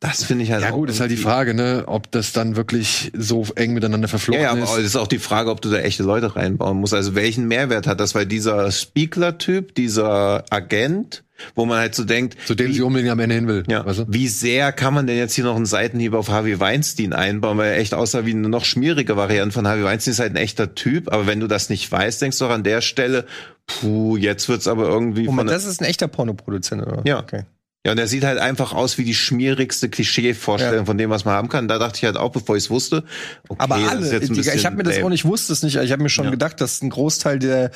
Das 0.03 0.23
finde 0.23 0.43
ich 0.43 0.51
halt 0.51 0.63
Ja 0.63 0.71
auch 0.71 0.73
gut, 0.73 0.89
ist 0.89 0.99
halt 0.99 1.11
die 1.11 1.15
Frage, 1.15 1.53
ne, 1.53 1.83
ob 1.85 2.09
das 2.11 2.33
dann 2.33 2.55
wirklich 2.55 3.11
so 3.15 3.45
eng 3.55 3.73
miteinander 3.75 4.07
verflochten 4.07 4.43
Ja, 4.43 4.55
ja, 4.55 4.63
aber 4.63 4.63
ist. 4.73 4.79
es 4.79 4.85
ist 4.87 4.95
auch 4.95 5.05
die 5.07 5.19
Frage, 5.19 5.51
ob 5.51 5.61
du 5.61 5.69
da 5.69 5.77
echte 5.77 6.01
Leute 6.01 6.35
reinbauen 6.35 6.77
musst. 6.79 6.95
Also 6.95 7.13
welchen 7.13 7.47
Mehrwert 7.47 7.85
hat 7.85 7.99
das? 7.99 8.15
Weil 8.15 8.25
dieser 8.25 8.71
Spiegler-Typ, 8.71 9.75
dieser 9.75 10.43
Agent, 10.49 11.23
wo 11.53 11.65
man 11.65 11.77
halt 11.77 11.93
so 11.93 12.03
denkt, 12.03 12.35
Zu 12.47 12.55
dem 12.55 12.69
wie, 12.69 12.73
sie 12.73 12.81
unbedingt 12.81 13.11
am 13.11 13.19
Ende 13.19 13.35
hin 13.35 13.47
will. 13.47 13.63
ja, 13.67 13.85
Weißt 13.85 13.99
du? 13.99 14.05
wie 14.07 14.27
sehr 14.27 14.71
kann 14.71 14.95
man 14.95 15.05
denn 15.05 15.17
jetzt 15.17 15.35
hier 15.35 15.43
noch 15.43 15.55
einen 15.55 15.67
Seitenhieb 15.67 16.13
auf 16.15 16.29
Harvey 16.29 16.59
Weinstein 16.59 17.13
einbauen, 17.13 17.59
weil 17.59 17.73
er 17.73 17.77
echt 17.77 17.93
aussah 17.93 18.25
wie 18.25 18.31
eine 18.31 18.49
noch 18.49 18.65
schmierige 18.65 19.17
Variante 19.17 19.53
von 19.53 19.67
Harvey 19.67 19.83
Weinstein 19.83 20.13
ist 20.13 20.19
halt 20.19 20.33
ein 20.33 20.37
echter 20.37 20.73
Typ, 20.73 21.13
aber 21.13 21.27
wenn 21.27 21.39
du 21.39 21.45
das 21.45 21.69
nicht 21.69 21.91
weißt, 21.91 22.19
denkst 22.23 22.39
du 22.39 22.45
auch 22.45 22.49
an 22.51 22.63
der 22.63 22.81
Stelle, 22.81 23.25
puh, 23.67 24.17
jetzt 24.17 24.49
wird's 24.49 24.67
aber 24.67 24.87
irgendwie 24.87 25.25
Moment, 25.25 25.47
von 25.49 25.53
das 25.55 25.65
ist 25.65 25.79
ein 25.79 25.85
echter 25.85 26.07
Pornoproduzent, 26.07 26.81
oder? 26.81 27.01
Ja. 27.05 27.19
Okay. 27.19 27.43
Ja, 27.85 27.93
und 27.93 27.97
er 27.97 28.07
sieht 28.07 28.23
halt 28.23 28.37
einfach 28.37 28.73
aus 28.73 28.99
wie 28.99 29.03
die 29.03 29.15
schmierigste 29.15 29.89
Klischee-Vorstellung 29.89 30.79
Ja. 30.81 30.85
von 30.85 30.97
dem, 30.99 31.09
was 31.09 31.25
man 31.25 31.33
haben 31.33 31.49
kann. 31.49 31.67
Da 31.67 31.79
dachte 31.79 31.97
ich 31.97 32.03
halt 32.03 32.15
auch, 32.15 32.31
bevor 32.31 32.55
ich 32.55 32.65
es 32.65 32.69
wusste, 32.69 33.03
okay, 33.49 33.59
Aber 33.59 33.77
das 33.79 33.89
alle, 33.89 34.19
ich 34.53 34.65
habe 34.65 34.75
mir 34.75 34.83
das 34.83 34.93
lame. 34.95 35.05
auch 35.05 35.09
nicht, 35.09 35.25
wusste 35.25 35.51
es 35.53 35.63
nicht, 35.63 35.77
ich 35.77 35.91
habe 35.91 36.03
mir 36.03 36.09
schon 36.09 36.25
Ja. 36.25 36.31
gedacht, 36.31 36.61
dass 36.61 36.81
ein 36.83 36.91
Großteil 36.91 37.39
der 37.39 37.71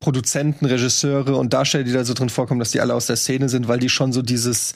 Produzenten, 0.00 0.66
Regisseure 0.66 1.36
und 1.36 1.52
Darsteller, 1.52 1.84
die 1.84 1.92
da 1.92 2.04
so 2.04 2.12
drin 2.14 2.28
vorkommen, 2.28 2.58
dass 2.58 2.72
die 2.72 2.80
alle 2.80 2.92
aus 2.94 3.06
der 3.06 3.14
Szene 3.16 3.48
sind, 3.48 3.68
weil 3.68 3.78
die 3.78 3.88
schon 3.88 4.12
so 4.12 4.20
dieses 4.20 4.74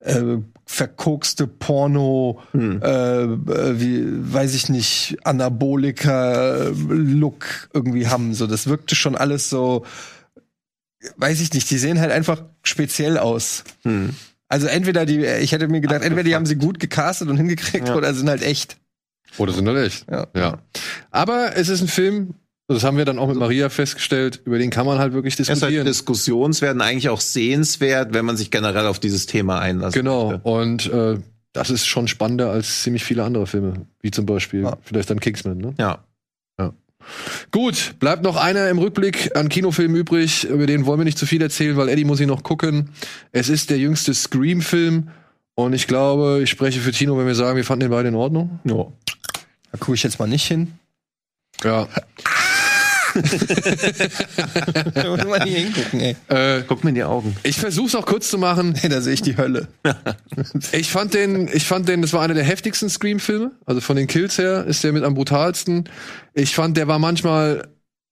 äh, 0.00 0.38
verkokste 0.64 1.46
Porno, 1.46 2.40
Hm. 2.52 2.80
äh, 2.82 3.22
äh, 3.24 3.80
wie, 3.80 4.04
weiß 4.32 4.54
ich 4.54 4.68
nicht, 4.68 5.16
Anabolika-Look 5.24 7.68
irgendwie 7.72 8.06
haben. 8.06 8.32
So, 8.34 8.46
das 8.46 8.68
wirkte 8.68 8.94
schon 8.94 9.16
alles 9.16 9.50
so, 9.50 9.84
weiß 11.16 11.40
ich 11.40 11.52
nicht, 11.52 11.70
die 11.70 11.78
sehen 11.78 12.00
halt 12.00 12.10
einfach 12.10 12.42
speziell 12.62 13.18
aus. 13.18 13.64
Hm. 13.82 14.14
Also 14.48 14.66
entweder 14.66 15.04
die, 15.06 15.24
ich 15.24 15.52
hätte 15.52 15.68
mir 15.68 15.80
gedacht, 15.80 16.02
entweder 16.02 16.24
die 16.24 16.34
haben 16.34 16.46
sie 16.46 16.56
gut 16.56 16.80
gecastet 16.80 17.28
und 17.28 17.36
hingekriegt 17.36 17.88
Ja. 17.88 17.94
oder 17.96 18.14
sind 18.14 18.28
halt 18.28 18.42
echt. 18.42 18.76
Oder 19.36 19.52
sind 19.52 19.68
halt 19.68 19.78
echt. 19.86 20.06
Ja. 20.10 20.26
ja. 20.34 20.58
Aber 21.10 21.54
es 21.56 21.68
ist 21.68 21.82
ein 21.82 21.88
Film, 21.88 22.34
das 22.66 22.82
haben 22.82 22.96
wir 22.96 23.04
dann 23.04 23.18
auch 23.18 23.28
mit 23.28 23.36
Maria 23.36 23.68
festgestellt, 23.68 24.40
über 24.44 24.58
den 24.58 24.70
kann 24.70 24.86
man 24.86 24.98
halt 24.98 25.12
wirklich 25.12 25.34
Er 25.34 25.40
ist 25.40 25.48
halt 25.48 25.56
diskutieren. 25.58 25.86
diskussionswert 25.86 26.74
und 26.74 26.80
eigentlich 26.80 27.08
auch 27.10 27.20
sehenswert, 27.20 28.14
wenn 28.14 28.24
man 28.24 28.36
sich 28.36 28.50
generell 28.50 28.86
auf 28.86 28.98
dieses 28.98 29.26
Thema 29.26 29.58
einlässt. 29.60 29.94
Genau. 29.94 30.38
Und 30.42 30.90
äh, 30.92 31.18
das 31.52 31.70
ist 31.70 31.86
schon 31.86 32.08
spannender 32.08 32.50
als 32.50 32.82
ziemlich 32.82 33.04
viele 33.04 33.24
andere 33.24 33.46
Filme, 33.46 33.86
wie 34.00 34.10
zum 34.10 34.26
Beispiel 34.26 34.62
Ja. 34.62 34.76
vielleicht 34.82 35.10
dann 35.10 35.20
Kingsman. 35.20 35.58
Ne? 35.58 35.74
Ja. 35.78 36.04
Gut, 37.50 37.94
bleibt 37.98 38.22
noch 38.22 38.36
einer 38.36 38.68
im 38.68 38.78
Rückblick 38.78 39.36
an 39.36 39.48
Kinofilmen 39.48 39.96
übrig. 39.96 40.44
Über 40.44 40.66
den 40.66 40.86
wollen 40.86 41.00
wir 41.00 41.04
nicht 41.04 41.18
zu 41.18 41.26
viel 41.26 41.42
erzählen, 41.42 41.76
weil 41.76 41.88
Eddie 41.88 42.04
muss 42.04 42.20
ihn 42.20 42.28
noch 42.28 42.42
gucken. 42.42 42.90
Es 43.32 43.48
ist 43.48 43.70
der 43.70 43.78
jüngste 43.78 44.14
Scream-Film. 44.14 45.10
Und 45.54 45.72
ich 45.72 45.86
glaube, 45.86 46.40
ich 46.42 46.50
spreche 46.50 46.80
für 46.80 46.92
Tino, 46.92 47.18
wenn 47.18 47.26
wir 47.26 47.34
sagen, 47.34 47.56
wir 47.56 47.64
fanden 47.64 47.80
den 47.80 47.90
beide 47.90 48.08
in 48.08 48.14
Ordnung. 48.14 48.60
ja. 48.64 48.86
Da 49.70 49.76
gucke 49.78 49.94
ich 49.94 50.02
jetzt 50.02 50.18
mal 50.18 50.26
nicht 50.26 50.46
hin. 50.46 50.78
Ja. 51.62 51.88
Da 54.94 55.08
muss 55.10 55.24
man 55.24 55.42
nie 55.42 55.54
hingucken, 55.54 56.00
ey. 56.00 56.16
äh, 56.28 56.62
Guck 56.66 56.84
mir 56.84 56.90
in 56.90 56.94
die 56.96 57.04
Augen. 57.04 57.36
ich 57.42 57.56
versuch's 57.56 57.94
auch 57.94 58.06
kurz 58.06 58.28
zu 58.30 58.38
machen. 58.38 58.74
Hey, 58.74 58.88
da 58.90 59.00
sehe 59.00 59.14
ich 59.14 59.22
die 59.22 59.36
Hölle. 59.36 59.68
Ich 60.72 60.90
fand 60.90 61.14
den, 61.14 61.48
ich 61.52 61.64
fand 61.64 61.88
den, 61.88 62.02
das 62.02 62.12
war 62.12 62.22
einer 62.22 62.34
der 62.34 62.44
heftigsten 62.44 62.88
Scream-Filme. 62.88 63.52
Also 63.66 63.80
von 63.80 63.96
den 63.96 64.06
Kills 64.06 64.38
her 64.38 64.64
ist 64.66 64.84
der 64.84 64.92
mit 64.92 65.02
am 65.04 65.14
brutalsten. 65.14 65.88
Ich 66.34 66.54
fand, 66.54 66.76
der 66.76 66.88
war 66.88 66.98
manchmal 66.98 67.68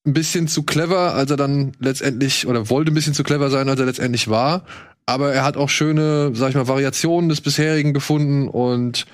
ein 0.07 0.13
bisschen 0.13 0.49
zu 0.49 0.63
clever, 0.63 1.15
als 1.15 1.31
er 1.31 1.37
dann 1.37 1.73
letztendlich, 1.79 2.47
oder 2.47 2.69
wollte 2.71 2.93
ein 2.93 2.95
bisschen 2.95 3.15
zu 3.15 3.23
clever 3.25 3.51
sein, 3.51 3.69
als 3.69 3.79
er 3.81 3.87
letztendlich 3.87 4.29
war. 4.29 4.65
Aber 5.07 5.33
er 5.33 5.45
hat 5.45 5.57
auch 5.57 5.69
schöne, 5.69 6.31
sag 6.35 6.51
ich 6.51 6.55
mal, 6.57 6.69
Variationen 6.69 7.29
des 7.29 7.41
bisherigen 7.41 7.93
gefunden 7.95 8.49
und 8.49 9.07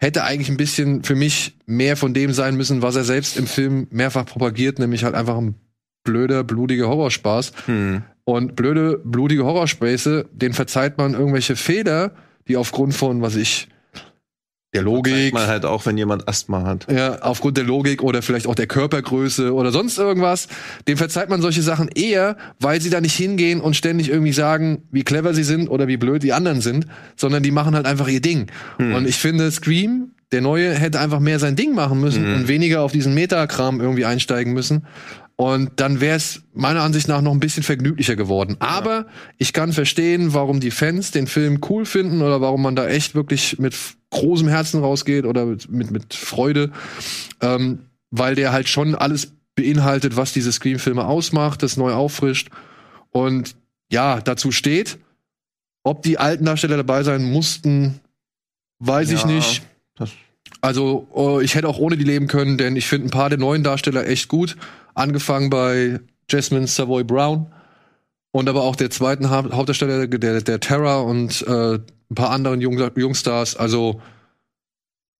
hätte 0.00 0.24
eigentlich 0.24 0.48
ein 0.48 0.56
bisschen 0.56 1.04
für 1.04 1.14
mich 1.14 1.56
mehr 1.66 1.96
von 1.96 2.14
dem 2.14 2.32
sein 2.32 2.56
müssen, 2.56 2.82
was 2.82 2.96
er 2.96 3.04
selbst 3.04 3.36
im 3.36 3.46
Film 3.46 3.86
mehrfach 3.90 4.24
propagiert, 4.24 4.78
nämlich 4.78 5.04
halt 5.04 5.14
einfach 5.14 5.36
ein 5.36 5.54
blöder, 6.04 6.42
blutiger 6.42 6.88
Horrorspaß. 6.88 7.52
Hm. 7.66 8.02
Und 8.24 8.56
blöde, 8.56 8.98
blutige 9.04 9.44
Horrorspäße, 9.44 10.26
den 10.32 10.52
verzeiht 10.52 10.98
man 10.98 11.14
irgendwelche 11.14 11.56
Fehler, 11.56 12.12
die 12.48 12.56
aufgrund 12.56 12.94
von, 12.94 13.22
was 13.22 13.36
ich, 13.36 13.68
der 14.72 14.82
Logik, 14.82 15.34
man 15.34 15.48
halt 15.48 15.64
auch, 15.64 15.84
wenn 15.86 15.98
jemand 15.98 16.28
Asthma 16.28 16.62
hat. 16.62 16.86
ja, 16.90 17.20
aufgrund 17.22 17.56
der 17.56 17.64
Logik 17.64 18.02
oder 18.02 18.22
vielleicht 18.22 18.46
auch 18.46 18.54
der 18.54 18.68
Körpergröße 18.68 19.52
oder 19.52 19.72
sonst 19.72 19.98
irgendwas, 19.98 20.46
dem 20.86 20.96
verzeiht 20.96 21.28
man 21.28 21.42
solche 21.42 21.62
Sachen 21.62 21.88
eher, 21.88 22.36
weil 22.60 22.80
sie 22.80 22.90
da 22.90 23.00
nicht 23.00 23.16
hingehen 23.16 23.60
und 23.60 23.74
ständig 23.74 24.10
irgendwie 24.10 24.32
sagen, 24.32 24.82
wie 24.92 25.02
clever 25.02 25.34
sie 25.34 25.42
sind 25.44 25.68
oder 25.68 25.88
wie 25.88 25.96
blöd 25.96 26.22
die 26.22 26.32
anderen 26.32 26.60
sind, 26.60 26.86
sondern 27.16 27.42
die 27.42 27.50
machen 27.50 27.74
halt 27.74 27.86
einfach 27.86 28.08
ihr 28.08 28.20
Ding. 28.20 28.46
Und 28.78 29.08
ich 29.08 29.16
finde, 29.16 29.50
Scream, 29.50 30.12
der 30.32 30.40
neue, 30.40 30.72
hätte 30.72 31.00
einfach 31.00 31.18
mehr 31.18 31.40
sein 31.40 31.56
Ding 31.56 31.74
machen 31.74 32.00
müssen 32.00 32.34
und 32.34 32.46
weniger 32.46 32.82
auf 32.82 32.92
diesen 32.92 33.14
Metakram 33.14 33.80
irgendwie 33.80 34.04
einsteigen 34.04 34.52
müssen. 34.52 34.86
Und 35.40 35.70
dann 35.76 36.00
wäre 36.00 36.16
es 36.16 36.42
meiner 36.52 36.82
Ansicht 36.82 37.08
nach 37.08 37.22
noch 37.22 37.32
ein 37.32 37.40
bisschen 37.40 37.62
vergnüglicher 37.62 38.14
geworden. 38.14 38.56
Aber 38.58 39.06
ich 39.38 39.54
kann 39.54 39.72
verstehen, 39.72 40.34
warum 40.34 40.60
die 40.60 40.70
Fans 40.70 41.12
den 41.12 41.26
Film 41.26 41.60
cool 41.70 41.86
finden 41.86 42.20
oder 42.20 42.42
warum 42.42 42.60
man 42.60 42.76
da 42.76 42.86
echt 42.86 43.14
wirklich 43.14 43.58
mit 43.58 43.74
großem 44.10 44.48
Herzen 44.48 44.80
rausgeht 44.80 45.24
oder 45.24 45.46
mit, 45.46 45.70
mit, 45.70 45.90
mit 45.90 46.12
Freude. 46.14 46.72
Ähm, 47.40 47.86
weil 48.10 48.34
der 48.34 48.52
halt 48.52 48.68
schon 48.68 48.94
alles 48.94 49.32
beinhaltet, 49.54 50.14
was 50.16 50.32
diese 50.34 50.52
Scream-Filme 50.52 51.06
ausmacht, 51.06 51.62
das 51.62 51.78
neu 51.78 51.92
auffrischt. 51.94 52.48
Und 53.10 53.56
ja, 53.90 54.20
dazu 54.20 54.52
steht, 54.52 54.98
ob 55.84 56.02
die 56.02 56.18
alten 56.18 56.44
Darsteller 56.44 56.76
dabei 56.76 57.02
sein 57.02 57.24
mussten, 57.24 58.00
weiß 58.80 59.10
ich 59.10 59.22
Ja, 59.22 59.26
nicht. 59.28 59.62
das- 59.96 60.10
Also, 60.60 61.08
äh, 61.40 61.44
ich 61.44 61.54
hätte 61.54 61.68
auch 61.68 61.78
ohne 61.78 61.96
die 61.96 62.04
leben 62.04 62.26
können, 62.26 62.58
denn 62.58 62.76
ich 62.76 62.86
finde 62.86 63.06
ein 63.08 63.10
paar 63.10 63.30
der 63.30 63.38
neuen 63.38 63.62
Darsteller 63.62 64.06
echt 64.06 64.28
gut. 64.28 64.56
Angefangen 65.00 65.48
bei 65.50 66.00
Jasmine 66.28 66.66
Savoy 66.66 67.04
Brown 67.04 67.46
und 68.32 68.48
aber 68.48 68.62
auch 68.62 68.76
der 68.76 68.90
zweiten 68.90 69.30
Ha- 69.30 69.50
Hauptdarsteller, 69.50 70.06
der, 70.06 70.40
der 70.42 70.60
Terra 70.60 71.00
und 71.00 71.42
äh, 71.46 71.74
ein 71.76 72.14
paar 72.14 72.30
anderen 72.30 72.60
Jung 72.60 72.78
Jungstars. 72.96 73.56
Also 73.56 74.00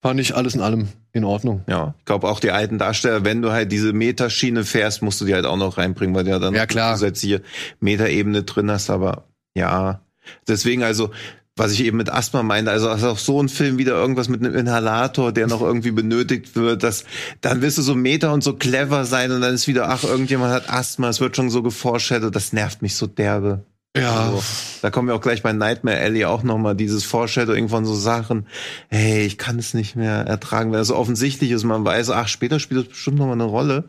fand 0.02 0.20
ich 0.20 0.35
alles 0.36 0.55
in 0.55 0.61
allem 0.61 0.89
in 1.12 1.24
Ordnung. 1.24 1.65
Ja, 1.66 1.94
ich 1.98 2.05
glaube 2.05 2.28
auch 2.28 2.40
die 2.40 2.51
alten 2.51 2.78
Darsteller, 2.78 3.24
wenn 3.24 3.43
du 3.43 3.52
halt 3.52 3.73
diese 3.73 3.93
Metaschiene 3.93 4.65
fährst, 4.65 5.02
musst 5.02 5.20
du 5.20 5.24
die 5.24 5.35
halt 5.35 5.47
auch 5.47 5.57
noch 5.57 5.78
reinbringen, 5.78 6.15
weil 6.15 6.24
du 6.24 6.31
ja 6.31 6.39
dann 6.39 6.55
Ja, 6.55 6.66
klar. 6.66 6.94
zusätzliche 6.94 7.43
Metaebene 7.81 8.43
drin 8.44 8.70
hast, 8.70 8.90
aber 8.90 9.24
ja. 9.55 10.01
Deswegen 10.47 10.82
also, 10.82 11.11
was 11.60 11.72
ich 11.72 11.84
eben 11.84 11.98
mit 11.98 12.10
Asthma 12.10 12.42
meinte, 12.42 12.70
also 12.70 12.88
also 12.88 13.10
auch 13.10 13.18
so 13.18 13.40
ein 13.40 13.50
Film 13.50 13.76
wieder 13.76 13.92
irgendwas 13.92 14.30
mit 14.30 14.40
einem 14.40 14.54
Inhalator, 14.54 15.30
der 15.30 15.46
noch 15.46 15.60
irgendwie 15.60 15.90
benötigt 15.90 16.56
wird, 16.56 16.82
das, 16.82 17.04
dann 17.42 17.60
wirst 17.60 17.76
du 17.76 17.82
so 17.82 17.94
Meta 17.94 18.32
und 18.32 18.42
so 18.42 18.54
clever 18.54 19.04
sein 19.04 19.30
und 19.30 19.42
dann 19.42 19.54
ist 19.54 19.68
wieder, 19.68 19.90
ach, 19.90 20.02
irgendjemand 20.02 20.52
hat 20.52 20.70
Asthma, 20.70 21.10
es 21.10 21.20
wird 21.20 21.36
schon 21.36 21.50
so 21.50 21.62
geforeshadowed, 21.62 22.34
das 22.34 22.54
nervt 22.54 22.80
mich 22.80 22.96
so 22.96 23.06
derbe. 23.06 23.62
Ja. 23.94 24.30
Also, 24.30 24.42
da 24.80 24.90
kommen 24.90 25.08
wir 25.08 25.14
auch 25.14 25.20
gleich 25.20 25.42
bei 25.42 25.52
Nightmare 25.52 26.00
Alley 26.00 26.24
auch 26.24 26.42
nochmal 26.42 26.74
dieses 26.76 27.04
Foreshadowing 27.04 27.68
von 27.68 27.84
so 27.84 27.94
Sachen. 27.94 28.46
Hey, 28.88 29.26
ich 29.26 29.36
kann 29.36 29.58
es 29.58 29.74
nicht 29.74 29.96
mehr 29.96 30.26
ertragen, 30.26 30.72
wenn 30.72 30.80
es 30.80 30.88
so 30.88 30.96
offensichtlich 30.96 31.50
ist. 31.50 31.64
Man 31.64 31.84
weiß, 31.84 32.10
ach, 32.10 32.28
später 32.28 32.58
spielt 32.58 32.82
es 32.82 32.88
bestimmt 32.88 33.18
nochmal 33.18 33.34
eine 33.34 33.44
Rolle. 33.44 33.84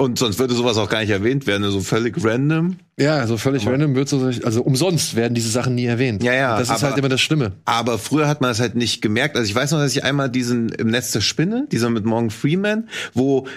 Und 0.00 0.16
sonst 0.16 0.38
würde 0.38 0.54
sowas 0.54 0.76
auch 0.76 0.88
gar 0.88 1.00
nicht 1.00 1.10
erwähnt 1.10 1.48
werden, 1.48 1.68
so 1.72 1.80
völlig 1.80 2.14
random. 2.24 2.76
Ja, 3.00 3.16
also 3.16 3.36
völlig 3.36 3.66
random 3.66 3.96
wird 3.96 4.08
so, 4.08 4.20
also 4.44 4.62
umsonst 4.62 5.16
werden 5.16 5.34
diese 5.34 5.50
Sachen 5.50 5.74
nie 5.74 5.86
erwähnt. 5.86 6.22
Ja, 6.22 6.32
ja, 6.34 6.56
Das 6.56 6.68
ist 6.68 6.76
aber- 6.76 6.82
halt 6.90 6.98
immer 6.98 7.08
das 7.08 7.20
Schlimme. 7.20 7.52
Aber 7.64 7.98
früher 7.98 8.28
hat 8.28 8.40
man 8.40 8.48
das 8.50 8.60
halt 8.60 8.76
nicht 8.76 9.02
gemerkt. 9.02 9.36
Also 9.36 9.48
ich 9.48 9.54
weiß 9.56 9.72
noch, 9.72 9.80
dass 9.80 9.90
ich 9.96 10.04
einmal 10.04 10.30
diesen 10.30 10.68
im 10.68 10.86
Netz 10.88 11.10
der 11.10 11.20
Spinne, 11.20 11.66
dieser 11.72 11.90
mit 11.90 12.04
Morgan 12.04 12.30
Freeman, 12.30 12.88
wo 13.12 13.48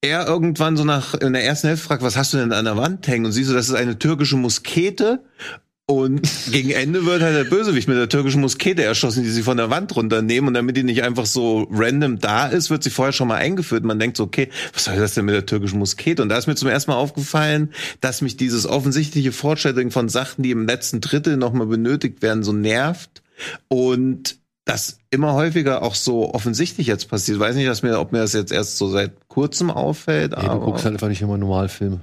er 0.00 0.26
irgendwann 0.26 0.78
so 0.78 0.84
nach 0.84 1.12
in 1.14 1.34
der 1.34 1.44
ersten 1.44 1.68
Hälfte 1.68 1.86
fragt, 1.86 2.02
was 2.02 2.16
hast 2.16 2.32
du 2.32 2.38
denn 2.38 2.52
an 2.52 2.64
der 2.64 2.78
Wand 2.78 3.06
hängen? 3.06 3.26
Und 3.26 3.32
siehst 3.32 3.50
du, 3.50 3.54
das 3.54 3.68
ist 3.68 3.74
eine 3.74 3.98
türkische 3.98 4.36
Muskete. 4.36 5.20
Und 5.86 6.22
gegen 6.50 6.70
Ende 6.70 7.04
wird 7.04 7.22
halt 7.22 7.36
der 7.36 7.44
Bösewicht 7.44 7.88
mit 7.88 7.96
der 7.96 8.08
türkischen 8.08 8.40
Muskete 8.40 8.84
erschossen, 8.84 9.24
die 9.24 9.28
sie 9.30 9.42
von 9.42 9.56
der 9.56 9.68
Wand 9.68 9.94
runternehmen. 9.94 10.48
Und 10.48 10.54
damit 10.54 10.76
die 10.76 10.84
nicht 10.84 11.02
einfach 11.02 11.26
so 11.26 11.66
random 11.70 12.18
da 12.18 12.46
ist, 12.46 12.70
wird 12.70 12.82
sie 12.84 12.90
vorher 12.90 13.12
schon 13.12 13.28
mal 13.28 13.36
eingeführt. 13.36 13.84
Man 13.84 13.98
denkt 13.98 14.16
so, 14.16 14.22
okay, 14.24 14.48
was 14.72 14.84
soll 14.84 14.96
das 14.96 15.14
denn 15.14 15.24
mit 15.24 15.34
der 15.34 15.44
türkischen 15.44 15.78
Muskete? 15.80 16.22
Und 16.22 16.28
da 16.28 16.38
ist 16.38 16.46
mir 16.46 16.54
zum 16.54 16.68
ersten 16.68 16.92
Mal 16.92 16.96
aufgefallen, 16.96 17.72
dass 18.00 18.22
mich 18.22 18.36
dieses 18.36 18.64
offensichtliche 18.64 19.32
Foreshadowing 19.32 19.90
von 19.90 20.08
Sachen, 20.08 20.42
die 20.42 20.52
im 20.52 20.66
letzten 20.66 21.00
Drittel 21.00 21.36
nochmal 21.36 21.66
benötigt 21.66 22.22
werden, 22.22 22.44
so 22.44 22.52
nervt. 22.52 23.22
Und 23.68 24.38
das 24.64 24.98
immer 25.10 25.32
häufiger 25.34 25.82
auch 25.82 25.96
so 25.96 26.32
offensichtlich 26.32 26.86
jetzt 26.86 27.08
passiert. 27.08 27.36
Ich 27.36 27.40
weiß 27.40 27.56
nicht, 27.56 27.66
dass 27.68 27.82
mir, 27.82 27.98
ob 27.98 28.12
mir 28.12 28.18
das 28.20 28.32
jetzt 28.32 28.52
erst 28.52 28.78
so 28.78 28.88
seit 28.88 29.28
kurzem 29.28 29.70
auffällt, 29.70 30.36
Nee, 30.36 30.46
du 30.46 30.60
guckst 30.60 30.84
halt 30.84 30.94
einfach 30.94 31.08
nicht 31.08 31.20
immer 31.22 31.36
Normalfilme. 31.36 32.00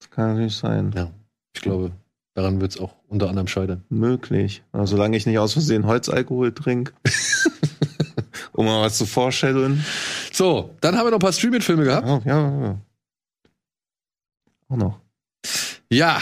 das 0.00 0.10
kann 0.10 0.34
natürlich 0.34 0.56
sein. 0.56 0.92
Ja, 0.94 1.10
ich 1.56 1.62
glaube. 1.62 1.92
Daran 2.34 2.60
wird 2.60 2.72
es 2.72 2.80
auch 2.80 2.94
unter 3.08 3.28
anderem 3.28 3.48
scheitern. 3.48 3.84
Möglich. 3.88 4.62
Also, 4.72 4.96
solange 4.96 5.16
ich 5.16 5.26
nicht 5.26 5.38
aus 5.38 5.52
Versehen 5.52 5.86
Holzalkohol 5.86 6.52
trinke. 6.52 6.92
um 8.52 8.66
mal 8.66 8.82
was 8.82 8.98
zu 8.98 9.06
foreshadowen. 9.06 9.84
So, 10.32 10.74
dann 10.80 10.96
haben 10.96 11.06
wir 11.06 11.10
noch 11.10 11.18
ein 11.18 11.20
paar 11.20 11.32
Streaming-Filme 11.32 11.84
gehabt. 11.84 12.06
Ja, 12.06 12.20
ja, 12.24 12.62
ja. 12.62 12.80
Auch 14.68 14.76
noch. 14.76 15.00
Ja, 15.90 16.20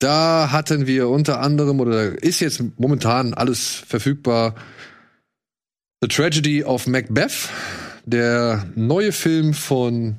da 0.00 0.50
hatten 0.50 0.86
wir 0.86 1.08
unter 1.08 1.40
anderem, 1.40 1.78
oder 1.78 2.22
ist 2.22 2.40
jetzt 2.40 2.62
momentan 2.78 3.34
alles 3.34 3.74
verfügbar, 3.74 4.56
The 6.00 6.08
Tragedy 6.08 6.64
of 6.64 6.86
Macbeth, 6.86 7.50
der 8.06 8.66
neue 8.74 9.12
Film 9.12 9.52
von 9.52 10.16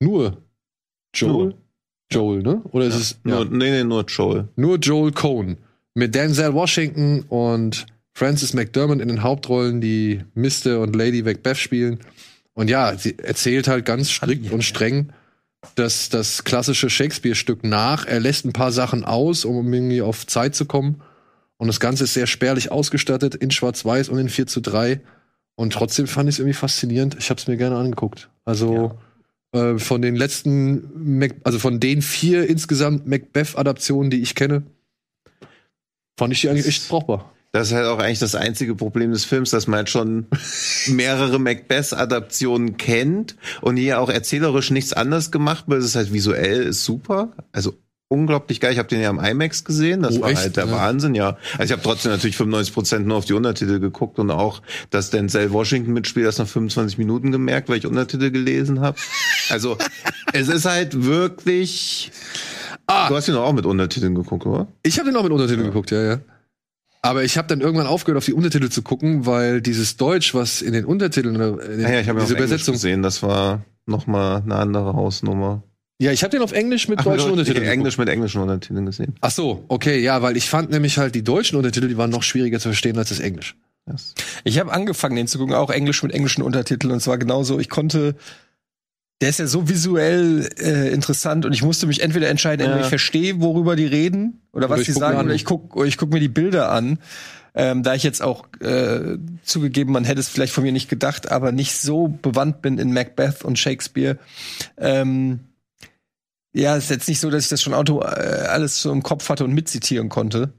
nur 0.00 0.42
Joel. 1.14 1.32
Nur. 1.32 1.54
Joel, 2.12 2.42
ne? 2.42 2.60
Oder 2.72 2.86
ist 2.86 2.96
es 2.96 3.18
Nur, 3.24 3.44
ja, 3.44 3.44
Nee, 3.44 3.70
nee, 3.70 3.84
nur 3.84 4.04
Joel. 4.04 4.48
nur 4.56 4.78
Joel 4.78 5.12
Cohn 5.12 5.56
mit 5.94 6.14
Denzel 6.14 6.54
Washington 6.54 7.24
und 7.28 7.86
Francis 8.12 8.52
McDermott 8.54 9.00
in 9.00 9.08
den 9.08 9.22
Hauptrollen, 9.22 9.80
die 9.80 10.22
Mr. 10.34 10.80
und 10.80 10.94
Lady 10.94 11.22
Macbeth 11.22 11.56
spielen. 11.56 12.00
Und 12.54 12.68
ja, 12.68 12.96
sie 12.96 13.18
erzählt 13.18 13.68
halt 13.68 13.84
ganz 13.84 14.10
strikt 14.10 14.50
und 14.50 14.62
streng 14.62 15.12
das, 15.74 16.08
das 16.08 16.44
klassische 16.44 16.90
Shakespeare-Stück 16.90 17.64
nach. 17.64 18.06
Er 18.06 18.20
lässt 18.20 18.44
ein 18.44 18.52
paar 18.52 18.72
Sachen 18.72 19.04
aus, 19.04 19.44
um 19.44 19.72
irgendwie 19.72 20.02
auf 20.02 20.26
Zeit 20.26 20.54
zu 20.54 20.64
kommen. 20.64 21.02
Und 21.58 21.68
das 21.68 21.80
Ganze 21.80 22.04
ist 22.04 22.14
sehr 22.14 22.26
spärlich 22.26 22.72
ausgestattet 22.72 23.34
in 23.34 23.50
Schwarz-Weiß 23.50 24.08
und 24.08 24.18
in 24.18 24.28
4 24.28 24.46
zu 24.46 24.60
3. 24.60 25.00
Und 25.56 25.72
trotzdem 25.74 26.06
fand 26.06 26.28
ich 26.28 26.36
es 26.36 26.38
irgendwie 26.38 26.54
faszinierend. 26.54 27.16
Ich 27.18 27.28
habe 27.28 27.38
es 27.38 27.46
mir 27.46 27.56
gerne 27.58 27.76
angeguckt. 27.76 28.30
Also 28.44 28.98
äh, 29.52 29.78
von 29.78 30.02
den 30.02 30.16
letzten, 30.16 31.18
Mac 31.18 31.36
also 31.44 31.58
von 31.58 31.80
den 31.80 32.02
vier 32.02 32.48
insgesamt 32.48 33.06
Macbeth-Adaptionen, 33.06 34.10
die 34.10 34.22
ich 34.22 34.34
kenne, 34.34 34.62
fand 36.18 36.32
ich 36.32 36.40
die 36.42 36.48
eigentlich 36.48 36.66
echt 36.66 36.88
brauchbar. 36.88 37.32
Das 37.52 37.68
ist 37.68 37.74
halt 37.74 37.86
auch 37.86 37.98
eigentlich 37.98 38.20
das 38.20 38.36
einzige 38.36 38.76
Problem 38.76 39.10
des 39.10 39.24
Films, 39.24 39.50
dass 39.50 39.66
man 39.66 39.78
halt 39.78 39.90
schon 39.90 40.26
mehrere 40.86 41.40
Macbeth-Adaptionen 41.40 42.76
kennt 42.76 43.36
und 43.60 43.76
hier 43.76 43.98
auch 44.00 44.08
erzählerisch 44.08 44.70
nichts 44.70 44.92
anderes 44.92 45.32
gemacht 45.32 45.64
wird. 45.66 45.80
Es 45.80 45.86
ist 45.86 45.96
halt 45.96 46.12
visuell 46.12 46.72
super. 46.72 47.32
Also 47.50 47.74
unglaublich 48.10 48.60
geil. 48.60 48.72
Ich 48.72 48.78
habe 48.78 48.88
den 48.88 49.00
ja 49.00 49.08
am 49.08 49.18
IMAX 49.24 49.64
gesehen. 49.64 50.02
Das 50.02 50.18
Oh, 50.18 50.22
war 50.22 50.30
echt? 50.30 50.40
halt 50.40 50.56
der 50.56 50.66
Ja. 50.66 50.72
Wahnsinn, 50.72 51.14
ja. 51.14 51.36
Also 51.52 51.64
ich 51.64 51.72
habe 51.72 51.82
trotzdem 51.82 52.10
natürlich 52.12 52.36
95 52.36 52.74
Prozent 52.74 53.06
nur 53.06 53.16
auf 53.16 53.24
die 53.24 53.32
Untertitel 53.34 53.78
geguckt 53.78 54.18
und 54.18 54.30
auch, 54.30 54.62
dass 54.90 55.10
Denzel 55.10 55.52
Washington 55.52 55.92
mitspielt, 55.92 56.26
das 56.26 56.38
nach 56.38 56.48
25 56.48 56.98
Minuten 56.98 57.30
gemerkt, 57.30 57.68
weil 57.68 57.78
ich 57.78 57.86
Untertitel 57.86 58.30
gelesen 58.30 58.80
habe. 58.80 58.98
Also 59.48 59.78
es 60.32 60.48
ist 60.48 60.64
halt 60.66 61.04
wirklich. 61.04 62.10
Ah. 62.86 63.08
Du 63.08 63.14
hast 63.14 63.28
ihn 63.28 63.36
auch 63.36 63.52
mit 63.52 63.64
Untertiteln 63.64 64.16
geguckt, 64.16 64.44
oder? 64.44 64.66
Ich 64.82 64.98
habe 64.98 65.08
den 65.08 65.16
auch 65.16 65.22
mit 65.22 65.32
Untertiteln 65.32 65.66
geguckt, 65.68 65.92
ja, 65.92 66.02
ja. 66.02 66.18
Aber 67.02 67.22
ich 67.22 67.38
habe 67.38 67.46
dann 67.48 67.60
irgendwann 67.60 67.86
aufgehört, 67.86 68.18
auf 68.18 68.24
die 68.26 68.34
Untertitel 68.34 68.68
zu 68.68 68.82
gucken, 68.82 69.24
weil 69.24 69.62
dieses 69.62 69.96
Deutsch, 69.96 70.34
was 70.34 70.60
in 70.60 70.72
den 70.72 70.84
Untertiteln 70.84 71.36
oder 71.36 71.62
in 71.64 71.70
den, 71.78 71.80
Ja, 71.80 71.90
ja 71.92 72.00
ich 72.00 72.08
habe 72.08 72.18
auf 72.20 72.24
diese 72.26 72.34
Englisch 72.36 72.50
Übersetzung. 72.50 72.72
gesehen. 72.74 73.02
Das 73.02 73.22
war 73.22 73.64
noch 73.86 74.06
mal 74.08 74.42
eine 74.44 74.56
andere 74.56 74.92
Hausnummer. 74.94 75.62
Ja, 76.00 76.12
ich 76.12 76.22
habe 76.22 76.30
den 76.30 76.40
auf 76.42 76.52
Englisch 76.52 76.88
mit 76.88 77.04
deutschen 77.04 77.30
mit, 77.30 77.40
Untertiteln. 77.40 77.68
Englisch 77.68 77.98
mit 77.98 78.08
englischen 78.08 78.40
Untertiteln 78.40 78.86
gesehen. 78.86 79.14
Ach 79.20 79.30
so, 79.30 79.64
okay, 79.68 80.00
ja, 80.00 80.22
weil 80.22 80.36
ich 80.36 80.48
fand 80.48 80.70
nämlich 80.70 80.96
halt 80.96 81.14
die 81.14 81.22
deutschen 81.22 81.56
Untertitel, 81.56 81.88
die 81.88 81.98
waren 81.98 82.08
noch 82.08 82.22
schwieriger 82.22 82.58
zu 82.58 82.68
verstehen 82.70 82.96
als 82.96 83.10
das 83.10 83.20
Englisch. 83.20 83.54
Das. 83.84 84.14
Ich 84.44 84.58
habe 84.58 84.72
angefangen, 84.72 85.16
den 85.16 85.26
zu 85.26 85.38
gucken, 85.38 85.54
auch 85.54 85.68
Englisch 85.68 86.02
mit 86.02 86.12
englischen 86.12 86.42
Untertiteln. 86.42 86.92
Und 86.92 87.00
zwar 87.00 87.18
genauso, 87.18 87.58
ich 87.58 87.68
konnte. 87.68 88.14
Der 89.20 89.28
ist 89.28 89.38
ja 89.38 89.46
so 89.46 89.68
visuell 89.68 90.48
äh, 90.58 90.88
interessant 90.90 91.44
und 91.44 91.52
ich 91.52 91.62
musste 91.62 91.86
mich 91.86 92.02
entweder 92.02 92.30
entscheiden, 92.30 92.60
entweder 92.64 92.80
Ja. 92.80 92.84
ich 92.86 92.88
verstehe, 92.88 93.38
worüber 93.42 93.76
die 93.76 93.84
reden 93.84 94.40
oder, 94.52 94.66
Oder 94.66 94.78
was 94.78 94.84
die 94.86 94.92
mir 94.92 94.98
sagen, 94.98 95.18
oder 95.26 95.34
ich 95.34 95.44
guck, 95.44 95.76
oder 95.76 95.86
ich 95.86 95.98
guck 95.98 96.10
mir 96.10 96.20
die 96.20 96.28
Bilder 96.28 96.72
an. 96.72 96.98
Ähm, 97.54 97.82
da 97.82 97.94
ich 97.94 98.02
jetzt 98.02 98.22
auch 98.22 98.46
äh, 98.60 99.18
zugegeben, 99.42 99.92
man 99.92 100.04
hätte 100.04 100.20
es 100.20 100.28
vielleicht 100.30 100.54
von 100.54 100.64
mir 100.64 100.72
nicht 100.72 100.88
gedacht, 100.88 101.30
aber 101.30 101.52
nicht 101.52 101.76
so 101.76 102.08
bewandt 102.08 102.62
bin 102.62 102.78
in 102.78 102.94
Macbeth 102.94 103.44
und 103.44 103.58
Shakespeare. 103.58 104.16
Ähm, 104.78 105.40
ja, 106.52 106.76
ist 106.76 106.90
jetzt 106.90 107.08
nicht 107.08 107.20
so, 107.20 107.30
dass 107.30 107.44
ich 107.44 107.48
das 107.48 107.62
schon 107.62 107.74
Auto 107.74 108.00
äh, 108.00 108.04
alles 108.04 108.82
so 108.82 108.90
im 108.92 109.02
Kopf 109.02 109.28
hatte 109.28 109.44
und 109.44 109.52
mitzitieren 109.52 110.08
konnte. 110.08 110.52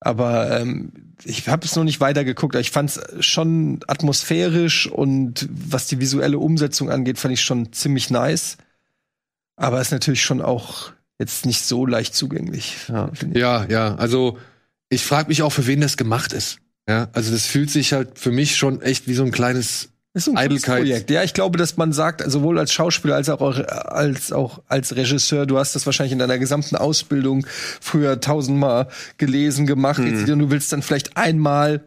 Aber 0.00 0.60
ähm, 0.60 0.92
ich 1.24 1.48
habe 1.48 1.66
es 1.66 1.74
noch 1.74 1.84
nicht 1.84 2.00
weiter 2.00 2.24
geguckt. 2.24 2.54
Ich 2.54 2.70
fand 2.70 2.90
es 2.90 3.26
schon 3.26 3.80
atmosphärisch 3.88 4.86
und 4.86 5.48
was 5.50 5.86
die 5.86 5.98
visuelle 5.98 6.38
Umsetzung 6.38 6.90
angeht, 6.90 7.18
fand 7.18 7.34
ich 7.34 7.42
schon 7.42 7.72
ziemlich 7.72 8.10
nice. 8.10 8.58
Aber 9.56 9.80
ist 9.80 9.90
natürlich 9.90 10.22
schon 10.22 10.40
auch 10.40 10.92
jetzt 11.18 11.46
nicht 11.46 11.62
so 11.62 11.84
leicht 11.84 12.14
zugänglich. 12.14 12.76
Ja. 12.88 13.10
Ja, 13.34 13.66
ja, 13.66 13.94
also 13.96 14.38
ich 14.88 15.04
frage 15.04 15.28
mich 15.28 15.42
auch, 15.42 15.50
für 15.50 15.66
wen 15.66 15.80
das 15.80 15.96
gemacht 15.96 16.32
ist. 16.32 16.58
Ja, 16.88 17.08
also 17.12 17.32
das 17.32 17.46
fühlt 17.46 17.70
sich 17.70 17.92
halt 17.92 18.18
für 18.18 18.30
mich 18.30 18.56
schon 18.56 18.80
echt 18.80 19.08
wie 19.08 19.14
so 19.14 19.24
ein 19.24 19.32
kleines 19.32 19.90
Ist 20.14 20.28
ein 20.28 20.36
Eitelkeit. 20.36 20.80
Projekt. 20.80 21.10
Ja, 21.10 21.22
ich 21.22 21.34
glaube, 21.34 21.58
dass 21.58 21.76
man 21.76 21.92
sagt, 21.92 22.22
sowohl 22.28 22.58
als 22.58 22.72
Schauspieler 22.72 23.14
als 23.14 23.28
auch 23.28 23.58
als 23.58 24.32
auch 24.32 24.62
als 24.66 24.96
Regisseur, 24.96 25.46
du 25.46 25.58
hast 25.58 25.74
das 25.74 25.86
wahrscheinlich 25.86 26.12
in 26.12 26.18
deiner 26.18 26.38
gesamten 26.38 26.76
Ausbildung 26.76 27.46
früher 27.80 28.20
tausendmal 28.20 28.88
gelesen, 29.18 29.66
gemacht. 29.66 30.00
Jetzt, 30.02 30.28
und 30.28 30.38
du 30.38 30.50
willst 30.50 30.72
dann 30.72 30.82
vielleicht 30.82 31.16
einmal 31.16 31.82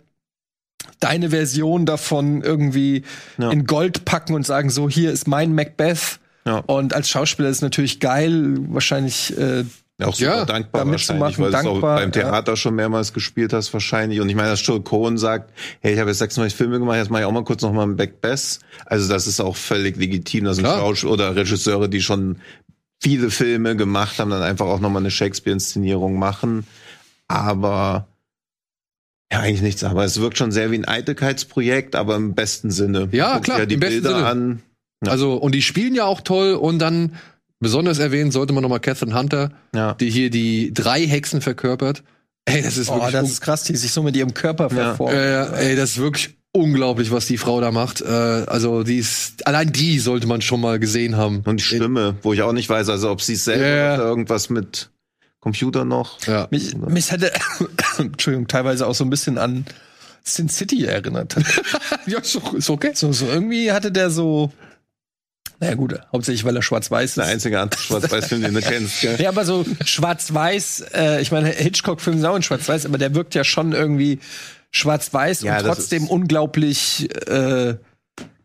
deine 1.00 1.32
Version 1.32 1.86
davon 1.86 2.42
irgendwie 2.42 3.04
Ja. 3.38 3.52
in 3.52 3.66
Gold 3.66 4.06
packen 4.06 4.34
und 4.36 4.46
sagen, 4.46 4.70
so 4.70 4.88
hier 4.90 5.12
ist 5.12 5.28
mein 5.28 5.54
Macbeth. 5.54 6.20
Ja. 6.46 6.58
Und 6.60 6.94
als 6.94 7.10
Schauspieler 7.10 7.50
ist 7.50 7.58
es 7.58 7.62
natürlich 7.62 8.00
geil, 8.00 8.56
wahrscheinlich 8.70 9.38
äh, 9.38 9.64
Auch 10.04 10.16
super 10.16 10.38
Ja, 10.38 10.46
dankbar 10.46 10.86
da 10.86 10.92
wahrscheinlich, 10.92 11.40
weil 11.40 11.52
du 11.52 11.58
es 11.58 11.66
auch 11.66 11.72
dankbar, 11.72 11.96
beim 11.98 12.12
Theater 12.12 12.56
schon 12.56 12.76
mehrmals 12.76 13.14
gespielt 13.14 13.54
hast 13.54 13.74
wahrscheinlich. 13.74 14.20
Und 14.20 14.30
ich 14.30 14.36
meine, 14.36 14.50
dass 14.50 14.66
Joel 14.66 14.82
Cohen 14.82 15.18
sagt, 15.18 15.52
hey, 15.82 15.94
ich 15.94 16.00
habe 16.00 16.10
jetzt 16.10 16.20
26 16.20 16.56
Filme 16.58 16.80
gemacht, 16.80 16.98
jetzt 16.98 17.10
mache 17.10 17.22
ich 17.22 17.28
auch 17.28 17.32
mal 17.32 17.44
kurz 17.44 17.62
noch 17.62 17.74
mal 17.74 17.84
ein 17.84 17.96
Macbeth. 17.96 18.60
Also 18.86 19.10
das 19.10 19.28
ist 19.28 19.40
auch 19.40 19.56
völlig 19.56 19.98
legitim. 19.98 20.46
Das 20.46 20.58
sind 20.58 20.66
Klar. 20.66 20.80
Schausch 20.80 21.06
oder 21.06 21.36
Regisseure, 21.36 21.90
die 21.90 22.02
schon 22.02 22.38
viele 23.02 23.32
Filme 23.32 23.76
gemacht 23.76 24.20
haben, 24.20 24.30
dann 24.30 24.44
einfach 24.44 24.68
auch 24.68 24.80
noch 24.80 24.90
mal 24.90 25.00
eine 25.00 25.12
Shakespeare-Inszenierung 25.12 26.20
machen. 26.20 26.66
Aber 27.28 28.08
ja, 29.32 29.40
eigentlich 29.40 29.62
nichts. 29.62 29.84
Aber 29.84 30.04
es 30.04 30.20
wirkt 30.20 30.38
schon 30.38 30.52
sehr 30.52 30.72
wie 30.72 30.78
ein 30.78 30.86
Eitelkeitsprojekt, 30.86 31.96
aber 31.96 32.16
im 32.16 32.36
besten 32.36 32.70
Sinne. 32.70 33.08
Ja, 33.12 33.40
klar, 33.40 33.60
dir 33.60 33.68
die 33.68 33.76
im 33.76 33.80
besten 33.80 34.02
Bilder 34.04 34.18
Sinne. 34.18 34.28
an. 34.28 34.62
Ja. 35.04 35.12
Also, 35.12 35.34
und 35.36 35.56
die 35.56 35.62
spielen 35.62 35.96
ja 35.96 36.06
auch 36.06 36.22
toll 36.22 36.54
und 36.54 36.80
dann 36.80 37.16
besonders 37.62 38.00
erwähnen 38.00 38.32
sollte 38.32 38.52
man 38.54 38.62
nochmal 38.64 38.82
Catherine 38.82 39.18
Hunter, 39.18 39.52
Ja. 39.74 39.94
die 39.94 40.10
hier 40.10 40.30
die 40.30 40.74
drei 40.74 41.06
Hexen 41.08 41.40
verkörpert. 41.42 42.04
Ey, 42.46 42.62
das 42.62 42.76
ist 42.78 42.90
oh, 42.90 42.96
wirklich 42.96 43.12
das 43.14 43.30
ist 43.30 43.42
krass, 43.42 43.64
die 43.64 43.76
sich 43.78 43.92
so 43.92 44.04
mit 44.04 44.16
ihrem 44.18 44.34
Körper 44.34 44.66
Ja. 44.76 44.96
verformt. 44.96 45.14
äh, 45.14 45.70
ey, 45.70 45.76
das 45.76 45.92
ist 45.92 45.98
wirklich 46.00 46.36
unglaublich, 46.54 47.12
was 47.12 47.28
die 47.28 47.38
Frau 47.38 47.62
da 47.62 47.72
macht. 47.72 48.02
Äh, 48.02 48.06
also, 48.08 48.84
die 48.84 48.98
ist, 48.98 49.48
allein 49.48 49.72
die 49.72 50.00
sollte 50.00 50.28
man 50.28 50.42
schon 50.42 50.60
mal 50.60 50.80
gesehen 50.80 51.16
haben. 51.16 51.44
Und 51.46 51.58
die 51.62 51.64
Stimme, 51.64 52.16
wo 52.24 52.34
ich 52.34 52.42
auch 52.42 52.52
nicht 52.52 52.68
weiß, 52.68 52.90
also 52.90 53.10
ob 53.12 53.22
sie 53.22 53.36
selber 53.36 53.66
Ja, 53.66 53.76
ja. 53.76 53.94
oder 53.96 54.04
irgendwas 54.06 54.50
mit 54.50 54.90
Computer 55.40 55.86
noch. 55.86 56.20
Ja. 56.28 56.48
Mich, 56.52 56.76
mich 56.76 57.12
hätte, 57.12 57.32
Entschuldigung, 58.00 58.48
teilweise 58.48 58.86
auch 58.88 58.96
so 58.96 59.04
ein 59.06 59.10
bisschen 59.10 59.38
an 59.38 59.66
Sin 60.24 60.50
City 60.50 60.86
erinnert. 60.86 61.36
ja, 62.06 62.20
ist 62.20 62.70
okay. 62.70 62.92
so, 62.96 63.12
so 63.14 63.26
irgendwie 63.28 63.72
hatte 63.72 63.92
der 63.92 64.10
so, 64.10 64.52
naja 65.62 65.76
gut, 65.76 65.98
hauptsächlich 66.12 66.44
weil 66.44 66.56
er 66.56 66.62
schwarz-weiß 66.62 67.14
Der 67.16 67.24
ist. 67.26 67.30
einzige 67.30 67.60
Anti-Schwarz-Weiß-Film, 67.62 68.42
den 68.44 68.54
du 68.56 68.62
kennst, 68.62 69.00
gell? 69.02 69.16
Ja, 69.22 69.30
aber 69.30 69.46
so 69.46 69.64
schwarz-weiß, 69.86 70.86
äh, 70.94 71.22
ich 71.22 71.32
meine, 71.32 71.50
Hitchcock-Filme 71.50 72.20
sind 72.20 72.28
auch 72.28 72.36
in 72.36 72.44
schwarz-weiß, 72.44 72.86
aber 72.86 72.98
der 72.98 73.16
wirkt 73.16 73.36
ja 73.36 73.44
schon 73.44 73.72
irgendwie 73.72 74.20
schwarz-weiß 74.72 75.42
Ja, 75.44 75.58
und 75.60 75.66
trotzdem 75.66 76.04
ist- 76.04 76.10
unglaublich 76.10 77.10
äh, 77.28 77.76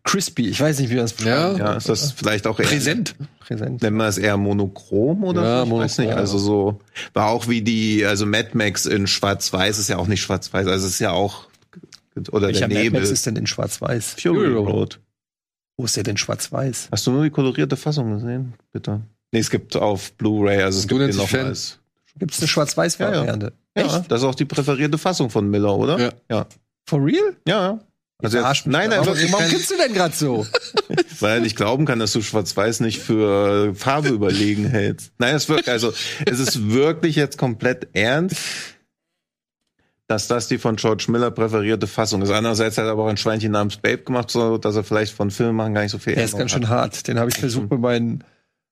crispy. 0.05 0.49
Ich 0.49 0.61
weiß 0.61 0.79
nicht, 0.79 0.91
wie 0.91 0.97
man 0.97 1.05
es 1.07 1.13
beschreibt. 1.15 1.59
Ja, 1.59 1.75
ist 1.75 1.89
das 1.89 2.13
vielleicht 2.13 2.47
auch 2.47 2.61
eher, 2.61 2.67
Präsent. 2.67 3.17
Präsent. 3.41 3.83
Nennen 3.83 3.97
wir 3.97 4.07
es 4.09 4.19
eher 4.19 4.37
monochrom 4.37 5.25
oder? 5.25 5.43
Ja, 5.43 5.59
so? 5.61 5.65
ich 5.65 5.71
weiß 5.73 5.99
monochrom. 5.99 6.07
nicht. 6.07 6.17
Also 6.17 6.39
so, 6.39 6.81
war 7.15 7.29
auch 7.31 7.49
wie 7.49 7.63
die, 7.63 8.05
also 8.05 8.27
Mad 8.27 8.51
Max 8.55 8.87
in 8.87 9.07
Schwarz-Weiß 9.07 9.79
ist 9.79 9.89
ja 9.89 9.97
auch 9.99 10.07
nicht 10.07 10.21
Schwarz-Weiß, 10.23 10.67
also 10.67 10.87
es 10.87 10.93
ist 10.95 11.01
ja 11.01 11.11
auch, 11.13 11.47
oder 12.31 12.49
Welcher 12.49 12.61
der 12.61 12.69
Mad 12.69 12.83
Nebel. 12.85 13.01
Max 13.01 13.11
ist 13.11 13.27
denn 13.27 13.37
in 13.37 13.47
schwarz-weiß? 13.47 14.17
Fury 14.21 14.35
Fury 14.47 14.53
Road. 14.55 15.01
Wo 15.77 15.85
ist 15.85 15.97
der 15.97 16.05
denn 16.05 16.17
schwarz-weiß? 16.17 16.89
Hast 16.91 17.07
du 17.07 17.11
nur 17.13 17.25
die 17.25 17.31
kolorierte 17.31 17.77
Fassung 17.77 18.15
gesehen? 18.15 18.55
Bitte. 18.73 19.01
Nee, 19.33 19.41
es 19.41 19.51
gibt 19.51 19.77
auf 19.77 20.13
Blu-ray, 20.15 20.63
also 20.63 20.79
es 20.79 20.87
Du 20.87 20.89
gibt 20.89 21.01
den 21.01 21.07
nennst 21.09 21.19
dich 21.19 21.33
noch 21.33 21.39
Fan. 21.39 21.47
als. 21.49 21.79
Gibt 22.19 22.33
es 22.33 22.39
eine 22.39 22.49
schwarz-weiß-Variante? 22.49 23.53
Echt? 23.75 24.11
Das 24.11 24.21
ist 24.23 24.27
auch 24.27 24.35
die 24.35 24.47
präferierte 24.47 24.97
Fassung 24.97 25.29
von 25.29 25.49
Miller, 25.51 25.77
oder? 25.77 25.99
Ja. 25.99 26.13
Ja. 26.31 26.47
For 26.87 27.05
real? 27.05 27.37
Ja, 27.47 27.63
ja. 27.63 27.81
Also 28.23 28.39
jetzt, 28.39 28.67
nein, 28.67 28.89
nein, 28.89 29.01
warum, 29.05 29.15
warum 29.31 29.51
gibst 29.51 29.71
du 29.71 29.77
denn 29.77 29.93
gerade 29.93 30.15
so? 30.17 30.47
weil 31.21 31.35
er 31.35 31.41
nicht 31.41 31.55
glauben 31.57 31.85
kann, 31.85 31.99
dass 31.99 32.13
du 32.13 32.23
Schwarz-Weiß 32.23 32.81
nicht 32.81 33.01
für 33.01 33.75
Farbe 33.75 34.09
überlegen 34.09 34.67
hältst. 34.67 35.13
Nein, 35.19 35.35
es 35.35 35.51
wirkt, 35.51 35.69
also, 35.69 35.93
es 36.25 36.39
ist 36.39 36.71
wirklich 36.71 37.17
jetzt 37.17 37.37
komplett 37.37 37.89
ernst, 37.93 38.37
dass 40.09 40.29
das 40.29 40.49
die 40.49 40.59
von 40.59 40.77
George 40.77 41.07
Miller 41.09 41.31
präferierte 41.31 41.87
Fassung 41.87 42.23
ist. 42.23 42.31
Andererseits 42.31 42.79
hat 42.79 42.85
er 42.85 42.93
aber 42.93 43.05
auch 43.05 43.09
ein 43.09 43.17
Schweinchen 43.17 43.53
namens 43.53 43.77
Babe 43.77 44.03
gemacht, 44.03 44.31
so 44.31 44.57
dass 44.59 44.77
er 44.77 44.85
vielleicht 44.85 45.13
von 45.15 45.31
Filmen 45.31 45.57
machen 45.57 45.75
gar 45.75 45.83
nicht 45.83 45.91
so 45.91 45.99
viel 45.99 46.15
Der 46.15 46.25
ist 46.25 46.39
ganz 46.39 46.53
schön 46.53 46.69
hat. 46.69 46.79
hart. 46.79 47.09
Den 47.09 47.19
habe 47.19 47.31
ich 47.31 47.37
versucht, 47.39 47.71
mit 47.71 47.81
meinen 47.81 48.23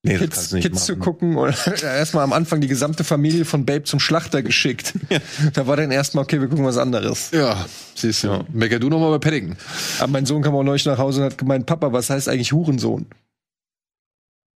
Nee, 0.07 0.19
Kids, 0.19 0.51
Kids 0.51 0.85
zu 0.85 0.97
gucken 0.99 1.39
und 1.39 1.55
erstmal 1.83 2.25
am 2.25 2.35
Anfang 2.35 2.61
die 2.61 2.69
gesamte 2.69 3.05
Familie 3.05 3.47
von 3.47 3.65
Babe 3.65 3.85
zum 3.85 4.01
Schlachter 4.01 4.43
geschickt. 4.43 4.93
Da 5.55 5.67
war 5.67 5.77
dann 5.79 5.91
erstmal, 5.91 6.25
okay, 6.25 6.43
wir 6.43 6.49
gucken 6.49 6.67
was 6.67 6.77
anderes. 6.77 7.31
Ja, 7.31 7.65
siehst 7.95 8.23
du. 8.25 8.29
Ja. 8.29 8.45
Mecker 8.53 8.79
du 8.79 8.91
noch 8.91 9.01
mal 9.01 9.11
bei 9.13 9.19
Paddington. 9.19 9.57
Aber 10.01 10.13
mein 10.13 10.27
Sohn 10.27 10.43
kam 10.43 10.55
auch 10.55 10.63
neulich 10.63 10.85
nach 10.85 10.99
Hause 10.99 11.21
und 11.23 11.27
hat 11.31 11.39
gemeint, 11.39 11.65
Papa, 11.65 11.91
was 11.95 12.11
heißt 12.11 12.29
eigentlich 12.29 12.53
Hurensohn? 12.53 13.07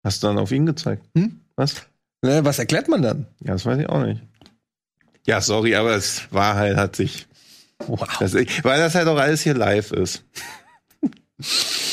Hast 0.03 0.23
du 0.23 0.29
dann 0.29 0.39
auf 0.39 0.51
ihn 0.51 0.65
gezeigt? 0.65 1.05
Hm? 1.15 1.41
Was? 1.57 1.75
Ne, 2.23 2.43
was 2.43 2.59
erklärt 2.59 2.89
man 2.89 3.03
dann? 3.03 3.27
Ja, 3.41 3.53
das 3.53 3.67
weiß 3.67 3.79
ich 3.79 3.89
auch 3.89 4.03
nicht. 4.03 4.23
Ja, 5.27 5.41
sorry, 5.41 5.75
aber 5.75 5.95
es 5.97 6.23
war 6.31 6.55
halt, 6.55 6.77
hat 6.77 6.97
sich. 6.97 7.27
Wow. 7.87 8.09
Das, 8.21 8.35
weil 8.35 8.79
das 8.79 8.95
halt 8.95 9.09
auch 9.09 9.19
alles 9.19 9.43
hier 9.43 9.55
live 9.55 9.91
ist. 9.93 10.25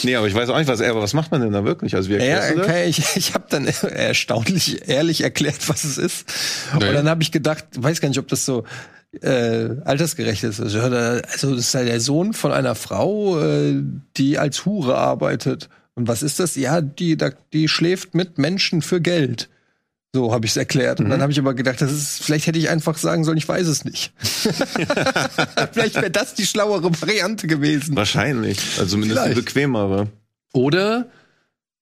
nee, 0.03 0.15
aber 0.15 0.27
ich 0.27 0.35
weiß 0.35 0.49
auch 0.49 0.57
nicht, 0.57 0.67
was, 0.67 0.81
aber 0.81 1.01
was 1.01 1.13
macht 1.13 1.31
man 1.31 1.41
denn 1.41 1.51
da 1.51 1.63
wirklich? 1.63 1.95
Also, 1.95 2.09
wie 2.09 2.15
Ja, 2.15 2.51
okay, 2.55 2.87
ich, 2.87 3.15
ich 3.15 3.33
habe 3.33 3.45
dann 3.49 3.65
erstaunlich 3.81 4.87
ehrlich 4.87 5.21
erklärt, 5.21 5.67
was 5.69 5.83
es 5.83 5.97
ist. 5.97 6.25
Nee. 6.77 6.87
Und 6.87 6.93
dann 6.93 7.09
habe 7.09 7.23
ich 7.23 7.31
gedacht, 7.31 7.65
weiß 7.77 8.01
gar 8.01 8.09
nicht, 8.09 8.19
ob 8.19 8.27
das 8.27 8.45
so 8.45 8.63
äh, 9.21 9.69
altersgerecht 9.83 10.43
ist. 10.43 10.59
Also, 10.61 10.79
also 10.79 11.55
das 11.55 11.59
ist 11.59 11.73
ja 11.73 11.83
der 11.83 11.99
Sohn 11.99 12.33
von 12.33 12.51
einer 12.51 12.75
Frau, 12.75 13.39
äh, 13.39 13.81
die 14.17 14.37
als 14.37 14.65
Hure 14.65 14.97
arbeitet. 14.97 15.69
Und 15.95 16.07
was 16.07 16.23
ist 16.23 16.39
das? 16.39 16.55
Ja, 16.55 16.81
die, 16.81 17.17
die 17.53 17.67
schläft 17.67 18.15
mit 18.15 18.37
Menschen 18.37 18.81
für 18.81 19.01
Geld. 19.01 19.49
So 20.13 20.33
habe 20.33 20.45
ich 20.45 20.51
es 20.51 20.57
erklärt. 20.57 20.99
Und 20.99 21.09
dann 21.09 21.21
habe 21.21 21.31
ich 21.31 21.39
aber 21.39 21.53
gedacht, 21.53 21.79
das 21.81 21.91
ist, 21.91 22.21
vielleicht 22.23 22.45
hätte 22.47 22.59
ich 22.59 22.69
einfach 22.69 22.97
sagen 22.97 23.23
sollen, 23.23 23.37
ich 23.37 23.47
weiß 23.47 23.65
es 23.67 23.85
nicht. 23.85 24.11
vielleicht 25.71 25.95
wäre 25.95 26.11
das 26.11 26.33
die 26.33 26.45
schlauere 26.45 26.83
Variante 27.01 27.47
gewesen. 27.47 27.95
Wahrscheinlich. 27.95 28.59
Also 28.77 28.91
zumindest 28.91 29.19
die 29.21 29.29
Vielleicht. 29.31 29.45
bequemere. 29.45 30.07
Oder 30.53 31.07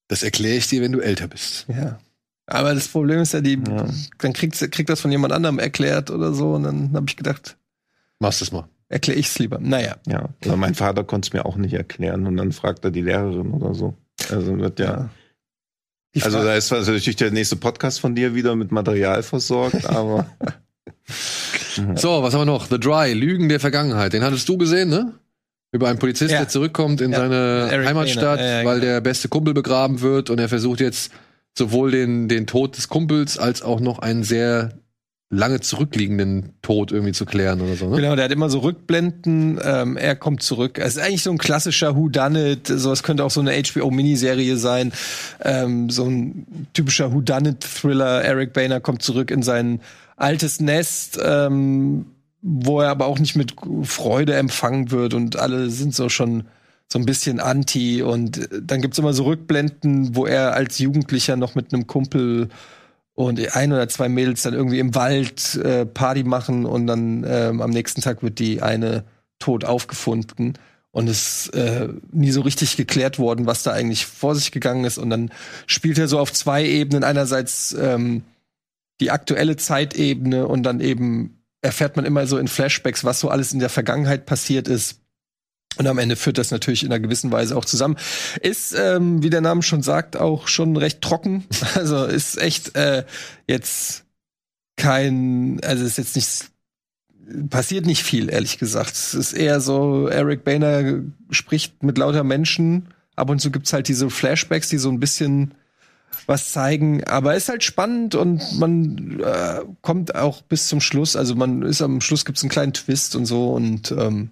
das 0.08 0.22
erkläre 0.24 0.58
ich 0.58 0.68
dir, 0.68 0.82
wenn 0.82 0.92
du 0.92 1.00
älter 1.00 1.28
bist. 1.28 1.66
Ja. 1.70 2.00
Aber 2.46 2.74
das 2.74 2.88
Problem 2.88 3.20
ist 3.20 3.34
ja, 3.34 3.42
die, 3.42 3.54
Ja. 3.68 3.88
dann 4.20 4.34
kriegt, 4.34 4.60
kriegt 4.72 4.90
das 4.90 5.02
von 5.02 5.12
jemand 5.12 5.34
anderem 5.34 5.60
erklärt 5.60 6.10
oder 6.12 6.34
so. 6.34 6.54
Und 6.54 6.64
dann 6.64 6.94
habe 6.94 7.06
ich 7.08 7.16
gedacht, 7.18 7.58
Machst 8.20 8.42
es 8.42 8.52
mal. 8.52 8.68
erkläre 8.90 9.20
ich 9.20 9.28
es 9.28 9.40
lieber. 9.40 9.60
Naja. 9.60 9.98
Ja. 10.08 10.30
Oder 10.46 10.56
mein 10.58 10.76
Vater 10.76 11.04
konnte 11.04 11.28
es 11.30 11.34
mir 11.34 11.46
auch 11.46 11.56
nicht 11.56 11.74
erklären 11.74 12.28
und 12.28 12.38
dann 12.38 12.52
fragt 12.52 12.84
er 12.86 12.92
die 12.92 13.02
Lehrerin 13.02 13.52
oder 13.52 13.74
so. 13.74 13.96
Also 14.30 14.58
wird 14.60 14.80
ja. 14.80 15.10
Die 16.20 16.26
Also 16.26 16.44
da 16.44 16.56
ist 16.56 16.72
natürlich 16.72 17.16
der 17.16 17.32
nächste 17.32 17.56
Podcast 17.56 18.00
von 18.00 18.16
dir 18.16 18.36
wieder 18.36 18.56
mit 18.56 18.72
Material 18.72 19.24
versorgt, 19.24 19.86
aber 19.90 20.26
So, 21.96 22.22
was 22.24 22.34
haben 22.34 22.42
wir 22.42 22.46
noch? 22.46 22.68
The 22.68 22.80
Dry, 22.80 23.14
Lügen 23.14 23.50
der 23.50 23.60
Vergangenheit. 23.60 24.14
Den 24.14 24.24
hattest 24.24 24.48
du 24.50 24.58
gesehen, 24.58 24.90
ne? 24.90 25.14
Über 25.72 25.88
einen 25.88 26.00
Polizist, 26.00 26.32
Ja. 26.32 26.40
der 26.40 26.48
zurückkommt 26.50 27.00
in 27.02 27.12
Ja, 27.12 27.20
seine 27.20 27.68
Eric 27.72 27.88
Heimatstadt, 27.88 28.40
ja, 28.40 28.66
weil 28.66 28.80
genau. 28.80 28.92
der 28.94 29.02
beste 29.02 29.30
Kumpel 29.30 29.54
begraben 29.54 30.02
wird 30.02 30.30
und 30.30 30.40
er 30.40 30.50
versucht 30.50 30.80
jetzt 30.80 31.12
sowohl 31.58 31.92
den, 31.92 32.28
den 32.28 32.48
Tod 32.48 32.76
des 32.78 32.88
Kumpels 32.90 33.38
als 33.38 33.62
auch 33.62 33.80
noch 33.80 34.00
einen 34.00 34.24
sehr 34.24 34.74
lange 35.32 35.60
zurückliegenden 35.60 36.54
Tod 36.64 36.92
irgendwie 36.92 37.12
zu 37.12 37.26
klären 37.26 37.62
oder 37.62 37.76
so, 37.76 37.88
ne? 37.88 37.98
Genau, 37.98 38.16
der 38.16 38.26
hat 38.26 38.32
immer 38.32 38.50
so 38.50 38.60
Rückblenden, 38.60 39.60
ähm, 39.64 39.96
er 39.96 40.16
kommt 40.16 40.42
zurück. 40.42 40.80
Es 40.80 40.96
ist 40.96 41.04
eigentlich 41.04 41.22
so 41.22 41.30
ein 41.30 41.38
klassischer 41.38 41.96
Who 41.96 42.10
Done 42.10 42.54
It, 42.54 42.68
so 42.68 42.92
es 42.92 43.04
könnte 43.04 43.24
auch 43.24 43.30
so 43.30 43.40
eine 43.40 43.52
HBO-Miniserie 43.52 44.58
sein, 44.58 44.92
ähm, 45.42 45.92
so 45.92 46.06
ein 46.06 46.68
typischer 46.74 47.14
Who 47.14 47.22
Done 47.22 47.50
It 47.50 47.62
Thriller. 47.62 48.24
Eric 48.24 48.54
Boehner 48.54 48.80
kommt 48.80 49.04
zurück 49.04 49.30
in 49.30 49.44
sein 49.44 49.82
altes 50.16 50.60
Nest, 50.62 51.20
ähm, 51.24 52.08
wo 52.42 52.82
er 52.82 52.90
aber 52.90 53.06
auch 53.06 53.20
nicht 53.20 53.36
mit 53.36 53.54
Freude 53.84 54.36
empfangen 54.36 54.90
wird 54.90 55.14
und 55.14 55.38
alle 55.38 55.70
sind 55.70 55.94
so 55.94 56.10
schon 56.10 56.46
so 56.92 56.98
ein 56.98 57.06
bisschen 57.06 57.40
anti 57.40 58.02
und 58.02 58.50
dann 58.64 58.82
gibt's 58.82 58.98
immer 58.98 59.14
so 59.14 59.26
Rückblenden, 59.26 60.16
wo 60.16 60.26
er 60.26 60.54
als 60.54 60.80
Jugendlicher 60.80 61.36
noch 61.36 61.54
mit 61.54 61.72
einem 61.72 61.86
Kumpel 61.86 62.50
und 63.20 63.54
ein 63.54 63.74
oder 63.74 63.90
zwei 63.90 64.08
Mädels 64.08 64.44
dann 64.44 64.54
irgendwie 64.54 64.80
im 64.80 64.96
Wald 64.96 65.56
äh, 65.56 65.86
Party 65.86 66.24
machen 66.24 66.66
und 66.66 66.88
dann 66.88 67.26
ähm, 67.28 67.62
am 67.62 67.70
nächsten 67.70 68.00
Tag 68.00 68.24
wird 68.24 68.40
die 68.40 68.62
eine 68.62 69.04
tot 69.40 69.66
aufgefunden. 69.66 70.54
Und 70.92 71.10
es 71.10 71.50
äh, 71.50 71.90
nie 72.14 72.32
so 72.32 72.40
richtig 72.40 72.78
geklärt 72.78 73.20
worden, 73.20 73.46
was 73.46 73.62
da 73.64 73.74
eigentlich 73.74 74.06
vor 74.06 74.36
sich 74.36 74.54
gegangen 74.54 74.86
ist. 74.86 74.98
Und 74.98 75.10
dann 75.10 75.32
spielt 75.68 75.98
er 75.98 76.08
so 76.08 76.18
auf 76.18 76.32
zwei 76.32 76.66
Ebenen. 76.66 77.04
Einerseits 77.04 77.74
ähm, 77.74 78.24
die 79.02 79.12
aktuelle 79.12 79.58
Zeitebene 79.58 80.48
und 80.48 80.64
dann 80.64 80.80
eben 80.80 81.44
erfährt 81.62 81.98
man 81.98 82.06
immer 82.06 82.26
so 82.26 82.38
in 82.38 82.48
Flashbacks, 82.48 83.04
was 83.04 83.20
so 83.20 83.28
alles 83.28 83.52
in 83.52 83.60
der 83.60 83.68
Vergangenheit 83.68 84.28
passiert 84.28 84.70
ist. 84.70 84.99
Und 85.78 85.88
am 85.88 85.98
Ende 85.98 86.16
führt 86.16 86.38
das 86.38 86.52
natürlich 86.52 86.84
in 86.84 86.92
einer 86.92 87.00
gewissen 87.00 87.32
Weise 87.32 87.56
auch 87.56 87.64
zusammen. 87.64 87.96
Ist, 88.42 88.76
ähm, 88.78 89.24
wie 89.24 89.30
der 89.30 89.42
Name 89.42 89.62
schon 89.64 89.82
sagt, 89.82 90.18
auch 90.18 90.48
schon 90.48 90.76
recht 90.76 91.02
trocken. 91.02 91.46
Also 91.76 92.06
ist 92.06 92.38
echt 92.42 92.76
äh, 92.76 93.06
jetzt 93.48 94.04
kein, 94.76 95.60
also 95.64 95.86
ist 95.86 95.98
jetzt 95.98 96.16
nicht 96.16 96.50
passiert 97.50 97.86
nicht 97.86 98.04
viel, 98.04 98.30
ehrlich 98.30 98.58
gesagt. 98.58 98.94
Es 98.94 99.14
ist 99.14 99.34
eher 99.34 99.62
so, 99.62 100.08
Eric 100.08 100.44
Boehner 100.44 101.02
spricht 101.30 101.84
mit 101.84 101.98
lauter 101.98 102.24
Menschen. 102.24 102.88
Ab 103.16 103.30
und 103.30 103.40
zu 103.40 103.52
gibt's 103.52 103.74
halt 103.74 103.88
diese 103.88 104.10
Flashbacks, 104.10 104.70
die 104.70 104.78
so 104.78 104.90
ein 104.90 105.00
bisschen 105.00 105.54
was 106.26 106.52
zeigen. 106.52 107.04
Aber 107.04 107.36
ist 107.36 107.50
halt 107.50 107.64
spannend 107.64 108.16
und 108.16 108.60
man 108.60 109.20
äh, 109.20 109.62
kommt 109.82 110.16
auch 110.16 110.42
bis 110.42 110.68
zum 110.68 110.82
Schluss. 110.82 111.16
Also 111.16 111.36
man 111.36 111.62
ist 111.62 111.82
am 111.82 112.02
Schluss 112.02 112.26
gibt's 112.26 112.42
einen 112.42 112.50
kleinen 112.50 112.74
Twist 112.74 113.16
und 113.16 113.26
so 113.26 113.52
und 113.52 113.92
ähm, 113.92 114.30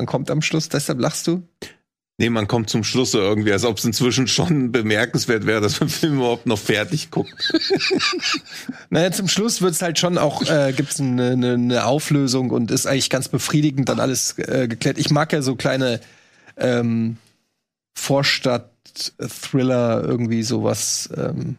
man 0.00 0.06
kommt 0.06 0.30
am 0.30 0.40
Schluss. 0.40 0.68
Deshalb 0.68 0.98
lachst 0.98 1.26
du? 1.26 1.42
nee, 2.20 2.30
man 2.30 2.46
kommt 2.46 2.68
zum 2.68 2.84
Schluss 2.84 3.14
irgendwie, 3.14 3.50
als 3.50 3.64
ob 3.64 3.78
es 3.78 3.84
inzwischen 3.84 4.28
schon 4.28 4.72
bemerkenswert 4.72 5.46
wäre, 5.46 5.62
dass 5.62 5.80
man 5.80 5.88
den 5.88 5.94
Film 5.94 6.16
überhaupt 6.18 6.44
noch 6.46 6.58
fertig 6.58 7.10
guckt. 7.10 7.34
Naja, 8.90 9.10
zum 9.12 9.28
Schluss 9.28 9.62
wird's 9.62 9.82
halt 9.82 10.00
schon 10.00 10.18
auch, 10.18 10.42
äh, 10.42 10.72
gibt's 10.76 11.00
eine, 11.00 11.30
eine, 11.30 11.54
eine 11.54 11.86
Auflösung 11.86 12.50
und 12.50 12.72
ist 12.72 12.86
eigentlich 12.86 13.08
ganz 13.08 13.28
befriedigend 13.28 13.88
dann 13.88 14.00
alles 14.00 14.36
äh, 14.38 14.66
geklärt. 14.68 14.98
Ich 14.98 15.10
mag 15.10 15.32
ja 15.32 15.42
so 15.42 15.54
kleine 15.54 16.00
ähm, 16.56 17.16
Vorstadt-Thriller, 17.94 20.02
irgendwie 20.04 20.42
sowas. 20.42 21.08
Ähm, 21.16 21.56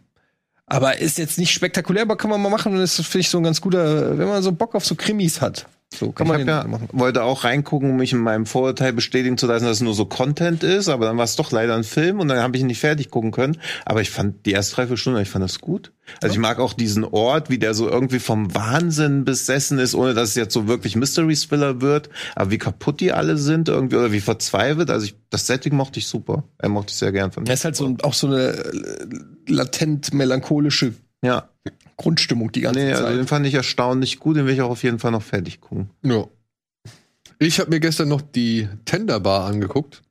aber 0.66 0.98
ist 0.98 1.18
jetzt 1.18 1.40
nicht 1.40 1.54
spektakulär, 1.54 2.04
aber 2.04 2.18
kann 2.18 2.30
man 2.30 2.42
mal 2.42 2.50
machen. 2.50 2.74
Und 2.74 2.80
das 2.80 2.96
finde 2.96 3.20
ich 3.20 3.30
so 3.30 3.38
ein 3.38 3.44
ganz 3.44 3.62
guter, 3.62 4.18
wenn 4.18 4.28
man 4.28 4.44
so 4.44 4.52
Bock 4.52 4.76
auf 4.76 4.86
so 4.86 4.96
Krimis 4.96 5.40
hat. 5.40 5.68
So 5.94 6.12
kann 6.14 6.26
ich 6.28 6.32
man 6.32 6.48
ja, 6.48 6.64
machen. 6.64 6.88
wollte 6.94 7.24
auch 7.24 7.44
reingucken, 7.44 7.90
um 7.90 7.98
mich 7.98 8.14
in 8.14 8.20
meinem 8.20 8.46
Vorurteil 8.46 8.94
bestätigen 8.94 9.38
zu 9.38 9.46
lassen, 9.46 9.66
dass 9.66 9.78
es 9.78 9.82
nur 9.82 9.94
so 9.94 10.06
Content 10.06 10.64
ist, 10.64 10.88
aber 10.88 11.06
dann 11.06 11.18
war 11.18 11.26
es 11.26 11.36
doch 11.36 11.52
leider 11.52 11.76
ein 11.76 11.84
Film 11.84 12.22
und 12.22 12.30
dann 12.30 12.40
habe 12.40 12.56
ich 12.56 12.62
ihn 12.62 12.68
nicht 12.68 12.80
fertig 12.80 13.12
gucken 13.12 13.32
können. 13.32 13.58
Aber 13.86 14.02
ich 14.02 14.10
fand 14.10 14.46
die 14.46 14.52
erste 14.52 14.76
drei, 14.76 14.88
vier 14.88 14.98
Stunden, 14.98 15.20
ich 15.20 15.30
fand 15.30 15.44
das 15.44 15.60
gut. 15.60 15.92
Also 16.22 16.34
ich 16.34 16.40
mag 16.40 16.60
auch 16.60 16.74
diesen 16.74 17.04
Ort, 17.04 17.50
wie 17.50 17.58
der 17.58 17.74
so 17.74 17.90
irgendwie 17.90 18.20
vom 18.20 18.54
Wahnsinn 18.56 19.26
besessen 19.26 19.80
ist, 19.80 19.94
ohne 19.94 20.14
dass 20.14 20.30
es 20.30 20.36
jetzt 20.36 20.54
so 20.54 20.68
wirklich 20.68 20.96
Mystery 20.96 21.36
Thriller 21.36 21.82
wird, 21.82 22.10
aber 22.36 22.52
wie 22.52 22.58
kaputt 22.58 23.02
die 23.02 23.12
alle 23.12 23.38
sind 23.38 23.68
irgendwie 23.68 23.98
oder 23.98 24.12
wie 24.12 24.22
verzweifelt. 24.22 24.90
Also 24.90 25.06
ich, 25.06 25.16
das 25.30 25.48
Setting 25.48 25.76
mochte 25.76 26.00
ich 26.00 26.08
super. 26.08 26.44
Er 26.58 26.70
mochte 26.70 26.92
ich 26.92 26.98
sehr 26.98 27.12
gern 27.12 27.32
von 27.32 27.44
Das 27.46 27.60
ist 27.60 27.66
halt 27.66 27.76
so 27.76 27.96
auch 28.04 28.14
so 28.14 28.28
eine 28.28 28.64
latent 29.48 30.14
melancholische 30.14 30.94
Ja, 31.22 31.50
Grundstimmung 32.02 32.52
die 32.52 32.62
ganze 32.62 32.80
nee, 32.80 32.92
Zeit. 32.94 33.04
also 33.04 33.18
den 33.18 33.28
fand 33.28 33.46
ich 33.46 33.54
erstaunlich 33.54 34.20
gut, 34.20 34.36
den 34.36 34.48
will 34.48 34.54
ich 34.56 34.62
auch 34.62 34.72
auf 34.72 34.84
jeden 34.84 34.98
Fall 34.98 35.12
noch 35.12 35.22
fertig 35.22 35.62
gucken. 35.62 35.90
Ja. 36.04 36.26
Ich 37.38 37.60
habe 37.60 37.70
mir 37.70 37.80
gestern 37.80 38.08
noch 38.10 38.22
die 38.22 38.68
Tender 38.86 39.20
Bar 39.20 39.46
angeguckt. 39.46 40.02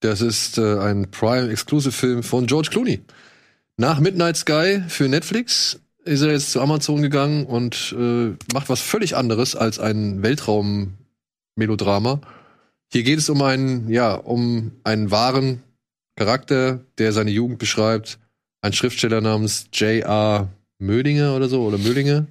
Das 0.00 0.20
ist 0.20 0.58
äh, 0.58 0.78
ein 0.78 1.10
Prime-Exclusive-Film 1.10 2.22
von 2.22 2.46
George 2.46 2.68
Clooney. 2.70 3.00
Nach 3.76 3.98
Midnight 3.98 4.36
Sky 4.36 4.82
für 4.86 5.08
Netflix 5.08 5.80
ist 6.04 6.22
er 6.22 6.30
jetzt 6.30 6.52
zu 6.52 6.60
Amazon 6.60 7.02
gegangen 7.02 7.46
und 7.46 7.94
äh, 7.98 8.32
macht 8.52 8.68
was 8.68 8.80
völlig 8.80 9.16
anderes 9.16 9.56
als 9.56 9.80
ein 9.80 10.22
Weltraum-Melodrama. 10.22 12.20
Hier 12.92 13.02
geht 13.02 13.18
es 13.18 13.28
um 13.28 13.42
einen, 13.42 13.90
ja, 13.90 14.14
um 14.14 14.72
einen 14.84 15.10
wahren 15.10 15.62
Charakter, 16.16 16.80
der 16.98 17.12
seine 17.12 17.30
Jugend 17.30 17.58
beschreibt. 17.58 18.18
Ein 18.62 18.72
Schriftsteller 18.72 19.20
namens 19.20 19.66
J.R. 19.72 20.48
Mödinger 20.78 21.34
oder 21.34 21.48
so, 21.48 21.64
oder 21.64 21.78
Möhlinger. 21.78 22.26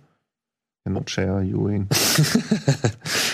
Genau, 0.85 1.01
J.R. 1.07 1.41
Ewing. 1.41 1.87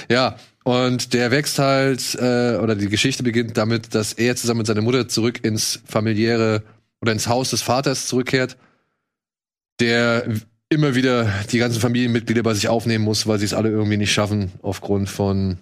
Ja, 0.09 0.35
und 0.63 1.13
der 1.13 1.31
wächst 1.31 1.59
halt, 1.59 2.15
äh, 2.15 2.57
oder 2.57 2.75
die 2.75 2.89
Geschichte 2.89 3.23
beginnt 3.23 3.57
damit, 3.57 3.95
dass 3.95 4.13
er 4.13 4.35
zusammen 4.35 4.59
mit 4.59 4.67
seiner 4.67 4.81
Mutter 4.81 5.07
zurück 5.07 5.43
ins 5.43 5.81
familiäre 5.85 6.63
oder 7.01 7.11
ins 7.11 7.27
Haus 7.27 7.49
des 7.49 7.61
Vaters 7.61 8.07
zurückkehrt, 8.07 8.57
der 9.79 10.25
immer 10.69 10.95
wieder 10.95 11.31
die 11.51 11.57
ganzen 11.57 11.79
Familienmitglieder 11.79 12.43
bei 12.43 12.53
sich 12.53 12.67
aufnehmen 12.67 13.03
muss, 13.03 13.27
weil 13.27 13.39
sie 13.39 13.45
es 13.45 13.53
alle 13.53 13.69
irgendwie 13.69 13.97
nicht 13.97 14.13
schaffen, 14.13 14.51
aufgrund 14.61 15.09
von, 15.09 15.57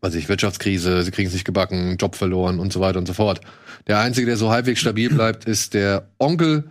weiß 0.00 0.14
ich, 0.14 0.28
Wirtschaftskrise, 0.28 1.02
sie 1.02 1.10
kriegen 1.10 1.28
es 1.28 1.34
nicht 1.34 1.44
gebacken, 1.44 1.96
Job 1.98 2.16
verloren 2.16 2.58
und 2.60 2.72
so 2.72 2.80
weiter 2.80 2.98
und 2.98 3.06
so 3.06 3.14
fort. 3.14 3.40
Der 3.86 3.98
Einzige, 3.98 4.26
der 4.26 4.36
so 4.36 4.50
halbwegs 4.50 4.80
stabil 4.80 5.10
bleibt, 5.10 5.44
ist 5.44 5.74
der 5.74 6.08
Onkel 6.18 6.70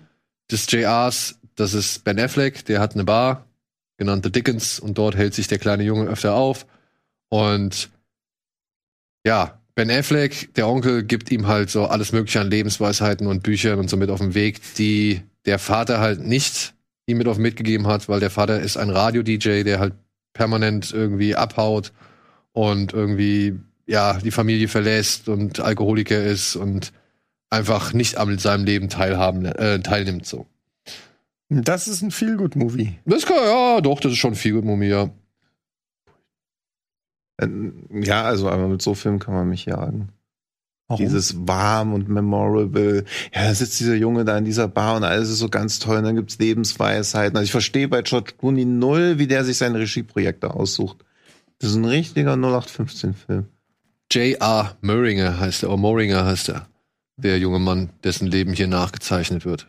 des 0.52 0.70
JRs, 0.70 1.40
das 1.56 1.74
ist 1.74 2.04
Ben 2.04 2.20
Affleck, 2.20 2.66
der 2.66 2.80
hat 2.80 2.94
eine 2.94 3.04
Bar, 3.04 3.46
genannte 3.98 4.32
Dickens, 4.32 4.80
und 4.80 4.98
dort 4.98 5.16
hält 5.16 5.34
sich 5.34 5.48
der 5.48 5.60
kleine 5.60 5.84
Junge 5.84 6.08
öfter 6.08 6.36
auf. 6.36 6.66
Und 7.30 7.90
ja, 9.26 9.60
Ben 9.76 9.92
Affleck, 9.92 10.54
der 10.56 10.68
Onkel, 10.68 11.04
gibt 11.04 11.32
ihm 11.32 11.48
halt 11.48 11.70
so 11.70 11.86
alles 11.86 12.12
Mögliche 12.12 12.40
an 12.40 12.50
Lebensweisheiten 12.50 13.28
und 13.28 13.44
Büchern 13.44 13.80
und 13.80 13.90
so 13.90 13.98
mit 13.98 14.10
auf 14.10 14.20
den 14.20 14.34
Weg, 14.34 14.62
die 14.76 15.22
der 15.46 15.60
Vater 15.60 16.00
halt 16.00 16.22
nicht 16.22 16.74
ihm 17.08 17.18
mit 17.18 17.28
auf 17.28 17.38
mitgegeben 17.38 17.88
hat, 17.88 18.10
weil 18.10 18.20
der 18.20 18.30
Vater 18.30 18.60
ist 18.62 18.78
ein 18.78 18.90
Radio-DJ, 18.90 19.64
der 19.64 19.80
halt 19.80 19.94
permanent 20.34 20.92
irgendwie 20.92 21.36
abhaut 21.36 21.92
und 22.52 22.94
irgendwie, 22.94 23.60
ja, 23.86 24.18
die 24.20 24.32
Familie 24.32 24.68
verlässt 24.68 25.30
und 25.30 25.60
Alkoholiker 25.60 26.24
ist 26.24 26.56
und 26.56 26.94
einfach 27.56 27.94
nicht 27.94 28.18
an 28.18 28.38
seinem 28.38 28.66
Leben 28.66 28.90
teilhaben, 28.90 29.46
äh, 29.46 29.80
teilnimmt, 29.80 30.26
so. 30.26 30.46
Das 31.50 31.88
ist 31.88 32.02
ein 32.02 32.12
Feel-Good-Movie. 32.12 33.00
Das 33.06 33.26
kann, 33.26 33.38
ja, 33.38 33.82
doch, 33.82 34.00
das 34.00 34.14
ist 34.14 34.18
schon 34.18 34.34
gut, 34.34 34.66
Mumie, 34.66 34.88
ja. 34.88 35.10
Äh, 37.38 37.48
Ja, 37.92 38.24
also 38.24 38.50
aber 38.50 38.68
mit 38.68 38.82
so 38.82 38.96
Filmen 38.96 39.20
kann 39.20 39.34
man 39.34 39.50
mich 39.50 39.66
jagen. 39.66 40.10
Warum? 40.88 41.04
Dieses 41.04 41.48
warm 41.48 41.94
und 41.94 42.10
memorable. 42.10 43.06
Ja, 43.34 43.44
da 43.46 43.56
sitzt 43.56 43.80
dieser 43.80 43.96
Junge 43.96 44.24
da 44.24 44.38
in 44.38 44.46
dieser 44.46 44.68
Bar 44.68 44.98
und 44.98 45.04
alles 45.04 45.30
ist 45.30 45.40
so 45.40 45.50
ganz 45.50 45.80
toll. 45.80 45.98
Und 45.98 46.04
dann 46.04 46.16
gibt's 46.16 46.38
Lebensweisheiten. 46.38 47.36
Also 47.36 47.46
ich 47.46 47.52
verstehe 47.52 47.88
bei 47.88 48.04
George 48.04 48.34
Clooney 48.38 48.66
null, 48.66 49.18
wie 49.18 49.26
der 49.28 49.44
sich 49.44 49.58
seine 49.58 49.80
Regieprojekte 49.80 50.52
aussucht. 50.54 50.98
Das 51.60 51.72
ist 51.72 51.76
ein 51.76 51.86
richtiger 51.86 52.34
0815-Film. 52.34 53.48
J.R. 54.12 54.78
Muringer 54.82 55.40
heißt 55.40 55.64
er, 55.64 55.70
oder 55.70 55.78
Moringer 55.78 56.26
heißt 56.26 56.50
er. 56.50 56.68
Der 57.18 57.40
junge 57.40 57.60
Mann, 57.60 57.92
dessen 58.04 58.28
Leben 58.28 58.54
hier 58.54 58.68
nachgezeichnet 58.68 59.46
wird. 59.46 59.68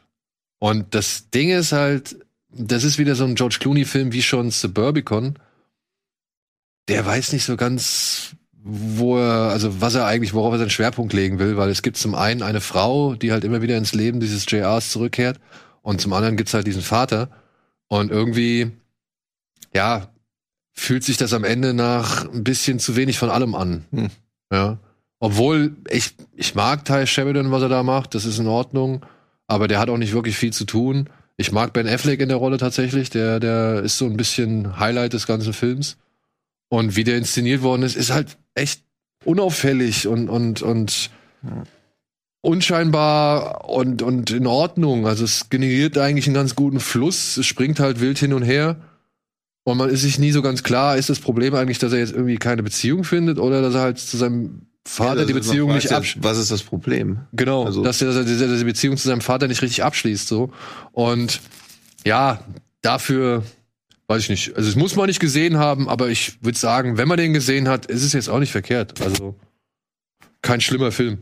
Und 0.59 0.95
das 0.95 1.31
Ding 1.31 1.51
ist 1.51 1.73
halt, 1.73 2.17
das 2.49 2.85
ist 2.85 2.99
wieder 2.99 3.15
so 3.15 3.25
ein 3.25 3.35
George 3.35 3.59
Clooney-Film 3.61 4.13
wie 4.13 4.23
schon 4.23 4.51
Suburbicon. 4.51 5.39
Der 6.89 7.05
weiß 7.05 7.33
nicht 7.33 7.45
so 7.45 7.57
ganz, 7.57 8.37
wo 8.53 9.19
er, 9.19 9.51
also 9.51 9.81
was 9.81 9.95
er 9.95 10.07
eigentlich, 10.07 10.35
worauf 10.35 10.53
er 10.53 10.59
seinen 10.59 10.71
Schwerpunkt 10.71 11.13
legen 11.13 11.39
will, 11.39 11.57
weil 11.57 11.71
es 11.71 11.83
gibt 11.83 11.97
zum 11.97 12.15
einen 12.15 12.43
eine 12.43 12.61
Frau, 12.61 13.15
die 13.15 13.33
halt 13.33 13.45
immer 13.45 13.63
wieder 13.63 13.77
ins 13.77 13.95
Leben 13.95 14.21
dieses 14.21 14.51
JRs 14.51 14.91
zurückkehrt, 14.91 15.39
und 15.87 16.01
zum 16.01 16.13
anderen 16.15 16.37
gibt's 16.37 16.53
halt 16.53 16.67
diesen 16.67 16.83
Vater. 16.83 17.31
Und 17.87 18.11
irgendwie, 18.11 18.73
ja, 19.73 20.13
fühlt 20.73 21.05
sich 21.05 21.17
das 21.17 21.33
am 21.33 21.45
Ende 21.45 21.75
nach 21.75 22.25
ein 22.25 22.43
bisschen 22.43 22.81
zu 22.81 22.97
wenig 22.97 23.19
von 23.19 23.31
allem 23.31 23.55
an. 23.55 23.85
Hm. 23.93 24.11
Ja. 24.51 24.81
Obwohl, 25.19 25.77
ich, 25.91 26.15
ich 26.35 26.55
mag 26.55 26.85
Ty 26.85 27.07
Sheridan, 27.07 27.51
was 27.51 27.63
er 27.63 27.69
da 27.69 27.83
macht, 27.83 28.15
das 28.15 28.25
ist 28.25 28.39
in 28.39 28.47
Ordnung, 28.47 29.05
aber 29.47 29.69
der 29.69 29.79
hat 29.79 29.89
auch 29.89 29.97
nicht 29.97 30.13
wirklich 30.13 30.37
viel 30.37 30.53
zu 30.53 30.65
tun. 30.65 31.09
Ich 31.39 31.53
mag 31.53 31.73
Ben 31.73 31.89
Affleck 31.89 32.21
in 32.21 32.29
der 32.29 32.39
Rolle 32.39 32.59
tatsächlich, 32.59 33.11
der, 33.11 33.41
der 33.41 33.83
ist 33.83 33.99
so 33.99 34.07
ein 34.07 34.17
bisschen 34.17 34.79
Highlight 34.79 35.13
des 35.13 35.27
ganzen 35.27 35.53
Films. 35.53 35.97
Und 36.69 36.97
wie 36.97 37.05
der 37.05 37.17
inszeniert 37.17 37.63
worden 37.63 37.83
ist, 37.83 37.97
ist 37.97 38.11
halt 38.11 38.37
echt 38.55 38.83
unauffällig 39.25 40.07
und, 40.09 40.29
und, 40.29 40.63
und 40.63 41.11
unscheinbar 42.41 43.69
und, 43.69 44.03
und 44.03 44.31
in 44.31 44.47
Ordnung. 44.47 45.07
Also 45.07 45.25
es 45.25 45.49
generiert 45.51 45.99
eigentlich 45.99 46.27
einen 46.27 46.35
ganz 46.35 46.55
guten 46.55 46.81
Fluss. 46.81 47.37
Es 47.37 47.47
springt 47.47 47.81
halt 47.81 48.01
wild 48.01 48.19
hin 48.19 48.33
und 48.33 48.43
her. 48.43 48.77
Und 49.65 49.79
man 49.79 49.91
ist 49.91 50.03
sich 50.03 50.19
nie 50.19 50.31
so 50.31 50.43
ganz 50.43 50.63
klar, 50.63 50.97
ist 50.97 51.11
das 51.11 51.19
Problem 51.19 51.55
eigentlich, 51.55 51.79
dass 51.81 51.93
er 51.93 51.99
jetzt 51.99 52.13
irgendwie 52.13 52.37
keine 52.37 52.63
Beziehung 52.63 53.03
findet 53.03 53.39
oder 53.39 53.63
dass 53.63 53.75
er 53.75 53.81
halt 53.81 53.99
zu 53.99 54.17
seinem 54.17 54.66
Vater 54.89 55.21
Ja, 55.21 55.27
die 55.27 55.33
Beziehung 55.33 55.75
nicht 55.75 55.91
absch 55.93 56.17
Was 56.21 56.39
ist 56.39 56.51
das 56.51 56.63
Problem? 56.63 57.19
Genau, 57.33 57.65
Also- 57.65 57.83
dass 57.83 58.01
er 58.01 58.09
dass 58.09 58.17
er 58.17 58.25
diese 58.25 58.65
Beziehung 58.65 58.97
zu 58.97 59.09
seinem 59.09 59.21
Vater 59.21 59.49
nicht 59.49 59.61
richtig 59.63 59.83
abschließt 59.83 60.29
so. 60.29 60.53
Und 60.93 61.41
ja, 62.05 62.43
dafür 62.83 63.43
weiß 64.07 64.23
ich 64.23 64.29
nicht. 64.29 64.57
Also 64.57 64.69
es 64.69 64.77
muss 64.77 64.95
man 64.95 65.07
nicht 65.07 65.19
gesehen 65.19 65.59
haben, 65.59 65.89
aber 65.89 66.09
ich 66.09 66.43
würde 66.43 66.57
sagen, 66.59 66.97
wenn 66.99 67.09
man 67.09 67.17
den 67.19 67.33
gesehen 67.33 67.69
hat, 67.69 67.87
ist 67.87 68.05
es 68.05 68.13
jetzt 68.13 68.29
auch 68.29 68.39
nicht 68.39 68.53
verkehrt. 68.53 69.01
Also 69.03 69.35
kein 70.43 70.61
schlimmer 70.61 70.93
Film. 70.93 71.19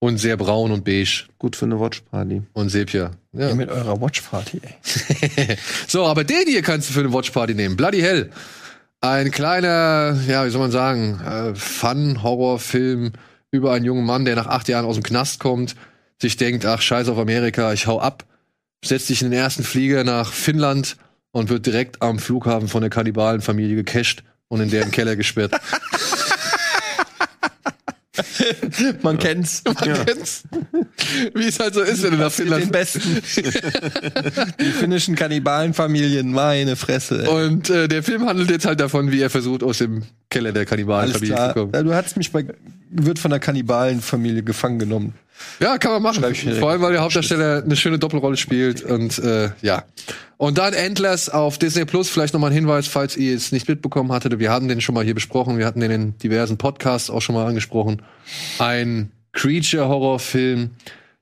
Und 0.00 0.18
sehr 0.18 0.36
braun 0.36 0.70
und 0.70 0.84
beige 0.84 1.24
Gut 1.38 1.56
für 1.56 1.64
eine 1.64 1.80
Watchparty. 1.80 2.42
und 2.52 2.68
Sepia. 2.68 3.12
Ja. 3.32 3.54
Mit 3.54 3.70
eurer 3.70 3.98
Watchparty, 4.00 4.60
ey. 4.62 5.56
so, 5.86 6.04
aber 6.04 6.24
den 6.24 6.46
hier 6.46 6.60
kannst 6.62 6.88
du 6.90 6.92
für 6.92 7.00
eine 7.00 7.12
Watchparty 7.12 7.54
nehmen. 7.54 7.76
Bloody 7.76 8.00
Hell. 8.00 8.30
Ein 9.04 9.30
kleiner, 9.30 10.18
ja, 10.26 10.46
wie 10.46 10.50
soll 10.50 10.62
man 10.62 10.70
sagen, 10.70 11.20
äh, 11.20 11.54
Fun-Horrorfilm 11.54 13.12
über 13.50 13.74
einen 13.74 13.84
jungen 13.84 14.06
Mann, 14.06 14.24
der 14.24 14.34
nach 14.34 14.46
acht 14.46 14.66
Jahren 14.66 14.86
aus 14.86 14.94
dem 14.94 15.02
Knast 15.02 15.40
kommt, 15.40 15.76
sich 16.18 16.38
denkt, 16.38 16.64
ach, 16.64 16.80
scheiß 16.80 17.10
auf 17.10 17.18
Amerika, 17.18 17.74
ich 17.74 17.86
hau 17.86 18.00
ab, 18.00 18.24
setzt 18.82 19.08
sich 19.08 19.20
in 19.20 19.30
den 19.30 19.38
ersten 19.38 19.62
Flieger 19.62 20.04
nach 20.04 20.32
Finnland 20.32 20.96
und 21.32 21.50
wird 21.50 21.66
direkt 21.66 22.00
am 22.00 22.18
Flughafen 22.18 22.66
von 22.66 22.80
der 22.80 22.88
Kannibalenfamilie 22.88 23.76
gecasht 23.76 24.24
und 24.48 24.62
in 24.62 24.70
deren 24.70 24.90
Keller 24.90 25.16
gesperrt. 25.16 25.52
Man 29.02 29.18
kennt's. 29.18 29.62
Man 29.64 29.74
kennt's. 29.76 30.44
Wie 31.34 31.46
es 31.46 31.58
halt 31.58 31.74
so 31.74 31.82
ist, 31.82 32.02
wenn 32.02 32.12
du 32.12 32.16
nach 32.18 32.32
Den 32.32 32.70
besten. 32.70 33.22
Die 34.60 34.64
finnischen 34.70 35.14
Kannibalenfamilien, 35.14 36.30
meine 36.32 36.76
Fresse. 36.76 37.24
Ey. 37.24 37.28
Und 37.28 37.70
äh, 37.70 37.88
der 37.88 38.02
Film 38.02 38.26
handelt 38.26 38.50
jetzt 38.50 38.66
halt 38.66 38.80
davon, 38.80 39.10
wie 39.10 39.20
er 39.20 39.30
versucht, 39.30 39.62
aus 39.62 39.78
dem 39.78 40.02
Keller 40.30 40.52
der 40.52 40.64
Kannibalenfamilie 40.64 41.36
zu 41.36 41.52
kommen. 41.54 41.72
Ja, 41.74 41.82
Du 41.82 41.94
hattest 41.94 42.16
mich 42.16 42.30
bei, 42.30 42.44
wird 42.94 43.18
von 43.18 43.30
der 43.30 43.40
Kannibalenfamilie 43.40 44.42
gefangen 44.42 44.78
genommen. 44.78 45.14
Ja, 45.58 45.78
kann 45.78 45.92
man 45.92 46.02
machen. 46.02 46.22
Vor 46.58 46.70
allem, 46.70 46.80
weil 46.80 46.92
der 46.92 47.02
Hauptdarsteller 47.02 47.62
eine 47.64 47.76
schöne 47.76 47.98
Doppelrolle 47.98 48.36
spielt 48.36 48.82
und 48.82 49.18
äh, 49.18 49.50
ja. 49.62 49.84
Und 50.36 50.58
dann 50.58 50.74
Endless 50.74 51.28
auf 51.28 51.58
Disney 51.58 51.84
Plus. 51.84 52.08
Vielleicht 52.08 52.34
noch 52.34 52.40
mal 52.40 52.48
ein 52.48 52.52
Hinweis, 52.52 52.86
falls 52.86 53.16
ihr 53.16 53.34
es 53.34 53.50
nicht 53.50 53.68
mitbekommen 53.68 54.12
hattet. 54.12 54.38
Wir 54.38 54.52
hatten 54.52 54.68
den 54.68 54.80
schon 54.80 54.94
mal 54.94 55.04
hier 55.04 55.14
besprochen. 55.14 55.58
Wir 55.58 55.66
hatten 55.66 55.80
den 55.80 55.90
in 55.90 56.18
diversen 56.18 56.56
Podcasts 56.56 57.10
auch 57.10 57.20
schon 57.20 57.34
mal 57.34 57.46
angesprochen. 57.46 58.02
Ein 58.58 59.10
Creature-Horrorfilm 59.32 60.70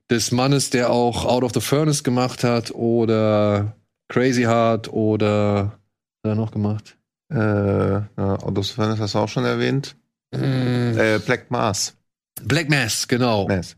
des 0.09 0.31
Mannes, 0.31 0.69
der 0.69 0.91
auch 0.91 1.25
Out 1.25 1.43
of 1.43 1.51
the 1.53 1.61
Furnace 1.61 2.03
gemacht 2.03 2.43
hat 2.43 2.71
oder 2.71 3.75
Crazy 4.09 4.43
Heart 4.43 4.93
oder 4.93 5.79
was 6.21 6.31
hat 6.31 6.31
er 6.31 6.35
noch 6.35 6.51
gemacht? 6.51 6.97
Äh, 7.31 7.37
ja, 7.37 8.05
Autos 8.17 8.71
Furnace 8.71 8.99
hast 8.99 9.15
du 9.15 9.19
auch 9.19 9.29
schon 9.29 9.45
erwähnt. 9.45 9.95
Äh, 10.33 11.19
Black 11.25 11.49
Mars. 11.51 11.95
Black 12.43 12.69
Mass, 12.69 13.07
genau. 13.07 13.47
Mass. 13.47 13.75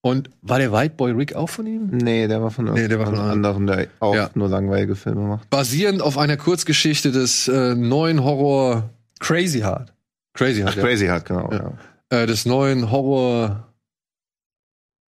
Und 0.00 0.30
war 0.42 0.58
der 0.58 0.72
White 0.72 0.94
Boy 0.96 1.12
Rick 1.12 1.34
auch 1.34 1.48
von 1.50 1.66
ihm? 1.66 1.88
Nee, 1.92 2.28
der 2.28 2.40
war 2.40 2.50
von 2.50 2.66
Nee, 2.72 2.88
der 2.88 2.98
war 2.98 3.06
von 3.06 3.14
irgendeinem 3.16 3.44
anderen, 3.46 3.66
der 3.66 3.88
auch 4.00 4.14
Ja. 4.14 4.30
nur 4.34 4.48
langweilige 4.48 4.94
Filme 4.96 5.22
macht. 5.22 5.50
basierend 5.50 6.00
auf 6.02 6.16
einer 6.16 6.36
Kurzgeschichte 6.36 7.10
des 7.10 7.48
äh, 7.48 7.74
neuen 7.74 8.22
Horror 8.22 8.90
Crazy 9.20 9.60
Hard. 9.60 9.92
Crazy 10.34 10.62
hat 10.62 10.76
ja. 10.76 10.82
Crazy 10.82 11.06
hat, 11.08 11.24
genau. 11.26 11.50
Ja. 11.52 11.72
Ja. 12.12 12.18
äh, 12.22 12.26
des 12.26 12.46
neuen 12.46 12.90
Horror 12.90 13.64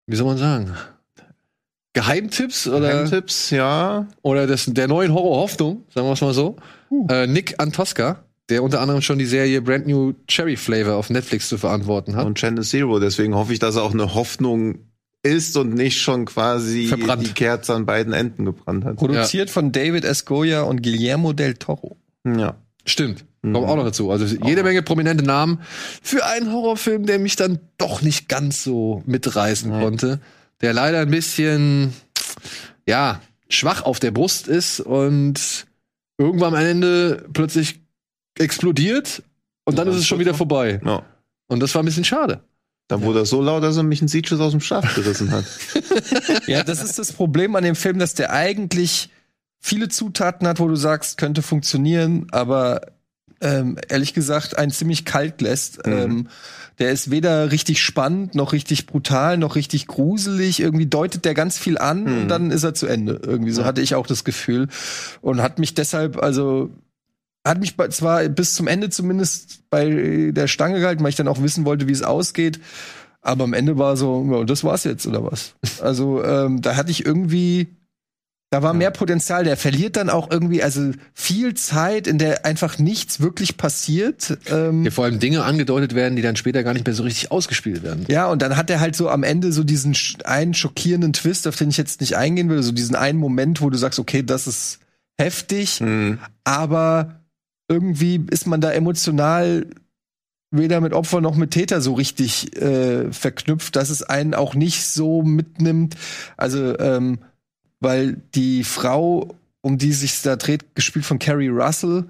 wie 0.07 0.17
soll 0.17 0.27
man 0.27 0.39
sagen 0.39 0.75
Geheimtipps 1.93 2.69
oder 2.69 2.91
Geheimtipps, 2.91 3.51
ja. 3.51 4.07
oder 4.23 4.47
des, 4.47 4.67
der 4.67 4.87
neuen 4.89 5.13
Horror 5.15 5.39
Hoffnung 5.39 5.85
sagen 5.95 6.07
wir 6.09 6.13
es 6.13 6.21
mal 6.21 6.35
so 6.35 6.57
äh, 7.09 7.27
Nick 7.27 7.55
Antosca 7.59 8.25
der 8.51 8.63
unter 8.63 8.81
anderem 8.81 9.01
schon 9.03 9.19
die 9.19 9.27
Serie 9.27 9.63
Brand 9.63 9.87
New 9.87 10.13
Cherry 10.29 10.57
Flavor 10.57 10.97
auf 10.97 11.09
Netflix 11.11 11.49
zu 11.49 11.57
verantworten 11.59 12.17
hat 12.17 12.27
Und 12.27 12.37
Channel 12.39 12.65
Zero. 12.65 12.99
Deswegen 12.99 13.35
hoffe 13.35 13.53
ich, 13.53 13.59
dass 13.59 13.77
er 13.77 13.83
auch 13.83 13.93
eine 13.93 14.15
Hoffnung 14.15 14.81
ist 15.23 15.57
und 15.57 15.75
nicht 15.75 16.01
schon 16.01 16.25
quasi 16.25 16.87
Verbrannt. 16.87 17.27
die 17.27 17.33
Kerze 17.33 17.75
an 17.75 17.87
beiden 17.87 18.13
Enden 18.13 18.45
gebrannt 18.47 18.85
hat. 18.85 18.97
Produziert 18.97 19.51
von 19.51 19.71
David 19.73 20.05
S. 20.05 20.25
Goya 20.25 20.63
und 20.63 20.83
Guillermo 20.83 21.33
del 21.33 21.55
Toro. 21.55 21.97
Ja. 22.27 22.57
Stimmt. 22.87 23.25
Mhm. 23.43 23.53
Kommt 23.53 23.69
auch 23.69 23.77
noch 23.77 23.85
dazu. 23.85 24.11
Also 24.11 24.25
jede 24.25 24.63
Menge 24.63 24.83
prominente 24.83 25.23
Namen 25.25 25.61
für 26.03 26.25
einen 26.25 26.51
Horrorfilm, 26.53 27.05
der 27.07 27.19
mich 27.19 27.37
dann 27.37 27.59
doch 27.79 28.01
nicht 28.03 28.29
ganz 28.29 28.65
so 28.65 29.03
mitreißen 29.07 29.71
Nee. 29.71 29.83
konnte. 29.85 30.21
Der 30.63 30.73
leider 30.73 31.01
ein 31.01 31.11
bisschen, 31.11 31.93
ja, 32.87 33.21
schwach 33.51 33.83
auf 33.83 34.01
der 34.01 34.11
Brust 34.11 34.49
ist 34.49 34.81
und 34.81 35.67
irgendwann 36.19 36.55
am 36.55 36.65
Ende 36.65 37.27
plötzlich 37.33 37.81
explodiert 38.39 39.23
und 39.65 39.79
dann 39.79 39.87
Ja, 39.89 39.95
ist 39.95 40.01
es 40.01 40.07
schon 40.07 40.19
wieder 40.19 40.35
vorbei. 40.35 40.81
ja. 40.85 41.03
Und 41.49 41.61
das 41.61 41.75
war 41.75 41.83
ein 41.83 41.87
bisschen 41.87 42.05
schade. 42.05 42.41
Dann 42.87 43.03
wurde 43.03 43.21
er 43.21 43.27
so 43.27 43.43
laut, 43.43 43.63
dass 43.63 43.77
er 43.77 43.83
mich 43.83 44.03
ein 44.03 44.09
Sieges 44.09 44.39
aus 44.41 44.53
dem 44.53 44.61
Schaft 44.61 44.95
gerissen 44.95 45.31
hat. 45.31 45.45
Ja, 46.47 46.63
das 46.65 46.83
ist 46.83 46.99
das 46.99 47.13
Problem 47.13 47.55
an 47.57 47.63
dem 47.65 47.75
Film, 47.77 47.99
dass 47.99 48.15
der 48.15 48.33
eigentlich 48.33 49.11
viele 49.61 49.89
Zutaten 49.89 50.47
hat, 50.49 50.59
wo 50.61 50.69
du 50.69 50.75
sagst, 50.77 51.19
könnte 51.19 51.43
funktionieren, 51.43 52.27
aber 52.31 52.81
ähm, 53.41 53.79
ehrlich 53.89 54.15
gesagt 54.15 54.57
einen 54.59 54.71
ziemlich 54.73 55.05
kalt 55.05 55.41
lässt. 55.41 55.87
Mhm. 55.87 55.93
Ähm, 55.93 56.29
der 56.79 56.91
ist 56.93 57.11
weder 57.11 57.51
richtig 57.53 57.83
spannend, 57.83 58.35
noch 58.35 58.53
richtig 58.53 58.87
brutal, 58.87 59.39
noch 59.39 59.55
richtig 59.57 59.87
gruselig. 59.87 60.61
Irgendwie 60.61 60.87
deutet 60.87 61.25
der 61.25 61.35
ganz 61.35 61.59
viel 61.59 61.79
an 61.79 62.05
Mhm. 62.05 62.23
und 62.23 62.29
dann 62.29 62.51
ist 62.51 62.65
er 62.65 62.75
zu 62.75 62.87
Ende. 62.87 63.21
Irgendwie 63.25 63.51
so 63.53 63.65
hatte 63.65 63.81
ich 63.83 63.95
auch 63.95 64.07
das 64.07 64.25
Gefühl. 64.25 64.69
Und 65.21 65.43
hat 65.43 65.59
mich 65.59 65.75
deshalb, 65.75 66.23
also 66.23 66.71
hat 67.47 67.59
mich 67.61 67.75
zwar 67.91 68.29
bis 68.29 68.55
zum 68.55 68.67
Ende 68.69 68.91
zumindest 68.91 69.69
bei 69.71 70.31
der 70.33 70.47
Stange 70.49 70.81
gehalten, 70.81 71.03
weil 71.03 71.11
ich 71.11 71.17
dann 71.17 71.29
auch 71.29 71.43
wissen 71.43 71.65
wollte, 71.65 71.89
wie 71.89 71.93
es 71.93 72.03
ausgeht. 72.03 72.61
Aber 73.23 73.45
am 73.45 73.53
Ende 73.55 73.77
war 73.79 73.97
so, 73.97 74.27
ja, 74.31 74.45
das 74.45 74.65
war's 74.65 74.85
jetzt 74.85 75.07
oder 75.07 75.25
was? 75.25 75.55
Also 75.83 76.23
ähm, 76.25 76.61
da 76.63 76.77
hatte 76.77 76.91
ich 76.91 77.05
irgendwie 77.07 77.69
Da 78.53 78.63
war 78.63 78.75
mehr 78.75 78.91
Potenzial. 78.91 79.45
Der 79.45 79.57
verliert 79.57 79.97
dann 79.97 80.11
auch 80.11 80.31
irgendwie, 80.31 80.63
also 80.63 80.91
viel 81.15 81.55
Zeit, 81.55 82.07
in 82.09 82.19
der 82.19 82.45
einfach 82.45 82.79
nichts 82.79 83.21
wirklich 83.21 83.57
passiert. 83.57 84.37
Ähm, 84.51 84.83
Hier 84.83 84.91
vor 84.93 85.05
allem 85.05 85.21
Dinge 85.21 85.45
angedeutet 85.45 85.95
werden, 85.95 86.17
die 86.17 86.23
dann 86.23 86.35
später 86.37 86.63
gar 86.65 86.73
nicht 86.75 86.85
mehr 86.85 86.95
so 86.95 87.05
richtig 87.05 87.31
ausgespielt 87.31 87.83
werden. 87.85 88.07
Ja, 88.09 88.27
und 88.27 88.43
dann 88.43 88.57
hat 88.57 88.69
er 88.71 88.81
halt 88.81 88.97
so 88.97 89.09
am 89.09 89.23
Ende 89.23 89.53
so 89.53 89.63
diesen 89.65 89.97
einen 90.25 90.53
schockierenden 90.55 91.13
Twist, 91.13 91.47
auf 91.47 91.57
den 91.57 91.71
ich 91.71 91.77
jetzt 91.77 92.01
nicht 92.01 92.17
eingehen 92.17 92.49
will, 92.51 92.63
so 92.63 92.73
diesen 92.73 92.97
einen 92.97 93.19
Moment, 93.21 93.61
wo 93.63 93.71
du 93.71 93.79
sagst, 93.79 93.99
okay, 94.01 94.23
das 94.25 94.47
ist 94.47 94.81
heftig, 95.21 95.81
Mhm. 95.81 96.19
aber 96.45 97.20
irgendwie 97.71 98.21
ist 98.31 98.47
man 98.47 98.61
da 98.61 98.73
emotional 98.73 99.67
weder 100.51 100.81
mit 100.81 100.93
Opfer 100.93 101.21
noch 101.21 101.37
mit 101.37 101.53
Täter 101.53 101.81
so 101.81 101.95
richtig 101.95 102.57
äh, 102.61 103.13
verknüpft, 103.13 103.77
dass 103.77 103.89
es 103.89 104.03
einen 104.03 104.35
auch 104.35 104.55
nicht 104.55 104.85
so 104.85 105.23
mitnimmt. 105.23 105.95
Also, 106.37 106.77
ähm, 106.81 107.21
weil 107.79 108.17
die 108.35 108.65
Frau, 108.65 109.35
um 109.61 109.79
die 109.79 109.93
sich 109.93 110.21
da 110.23 110.35
dreht, 110.35 110.75
gespielt 110.75 111.05
von 111.05 111.21
Carrie 111.21 111.49
Russell, 111.49 112.07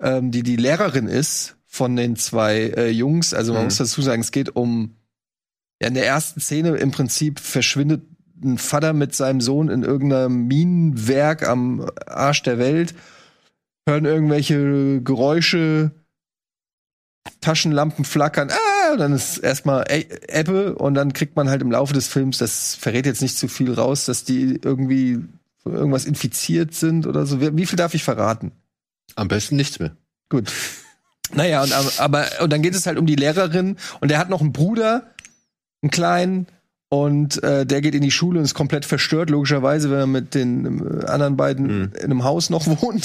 ähm, 0.00 0.32
die 0.32 0.42
die 0.42 0.56
Lehrerin 0.56 1.06
ist 1.06 1.56
von 1.66 1.94
den 1.94 2.16
zwei 2.16 2.72
äh, 2.76 2.90
Jungs. 2.90 3.32
Also 3.32 3.52
man 3.52 3.62
Mhm. 3.62 3.66
muss 3.66 3.76
dazu 3.76 4.02
sagen, 4.02 4.20
es 4.20 4.32
geht 4.32 4.56
um 4.56 4.96
ja, 5.80 5.88
in 5.88 5.94
der 5.94 6.06
ersten 6.06 6.40
Szene 6.40 6.70
im 6.76 6.90
Prinzip 6.90 7.38
verschwindet 7.38 8.02
ein 8.42 8.58
Vater 8.58 8.92
mit 8.92 9.14
seinem 9.14 9.40
Sohn 9.40 9.68
in 9.68 9.82
irgendeinem 9.82 10.46
Minenwerk 10.48 11.46
am 11.48 11.88
Arsch 12.06 12.42
der 12.42 12.58
Welt, 12.58 12.94
hören 13.86 14.04
irgendwelche 14.04 15.00
Geräusche, 15.02 15.92
Taschenlampen 17.40 18.04
flackern, 18.04 18.50
ah, 18.50 18.96
dann 18.96 19.12
ist 19.12 19.38
erstmal 19.38 19.84
Ebbe 19.88 20.74
und 20.76 20.94
dann 20.94 21.12
kriegt 21.12 21.36
man 21.36 21.48
halt 21.48 21.62
im 21.62 21.70
Laufe 21.70 21.92
des 21.92 22.08
Films, 22.08 22.38
das 22.38 22.74
verrät 22.74 23.06
jetzt 23.06 23.22
nicht 23.22 23.36
zu 23.36 23.48
viel 23.48 23.72
raus, 23.72 24.04
dass 24.04 24.24
die 24.24 24.60
irgendwie 24.62 25.24
von 25.62 25.74
irgendwas 25.74 26.04
infiziert 26.04 26.74
sind 26.74 27.06
oder 27.06 27.26
so. 27.26 27.40
Wie 27.40 27.66
viel 27.66 27.76
darf 27.76 27.94
ich 27.94 28.04
verraten? 28.04 28.52
Am 29.14 29.28
besten 29.28 29.56
nichts 29.56 29.78
mehr. 29.78 29.96
Gut. 30.28 30.52
Naja, 31.32 31.62
und, 31.62 32.00
aber 32.00 32.26
und 32.40 32.52
dann 32.52 32.62
geht 32.62 32.74
es 32.74 32.86
halt 32.86 32.98
um 32.98 33.06
die 33.06 33.16
Lehrerin 33.16 33.76
und 34.00 34.10
der 34.10 34.18
hat 34.18 34.28
noch 34.28 34.40
einen 34.40 34.52
Bruder, 34.52 35.12
einen 35.82 35.90
kleinen, 35.90 36.46
und 36.88 37.42
äh, 37.42 37.66
der 37.66 37.80
geht 37.80 37.96
in 37.96 38.02
die 38.02 38.12
Schule 38.12 38.38
und 38.38 38.44
ist 38.44 38.54
komplett 38.54 38.84
verstört, 38.84 39.28
logischerweise, 39.28 39.90
wenn 39.90 39.98
er 39.98 40.06
mit 40.06 40.36
den 40.36 41.00
äh, 41.02 41.06
anderen 41.06 41.36
beiden 41.36 41.92
in 41.94 42.04
einem 42.04 42.22
Haus 42.22 42.48
noch 42.48 42.64
wohnt, 42.82 43.04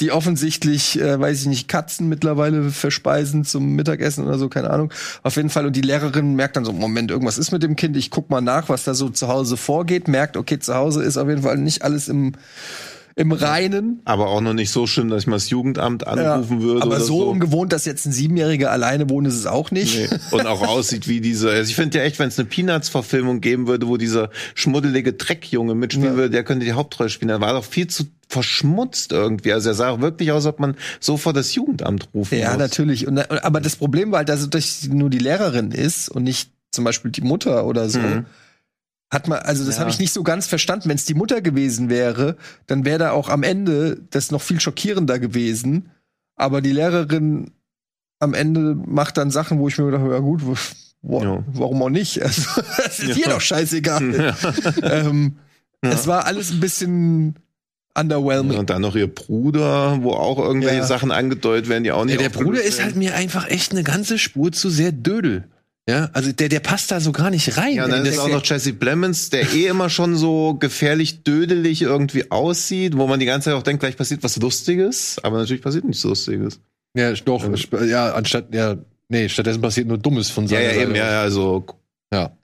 die 0.00 0.10
offensichtlich, 0.10 1.00
äh, 1.00 1.20
weiß 1.20 1.42
ich 1.42 1.46
nicht, 1.46 1.68
Katzen 1.68 2.08
mittlerweile 2.08 2.70
verspeisen 2.70 3.44
zum 3.44 3.76
Mittagessen 3.76 4.26
oder 4.26 4.36
so, 4.36 4.48
keine 4.48 4.70
Ahnung. 4.70 4.92
Auf 5.22 5.36
jeden 5.36 5.50
Fall. 5.50 5.64
Und 5.66 5.76
die 5.76 5.80
Lehrerin 5.80 6.34
merkt 6.34 6.56
dann 6.56 6.64
so, 6.64 6.72
Moment, 6.72 7.12
irgendwas 7.12 7.38
ist 7.38 7.52
mit 7.52 7.62
dem 7.62 7.76
Kind, 7.76 7.96
ich 7.96 8.10
guck 8.10 8.30
mal 8.30 8.40
nach, 8.40 8.68
was 8.68 8.82
da 8.82 8.94
so 8.94 9.10
zu 9.10 9.28
Hause 9.28 9.56
vorgeht, 9.56 10.08
merkt, 10.08 10.36
okay, 10.36 10.58
zu 10.58 10.74
Hause 10.74 11.04
ist 11.04 11.18
auf 11.18 11.28
jeden 11.28 11.42
Fall 11.42 11.58
nicht 11.58 11.84
alles 11.84 12.08
im, 12.08 12.32
im 13.14 13.32
Reinen. 13.32 14.00
Aber 14.04 14.28
auch 14.28 14.40
noch 14.40 14.54
nicht 14.54 14.70
so 14.70 14.86
schlimm, 14.86 15.08
dass 15.10 15.22
ich 15.22 15.26
mal 15.26 15.36
das 15.36 15.50
Jugendamt 15.50 16.06
anrufen 16.06 16.62
würde. 16.62 16.82
Aber 16.82 16.96
oder 16.96 17.00
so, 17.04 17.24
ungewohnt, 17.28 17.72
dass 17.72 17.84
jetzt 17.84 18.06
ein 18.06 18.12
Siebenjähriger 18.12 18.70
alleine 18.70 19.08
wohnt, 19.10 19.26
ist 19.28 19.34
es 19.36 19.46
auch 19.46 19.70
nicht. 19.70 19.98
Nee. 20.10 20.18
Und 20.30 20.46
auch 20.46 20.62
aussieht 20.66 21.08
wie 21.08 21.20
diese. 21.20 21.50
Also 21.50 21.68
ich 21.70 21.76
finde 21.76 21.98
ja 21.98 22.04
echt, 22.04 22.18
wenn 22.18 22.28
es 22.28 22.38
eine 22.38 22.48
Peanuts-Verfilmung 22.48 23.40
geben 23.40 23.66
würde, 23.66 23.88
wo 23.88 23.96
dieser 23.96 24.30
schmuddelige 24.54 25.12
Dreckjunge 25.12 25.74
mitspielen 25.74 26.12
Ja. 26.12 26.16
würde, 26.16 26.30
der 26.30 26.44
könnte 26.44 26.64
die 26.64 26.72
Hauptrolle 26.72 27.10
spielen. 27.10 27.28
Der 27.28 27.40
war 27.40 27.52
doch 27.52 27.64
viel 27.64 27.86
zu 27.86 28.04
verschmutzt 28.28 29.12
irgendwie. 29.12 29.52
Also 29.52 29.70
er 29.70 29.74
sah 29.74 30.00
wirklich 30.00 30.32
aus, 30.32 30.46
als 30.46 30.54
ob 30.54 30.60
man 30.60 30.76
sofort 31.00 31.36
das 31.36 31.54
Jugendamt 31.54 32.08
rufen 32.14 32.38
Ja, 32.38 32.50
muss. 32.50 32.58
natürlich. 32.58 33.06
Und, 33.06 33.18
aber 33.44 33.60
das 33.60 33.76
Problem 33.76 34.10
war 34.10 34.18
halt, 34.18 34.28
dass 34.30 34.40
es 34.54 34.88
nur 34.88 35.10
die 35.10 35.18
Lehrerin 35.18 35.70
ist 35.70 36.08
und 36.08 36.22
nicht 36.24 36.50
zum 36.70 36.84
Beispiel 36.84 37.10
die 37.10 37.20
Mutter 37.20 37.66
oder 37.66 37.88
so. 37.90 37.98
Mhm. 37.98 38.24
Hat 39.12 39.28
man, 39.28 39.40
also 39.40 39.64
das 39.66 39.74
Ja. 39.74 39.80
habe 39.82 39.90
ich 39.90 39.98
nicht 39.98 40.12
so 40.12 40.22
ganz 40.22 40.46
verstanden. 40.46 40.88
Wenn 40.88 40.96
es 40.96 41.04
die 41.04 41.12
Mutter 41.14 41.42
gewesen 41.42 41.90
wäre, 41.90 42.36
dann 42.66 42.86
wäre 42.86 42.98
da 42.98 43.10
auch 43.10 43.28
am 43.28 43.42
Ende 43.42 44.00
das 44.10 44.30
noch 44.30 44.40
viel 44.40 44.58
schockierender 44.58 45.18
gewesen. 45.18 45.90
Aber 46.34 46.62
die 46.62 46.72
Lehrerin 46.72 47.50
am 48.20 48.32
Ende 48.32 48.74
macht 48.74 49.18
dann 49.18 49.30
Sachen, 49.30 49.58
wo 49.58 49.68
ich 49.68 49.76
mir 49.76 49.84
gedacht 49.84 50.00
habe, 50.00 50.14
ja 50.14 50.20
gut, 50.20 50.40
wo, 51.02 51.20
Ja. 51.22 51.44
warum 51.52 51.82
auch 51.82 51.90
nicht? 51.90 52.20
Also, 52.22 52.62
das 52.78 53.00
ist 53.00 53.16
dir 53.16 53.28
doch 53.28 53.40
scheißegal. 53.42 54.34
ähm, 54.82 55.36
Es 55.82 56.06
war 56.06 56.24
alles 56.24 56.50
ein 56.52 56.60
bisschen 56.60 57.34
underwhelming. 57.94 58.56
Und 58.56 58.70
dann 58.70 58.80
noch 58.80 58.96
ihr 58.96 59.12
Bruder, 59.12 59.98
wo 60.02 60.12
auch 60.12 60.38
irgendwelche 60.38 60.76
Ja. 60.78 60.86
Sachen 60.86 61.10
angedeutet 61.10 61.68
werden, 61.68 61.84
die 61.84 61.92
auch 61.92 62.06
nicht 62.06 62.14
Ja, 62.20 62.28
der 62.28 62.30
Bruder 62.30 62.62
ist 62.62 62.82
halt 62.82 62.96
mir 62.96 63.14
einfach 63.14 63.46
echt 63.48 63.72
eine 63.72 63.82
ganze 63.82 64.16
Spur 64.18 64.52
zu 64.52 64.70
sehr 64.70 64.92
dödel. 64.92 65.44
Ja, 65.88 66.10
also 66.12 66.30
der, 66.32 66.48
der 66.48 66.60
passt 66.60 66.92
da 66.92 67.00
so 67.00 67.10
gar 67.10 67.30
nicht 67.30 67.56
rein. 67.56 67.74
Ja, 67.74 67.84
und 67.86 67.90
dann 67.90 68.06
ist 68.06 68.18
auch 68.20 68.28
noch 68.28 68.44
Jesse 68.44 68.72
Plemons, 68.72 69.30
der 69.30 69.52
eh 69.52 69.66
immer 69.66 69.90
schon 69.90 70.14
so 70.16 70.54
gefährlich 70.54 71.24
dödelig 71.24 71.82
irgendwie 71.82 72.30
aussieht, 72.30 72.96
wo 72.96 73.08
man 73.08 73.18
die 73.18 73.26
ganze 73.26 73.46
Zeit 73.46 73.54
auch 73.54 73.64
denkt, 73.64 73.80
gleich 73.80 73.96
passiert 73.96 74.22
was 74.22 74.36
Lustiges, 74.36 75.16
aber 75.24 75.38
natürlich 75.38 75.60
passiert 75.62 75.84
nichts 75.84 76.04
Lustiges. 76.04 76.60
ja, 76.96 77.12
doch, 77.12 77.42
sp- 77.58 77.82
ja, 77.90 78.12
anstatt, 78.12 78.54
ja, 78.54 78.76
nee, 79.08 79.28
stattdessen 79.28 79.60
passiert 79.60 79.88
nur 79.88 79.98
Dummes 79.98 80.30
von 80.30 80.44
Ja, 80.44 80.50
seiner 80.50 80.62
ja, 80.62 80.68
Seite. 80.70 80.82
eben, 80.82 80.94
ja, 80.94 81.10
ja, 81.10 81.20
also 81.22 81.64
Ja. 82.14 82.36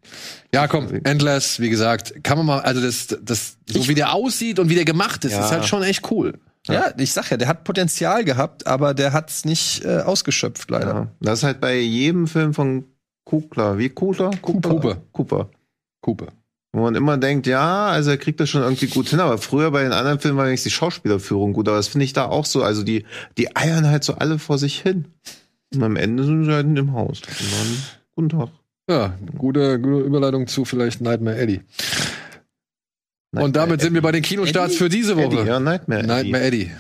Ja, 0.53 0.67
komm, 0.67 0.89
Endless, 1.05 1.61
wie 1.61 1.69
gesagt, 1.71 2.25
kann 2.25 2.39
man 2.39 2.47
mal, 2.47 2.61
also 2.63 2.81
das, 2.81 3.07
das, 3.23 3.59
so 3.69 3.87
wie 3.87 3.95
der 3.95 4.15
aussieht 4.15 4.59
und 4.59 4.69
wie 4.69 4.75
der 4.75 4.85
gemacht 4.87 5.25
ist, 5.25 5.33
Ja. 5.33 5.45
ist 5.45 5.53
halt 5.53 5.67
schon 5.67 5.83
echt 5.85 6.11
cool. 6.11 6.35
Ja, 6.67 6.93
ich 6.99 7.13
sag 7.13 7.31
ja, 7.31 7.37
der 7.37 7.47
hat 7.49 7.63
Potenzial 7.65 8.25
gehabt, 8.25 8.67
aber 8.67 8.95
der 8.95 9.13
hat's 9.13 9.45
nicht 9.45 9.85
äh, 9.85 9.99
ausgeschöpft, 9.99 10.71
leider. 10.71 10.87
ja. 10.89 11.09
das 11.21 11.39
ist 11.41 11.45
halt 11.45 11.61
bei 11.61 11.79
jedem 11.79 12.27
Film 12.27 12.53
von 12.53 12.85
Kugler, 13.29 13.77
wie 13.77 13.91
Kugler? 13.91 14.31
Cooper. 14.41 15.03
Cooper. 15.13 15.51
Cooper. 16.01 16.29
Wo 16.73 16.81
man 16.81 16.95
immer 16.95 17.19
denkt, 17.19 17.47
ja, 17.47 17.89
also 17.89 18.11
er 18.11 18.17
kriegt 18.17 18.41
das 18.41 18.49
schon 18.49 18.63
irgendwie 18.63 18.87
gut 18.87 19.11
hin, 19.11 19.21
aber 19.21 19.37
früher 19.37 19.71
bei 19.71 19.83
den 19.83 19.93
anderen 19.93 20.19
Filmen 20.19 20.39
war 20.39 20.47
wenigstens 20.47 20.73
die 20.73 20.77
Schauspielerführung 20.77 21.53
gut, 21.53 21.69
aber 21.69 21.77
das 21.77 21.89
finde 21.89 22.07
ich 22.07 22.15
da 22.15 22.25
auch 22.25 22.47
so, 22.47 22.63
also 22.63 22.83
die, 22.83 23.05
die 23.37 23.55
eiern 23.55 23.87
halt 23.87 24.03
so 24.03 24.15
alle 24.15 24.39
vor 24.39 24.57
sich 24.57 24.81
hin. 24.81 25.09
Und 25.75 25.83
am 25.83 25.97
Ende 25.97 26.25
sind 26.25 26.47
sie 26.47 26.53
halt 26.53 26.65
in 26.65 26.75
dem 26.75 26.95
Haus. 26.95 27.21
Dann, 27.21 27.83
guten 28.15 28.29
Tag. 28.31 28.49
Ja, 28.89 29.19
gute, 29.37 29.79
gute 29.79 30.05
Überleitung 30.05 30.47
zu 30.47 30.65
vielleicht 30.65 31.03
Nightmare 31.03 31.37
Eddie. 31.37 31.61
Und 33.33 33.57
damit 33.57 33.83
sind 33.83 33.93
wir 33.93 34.01
bei 34.01 34.13
den 34.13 34.23
Kinostarts 34.23 34.73
Eddie? 34.73 34.79
für 34.79 34.89
diese 34.89 35.17
Woche. 35.19 35.41
Eddie, 35.41 35.49
ja, 35.49 35.61
Nightmare. 35.61 36.01
Eddie. 36.01 36.09
Nightmare 36.09 36.45
Eddie. 36.45 36.71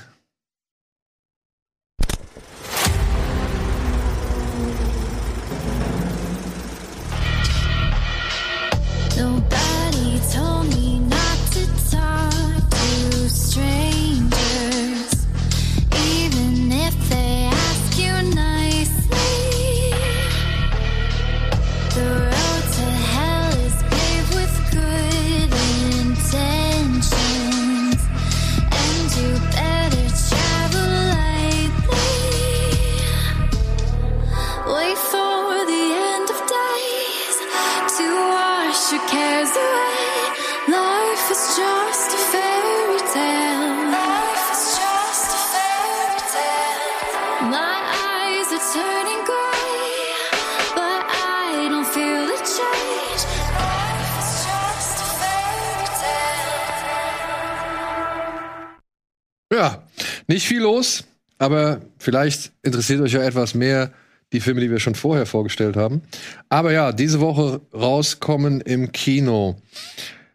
Ja, 59.59 59.83
nicht 60.29 60.47
viel 60.47 60.61
los, 60.61 61.05
aber 61.39 61.81
vielleicht 61.99 62.53
interessiert 62.63 63.01
euch 63.01 63.13
ja 63.13 63.23
etwas 63.23 63.55
mehr 63.55 63.93
die 64.33 64.41
Filme, 64.41 64.61
die 64.61 64.71
wir 64.71 64.81
schon 64.81 64.95
vorher 64.95 65.27
vorgestellt 65.27 65.77
haben. 65.77 66.03
Aber 66.49 66.73
ja, 66.73 66.93
diese 66.93 67.21
Woche 67.21 67.61
rauskommen 67.73 68.61
im 68.61 68.93
Kino. 68.93 69.57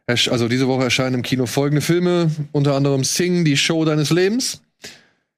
Also 0.07 0.47
diese 0.47 0.67
Woche 0.67 0.83
erscheinen 0.83 1.15
im 1.15 1.21
Kino 1.21 1.45
folgende 1.45 1.81
Filme, 1.81 2.31
unter 2.51 2.75
anderem 2.75 3.03
Sing, 3.03 3.45
die 3.45 3.55
Show 3.55 3.85
deines 3.85 4.09
Lebens. 4.09 4.61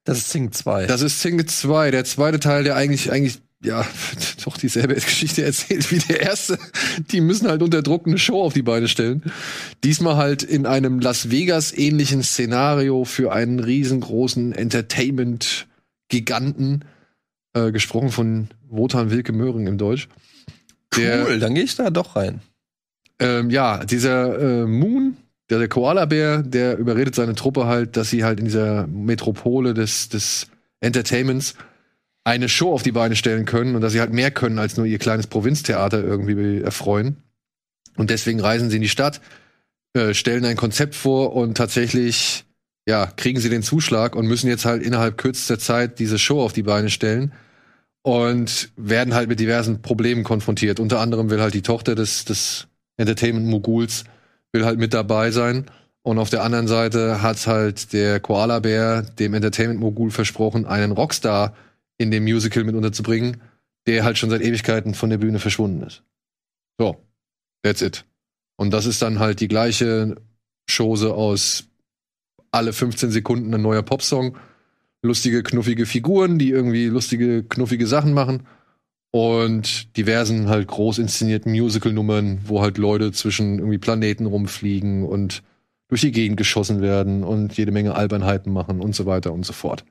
Das 0.04 0.16
ist 0.18 0.30
Sing 0.30 0.52
2. 0.52 0.86
Das 0.86 1.02
ist 1.02 1.20
Sing 1.20 1.46
2, 1.46 1.90
der 1.90 2.04
zweite 2.04 2.40
Teil, 2.40 2.64
der 2.64 2.76
eigentlich, 2.76 3.12
eigentlich, 3.12 3.40
ja, 3.62 3.86
doch 4.44 4.56
dieselbe 4.56 4.94
Geschichte 4.94 5.44
erzählt 5.44 5.90
wie 5.92 5.98
der 5.98 6.22
erste. 6.22 6.58
Die 7.10 7.20
müssen 7.20 7.48
halt 7.48 7.62
unter 7.62 7.82
Druck 7.82 8.06
eine 8.06 8.16
Show 8.18 8.42
auf 8.42 8.54
die 8.54 8.62
Beine 8.62 8.88
stellen. 8.88 9.22
Diesmal 9.84 10.16
halt 10.16 10.42
in 10.42 10.64
einem 10.66 11.00
Las 11.00 11.30
Vegas-ähnlichen 11.30 12.22
Szenario 12.22 13.04
für 13.04 13.32
einen 13.32 13.60
riesengroßen 13.60 14.52
Entertainment-Giganten, 14.52 16.84
äh, 17.56 17.72
gesprochen 17.72 18.10
von 18.10 18.48
Wotan 18.68 19.10
Wilke 19.10 19.32
Möhring 19.32 19.66
im 19.66 19.78
Deutsch. 19.78 20.08
Der, 20.96 21.26
cool, 21.26 21.38
dann 21.40 21.54
gehe 21.54 21.64
ich 21.64 21.74
da 21.74 21.90
doch 21.90 22.14
rein. 22.14 22.40
ähm, 23.18 23.50
ja, 23.50 23.84
dieser 23.84 24.62
äh, 24.62 24.66
Moon, 24.66 25.16
der, 25.48 25.58
der 25.58 25.68
Koala-Bär, 25.68 26.42
der 26.42 26.76
überredet 26.76 27.14
seine 27.14 27.34
Truppe 27.34 27.66
halt, 27.66 27.96
dass 27.96 28.10
sie 28.10 28.24
halt 28.24 28.38
in 28.38 28.44
dieser 28.44 28.86
Metropole 28.86 29.74
des, 29.74 30.08
des 30.08 30.48
Entertainments 30.80 31.54
eine 32.24 32.48
Show 32.48 32.72
auf 32.72 32.82
die 32.82 32.92
Beine 32.92 33.16
stellen 33.16 33.44
können 33.44 33.74
und 33.74 33.80
dass 33.80 33.92
sie 33.92 34.00
halt 34.00 34.12
mehr 34.12 34.30
können 34.30 34.58
als 34.58 34.76
nur 34.76 34.84
ihr 34.84 34.98
kleines 34.98 35.28
Provinztheater 35.28 36.02
irgendwie 36.02 36.60
erfreuen. 36.60 37.16
Und 37.96 38.10
deswegen 38.10 38.40
reisen 38.40 38.68
sie 38.68 38.76
in 38.76 38.82
die 38.82 38.88
Stadt, 38.88 39.20
äh, 39.94 40.12
stellen 40.12 40.44
ein 40.44 40.56
Konzept 40.56 40.94
vor 40.94 41.34
und 41.34 41.56
tatsächlich, 41.56 42.44
ja, 42.86 43.06
kriegen 43.06 43.40
sie 43.40 43.48
den 43.48 43.62
Zuschlag 43.62 44.14
und 44.14 44.26
müssen 44.26 44.48
jetzt 44.48 44.64
halt 44.64 44.82
innerhalb 44.82 45.16
kürzester 45.16 45.58
Zeit 45.58 45.98
diese 45.98 46.18
Show 46.18 46.42
auf 46.42 46.52
die 46.52 46.64
Beine 46.64 46.90
stellen 46.90 47.32
und 48.06 48.70
werden 48.76 49.14
halt 49.14 49.28
mit 49.28 49.40
diversen 49.40 49.82
Problemen 49.82 50.22
konfrontiert. 50.22 50.78
Unter 50.78 51.00
anderem 51.00 51.28
will 51.28 51.40
halt 51.40 51.54
die 51.54 51.62
Tochter 51.62 51.96
des, 51.96 52.24
des 52.24 52.68
Entertainment-Moguls 52.98 54.04
will 54.52 54.64
halt 54.64 54.78
mit 54.78 54.94
dabei 54.94 55.32
sein. 55.32 55.66
Und 56.02 56.20
auf 56.20 56.30
der 56.30 56.44
anderen 56.44 56.68
Seite 56.68 57.20
hat 57.20 57.48
halt 57.48 57.92
der 57.92 58.20
Koala-Bär 58.20 59.02
dem 59.02 59.34
Entertainment-Mogul 59.34 60.12
versprochen, 60.12 60.66
einen 60.66 60.92
Rockstar 60.92 61.56
in 61.98 62.12
dem 62.12 62.22
Musical 62.22 62.62
mit 62.62 62.76
unterzubringen, 62.76 63.42
der 63.88 64.04
halt 64.04 64.18
schon 64.18 64.30
seit 64.30 64.40
Ewigkeiten 64.40 64.94
von 64.94 65.10
der 65.10 65.18
Bühne 65.18 65.40
verschwunden 65.40 65.82
ist. 65.82 66.04
So, 66.78 67.04
that's 67.64 67.82
it. 67.82 68.04
Und 68.56 68.70
das 68.70 68.86
ist 68.86 69.02
dann 69.02 69.18
halt 69.18 69.40
die 69.40 69.48
gleiche 69.48 70.14
Chose 70.70 71.12
aus 71.12 71.64
alle 72.52 72.72
15 72.72 73.10
Sekunden 73.10 73.52
ein 73.52 73.62
neuer 73.62 73.82
Popsong, 73.82 74.38
lustige, 75.06 75.42
knuffige 75.42 75.86
Figuren, 75.86 76.38
die 76.38 76.50
irgendwie 76.50 76.86
lustige, 76.86 77.42
knuffige 77.44 77.86
Sachen 77.86 78.12
machen 78.12 78.46
und 79.10 79.96
diversen 79.96 80.48
halt 80.48 80.68
groß 80.68 80.98
inszenierten 80.98 81.52
Musical-Nummern, 81.52 82.40
wo 82.44 82.60
halt 82.60 82.76
Leute 82.76 83.12
zwischen 83.12 83.58
irgendwie 83.58 83.78
Planeten 83.78 84.26
rumfliegen 84.26 85.04
und 85.04 85.42
durch 85.88 86.02
die 86.02 86.12
Gegend 86.12 86.36
geschossen 86.36 86.82
werden 86.82 87.24
und 87.24 87.56
jede 87.56 87.72
Menge 87.72 87.94
Albernheiten 87.94 88.52
machen 88.52 88.80
und 88.80 88.94
so 88.94 89.06
weiter 89.06 89.32
und 89.32 89.46
so 89.46 89.52
fort. 89.52 89.84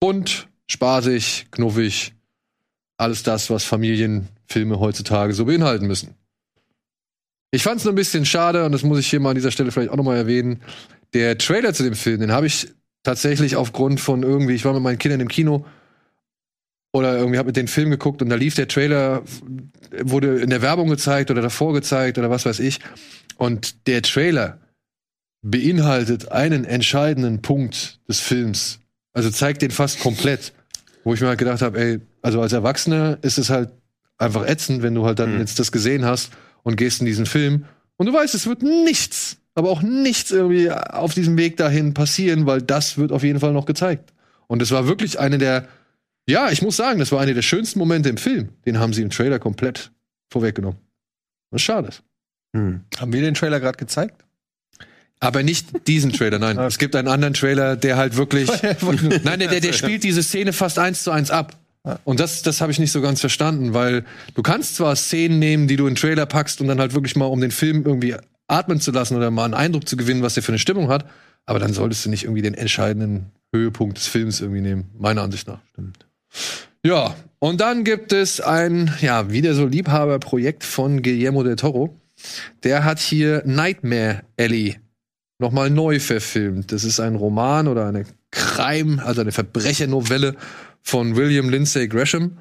Bunt, 0.00 0.48
spaßig, 0.70 1.46
knuffig, 1.50 2.14
alles 2.98 3.22
das, 3.22 3.50
was 3.50 3.64
Familienfilme 3.64 4.78
heutzutage 4.78 5.32
so 5.32 5.46
beinhalten 5.46 5.86
müssen. 5.86 6.14
Ich 7.50 7.62
fand 7.62 7.78
es 7.78 7.84
nur 7.84 7.94
ein 7.94 7.96
bisschen 7.96 8.26
schade, 8.26 8.66
und 8.66 8.72
das 8.72 8.82
muss 8.82 8.98
ich 8.98 9.08
hier 9.08 9.20
mal 9.20 9.30
an 9.30 9.36
dieser 9.36 9.50
Stelle 9.50 9.72
vielleicht 9.72 9.90
auch 9.90 9.96
nochmal 9.96 10.18
erwähnen. 10.18 10.60
Der 11.14 11.38
Trailer 11.38 11.72
zu 11.72 11.82
dem 11.82 11.94
Film, 11.94 12.20
den 12.20 12.32
habe 12.32 12.46
ich 12.46 12.68
tatsächlich 13.02 13.56
aufgrund 13.56 14.00
von 14.00 14.22
irgendwie, 14.22 14.54
ich 14.54 14.64
war 14.64 14.72
mit 14.74 14.82
meinen 14.82 14.98
Kindern 14.98 15.20
im 15.20 15.28
Kino 15.28 15.64
oder 16.92 17.16
irgendwie 17.16 17.38
habe 17.38 17.48
mit 17.48 17.56
den 17.56 17.68
Film 17.68 17.90
geguckt 17.90 18.22
und 18.22 18.28
da 18.28 18.36
lief 18.36 18.54
der 18.54 18.68
Trailer, 18.68 19.22
wurde 20.02 20.38
in 20.40 20.50
der 20.50 20.62
Werbung 20.62 20.88
gezeigt 20.88 21.30
oder 21.30 21.42
davor 21.42 21.72
gezeigt 21.74 22.18
oder 22.18 22.30
was 22.30 22.46
weiß 22.46 22.60
ich. 22.60 22.80
Und 23.36 23.86
der 23.86 24.02
Trailer 24.02 24.58
beinhaltet 25.42 26.32
einen 26.32 26.64
entscheidenden 26.64 27.42
Punkt 27.42 28.00
des 28.08 28.20
Films. 28.20 28.80
Also 29.12 29.30
zeigt 29.30 29.62
den 29.62 29.70
fast 29.70 30.00
komplett. 30.00 30.52
Wo 31.04 31.14
ich 31.14 31.20
mir 31.20 31.28
halt 31.28 31.38
gedacht 31.38 31.62
habe, 31.62 31.78
ey, 31.80 32.00
also 32.22 32.40
als 32.40 32.52
Erwachsener 32.52 33.18
ist 33.22 33.38
es 33.38 33.50
halt 33.50 33.70
einfach 34.18 34.46
ätzend, 34.46 34.82
wenn 34.82 34.94
du 34.94 35.06
halt 35.06 35.18
dann 35.20 35.34
Mhm. 35.34 35.40
jetzt 35.40 35.58
das 35.58 35.70
gesehen 35.72 36.04
hast 36.04 36.32
und 36.64 36.76
gehst 36.76 37.00
in 37.00 37.06
diesen 37.06 37.24
Film 37.26 37.64
und 37.96 38.06
du 38.06 38.12
weißt, 38.12 38.34
es 38.34 38.46
wird 38.46 38.62
nichts, 38.62 39.38
aber 39.58 39.70
auch 39.70 39.82
nichts 39.82 40.30
irgendwie 40.30 40.70
auf 40.70 41.14
diesem 41.14 41.36
Weg 41.36 41.56
dahin 41.56 41.94
passieren, 41.94 42.46
weil 42.46 42.62
das 42.62 42.96
wird 42.96 43.12
auf 43.12 43.22
jeden 43.22 43.40
Fall 43.40 43.52
noch 43.52 43.66
gezeigt. 43.66 44.12
Und 44.46 44.62
es 44.62 44.70
war 44.70 44.86
wirklich 44.86 45.18
eine 45.18 45.38
der, 45.38 45.68
ja, 46.28 46.50
ich 46.50 46.62
muss 46.62 46.76
sagen, 46.76 46.98
das 46.98 47.12
war 47.12 47.20
eine 47.20 47.34
der 47.34 47.42
schönsten 47.42 47.78
Momente 47.78 48.08
im 48.08 48.16
Film. 48.16 48.50
Den 48.66 48.78
haben 48.78 48.92
sie 48.92 49.02
im 49.02 49.10
Trailer 49.10 49.38
komplett 49.38 49.90
vorweggenommen. 50.30 50.78
Was 51.50 51.62
schade 51.62 51.88
ist. 51.88 52.02
Hm. 52.54 52.82
Haben 52.98 53.12
wir 53.12 53.20
den 53.20 53.34
Trailer 53.34 53.60
gerade 53.60 53.76
gezeigt? 53.76 54.24
Aber 55.20 55.42
nicht 55.42 55.88
diesen 55.88 56.12
Trailer, 56.12 56.38
nein. 56.38 56.58
Es 56.66 56.78
gibt 56.78 56.94
einen 56.94 57.08
anderen 57.08 57.34
Trailer, 57.34 57.76
der 57.76 57.96
halt 57.96 58.16
wirklich. 58.16 58.48
nein, 58.62 59.40
der, 59.40 59.48
der, 59.48 59.60
der 59.60 59.72
spielt 59.72 60.04
diese 60.04 60.22
Szene 60.22 60.52
fast 60.52 60.78
eins 60.78 61.02
zu 61.02 61.10
eins 61.10 61.30
ab. 61.30 61.56
Und 62.04 62.20
das, 62.20 62.42
das 62.42 62.60
habe 62.60 62.70
ich 62.70 62.78
nicht 62.78 62.92
so 62.92 63.00
ganz 63.00 63.20
verstanden, 63.20 63.72
weil 63.72 64.04
du 64.34 64.42
kannst 64.42 64.76
zwar 64.76 64.94
Szenen 64.94 65.38
nehmen, 65.38 65.68
die 65.68 65.76
du 65.76 65.86
in 65.86 65.94
den 65.94 66.00
Trailer 66.00 66.26
packst 66.26 66.60
und 66.60 66.68
dann 66.68 66.80
halt 66.80 66.94
wirklich 66.94 67.16
mal, 67.16 67.26
um 67.26 67.40
den 67.40 67.50
Film 67.50 67.84
irgendwie 67.84 68.14
atmen 68.48 68.80
zu 68.80 68.90
lassen 68.90 69.16
oder 69.16 69.30
mal 69.30 69.44
einen 69.44 69.54
Eindruck 69.54 69.88
zu 69.88 69.96
gewinnen, 69.96 70.22
was 70.22 70.34
der 70.34 70.42
für 70.42 70.52
eine 70.52 70.58
Stimmung 70.58 70.88
hat, 70.88 71.08
aber 71.46 71.58
dann 71.58 71.72
solltest 71.72 72.04
du 72.04 72.10
nicht 72.10 72.24
irgendwie 72.24 72.42
den 72.42 72.54
entscheidenden 72.54 73.30
Höhepunkt 73.52 73.98
des 73.98 74.06
Films 74.06 74.40
irgendwie 74.40 74.60
nehmen, 74.60 74.90
meiner 74.98 75.22
Ansicht 75.22 75.46
nach. 75.46 75.60
Stimmt. 75.72 76.06
Ja, 76.84 77.14
und 77.38 77.60
dann 77.60 77.84
gibt 77.84 78.12
es 78.12 78.40
ein, 78.40 78.94
ja, 79.00 79.30
wieder 79.30 79.54
so 79.54 79.66
Liebhaberprojekt 79.66 80.64
von 80.64 81.02
Guillermo 81.02 81.42
del 81.42 81.56
Toro. 81.56 81.98
Der 82.64 82.84
hat 82.84 82.98
hier 82.98 83.42
Nightmare 83.44 84.22
Alley 84.38 84.78
nochmal 85.38 85.70
neu 85.70 86.00
verfilmt. 86.00 86.72
Das 86.72 86.84
ist 86.84 87.00
ein 87.00 87.14
Roman 87.14 87.68
oder 87.68 87.86
eine 87.86 88.04
Crime, 88.30 89.04
also 89.04 89.20
eine 89.20 89.32
Verbrechernovelle 89.32 90.36
von 90.82 91.16
William 91.16 91.48
Lindsay 91.48 91.88
Gresham. 91.88 92.38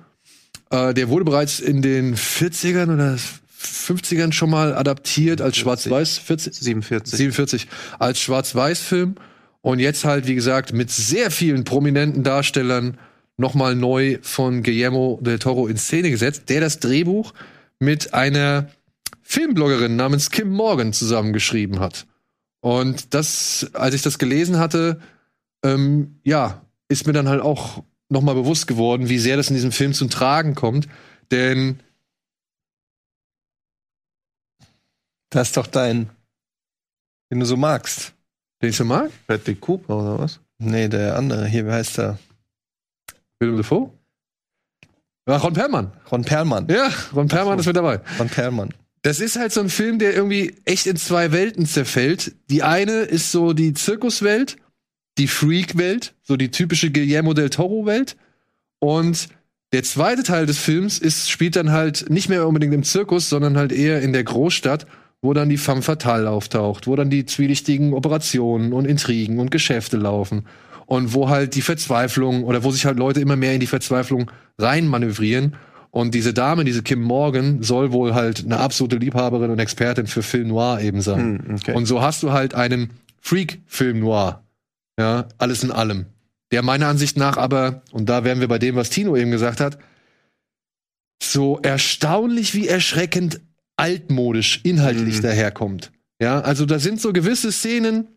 Äh, 0.70 0.94
der 0.94 1.10
wurde 1.10 1.26
bereits 1.26 1.60
in 1.60 1.82
den 1.82 2.16
40ern 2.16 2.94
oder 2.94 3.18
50ern 3.60 4.32
schon 4.32 4.50
mal 4.50 4.76
adaptiert 4.76 5.42
als 5.42 5.58
Schwarz-Weiß. 5.58 6.20
40, 6.20 6.54
47. 6.54 7.18
47 7.18 7.68
als 8.00 8.20
Schwarz-Weiß-Film 8.20 9.16
und 9.62 9.80
jetzt 9.80 10.06
halt 10.06 10.28
wie 10.28 10.36
gesagt 10.36 10.74
mit 10.74 10.92
sehr 10.92 11.32
vielen 11.32 11.64
prominenten 11.64 12.24
Darstellern 12.24 12.98
nochmal 13.38 13.76
neu 13.76 14.18
von 14.22 14.64
Guillermo 14.64 15.20
del 15.22 15.40
Toro 15.40 15.68
in 15.68 15.78
Szene 15.78 16.10
gesetzt, 16.10 16.44
der 16.50 16.62
das 16.62 16.80
Drehbuch 16.80 17.34
mit 17.80 18.14
einer 18.14 18.70
Filmbloggerin 19.22 19.96
namens 19.96 20.32
Kim 20.32 20.50
Morgan 20.50 20.94
zusammengeschrieben 20.94 21.80
hat. 21.80 22.08
Und 22.62 23.14
das, 23.14 23.70
als 23.74 23.94
ich 23.94 24.02
das 24.02 24.18
gelesen 24.18 24.58
hatte, 24.58 25.00
ähm, 25.64 26.20
ja, 26.24 26.62
ist 26.88 27.06
mir 27.06 27.14
dann 27.14 27.30
halt 27.30 27.42
auch 27.42 27.84
nochmal 28.10 28.36
bewusst 28.36 28.68
geworden, 28.68 29.10
wie 29.10 29.20
sehr 29.20 29.38
das 29.38 29.50
in 29.50 29.56
diesem 29.56 29.72
Film 29.72 29.94
zum 29.94 30.10
Tragen 30.10 30.56
kommt. 30.56 30.88
Denn 31.32 31.80
Das 35.30 35.50
ist 35.50 35.58
doch 35.58 35.68
dein, 35.68 36.10
den 37.32 37.40
du 37.40 37.46
so 37.46 37.58
magst. 37.58 38.14
den 38.62 38.70
ich 38.70 38.78
so 38.78 38.86
mag, 38.86 39.12
Bradley 39.28 39.56
Cooper 39.56 39.98
oder 39.98 40.20
was? 40.20 40.40
Nee, 40.58 40.88
der 40.88 41.16
andere. 41.18 41.46
Hier, 41.46 41.66
wie 41.68 41.72
heißt 41.72 41.98
der? 41.98 42.18
Willem 43.40 43.58
Dafoe? 43.58 43.92
Ja, 45.28 45.38
Ron 45.38 45.54
Perlmann. 45.54 45.92
Ron 46.12 46.24
Perlmann. 46.24 46.68
Ja, 46.70 46.90
Ron 47.14 47.28
Perlmann 47.28 47.60
ist 47.60 47.66
mit 47.66 47.76
dabei. 47.76 48.00
Ron 48.18 48.30
Perlmann. 48.30 48.74
Das 49.02 49.20
ist 49.20 49.38
halt 49.38 49.52
so 49.52 49.60
ein 49.60 49.70
Film, 49.70 50.00
der 50.00 50.16
irgendwie 50.16 50.56
echt 50.66 50.88
in 50.88 50.96
zwei 50.96 51.32
Welten 51.32 51.66
zerfällt. 51.66 52.34
Die 52.50 52.64
eine 52.64 53.02
ist 53.02 53.32
so 53.32 53.54
die 53.54 53.74
Zirkuswelt, 53.74 54.58
die 55.18 55.28
Freak-Welt, 55.28 56.16
so 56.24 56.38
die 56.38 56.50
typische 56.50 56.92
Guillermo 56.92 57.34
del 57.34 57.50
Toro-Welt. 57.50 58.16
Und 58.80 59.28
der 59.74 59.84
zweite 59.84 60.24
Teil 60.24 60.46
des 60.46 60.58
Films 60.58 60.98
ist, 60.98 61.30
spielt 61.30 61.56
dann 61.58 61.72
halt 61.72 62.10
nicht 62.10 62.30
mehr 62.30 62.48
unbedingt 62.48 62.74
im 62.74 62.84
Zirkus, 62.84 63.30
sondern 63.30 63.58
halt 63.58 63.72
eher 63.72 64.02
in 64.02 64.14
der 64.14 64.24
Großstadt, 64.24 64.88
wo 65.22 65.34
dann 65.34 65.50
die 65.50 65.58
femme 65.58 65.82
fatale 65.82 66.30
auftaucht, 66.30 66.88
wo 66.88 66.96
dann 66.96 67.10
die 67.10 67.26
zwielichtigen 67.26 67.94
Operationen 67.94 68.74
und 68.74 68.86
Intrigen 68.86 69.40
und 69.40 69.52
Geschäfte 69.52 69.98
laufen. 69.98 70.46
Und 70.86 71.14
wo 71.14 71.28
halt 71.28 71.56
die 71.56 71.62
Verzweiflung 71.62 72.46
oder 72.46 72.64
wo 72.64 72.72
sich 72.72 72.86
halt 72.86 72.98
Leute 72.98 73.20
immer 73.20 73.36
mehr 73.36 73.54
in 73.54 73.60
die 73.60 73.68
Verzweiflung 73.68 74.32
reinmanövrieren. 74.58 75.56
Und 75.92 76.14
diese 76.14 76.34
Dame, 76.34 76.64
diese 76.64 76.82
Kim 76.82 77.02
Morgan, 77.02 77.62
soll 77.62 77.92
wohl 77.92 78.14
halt 78.14 78.46
eine 78.46 78.60
absolute 78.60 78.98
Liebhaberin 78.98 79.52
und 79.52 79.60
Expertin 79.60 80.08
für 80.08 80.24
Film 80.24 80.50
Noir 80.50 80.80
eben 80.82 81.02
sein. 81.02 81.44
Hm, 81.46 81.56
okay. 81.56 81.74
Und 81.74 81.88
so 81.88 82.02
hast 82.02 82.24
du 82.24 82.32
halt 82.32 82.56
einen 82.56 82.92
Freak-Film 83.20 84.00
Noir. 84.00 84.44
Ja, 84.98 85.28
alles 85.38 85.64
in 85.64 85.72
allem. 85.72 86.06
Der 86.52 86.64
meiner 86.64 86.88
Ansicht 86.88 87.18
nach 87.18 87.38
aber, 87.38 87.82
und 87.92 88.08
da 88.08 88.24
wären 88.24 88.40
wir 88.40 88.48
bei 88.48 88.60
dem, 88.60 88.76
was 88.76 88.90
Tino 88.90 89.18
eben 89.18 89.32
gesagt 89.32 89.60
hat, 89.60 89.78
so 91.22 91.60
erstaunlich 91.62 92.54
wie 92.54 92.68
erschreckend 92.68 93.42
altmodisch 93.78 94.60
inhaltlich 94.64 95.18
Mhm. 95.20 95.22
daherkommt. 95.24 95.92
Ja, 96.22 96.42
also 96.42 96.66
da 96.66 96.80
sind 96.80 97.00
so 97.00 97.14
gewisse 97.14 97.52
Szenen, 97.52 98.08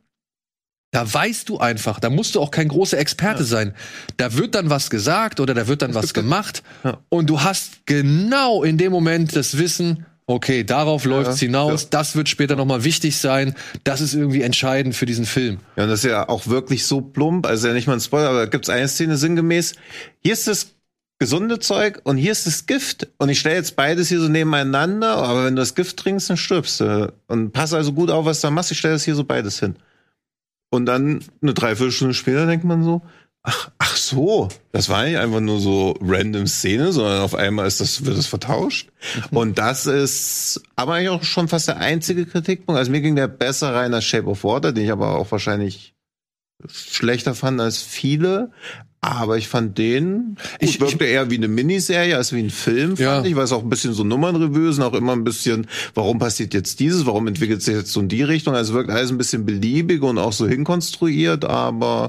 da 0.92 1.12
weißt 1.12 1.48
du 1.48 1.58
einfach, 1.58 2.00
da 2.00 2.10
musst 2.10 2.34
du 2.34 2.40
auch 2.40 2.50
kein 2.50 2.66
großer 2.68 2.98
Experte 2.98 3.44
sein. 3.44 3.74
Da 4.16 4.34
wird 4.36 4.54
dann 4.56 4.70
was 4.70 4.90
gesagt 4.90 5.38
oder 5.38 5.54
da 5.54 5.68
wird 5.68 5.82
dann 5.82 5.94
was 5.94 6.14
gemacht 6.14 6.62
Ja. 6.82 6.98
und 7.10 7.30
du 7.30 7.42
hast 7.42 7.86
genau 7.86 8.64
in 8.64 8.76
dem 8.78 8.90
Moment 8.90 9.36
das 9.36 9.56
Wissen, 9.58 10.06
okay, 10.26 10.64
darauf 10.64 11.04
läuft's 11.04 11.40
hinaus, 11.40 11.82
ja. 11.82 11.88
das 11.90 12.16
wird 12.16 12.28
später 12.28 12.56
noch 12.56 12.64
mal 12.64 12.82
wichtig 12.84 13.18
sein, 13.18 13.54
das 13.84 14.00
ist 14.00 14.14
irgendwie 14.14 14.42
entscheidend 14.42 14.94
für 14.96 15.06
diesen 15.06 15.26
Film. 15.26 15.58
Ja, 15.76 15.84
und 15.84 15.90
das 15.90 16.04
ist 16.04 16.10
ja 16.10 16.28
auch 16.28 16.46
wirklich 16.46 16.86
so 16.86 17.00
plump, 17.00 17.46
also 17.46 17.68
ja 17.68 17.74
nicht 17.74 17.86
mal 17.86 17.94
ein 17.94 18.00
Spoiler, 18.00 18.28
aber 18.30 18.38
da 18.40 18.46
gibt's 18.46 18.68
eine 18.68 18.88
Szene 18.88 19.16
sinngemäß. 19.16 19.74
Hier 20.22 20.32
ist 20.32 20.46
das 20.48 20.68
gesunde 21.20 21.60
Zeug 21.60 22.00
und 22.02 22.16
hier 22.16 22.32
ist 22.32 22.46
das 22.46 22.66
Gift. 22.66 23.08
Und 23.18 23.28
ich 23.28 23.38
stelle 23.38 23.54
jetzt 23.54 23.76
beides 23.76 24.08
hier 24.08 24.18
so 24.18 24.28
nebeneinander, 24.28 25.16
aber 25.16 25.44
wenn 25.44 25.54
du 25.54 25.62
das 25.62 25.76
Gift 25.76 25.98
trinkst, 25.98 26.30
dann 26.30 26.36
stirbst 26.36 26.80
du. 26.80 27.12
Und 27.28 27.52
pass 27.52 27.72
also 27.72 27.92
gut 27.92 28.10
auf, 28.10 28.24
was 28.24 28.40
du 28.40 28.48
da 28.48 28.50
machst. 28.50 28.72
Ich 28.72 28.78
stelle 28.78 28.94
das 28.94 29.04
hier 29.04 29.14
so 29.14 29.22
beides 29.22 29.60
hin. 29.60 29.76
Und 30.70 30.86
dann 30.86 31.22
eine 31.42 31.54
Dreiviertelstunde 31.54 32.14
später 32.14 32.46
denkt 32.46 32.64
man 32.64 32.82
so, 32.82 33.02
Ach 33.42 33.96
so, 33.96 34.48
das 34.70 34.90
war 34.90 35.04
nicht 35.04 35.16
einfach 35.16 35.40
nur 35.40 35.60
so 35.60 35.96
random 36.02 36.46
Szene, 36.46 36.92
sondern 36.92 37.22
auf 37.22 37.34
einmal 37.34 37.66
ist 37.66 37.80
das, 37.80 38.04
wird 38.04 38.18
das 38.18 38.26
vertauscht. 38.26 38.90
Und 39.30 39.56
das 39.58 39.86
ist 39.86 40.60
aber 40.76 40.94
eigentlich 40.94 41.08
auch 41.08 41.22
schon 41.22 41.48
fast 41.48 41.68
der 41.68 41.78
einzige 41.78 42.26
Kritikpunkt. 42.26 42.78
Also 42.78 42.90
mir 42.90 43.00
ging 43.00 43.16
der 43.16 43.28
besser 43.28 43.74
rein 43.74 43.94
als 43.94 44.04
Shape 44.04 44.26
of 44.26 44.44
Water, 44.44 44.72
den 44.72 44.84
ich 44.84 44.92
aber 44.92 45.16
auch 45.16 45.32
wahrscheinlich 45.32 45.94
schlechter 46.68 47.34
fand 47.34 47.60
als 47.60 47.78
viele. 47.82 48.50
Aber 49.02 49.38
ich 49.38 49.48
fand 49.48 49.78
den, 49.78 50.36
gut, 50.60 50.68
Ich- 50.68 50.78
wirkte 50.78 51.04
eher 51.06 51.30
wie 51.30 51.36
eine 51.38 51.48
Miniserie 51.48 52.18
als 52.18 52.34
wie 52.34 52.40
ein 52.42 52.50
Film, 52.50 52.96
Ja. 52.96 53.14
fand 53.14 53.26
ich, 53.28 53.34
weil 53.34 53.44
es 53.44 53.52
auch 53.52 53.62
ein 53.62 53.70
bisschen 53.70 53.94
so 53.94 54.04
Nummernrevue 54.04 54.74
sind, 54.74 54.82
auch 54.82 54.92
immer 54.92 55.12
ein 55.12 55.24
bisschen, 55.24 55.66
warum 55.94 56.18
passiert 56.18 56.52
jetzt 56.52 56.80
dieses, 56.80 57.06
warum 57.06 57.26
entwickelt 57.26 57.62
sich 57.62 57.74
jetzt 57.74 57.92
so 57.92 58.00
in 58.00 58.08
die 58.08 58.22
Richtung. 58.22 58.54
Also 58.54 58.74
wirkt 58.74 58.90
alles 58.90 59.10
ein 59.10 59.16
bisschen 59.16 59.46
beliebig 59.46 60.02
und 60.02 60.18
auch 60.18 60.34
so 60.34 60.46
hinkonstruiert, 60.46 61.46
aber 61.46 62.08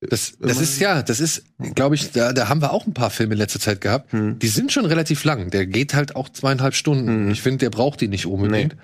Das, 0.00 0.34
das 0.38 0.60
ist 0.60 0.78
ja, 0.80 1.02
das 1.02 1.18
ist, 1.18 1.42
glaube 1.74 1.94
ich, 1.96 2.12
da, 2.12 2.32
da 2.34 2.48
haben 2.48 2.60
wir 2.60 2.72
auch 2.72 2.86
ein 2.86 2.92
paar 2.94 3.10
Filme 3.10 3.32
in 3.32 3.38
letzter 3.38 3.58
Zeit 3.58 3.80
gehabt. 3.80 4.12
Hm. 4.12 4.38
Die 4.38 4.46
sind 4.48 4.70
schon 4.70 4.84
relativ 4.84 5.24
lang. 5.24 5.50
Der 5.50 5.66
geht 5.66 5.94
halt 5.94 6.14
auch 6.14 6.28
zweieinhalb 6.28 6.74
Stunden. 6.76 7.24
Mhm. 7.24 7.30
Ich 7.32 7.40
finde, 7.42 7.58
der 7.58 7.70
braucht 7.70 8.00
die 8.02 8.06
nicht 8.08 8.26
unbedingt. 8.26 8.76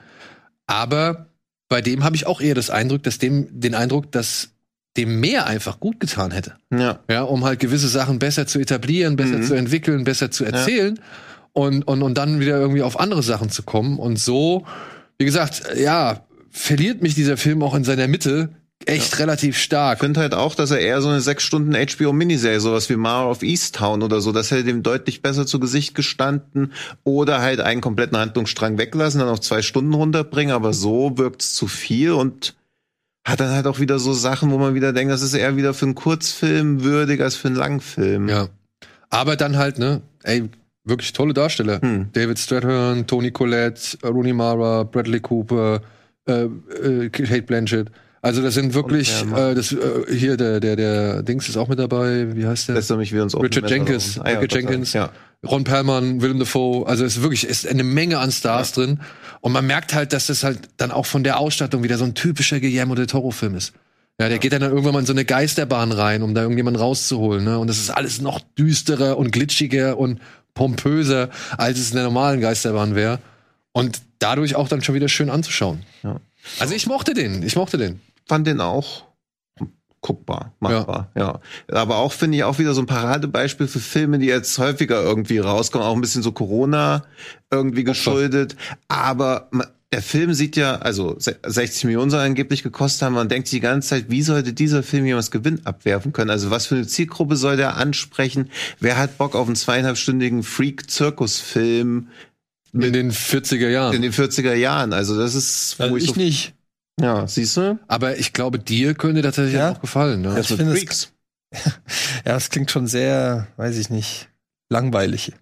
Aber 0.66 1.26
bei 1.68 1.80
dem 1.82 2.04
habe 2.04 2.16
ich 2.16 2.26
auch 2.26 2.40
eher 2.40 2.54
das 2.54 2.70
Eindruck, 2.70 3.02
dass 3.02 3.18
dem, 3.18 3.48
den 3.60 3.74
Eindruck, 3.74 4.10
dass 4.12 4.50
dem 4.96 5.20
mehr 5.20 5.46
einfach 5.46 5.80
gut 5.80 5.98
getan 6.00 6.30
hätte. 6.30 6.54
ja. 6.72 6.98
Ja, 7.10 7.22
um 7.22 7.44
halt 7.44 7.58
gewisse 7.60 7.88
Sachen 7.88 8.18
besser 8.18 8.46
zu 8.46 8.58
etablieren, 8.60 9.16
besser 9.16 9.38
Mhm. 9.38 9.42
zu 9.44 9.54
entwickeln, 9.54 10.04
besser 10.04 10.30
zu 10.30 10.44
erzählen 10.44 10.98
und, 11.52 11.82
und, 11.82 12.02
und 12.02 12.16
dann 12.18 12.40
wieder 12.40 12.58
irgendwie 12.58 12.82
auf 12.82 12.98
andere 13.00 13.22
Sachen 13.22 13.50
zu 13.50 13.62
kommen. 13.64 13.98
Und 13.98 14.18
so, 14.18 14.64
wie 15.18 15.24
gesagt, 15.24 15.62
ja, 15.76 16.20
verliert 16.50 17.02
mich 17.02 17.14
dieser 17.14 17.36
Film 17.36 17.62
auch 17.62 17.74
in 17.74 17.82
seiner 17.84 18.06
Mitte 18.08 18.50
echt 18.86 19.18
relativ 19.18 19.56
Ich 19.56 19.62
stark. 19.62 20.00
finde 20.00 20.20
halt 20.20 20.34
auch, 20.34 20.54
dass 20.54 20.70
er 20.70 20.78
eher 20.78 21.00
so 21.00 21.08
eine 21.08 21.20
sechs 21.20 21.42
Stunden 21.42 21.74
HBO-Miniserie, 21.74 22.60
sowas 22.60 22.88
wie 22.90 22.96
Mara 22.96 23.30
of 23.30 23.42
Easttown 23.42 24.02
oder 24.02 24.20
so, 24.20 24.30
das 24.30 24.50
hätte 24.50 24.64
dem 24.64 24.82
deutlich 24.82 25.22
besser 25.22 25.46
zu 25.46 25.58
Gesicht 25.58 25.94
gestanden 25.94 26.72
oder 27.02 27.40
halt 27.40 27.60
einen 27.60 27.80
kompletten 27.80 28.18
Handlungsstrang 28.18 28.76
weglassen, 28.76 29.20
dann 29.20 29.28
auf 29.30 29.40
zwei 29.40 29.62
Stunden 29.62 29.94
runterbringen, 29.94 30.54
aber 30.54 30.72
so 30.74 31.16
wirkt's 31.16 31.54
zu 31.54 31.66
viel 31.66 32.12
und 32.12 32.54
hat 33.24 33.40
dann 33.40 33.50
halt 33.50 33.66
auch 33.66 33.80
wieder 33.80 33.98
so 33.98 34.12
Sachen, 34.12 34.50
wo 34.50 34.58
man 34.58 34.74
wieder 34.74 34.92
denkt, 34.92 35.12
das 35.12 35.22
ist 35.22 35.34
eher 35.34 35.56
wieder 35.56 35.72
für 35.74 35.86
einen 35.86 35.94
Kurzfilm 35.94 36.84
würdig 36.84 37.20
als 37.20 37.36
für 37.36 37.48
einen 37.48 37.56
Langfilm. 37.56 38.28
Ja. 38.28 38.48
Aber 39.08 39.36
dann 39.36 39.56
halt, 39.56 39.78
ne, 39.78 40.02
ey, 40.22 40.50
wirklich 40.84 41.12
tolle 41.12 41.32
Darsteller. 41.32 41.80
Hm. 41.80 42.08
David 42.12 42.38
Strathairn, 42.38 43.06
Tony 43.06 43.30
Collette, 43.30 43.98
Rooney 44.04 44.32
Mara, 44.32 44.82
Bradley 44.82 45.20
Cooper, 45.20 45.80
äh, 46.26 46.44
äh, 46.44 47.08
Kate 47.08 47.42
Blanchett. 47.42 47.90
Also 48.20 48.42
das 48.42 48.54
sind 48.54 48.72
wirklich, 48.72 49.22
äh, 49.36 49.54
das, 49.54 49.72
äh, 49.72 49.76
hier 50.10 50.36
der, 50.36 50.60
der, 50.60 50.76
der 50.76 51.22
Dings 51.22 51.48
ist 51.48 51.56
auch 51.58 51.68
mit 51.68 51.78
dabei, 51.78 52.34
wie 52.34 52.46
heißt 52.46 52.68
der? 52.68 52.76
Lässt 52.76 52.90
er 52.90 52.96
mich 52.96 53.12
wieder 53.12 53.22
ins 53.22 53.36
Richard 53.38 53.68
Jenkins. 53.68 54.18
Ah, 54.18 54.30
ja. 54.30 54.42
Jenkins. 54.42 54.94
Ja. 54.94 55.10
Ron 55.46 55.64
Perlman, 55.64 56.20
Willem 56.20 56.38
Dafoe, 56.38 56.86
also 56.86 57.04
es 57.04 57.16
ist 57.16 57.22
wirklich 57.22 57.46
ist 57.46 57.66
eine 57.66 57.84
Menge 57.84 58.18
an 58.18 58.32
Stars 58.32 58.72
drin 58.72 59.00
und 59.40 59.52
man 59.52 59.66
merkt 59.66 59.94
halt, 59.94 60.12
dass 60.12 60.26
das 60.26 60.44
halt 60.44 60.58
dann 60.76 60.90
auch 60.90 61.06
von 61.06 61.24
der 61.24 61.38
Ausstattung 61.38 61.82
wieder 61.82 61.98
so 61.98 62.04
ein 62.04 62.14
typischer 62.14 62.60
Guillermo 62.60 62.94
del 62.94 63.06
Toro 63.06 63.30
Film 63.30 63.54
ist. 63.54 63.72
Ja, 64.20 64.28
der 64.28 64.38
geht 64.38 64.52
dann 64.52 64.62
irgendwann 64.62 64.92
mal 64.92 65.00
in 65.00 65.06
so 65.06 65.12
eine 65.12 65.24
Geisterbahn 65.24 65.90
rein, 65.90 66.22
um 66.22 66.34
da 66.34 66.42
irgendjemanden 66.42 66.80
rauszuholen, 66.80 67.44
ne? 67.44 67.58
Und 67.58 67.66
das 67.66 67.78
ist 67.78 67.90
alles 67.90 68.20
noch 68.20 68.40
düsterer 68.56 69.18
und 69.18 69.32
glitschiger 69.32 69.98
und 69.98 70.20
pompöser, 70.54 71.30
als 71.58 71.80
es 71.80 71.90
in 71.90 71.96
der 71.96 72.04
normalen 72.04 72.40
Geisterbahn 72.40 72.94
wäre 72.94 73.18
und 73.72 74.02
dadurch 74.20 74.54
auch 74.54 74.68
dann 74.68 74.82
schon 74.82 74.94
wieder 74.94 75.08
schön 75.08 75.30
anzuschauen. 75.30 75.82
Ja. 76.04 76.20
Also 76.60 76.74
ich 76.74 76.86
mochte 76.86 77.12
den, 77.12 77.42
ich 77.42 77.56
mochte 77.56 77.76
den. 77.76 78.00
fand 78.26 78.46
den 78.46 78.60
auch 78.60 79.04
guckbar, 80.06 80.52
machbar, 80.60 81.10
ja. 81.16 81.40
Aber 81.72 81.96
auch 81.96 82.12
finde 82.12 82.36
ich 82.36 82.44
auch 82.44 82.58
wieder 82.58 82.74
so 82.74 82.82
ein 82.82 82.86
Paradebeispiel 82.86 83.66
für 83.66 83.80
Filme, 83.80 84.18
die 84.18 84.26
jetzt 84.26 84.58
häufiger 84.58 85.02
irgendwie 85.02 85.38
rauskommen, 85.38 85.86
auch 85.86 85.94
ein 85.94 86.02
bisschen 86.02 86.22
so 86.22 86.30
Corona 86.32 87.04
irgendwie 87.50 87.84
geschuldet. 87.84 88.54
Aber 88.88 89.48
der 89.92 90.02
Film 90.02 90.34
sieht 90.34 90.56
ja, 90.56 90.76
also 90.76 91.16
se- 91.18 91.36
60 91.46 91.84
Millionen 91.84 92.10
soll 92.10 92.20
angeblich 92.20 92.62
gekostet 92.62 93.02
haben. 93.02 93.14
Man 93.14 93.28
denkt 93.30 93.48
sich 93.48 93.58
die 93.58 93.62
ganze 93.62 93.88
Zeit, 93.90 94.06
wie 94.10 94.22
sollte 94.22 94.52
dieser 94.52 94.82
Film 94.82 95.06
jemals 95.06 95.30
Gewinn 95.30 95.60
abwerfen 95.64 96.12
können? 96.12 96.30
Also 96.30 96.50
was 96.50 96.66
für 96.66 96.74
eine 96.74 96.86
Zielgruppe 96.86 97.36
soll 97.36 97.56
der 97.56 97.76
ansprechen? 97.76 98.50
Wer 98.80 98.98
hat 98.98 99.16
Bock 99.18 99.34
auf 99.34 99.46
einen 99.46 99.56
zweieinhalbstündigen 99.56 100.42
Freak-Zirkus-Film 100.42 102.08
In 102.72 102.92
den 102.92 103.12
40er 103.12 103.68
Jahren. 103.68 103.94
in 103.94 104.02
den 104.02 104.12
40er 104.12 104.54
Jahren? 104.54 104.92
Also 104.92 105.16
das 105.16 105.34
ist, 105.34 105.76
wo 105.78 105.84
Also 105.84 105.96
ich, 105.96 106.04
ich 106.04 106.10
so, 106.10 106.16
nicht. 106.20 106.53
Ja, 107.00 107.26
siehst 107.26 107.56
du? 107.56 107.78
Aber 107.88 108.16
ich 108.18 108.32
glaube, 108.32 108.58
dir 108.58 108.94
könnte 108.94 109.22
das 109.22 109.36
tatsächlich 109.36 109.60
Ja? 109.60 109.72
auch 109.72 109.80
gefallen. 109.80 110.22
Ne? 110.22 110.34
Das 110.34 110.50
mit 110.50 110.58
finde 110.58 110.72
es- 110.74 110.78
Freaks. 110.80 111.10
Ja, 112.24 112.32
das 112.32 112.50
klingt 112.50 112.70
schon 112.70 112.86
sehr, 112.88 113.46
weiß 113.56 113.76
ich 113.76 113.90
nicht, 113.90 114.28
langweilig. 114.70 115.32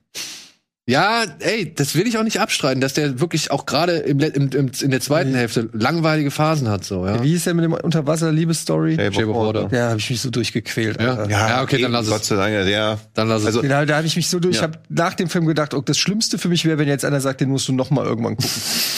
Ja, 0.88 1.22
ey, 1.38 1.72
das 1.72 1.94
will 1.94 2.08
ich 2.08 2.18
auch 2.18 2.24
nicht 2.24 2.40
abstreiten, 2.40 2.80
dass 2.80 2.92
der 2.94 3.20
wirklich 3.20 3.52
auch 3.52 3.66
gerade 3.66 3.98
im, 3.98 4.18
im, 4.18 4.48
im, 4.50 4.70
in 4.80 4.90
der 4.90 5.00
zweiten 5.00 5.32
Hälfte 5.32 5.68
langweilige 5.72 6.32
Phasen 6.32 6.68
hat, 6.68 6.84
so, 6.84 7.06
ja. 7.06 7.22
Wie 7.22 7.28
hieß 7.28 7.44
der 7.44 7.54
mit 7.54 7.64
dem 7.64 7.72
Unterwasser-Liebesstory? 7.74 8.96
Shape 8.96 9.08
of 9.10 9.14
Shape 9.14 9.28
of 9.28 9.36
Water. 9.36 9.68
Ja, 9.70 9.90
habe 9.90 10.00
ich 10.00 10.10
mich 10.10 10.20
so 10.20 10.30
durchgequält. 10.30 11.00
Ja, 11.00 11.14
Alter. 11.14 11.30
ja, 11.30 11.62
okay, 11.62 11.80
dann 11.80 11.92
lass 11.92 12.08
Gott 12.08 12.22
es. 12.22 12.26
sei 12.28 12.34
Dank, 12.34 12.68
ja. 12.68 12.98
Dann 13.14 13.28
lass 13.28 13.42
es. 13.42 13.46
Also- 13.46 13.62
Genau, 13.62 13.84
da 13.84 13.96
habe 13.98 14.08
ich 14.08 14.16
mich 14.16 14.28
so 14.28 14.40
durch. 14.40 14.56
Ja. 14.56 14.62
Ich 14.62 14.62
habe 14.64 14.78
nach 14.88 15.14
dem 15.14 15.28
Film 15.28 15.46
gedacht, 15.46 15.72
oh, 15.72 15.82
das 15.82 15.98
Schlimmste 15.98 16.36
für 16.36 16.48
mich 16.48 16.64
wäre, 16.64 16.78
wenn 16.78 16.88
jetzt 16.88 17.04
einer 17.04 17.20
sagt, 17.20 17.40
den 17.40 17.50
musst 17.50 17.68
du 17.68 17.72
noch 17.72 17.90
mal 17.90 18.04
irgendwann 18.04 18.36
gucken. 18.36 18.50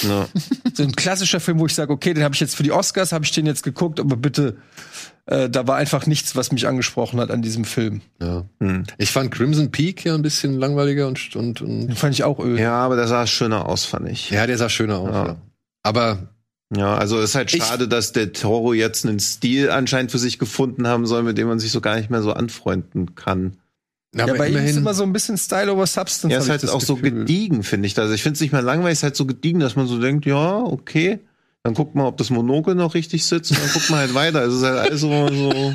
Ja. 0.09 0.27
so 0.75 0.85
ein 0.85 0.93
klassischer 0.93 1.39
Film, 1.41 1.59
wo 1.59 1.67
ich 1.67 1.75
sage, 1.75 1.93
okay, 1.93 2.15
den 2.15 2.25
habe 2.25 2.35
ich 2.35 2.41
jetzt 2.41 2.57
für 2.57 2.63
die 2.63 2.73
Oscars, 2.73 3.13
habe 3.13 3.27
ich 3.27 3.33
den 3.33 3.45
jetzt 3.45 3.63
geguckt, 3.63 4.01
aber 4.01 4.17
bitte, 4.17 4.57
äh, 5.27 5.49
da 5.49 5.67
war 5.67 5.77
einfach 5.77 6.07
nichts, 6.07 6.37
was 6.37 6.53
mich 6.53 6.67
angesprochen 6.67 7.19
hat 7.21 7.31
an 7.31 7.43
diesem 7.43 7.65
Film. 7.65 8.01
ja. 8.21 8.45
Hm. 8.61 8.85
Ich 8.99 9.11
fand 9.11 9.31
Crimson 9.31 9.71
Peak 9.71 10.05
ja 10.05 10.15
ein 10.15 10.23
bisschen 10.23 10.59
langweiliger 10.59 11.07
und, 11.09 11.35
und, 11.37 11.61
und 11.63 11.89
Den 11.89 11.97
fand 11.97 12.15
ich 12.15 12.25
auch 12.25 12.39
öde. 12.41 12.61
ja, 12.63 12.75
aber 12.77 12.97
der 12.97 13.09
sah 13.09 13.27
schöner 13.27 13.67
aus, 13.69 13.85
fand 13.85 14.09
ich. 14.09 14.31
ja, 14.31 14.47
der 14.47 14.59
sah 14.59 14.69
schöner 14.69 14.99
aus. 14.99 15.11
Ja. 15.11 15.27
Ja. 15.27 15.37
Aber 15.83 16.19
Ja, 16.77 16.97
also 16.97 17.19
es 17.19 17.31
ist 17.31 17.35
halt 17.37 17.55
Ich- 17.55 17.63
schade, 17.63 17.89
dass 17.89 18.13
der 18.13 18.33
Toro 18.33 18.73
jetzt 18.75 19.07
einen 19.07 19.21
Stil 19.21 19.71
anscheinend 19.71 20.11
für 20.11 20.19
sich 20.19 20.39
gefunden 20.39 20.87
haben 20.89 21.07
soll, 21.07 21.23
mit 21.23 21.39
dem 21.39 21.47
man 21.49 21.59
sich 21.61 21.71
so 21.73 21.81
gar 21.81 21.97
nicht 21.97 22.11
mehr 22.11 22.23
so 22.23 22.33
anfreunden 22.33 23.15
kann. 23.15 23.57
Ja, 24.17 24.25
aber 24.25 24.35
bei 24.39 24.49
ihm 24.49 24.57
ist 24.59 24.77
immer 24.77 24.95
so 24.95 25.03
ein 25.03 25.13
bisschen 25.13 25.37
Style 25.39 25.73
over 25.73 25.87
Substance. 25.87 26.33
Ja, 26.33 26.39
ist 26.39 26.45
ich 26.45 26.51
halt 26.51 26.69
auch 26.71 26.81
so 26.81 26.95
Gefühl. 26.97 27.11
gediegen, 27.21 27.63
finde 27.65 27.87
ich. 27.89 27.99
Also 27.99 28.15
ich 28.15 28.23
finde 28.23 28.35
es 28.37 28.41
nicht 28.41 28.53
mehr 28.53 28.63
langweilig, 28.63 28.93
es 28.93 28.99
ist 29.01 29.03
halt 29.03 29.17
so 29.17 29.27
gediegen, 29.27 29.59
dass 29.61 29.75
man 29.75 29.87
so 29.89 29.99
denkt, 30.01 30.25
ja, 30.25 30.59
okay, 30.59 31.19
dann 31.67 31.73
guckt 31.73 31.95
man, 31.95 32.05
ob 32.05 32.19
das 32.19 32.29
Monokel 32.29 32.75
noch 32.75 32.93
richtig 32.93 33.25
sitzt 33.25 33.51
und 33.51 33.59
dann 33.59 33.73
guckt 33.73 33.89
man 33.89 34.01
halt 34.01 34.13
weiter. 34.13 34.41
Also 34.41 34.57
es 34.57 34.63
ist 34.63 34.69
halt 34.69 34.79
alles 34.87 35.01
so, 35.01 35.29
so 35.29 35.75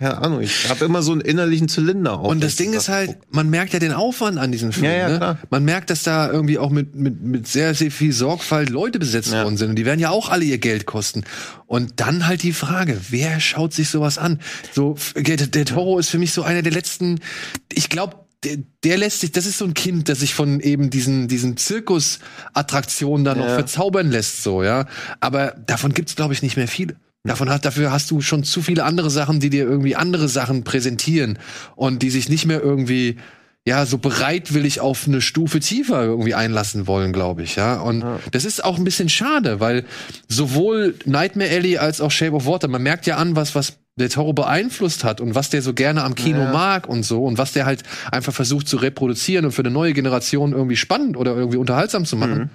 keine 0.00 0.18
Ahnung, 0.18 0.40
ich 0.40 0.68
habe 0.68 0.84
immer 0.84 1.00
so 1.00 1.12
einen 1.12 1.20
innerlichen 1.20 1.68
Zylinder 1.68 2.18
auf. 2.18 2.26
und 2.26 2.42
das 2.42 2.56
Ding 2.56 2.72
ist 2.72 2.88
halt, 2.88 3.16
man 3.30 3.48
merkt 3.48 3.72
ja 3.72 3.78
den 3.78 3.92
Aufwand 3.92 4.36
an 4.36 4.50
diesem 4.50 4.72
Film. 4.72 4.86
Ja, 4.86 4.92
ja, 4.92 5.08
ne? 5.08 5.16
klar. 5.18 5.38
Man 5.48 5.64
merkt, 5.64 5.90
dass 5.90 6.02
da 6.02 6.28
irgendwie 6.28 6.58
auch 6.58 6.70
mit, 6.70 6.96
mit, 6.96 7.22
mit 7.22 7.46
sehr, 7.46 7.72
sehr 7.74 7.92
viel 7.92 8.12
Sorgfalt 8.12 8.68
Leute 8.68 8.98
besetzt 8.98 9.32
Ja. 9.32 9.44
worden 9.44 9.56
sind. 9.56 9.70
Und 9.70 9.76
die 9.76 9.84
werden 9.84 10.00
ja 10.00 10.10
auch 10.10 10.28
alle 10.28 10.44
ihr 10.44 10.58
Geld 10.58 10.86
kosten. 10.86 11.22
Und 11.66 12.00
dann 12.00 12.26
halt 12.26 12.42
die 12.42 12.52
Frage, 12.52 12.98
wer 13.08 13.38
schaut 13.38 13.72
sich 13.72 13.88
sowas 13.90 14.18
an? 14.18 14.40
So, 14.72 14.96
der 15.14 15.64
Toro 15.66 16.00
ist 16.00 16.08
für 16.10 16.18
mich 16.18 16.32
so 16.32 16.42
einer 16.42 16.62
der 16.62 16.72
letzten, 16.72 17.20
ich 17.72 17.90
glaube, 17.90 18.25
der, 18.46 18.58
der 18.84 18.98
lässt 18.98 19.20
sich, 19.20 19.32
das 19.32 19.44
ist 19.46 19.58
so 19.58 19.64
ein 19.64 19.74
Kind, 19.74 20.08
das 20.08 20.20
sich 20.20 20.34
von 20.34 20.60
eben 20.60 20.90
diesen, 20.90 21.26
diesen 21.28 21.56
Zirkusattraktionen 21.56 23.24
da 23.24 23.34
noch 23.34 23.46
Ja. 23.46 23.54
verzaubern 23.54 24.10
lässt, 24.10 24.42
so, 24.42 24.62
ja. 24.62 24.86
Aber 25.20 25.54
davon 25.66 25.92
gibt's, 25.92 26.16
glaube 26.16 26.34
ich, 26.34 26.42
nicht 26.42 26.56
mehr 26.56 26.68
viele. 26.68 26.96
Davon 27.24 27.50
hat, 27.50 27.64
dafür 27.64 27.90
hast 27.90 28.10
du 28.12 28.20
schon 28.20 28.44
zu 28.44 28.62
viele 28.62 28.84
andere 28.84 29.10
Sachen, 29.10 29.40
die 29.40 29.50
dir 29.50 29.64
irgendwie 29.64 29.96
andere 29.96 30.28
Sachen 30.28 30.62
präsentieren 30.62 31.40
und 31.74 32.02
die 32.02 32.10
sich 32.10 32.28
nicht 32.28 32.46
mehr 32.46 32.62
irgendwie, 32.62 33.16
ja, 33.66 33.84
so 33.84 33.98
bereitwillig 33.98 34.78
auf 34.78 35.08
eine 35.08 35.20
Stufe 35.20 35.58
tiefer 35.58 36.04
irgendwie 36.04 36.34
einlassen 36.36 36.86
wollen, 36.86 37.12
glaube 37.12 37.42
ich, 37.42 37.56
ja. 37.56 37.80
Und 37.80 38.04
das 38.30 38.44
ist 38.44 38.62
auch 38.62 38.78
ein 38.78 38.84
bisschen 38.84 39.08
schade, 39.08 39.58
weil 39.58 39.84
sowohl 40.28 40.94
Nightmare 41.04 41.50
Alley 41.50 41.78
als 41.78 42.00
auch 42.00 42.12
Shape 42.12 42.32
of 42.36 42.46
Water, 42.46 42.68
man 42.68 42.82
merkt 42.84 43.06
ja 43.06 43.16
an, 43.16 43.34
was, 43.34 43.56
was 43.56 43.78
der 43.98 44.10
Toro 44.10 44.34
beeinflusst 44.34 45.04
hat 45.04 45.20
und 45.20 45.34
was 45.34 45.48
der 45.50 45.62
so 45.62 45.72
gerne 45.72 46.04
am 46.04 46.14
Kino 46.14 46.40
Ja. 46.40 46.52
mag 46.52 46.88
und 46.88 47.02
so 47.02 47.24
und 47.24 47.38
was 47.38 47.52
der 47.52 47.64
halt 47.64 47.82
einfach 48.12 48.32
versucht 48.34 48.68
zu 48.68 48.76
reproduzieren 48.76 49.46
und 49.46 49.52
für 49.52 49.62
eine 49.62 49.70
neue 49.70 49.94
Generation 49.94 50.52
irgendwie 50.52 50.76
spannend 50.76 51.16
oder 51.16 51.34
irgendwie 51.34 51.56
unterhaltsam 51.56 52.04
zu 52.04 52.16
machen. 52.16 52.50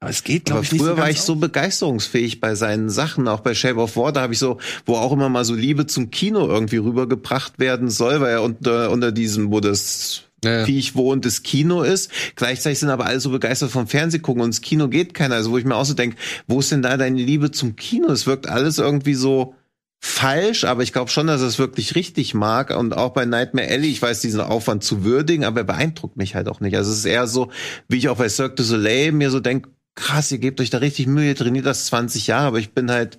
Aber 0.00 0.10
es 0.10 0.24
geht, 0.24 0.46
glaube 0.46 0.64
ich, 0.64 0.72
nicht 0.72 0.80
früher 0.80 0.92
so 0.96 0.96
war 0.96 1.10
ich 1.10 1.20
so 1.20 1.36
begeisterungsfähig 1.36 2.40
bei 2.40 2.54
seinen 2.54 2.88
Sachen, 2.88 3.28
auch 3.28 3.40
bei 3.40 3.54
Shape 3.54 3.78
of 3.78 3.96
Water 3.96 4.22
habe 4.22 4.32
ich 4.32 4.38
so, 4.38 4.58
wo 4.86 4.96
auch 4.96 5.12
immer 5.12 5.28
mal 5.28 5.44
so 5.44 5.54
Liebe 5.54 5.86
zum 5.86 6.10
Kino 6.10 6.48
irgendwie 6.48 6.78
rübergebracht 6.78 7.58
werden 7.58 7.90
soll, 7.90 8.20
weil 8.20 8.30
er 8.32 8.42
unter, 8.42 8.90
unter 8.90 9.12
diesem, 9.12 9.52
wo 9.52 9.60
das 9.60 10.22
Ja, 10.42 10.60
ja. 10.60 10.64
Viech 10.64 10.94
das 11.20 11.42
Kino 11.42 11.82
ist. 11.82 12.10
Gleichzeitig 12.34 12.78
sind 12.78 12.88
aber 12.88 13.04
alle 13.04 13.20
so 13.20 13.30
begeistert 13.30 13.70
vom 13.70 13.86
Fernsehgucken 13.86 14.40
und 14.42 14.48
ins 14.48 14.62
Kino 14.62 14.88
geht 14.88 15.12
keiner. 15.12 15.34
Also 15.34 15.50
wo 15.50 15.58
ich 15.58 15.66
mir 15.66 15.76
auch 15.76 15.84
so 15.84 15.92
denke, 15.94 16.16
wo 16.48 16.60
ist 16.60 16.72
denn 16.72 16.80
da 16.80 16.96
deine 16.96 17.20
Liebe 17.20 17.50
zum 17.50 17.76
Kino? 17.76 18.08
Es 18.10 18.26
wirkt 18.26 18.48
alles 18.48 18.78
irgendwie 18.78 19.14
so 19.14 19.54
falsch, 20.00 20.64
aber 20.64 20.82
ich 20.82 20.92
glaube 20.92 21.10
schon, 21.10 21.26
dass 21.26 21.42
er 21.42 21.46
es 21.48 21.58
wirklich 21.58 21.94
richtig 21.94 22.32
mag. 22.34 22.76
Und 22.76 22.96
auch 22.96 23.10
bei 23.10 23.26
Nightmare 23.26 23.68
Alley, 23.68 23.88
ich 23.90 24.00
weiß 24.00 24.20
diesen 24.20 24.40
Aufwand 24.40 24.82
zu 24.82 25.04
würdigen, 25.04 25.44
aber 25.44 25.60
er 25.60 25.64
beeindruckt 25.64 26.16
mich 26.16 26.34
halt 26.34 26.48
auch 26.48 26.60
nicht. 26.60 26.76
Also 26.76 26.90
es 26.90 26.98
ist 26.98 27.04
eher 27.04 27.26
so, 27.26 27.50
wie 27.88 27.98
ich 27.98 28.08
auch 28.08 28.16
bei 28.16 28.28
Cirque 28.28 28.56
du 28.56 28.62
Soleil 28.62 29.12
mir 29.12 29.30
so 29.30 29.40
denke, 29.40 29.70
krass, 29.94 30.32
ihr 30.32 30.38
gebt 30.38 30.60
euch 30.60 30.70
da 30.70 30.78
richtig 30.78 31.06
Mühe, 31.06 31.28
ihr 31.28 31.36
trainiert 31.36 31.66
das 31.66 31.86
20 31.86 32.26
Jahre, 32.26 32.46
aber 32.46 32.58
ich 32.58 32.72
bin 32.72 32.90
halt 32.90 33.18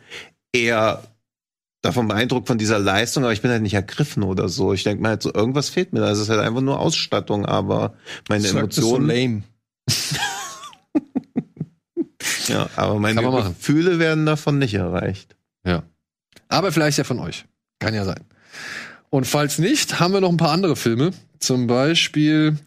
eher 0.53 1.03
davon 1.82 2.08
beeindruckt 2.08 2.48
von 2.48 2.58
dieser 2.58 2.80
Leistung, 2.80 3.24
aber 3.24 3.34
ich 3.34 3.41
bin 3.41 3.52
halt 3.52 3.62
nicht 3.62 3.74
ergriffen 3.74 4.24
oder 4.24 4.49
so. 4.49 4.74
Ich 4.74 4.84
denke 4.84 5.02
mal 5.03 5.10
halt 5.10 5.22
so, 5.22 5.34
irgendwas 5.34 5.70
fehlt 5.70 5.94
mir. 5.94 5.99
da. 5.99 6.10
Es 6.12 6.20
ist 6.20 6.30
halt 6.30 6.40
einfach 6.40 6.62
nur 6.62 6.80
Ausstattung, 6.80 7.45
aber 7.45 7.94
meine 8.28 8.48
Sagt 8.48 8.78
das 8.78 8.84
so 8.84 8.95
Emotionen. 8.95 9.44
lame. 9.88 10.18
ja, 12.48 12.70
aber 12.76 12.99
meine. 12.99 13.22
Gefühle 13.22 13.99
werden 13.99 14.26
davon 14.26 14.58
nicht 14.60 14.74
erreicht. 14.74 15.36
Ja. 15.66 15.84
Aber 16.52 16.72
vielleicht 16.73 16.98
ja 16.98 17.06
von 17.06 17.19
euch. 17.19 17.45
Kann 17.80 17.94
ja 17.94 18.03
sein. 18.03 18.19
Und 19.10 19.26
falls 19.26 19.57
nicht, 19.57 19.99
haben 19.99 20.14
wir 20.14 20.22
noch 20.22 20.30
ein 20.30 20.38
paar 20.38 20.52
andere 20.52 20.76
Filme. 20.76 21.11
Zum 21.40 21.65
Beispiel, 21.65 22.57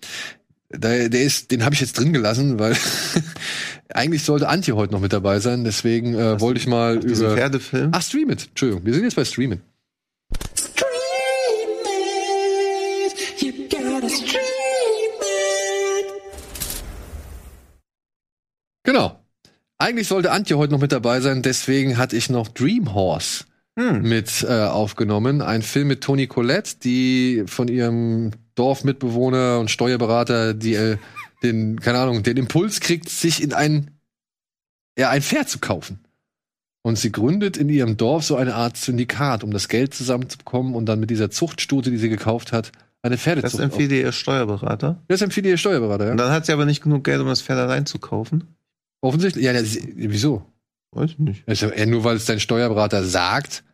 der, 0.70 1.11
der 1.11 1.23
ist, 1.23 1.51
den 1.51 1.65
habe 1.65 1.74
ich 1.74 1.82
jetzt 1.82 1.98
drin 1.98 2.12
gelassen, 2.12 2.59
weil 2.59 2.74
eigentlich 3.94 4.24
sollte 4.24 4.48
Antje 4.48 4.74
heute 4.74 4.94
noch 4.94 5.01
mit 5.01 5.12
dabei 5.12 5.39
sein. 5.39 5.65
Deswegen 5.65 6.15
äh, 6.15 6.40
wollte 6.40 6.61
ich 6.61 6.66
mal 6.66 6.98
Diesen 6.98 7.27
über. 7.27 7.36
Pferdefilm. 7.36 7.90
Ach, 7.93 8.02
Stream 8.02 8.31
It. 8.31 8.48
Entschuldigung, 8.48 8.86
wir 8.86 8.94
sind 8.94 9.05
jetzt 9.05 9.16
bei 9.16 9.24
Stream 9.24 9.52
It. 9.52 9.61
Genau. 18.82 19.20
Eigentlich 19.77 20.09
sollte 20.09 20.31
Antje 20.31 20.56
heute 20.56 20.73
noch 20.73 20.81
mit 20.81 20.93
dabei 20.93 21.20
sein, 21.20 21.43
deswegen 21.43 21.98
hatte 21.98 22.16
ich 22.16 22.31
noch 22.31 22.48
Dream 22.48 22.94
Horse 22.94 23.44
Hm. 23.78 24.02
mit 24.02 24.44
äh, 24.48 24.66
aufgenommen. 24.66 25.42
Ein 25.42 25.62
Film 25.62 25.88
mit 25.88 26.02
Toni 26.02 26.26
Collette, 26.28 26.76
die 26.82 27.42
von 27.46 27.66
ihrem 27.68 28.30
Dorfmitbewohner 28.55 29.59
und 29.59 29.70
Steuerberater, 29.70 30.55
die 30.55 30.74
äh, 30.74 30.96
den, 31.42 31.80
keine 31.80 31.98
Ahnung, 31.98 32.22
den 32.22 32.36
Impuls 32.36 32.78
kriegt, 32.80 33.09
sich 33.09 33.42
in 33.42 33.52
ein, 33.52 33.90
ja, 34.98 35.10
ein 35.10 35.22
Pferd 35.22 35.48
zu 35.48 35.59
kaufen. 35.59 35.98
Und 36.82 36.98
sie 36.98 37.10
gründet 37.10 37.56
in 37.56 37.68
ihrem 37.68 37.96
Dorf 37.96 38.24
so 38.24 38.36
eine 38.36 38.55
Art 38.55 38.76
Syndikat, 38.76 39.42
um 39.42 39.51
das 39.51 39.68
Geld 39.68 39.92
zusammenzubekommen 39.94 40.74
und 40.74 40.86
dann 40.86 41.01
mit 41.01 41.10
dieser 41.10 41.30
Zuchtstute, 41.30 41.90
die 41.90 41.96
sie 41.98 42.10
gekauft 42.10 42.52
hat, 42.52 42.70
eine 43.02 43.16
Das 43.16 43.22
Pferdezucht. 43.22 43.55
auf- 43.55 43.60
empfiehlt 43.60 43.90
ihr 43.92 44.12
Steuerberater. 44.12 45.02
Das 45.09 45.20
empfiehlt 45.20 45.46
ihr 45.46 45.56
Steuerberater, 45.56 46.05
Und 46.12 46.18
ja? 46.18 46.24
dann 46.24 46.32
hat 46.32 46.46
sie 46.46 46.52
aber 46.52 46.64
nicht 46.66 46.82
genug 46.82 47.02
Geld, 47.05 47.20
um 47.20 47.26
das 47.26 47.42
Pferd 47.42 47.59
allein 47.59 47.86
zu 47.86 47.98
kaufen. 47.98 48.55
Offensichtlich. 49.01 49.44
Ja, 49.44 49.52
das, 49.52 49.76
wieso? 49.94 50.46
Weiß 50.95 51.11
ich 51.11 51.19
nicht. 51.19 51.45
Ja 51.47 51.69
eher 51.69 51.87
nur, 51.87 52.05
weil 52.05 52.16
es 52.16 52.25
dein 52.25 52.41
Steuerberater 52.41 53.05
sagt. 53.05 53.65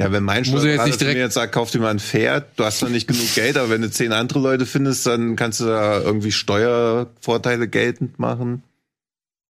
Ja, 0.00 0.12
wenn 0.12 0.22
mein 0.22 0.44
er 0.44 0.50
jetzt 0.50 0.60
Steuerberater 0.60 0.98
zu 0.98 1.04
mir 1.04 1.18
jetzt 1.18 1.34
sagt, 1.34 1.52
kauf 1.52 1.70
dir 1.70 1.80
mal 1.80 1.90
ein 1.90 1.98
Pferd, 1.98 2.50
du 2.56 2.64
hast 2.64 2.82
dann 2.82 2.92
nicht 2.92 3.08
genug 3.08 3.34
Geld, 3.34 3.56
aber 3.56 3.70
wenn 3.70 3.82
du 3.82 3.90
zehn 3.90 4.12
andere 4.12 4.38
Leute 4.38 4.64
findest, 4.64 5.06
dann 5.06 5.34
kannst 5.34 5.60
du 5.60 5.64
da 5.64 6.00
irgendwie 6.00 6.30
Steuervorteile 6.30 7.68
geltend 7.68 8.18
machen. 8.18 8.62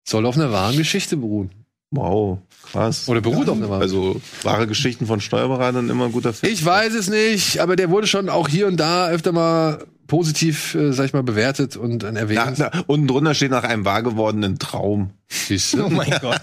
Soll 0.03 0.25
auf 0.25 0.35
einer 0.35 0.51
wahren 0.51 0.77
Geschichte 0.77 1.15
beruhen. 1.15 1.51
Wow, 1.91 2.39
krass. 2.71 3.07
Oder 3.07 3.21
beruht 3.21 3.49
auf 3.49 3.57
einer 3.57 3.69
wahren 3.69 3.81
Also 3.81 4.19
wahre 4.43 4.65
Geschichten 4.65 5.05
von 5.05 5.21
Steuerberatern 5.21 5.89
immer 5.89 6.05
ein 6.05 6.11
guter 6.11 6.33
Film. 6.33 6.51
Ich 6.51 6.65
weiß 6.65 6.93
es 6.95 7.09
nicht, 7.09 7.59
aber 7.59 7.75
der 7.75 7.89
wurde 7.89 8.07
schon 8.07 8.29
auch 8.29 8.47
hier 8.47 8.65
und 8.67 8.77
da 8.77 9.09
öfter 9.09 9.33
mal 9.33 9.85
positiv, 10.11 10.75
äh, 10.75 10.91
sag 10.91 11.05
ich 11.05 11.13
mal, 11.13 11.23
bewertet 11.23 11.77
und 11.77 11.99
dann 12.03 12.15
Na, 12.15 12.19
erwähnt. 12.19 12.57
na, 12.57 12.69
unten 12.85 13.07
drunter 13.07 13.33
steht 13.33 13.49
nach 13.51 13.63
einem 13.63 13.85
wahr 13.85 14.03
gewordenen 14.03 14.59
Traum. 14.59 15.11
Siehst 15.29 15.73
Oh 15.75 15.87
mein 15.87 16.11
Gott. 16.19 16.41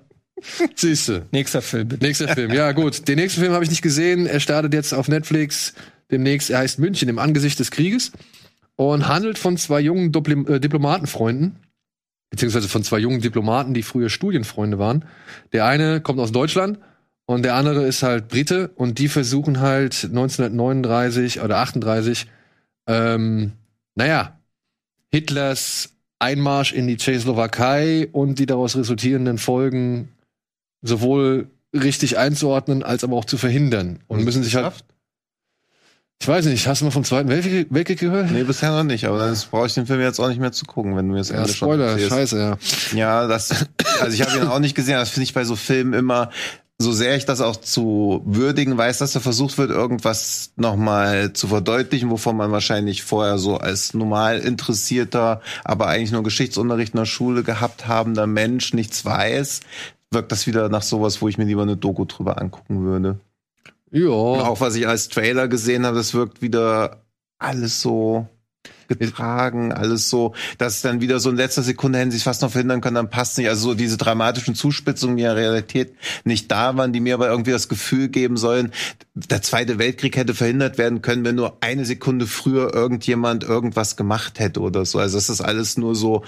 Siehst 0.76 1.08
du. 1.08 1.24
Nächster 1.32 1.62
Film, 1.62 1.88
bitte. 1.88 2.04
Nächster 2.04 2.28
Film. 2.28 2.52
Ja, 2.52 2.72
gut. 2.72 3.08
Den 3.08 3.16
nächsten 3.16 3.40
Film 3.40 3.54
habe 3.54 3.64
ich 3.64 3.70
nicht 3.70 3.80
gesehen. 3.80 4.26
Er 4.26 4.38
startet 4.38 4.74
jetzt 4.74 4.92
auf 4.92 5.08
Netflix. 5.08 5.72
Demnächst. 6.10 6.50
Er 6.50 6.58
heißt 6.58 6.78
München 6.78 7.08
im 7.08 7.18
Angesicht 7.18 7.58
des 7.58 7.70
Krieges 7.70 8.12
und 8.76 9.08
handelt 9.08 9.38
von 9.38 9.56
zwei 9.56 9.80
jungen 9.80 10.12
Dipl 10.12 10.52
äh, 10.52 10.60
Diplomatenfreunden, 10.60 11.56
beziehungsweise 12.28 12.68
von 12.68 12.82
zwei 12.84 12.98
jungen 12.98 13.22
Diplomaten, 13.22 13.72
die 13.72 13.82
früher 13.82 14.10
Studienfreunde 14.10 14.78
waren. 14.78 15.06
Der 15.54 15.64
eine 15.64 16.02
kommt 16.02 16.20
aus 16.20 16.32
Deutschland 16.32 16.78
und 17.24 17.44
der 17.44 17.54
andere 17.54 17.86
ist 17.86 18.02
halt 18.02 18.28
Brite 18.28 18.68
und 18.74 18.98
die 18.98 19.08
versuchen 19.08 19.60
halt 19.60 20.04
1939 20.04 21.40
oder 21.40 21.60
38, 21.60 22.26
ähm, 22.90 23.52
naja, 23.94 24.38
Hitlers 25.12 25.94
Einmarsch 26.18 26.72
in 26.72 26.86
die 26.86 26.96
Tschechoslowakei 26.96 28.08
und 28.12 28.38
die 28.38 28.46
daraus 28.46 28.76
resultierenden 28.76 29.38
Folgen 29.38 30.10
sowohl 30.82 31.48
richtig 31.74 32.18
einzuordnen, 32.18 32.82
als 32.82 33.04
aber 33.04 33.16
auch 33.16 33.24
zu 33.24 33.38
verhindern. 33.38 34.00
Und 34.06 34.24
müssen 34.24 34.42
sich 34.42 34.54
halt. 34.56 34.84
Ich 36.22 36.28
weiß 36.28 36.44
nicht, 36.46 36.66
hast 36.66 36.82
du 36.82 36.84
mal 36.84 36.90
vom 36.90 37.04
Zweiten 37.04 37.30
Weltkrieg, 37.30 37.68
Weltkrieg 37.70 37.98
gehört? 37.98 38.30
Nee, 38.30 38.42
bisher 38.42 38.70
noch 38.70 38.82
nicht, 38.84 39.06
aber 39.06 39.18
dann 39.18 39.34
brauche 39.50 39.66
ich 39.66 39.72
den 39.72 39.86
Film 39.86 40.00
jetzt 40.02 40.18
auch 40.20 40.28
nicht 40.28 40.40
mehr 40.40 40.52
zu 40.52 40.66
gucken, 40.66 40.94
wenn 40.94 41.06
du 41.06 41.12
mir 41.12 41.18
das 41.20 41.30
Ja, 41.30 41.36
Ende 41.36 41.48
schon 41.48 41.68
Spoiler, 41.68 41.86
erzählst. 41.92 42.10
scheiße, 42.10 42.38
ja. 42.38 42.58
Ja, 42.94 43.26
das, 43.26 43.66
also 44.00 44.12
ich 44.12 44.20
habe 44.20 44.36
ihn 44.36 44.46
auch 44.48 44.58
nicht 44.58 44.74
gesehen, 44.74 44.96
das 44.96 45.08
finde 45.08 45.24
ich 45.24 45.32
bei 45.32 45.44
so 45.44 45.56
Filmen 45.56 45.94
immer, 45.94 46.30
so 46.80 46.92
sehr 46.92 47.14
ich 47.14 47.26
das 47.26 47.42
auch 47.42 47.56
zu 47.56 48.22
würdigen 48.24 48.78
weiß, 48.78 48.98
dass 48.98 49.12
da 49.12 49.20
versucht 49.20 49.58
wird, 49.58 49.70
irgendwas 49.70 50.52
nochmal 50.56 51.34
zu 51.34 51.46
verdeutlichen, 51.48 52.08
wovon 52.08 52.38
man 52.38 52.52
wahrscheinlich 52.52 53.02
vorher 53.02 53.36
so 53.36 53.58
als 53.58 53.92
normal 53.92 54.38
interessierter, 54.38 55.42
aber 55.62 55.88
eigentlich 55.88 56.10
nur 56.10 56.22
Geschichtsunterricht 56.22 56.94
in 56.94 56.98
der 57.00 57.04
Schule 57.04 57.42
gehabt 57.42 57.86
habender 57.86 58.26
Mensch 58.26 58.72
nichts 58.72 59.04
weiß, 59.04 59.60
wirkt 60.10 60.32
das 60.32 60.46
wieder 60.46 60.70
nach 60.70 60.80
sowas, 60.82 61.20
wo 61.20 61.28
ich 61.28 61.36
mir 61.36 61.44
lieber 61.44 61.62
eine 61.62 61.76
Doku 61.76 62.06
drüber 62.06 62.40
angucken 62.40 62.82
würde. 62.82 63.20
Und 63.92 64.00
Ja. 64.00 64.08
auch 64.08 64.62
was 64.62 64.74
ich 64.74 64.88
als 64.88 65.10
Trailer 65.10 65.48
gesehen 65.48 65.84
habe, 65.84 65.96
das 65.98 66.14
wirkt 66.14 66.40
wieder 66.40 67.02
alles 67.38 67.82
so 67.82 68.26
getragen, 68.98 69.72
alles 69.72 70.10
so, 70.10 70.34
dass 70.58 70.82
dann 70.82 71.00
wieder 71.00 71.20
so 71.20 71.30
in 71.30 71.36
letzter 71.36 71.62
Sekunde 71.62 71.98
hätten 71.98 72.10
sie 72.10 72.16
es 72.18 72.22
fast 72.22 72.42
noch 72.42 72.50
verhindern 72.50 72.80
können, 72.80 72.96
dann 72.96 73.10
passt 73.10 73.38
nicht. 73.38 73.48
Also 73.48 73.70
so 73.70 73.74
diese 73.74 73.96
dramatischen 73.96 74.54
Zuspitzungen, 74.54 75.16
die 75.16 75.22
in 75.22 75.28
der 75.28 75.36
Realität 75.36 75.94
nicht 76.24 76.50
da 76.50 76.76
waren, 76.76 76.92
die 76.92 77.00
mir 77.00 77.14
aber 77.14 77.28
irgendwie 77.28 77.52
das 77.52 77.68
Gefühl 77.68 78.08
geben 78.08 78.36
sollen, 78.36 78.72
der 79.14 79.42
Zweite 79.42 79.78
Weltkrieg 79.78 80.16
hätte 80.16 80.34
verhindert 80.34 80.78
werden 80.78 81.02
können, 81.02 81.24
wenn 81.24 81.34
nur 81.34 81.58
eine 81.60 81.84
Sekunde 81.84 82.26
früher 82.26 82.74
irgendjemand 82.74 83.44
irgendwas 83.44 83.96
gemacht 83.96 84.38
hätte 84.38 84.60
oder 84.60 84.84
so. 84.84 84.98
Also 84.98 85.16
das 85.16 85.28
ist 85.28 85.40
alles 85.40 85.76
nur 85.76 85.94
so 85.94 86.22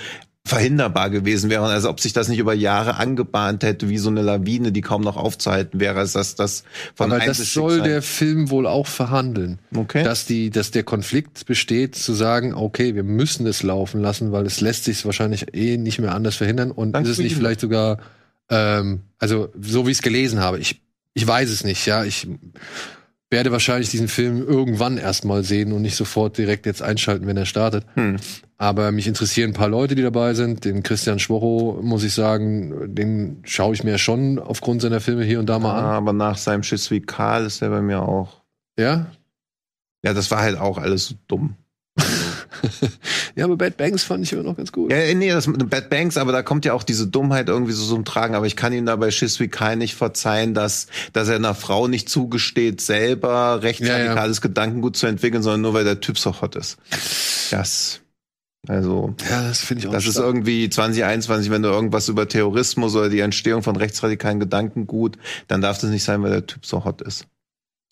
verhinderbar 0.45 1.09
gewesen 1.11 1.51
wäre, 1.51 1.65
also 1.65 1.89
ob 1.89 2.01
sich 2.01 2.13
das 2.13 2.29
nicht 2.29 2.39
über 2.39 2.53
Jahre 2.53 2.97
angebahnt 2.97 3.63
hätte, 3.63 3.89
wie 3.89 3.99
so 3.99 4.11
eine 4.11 4.23
Lawine, 4.23 4.73
die 4.73 4.81
kaum 4.81 5.03
noch 5.03 5.17
aufzuhalten 5.17 5.79
wäre, 5.79 6.01
als 6.01 6.13
dass 6.13 6.35
das 6.35 6.65
von 6.95 7.13
Aber 7.13 7.25
das 7.25 7.39
soll 7.53 7.81
der 7.81 8.03
Film 8.03 8.51
wohl 8.51 8.67
auch 8.67 8.89
verhandeln. 8.89 9.61
Okay. 9.75 10.03
Dass, 10.03 10.27
die, 10.27 10.51
dass 10.51 10.73
der 10.73 10.83
Konflikt 10.83 11.47
besteht, 11.47 11.95
zu 11.95 12.13
sagen, 12.13 12.55
okay, 12.55 12.97
wir 12.97 13.05
müssen 13.05 13.47
es 13.47 13.63
laufen 13.63 14.01
lassen, 14.01 14.33
weil 14.33 14.45
es 14.45 14.61
lässt 14.61 14.85
sich 14.85 15.05
wahrscheinlich 15.05 15.55
eh 15.55 15.77
nicht 15.77 16.01
mehr 16.01 16.13
anders 16.13 16.35
verhindern. 16.35 16.73
Und 16.73 16.93
Danke 16.93 17.09
ist 17.09 17.19
es 17.19 17.25
nicht 17.25 17.37
vielleicht 17.37 17.61
sogar, 17.61 17.99
ähm, 18.51 19.03
also 19.19 19.49
so 19.61 19.87
wie 19.87 19.93
ich 19.93 19.99
es 19.99 20.03
gelesen 20.03 20.41
habe, 20.41 20.59
ich, 20.59 20.83
ich 21.15 21.27
weiß 21.27 21.51
es 21.51 21.63
nicht, 21.63 21.87
ja. 21.87 22.05
Ich 22.05 22.27
werde 23.33 23.51
wahrscheinlich 23.51 23.91
diesen 23.91 24.09
Film 24.09 24.47
irgendwann 24.47 24.99
erstmal 24.99 25.43
sehen 25.43 25.73
und 25.73 25.83
nicht 25.83 25.97
sofort 25.97 26.39
direkt 26.39 26.67
jetzt 26.67 26.83
einschalten, 26.83 27.27
wenn 27.27 27.37
er 27.37 27.47
startet. 27.47 27.85
Hm. 27.95 28.17
Aber 28.59 28.93
mich 28.93 29.09
interessieren 29.09 29.51
ein 29.51 29.55
paar 29.55 29.69
Leute, 29.69 29.97
die 29.97 30.03
dabei 30.03 30.35
sind. 30.35 30.65
Den 30.65 30.85
Christian 30.85 31.19
Schwocho, 31.19 31.81
muss 31.83 32.05
ich 32.05 32.15
sagen, 32.15 32.95
den 32.95 33.39
schaue 33.43 33.75
ich 33.75 33.83
mir 33.83 33.99
schon 33.99 34.39
aufgrund 34.39 34.83
seiner 34.83 35.01
Filme 35.01 35.25
hier 35.25 35.41
und 35.41 35.47
da 35.47 35.59
mal 35.59 35.77
an. 35.77 35.85
aber 35.85 36.13
nach 36.13 36.37
seinem 36.37 36.63
Schiss 36.63 36.91
wie 36.93 37.01
Karl 37.01 37.47
ist 37.47 37.61
er 37.63 37.71
bei 37.71 37.83
mir 37.83 38.03
auch. 38.03 38.43
Ja? 38.79 39.07
Ja, 40.05 40.15
das 40.15 40.31
war 40.31 40.43
halt 40.43 40.59
auch 40.59 40.79
alles 40.79 41.07
so 41.07 41.15
dumm. 41.27 41.57
Ja, 43.35 43.47
aber 43.47 43.57
Bad 43.57 43.77
Banks 43.77 44.05
fand 44.05 44.25
ich 44.25 44.33
immer 44.33 44.43
noch 44.43 44.57
ganz 44.57 44.73
gut. 44.73 44.93
Ja, 44.93 45.15
nee, 45.15 45.31
das 45.31 45.47
Bad 45.47 45.89
Banks, 45.89 46.17
aber 46.17 46.33
da 46.33 46.43
kommt 46.43 46.65
ja 46.65 46.75
auch 46.75 46.83
diese 46.83 47.07
Dummheit 47.07 47.49
irgendwie 47.49 47.73
so 47.73 47.85
zum 47.87 48.05
Tragen. 48.05 48.35
Aber 48.35 48.47
ich 48.47 48.57
kann 48.57 48.73
ihm 48.73 48.85
dabei 48.85 49.11
Schiss 49.11 49.41
wie 49.41 49.49
Kai 49.49 49.75
nicht 49.75 49.95
verzeihen, 49.95 50.53
dass, 50.55 50.87
dass 51.13 51.29
er 51.29 51.37
einer 51.37 51.55
Frau 51.55 51.89
nicht 51.89 52.09
zugesteht, 52.09 52.81
selber 52.81 53.63
rechtsradikales 53.63 54.41
Gedankengut 54.41 54.97
zu 54.97 55.07
entwickeln, 55.07 55.43
sondern 55.43 55.63
nur 55.63 55.75
weil 55.75 55.85
der 55.85 56.01
Typ 56.01 56.19
so 56.19 56.41
hot 56.41 56.57
ist. 56.57 56.77
Das, 57.51 58.01
also, 58.69 59.15
Ja, 59.29 59.49
das 59.49 59.61
finde 59.61 59.81
ich 59.83 59.89
auch 59.89 59.93
das 59.93 60.07
ist 60.07 60.13
stark. 60.15 60.27
irgendwie 60.27 60.69
2021, 60.71 61.51
wenn 61.51 61.63
du 61.63 61.69
irgendwas 61.69 62.09
über 62.09 62.29
Terrorismus 62.29 62.95
oder 62.95 63.09
die 63.09 63.21
Entstehung 63.21 63.63
von 63.63 63.77
rechtsradikalen 63.77 64.41
Gedankengut, 64.41 65.17
dann 65.49 65.61
darf 65.61 65.79
das 65.79 65.91
nicht 65.91 66.05
sein, 66.05 66.23
weil 66.23 66.31
der 66.31 66.47
Typ 66.47 66.65
so 66.65 66.85
hot 66.85 67.03
ist. 67.03 67.27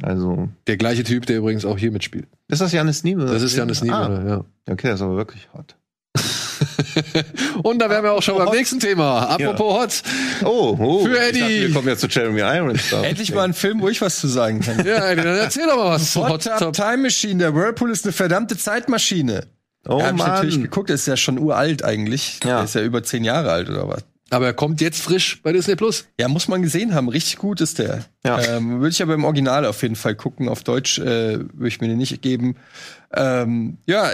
Also, 0.03 0.49
Der 0.67 0.77
gleiche 0.77 1.05
Typ, 1.05 1.27
der 1.27 1.39
übrigens 1.39 1.65
auch 1.65 1.79
hier 1.79 1.91
mitspielt. 1.93 2.27
ist 2.49 2.61
das 2.61 2.73
Janis 2.73 3.05
Niemöller? 3.05 3.33
Das 3.33 3.43
ist 3.43 3.57
Janis 3.57 3.83
Niemöller, 3.83 4.27
ja. 4.27 4.37
Ah, 4.39 4.73
okay, 4.73 4.89
das 4.89 4.97
ist 5.01 5.03
aber 5.03 5.17
wirklich 5.17 5.49
hot. 5.55 5.77
Und 7.63 7.79
da 7.79 7.89
wären 7.89 8.05
wir 8.05 8.13
auch 8.13 8.23
schon 8.23 8.37
beim 8.37 8.51
nächsten 8.51 8.81
Thema. 8.81 9.29
Apropos 9.29 9.81
Hot. 9.81 10.03
Oh, 10.45 10.77
oh. 10.79 11.05
Für 11.05 11.19
Eddie. 11.21 11.41
dachte, 11.41 11.61
wir 11.61 11.73
kommen 11.73 11.89
jetzt 11.89 12.01
zu 12.01 12.09
Jeremy 12.09 12.41
Irons. 12.41 12.93
Endlich 12.93 13.35
mal 13.35 13.45
ein 13.45 13.55
Film, 13.55 13.81
wo 13.81 13.89
ich 13.89 14.01
was 14.01 14.19
zu 14.21 14.29
sagen 14.29 14.61
kann. 14.61 14.85
Ja, 14.85 15.11
Eddie, 15.11 15.23
dann 15.23 15.37
erzähl 15.37 15.67
doch 15.67 15.77
mal 15.77 15.91
was 15.93 16.15
Hot 16.17 16.29
Hot 16.31 16.45
Tub 16.45 16.59
Top. 16.59 16.73
Time 16.75 16.99
Machine, 16.99 17.39
der 17.39 17.55
Whirlpool 17.55 17.91
ist 17.91 18.05
eine 18.05 18.13
verdammte 18.13 18.57
Zeitmaschine. 18.57 19.47
Oh 19.89 19.99
ja, 19.99 20.07
hab 20.07 20.15
ich 20.15 20.19
natürlich 20.19 20.63
geguckt, 20.63 20.91
das 20.91 21.01
ist 21.01 21.07
ja 21.07 21.17
schon 21.17 21.39
uralt 21.39 21.85
eigentlich. 21.85 22.41
Ja. 22.45 22.57
Der 22.57 22.65
ist 22.65 22.75
ja 22.75 22.83
über 22.83 23.03
zehn 23.03 23.25
Jahre 23.25 23.51
alt 23.51 23.71
oder 23.71 23.89
was. 23.89 24.05
Aber 24.31 24.47
er 24.47 24.53
kommt 24.55 24.81
jetzt 24.81 25.03
frisch 25.03 25.43
bei 25.43 25.53
Disney 25.53 25.77
Plus. 25.77 26.07
Ja, 26.19 26.29
muss 26.29 26.49
man 26.49 26.63
gesehen 26.63 26.95
haben. 26.95 27.09
Richtig 27.09 27.37
gut 27.37 27.61
ist 27.61 27.79
der. 27.79 28.05
Ja. 28.25 28.41
Ähm, 28.41 28.81
würde 28.81 28.91
ich 28.91 29.03
aber 29.03 29.15
im 29.15 29.25
Original 29.25 29.67
auf 29.67 29.83
jeden 29.83 29.97
Fall 29.97 30.15
gucken. 30.15 30.49
Auf 30.49 30.63
Deutsch 30.63 30.99
äh, 30.99 31.39
würde 31.39 31.69
ich 31.69 31.81
mir 31.81 31.89
den 31.89 31.99
nicht 31.99 32.23
geben. 32.23 32.57
Ähm, 33.13 33.79
ja, 33.87 34.09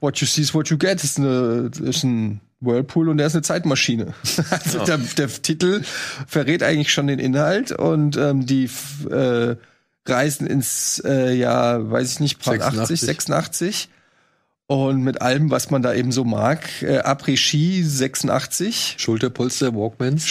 what 0.00 0.18
you 0.18 0.26
see 0.26 0.42
is 0.42 0.54
what 0.54 0.68
you 0.68 0.76
get 0.76 1.02
ist, 1.02 1.18
eine, 1.18 1.70
ist 1.82 2.04
ein 2.04 2.40
Whirlpool 2.60 3.08
und 3.08 3.18
er 3.18 3.26
ist 3.26 3.34
eine 3.34 3.42
Zeitmaschine. 3.42 4.14
Also 4.50 4.84
der, 4.84 4.98
der 4.98 5.28
Titel 5.28 5.82
verrät 6.26 6.62
eigentlich 6.62 6.92
schon 6.92 7.06
den 7.06 7.18
Inhalt 7.18 7.72
und 7.72 8.16
ähm, 8.16 8.44
die 8.44 8.68
äh, 9.10 9.56
reisen 10.06 10.46
ins 10.46 11.02
äh, 11.04 11.34
Jahr, 11.34 11.90
weiß 11.90 12.12
ich 12.12 12.20
nicht, 12.20 12.46
80, 12.46 12.60
86. 12.60 13.00
86. 13.00 13.88
Und 14.70 15.02
mit 15.02 15.22
allem, 15.22 15.50
was 15.50 15.70
man 15.70 15.80
da 15.80 15.94
eben 15.94 16.12
so 16.12 16.24
mag, 16.24 16.82
äh, 16.82 16.98
Après-Ski 16.98 17.82
86, 17.82 18.96
Schulterpolster, 18.98 19.74
Walkmans. 19.74 20.26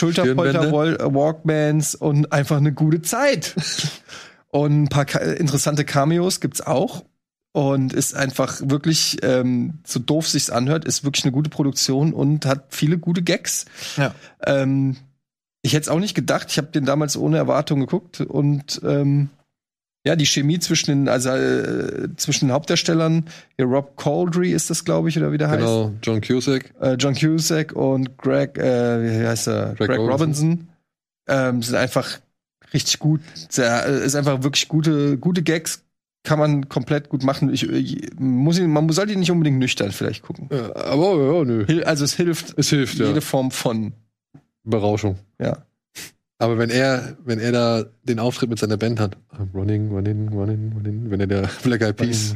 Wall, 0.71 0.95
äh, 0.95 1.11
Walkmans 1.11 1.95
und 1.95 2.31
einfach 2.31 2.57
eine 2.57 2.71
gute 2.71 3.01
Zeit. 3.01 3.55
und 4.49 4.83
ein 4.83 4.89
paar 4.89 5.05
ka 5.05 5.17
interessante 5.17 5.85
Cameos 5.85 6.39
gibt's 6.39 6.61
auch. 6.61 7.03
Und 7.51 7.93
ist 7.93 8.13
einfach 8.15 8.61
wirklich, 8.63 9.17
ähm, 9.23 9.79
so 9.83 9.99
doof 9.99 10.27
sich's 10.27 10.51
anhört, 10.51 10.85
ist 10.85 11.03
wirklich 11.03 11.25
eine 11.25 11.31
gute 11.31 11.49
Produktion 11.49 12.13
und 12.13 12.45
hat 12.45 12.67
viele 12.69 12.99
gute 12.99 13.23
Gags. 13.23 13.65
Ja. 13.95 14.13
Ähm, 14.45 14.97
ich 15.63 15.73
hätte 15.73 15.81
es 15.81 15.89
auch 15.89 15.99
nicht 15.99 16.13
gedacht. 16.13 16.51
Ich 16.51 16.59
habe 16.59 16.67
den 16.67 16.85
damals 16.85 17.17
ohne 17.17 17.37
Erwartung 17.37 17.79
geguckt 17.79 18.21
und 18.21 18.79
ähm, 18.83 19.31
ja, 20.07 20.15
die 20.15 20.25
Chemie 20.25 20.59
zwischen 20.59 20.91
den, 20.91 21.09
also 21.09 21.29
äh, 21.29 22.07
zwischen 22.17 22.47
den 22.47 22.53
Hauptdarstellern, 22.53 23.25
hier 23.57 23.65
Rob 23.65 23.95
Caldry 23.97 24.51
ist 24.51 24.69
das, 24.69 24.83
glaube 24.85 25.09
ich, 25.09 25.17
oder 25.17 25.31
wie 25.31 25.37
der 25.37 25.49
heißt 25.49 25.59
Genau, 25.59 25.93
John 26.01 26.21
Cusack. 26.21 26.73
äh, 26.81 26.93
John 26.93 27.13
Cusack 27.13 27.73
und 27.73 28.17
Greg, 28.17 28.57
äh, 28.57 29.21
wie 29.23 29.27
heißt 29.27 29.47
er? 29.47 29.75
Greg 29.75 29.89
Greg, 29.89 29.99
Robinson. 29.99 30.11
Robinson, 30.11 30.67
ähm, 31.27 31.61
sind 31.61 31.75
einfach 31.75 32.19
richtig 32.73 32.99
gut. 32.99 33.21
Sehr, 33.49 33.85
äh, 33.85 34.05
ist 34.05 34.15
einfach 34.15 34.43
wirklich 34.43 34.67
gute, 34.67 35.17
gute 35.17 35.43
Gags. 35.43 35.83
Kann 36.23 36.39
man 36.39 36.67
komplett 36.67 37.07
gut 37.07 37.23
machen. 37.23 37.53
Ich, 37.53 37.69
äh, 37.69 38.09
muss 38.17 38.57
ihn, 38.59 38.69
man 38.71 38.89
sollte 38.89 39.13
ihn 39.13 39.19
nicht 39.19 39.31
unbedingt 39.31 39.59
nüchtern 39.59 39.91
vielleicht 39.93 40.23
gucken. 40.23 40.49
Ja, 40.51 40.75
aber 40.75 41.15
ja, 41.37 41.45
nö. 41.45 41.65
Also 41.85 42.03
es 42.03 42.13
hilft 42.15 42.53
Es 42.57 42.69
hilft, 42.69 42.97
ja. 42.97 43.07
jede 43.07 43.21
Form 43.21 43.51
von, 43.51 43.93
Berauschung. 44.63 45.17
ja. 45.39 45.59
Aber 46.39 46.59
wenn 46.59 46.69
er, 46.69 47.17
wenn 47.25 47.39
er 47.39 47.51
da 47.51 47.85
den 48.03 48.19
Auftritt 48.19 48.51
mit 48.51 48.59
seiner 48.59 48.77
Band 48.77 48.99
hat, 48.99 49.17
I'm 49.35 49.51
running, 49.55 49.89
running, 49.89 50.27
running, 50.29 50.71
running, 50.75 51.09
wenn 51.09 51.19
er 51.19 51.25
der 51.25 51.49
Black 51.63 51.81
Eyed 51.81 51.95
Peas. 51.95 52.35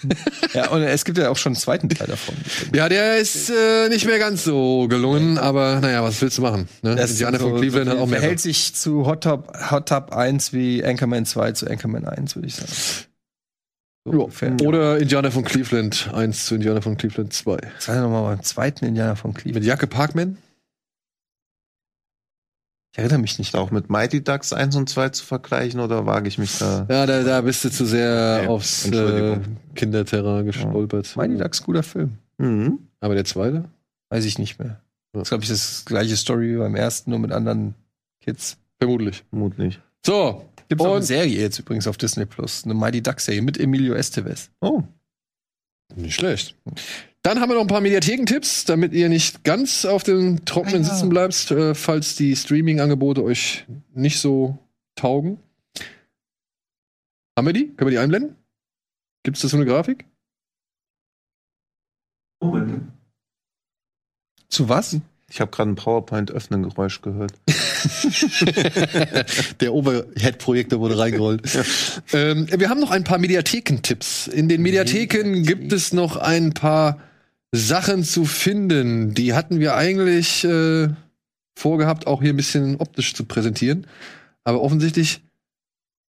ja, 0.54 0.70
und 0.70 0.82
es 0.82 1.04
gibt 1.04 1.18
ja 1.18 1.30
auch 1.30 1.36
schon 1.36 1.50
einen 1.54 1.56
zweiten 1.60 1.88
Teil 1.88 2.06
davon. 2.06 2.36
Ja, 2.72 2.88
der 2.88 3.18
ist 3.18 3.50
äh, 3.50 3.88
nicht 3.88 4.06
mehr 4.06 4.20
ganz 4.20 4.44
so 4.44 4.86
gelungen, 4.86 5.36
aber 5.36 5.80
naja, 5.80 6.04
was 6.04 6.22
willst 6.22 6.38
du 6.38 6.42
machen? 6.42 6.68
Ne? 6.82 6.94
Das 6.94 7.10
Indianer 7.10 7.38
ist 7.38 7.42
so- 7.42 7.48
von 7.50 7.58
Cleveland 7.60 7.86
so 7.86 7.90
hat 7.92 7.98
auch 7.98 8.06
mehr. 8.06 8.20
verhält 8.20 8.38
sich 8.38 8.74
zu 8.76 9.04
Hot 9.06 9.24
Top, 9.24 9.52
Hot 9.72 9.88
Top 9.88 10.12
1 10.12 10.52
wie 10.52 10.84
Anchorman 10.84 11.26
2 11.26 11.50
zu 11.52 11.66
Anchorman 11.68 12.04
1, 12.04 12.36
würde 12.36 12.46
ich 12.46 12.54
sagen. 12.54 12.70
So 14.04 14.30
Ja. 14.42 14.66
Oder 14.66 14.98
Indianer 14.98 15.32
von 15.32 15.44
Cleveland 15.44 16.08
1 16.14 16.46
zu 16.46 16.54
Indianer 16.54 16.82
von 16.82 16.96
Cleveland 16.96 17.32
2. 17.32 17.58
Sag 17.80 18.00
doch 18.00 18.08
mal 18.10 18.22
beim 18.22 18.42
zweiten 18.44 18.84
Indianer 18.84 19.16
von 19.16 19.34
Cleveland. 19.34 19.56
Mit 19.56 19.64
Jacke 19.64 19.88
Parkman? 19.88 20.38
Ich 22.92 22.98
erinnere 22.98 23.18
mich 23.18 23.38
nicht. 23.38 23.54
Auch 23.54 23.70
mit 23.70 23.88
Mighty 23.88 24.22
Ducks 24.22 24.52
1 24.52 24.74
und 24.76 24.88
2 24.88 25.10
zu 25.10 25.24
vergleichen 25.24 25.80
oder 25.80 26.06
wage 26.06 26.28
ich 26.28 26.38
mich 26.38 26.58
da? 26.58 26.86
Ja, 26.88 27.06
da, 27.06 27.22
da 27.22 27.40
bist 27.40 27.64
du 27.64 27.70
zu 27.70 27.86
sehr 27.86 28.40
Okay, 28.42 28.48
aufs 28.48 28.86
äh. 28.86 29.38
Kinderterrain 29.76 30.44
gestolpert. 30.46 31.16
Mighty 31.16 31.36
Ducks, 31.36 31.62
guter 31.62 31.84
Film. 31.84 32.18
Mhm. 32.38 32.80
Aber 33.00 33.14
der 33.14 33.24
zweite? 33.24 33.64
Weiß 34.10 34.24
ich 34.24 34.38
nicht 34.38 34.58
mehr. 34.58 34.80
Ja. 35.14 35.20
Das 35.20 35.22
ist, 35.22 35.28
glaube 35.28 35.44
ich, 35.44 35.50
das 35.50 35.84
gleiche 35.84 36.16
Story 36.16 36.52
wie 36.52 36.58
beim 36.58 36.74
ersten, 36.74 37.10
nur 37.10 37.20
mit 37.20 37.32
anderen 37.32 37.74
Kids. 38.20 38.56
Vermutlich. 38.78 39.24
Vermutlich. 39.30 39.80
So. 40.04 40.44
Gibt 40.68 40.80
auch 40.82 40.94
eine 40.94 41.02
Serie 41.02 41.40
jetzt 41.40 41.58
übrigens 41.58 41.86
auf 41.86 41.96
Disney 41.96 42.26
Plus. 42.26 42.64
Eine 42.64 42.74
Mighty 42.74 43.02
Ducks 43.02 43.24
Serie 43.24 43.42
mit 43.42 43.58
Emilio 43.58 43.94
Estevez. 43.94 44.50
Oh. 44.60 44.82
Nicht 45.96 46.14
schlecht. 46.14 46.56
Dann 47.22 47.40
haben 47.40 47.50
wir 47.50 47.54
noch 47.54 47.62
ein 47.62 47.68
paar 47.68 47.82
Mediathekentipps, 47.82 48.64
damit 48.64 48.94
ihr 48.94 49.10
nicht 49.10 49.44
ganz 49.44 49.84
auf 49.84 50.02
dem 50.02 50.46
trockenen 50.46 50.82
ja. 50.82 50.88
Sitzen 50.88 51.10
bleibt, 51.10 51.50
äh, 51.50 51.74
falls 51.74 52.16
die 52.16 52.34
Streaming-Angebote 52.34 53.22
euch 53.22 53.66
nicht 53.92 54.20
so 54.20 54.58
taugen. 54.94 55.38
Haben 57.36 57.46
wir 57.46 57.52
die? 57.52 57.68
Können 57.68 57.90
wir 57.90 57.90
die 57.90 57.98
einblenden? 57.98 58.36
Gibt 59.22 59.36
es 59.36 59.42
das 59.42 59.50
so 59.50 59.58
eine 59.58 59.66
Grafik? 59.66 60.06
Zu 64.48 64.70
was? 64.70 64.96
Ich 65.28 65.40
habe 65.40 65.50
gerade 65.50 65.70
ein 65.70 65.76
PowerPoint-Öffnen-Geräusch 65.76 67.02
gehört. 67.02 67.32
Der 69.60 69.74
Overhead-Projektor 69.74 70.80
wurde 70.80 70.98
reingerollt. 70.98 71.42
ähm, 72.12 72.48
wir 72.50 72.68
haben 72.68 72.80
noch 72.80 72.90
ein 72.90 73.04
paar 73.04 73.18
Mediathekentipps. 73.18 74.26
In 74.26 74.48
den 74.48 74.60
Mediatheken 74.62 75.44
gibt 75.44 75.72
es 75.72 75.92
noch 75.92 76.16
ein 76.16 76.52
paar 76.52 76.98
Sachen 77.52 78.04
zu 78.04 78.24
finden. 78.24 79.14
Die 79.14 79.34
hatten 79.34 79.58
wir 79.60 79.74
eigentlich 79.74 80.44
äh, 80.44 80.88
vorgehabt, 81.58 82.06
auch 82.06 82.22
hier 82.22 82.32
ein 82.32 82.36
bisschen 82.36 82.76
optisch 82.76 83.14
zu 83.14 83.24
präsentieren. 83.24 83.86
Aber 84.44 84.62
offensichtlich, 84.62 85.22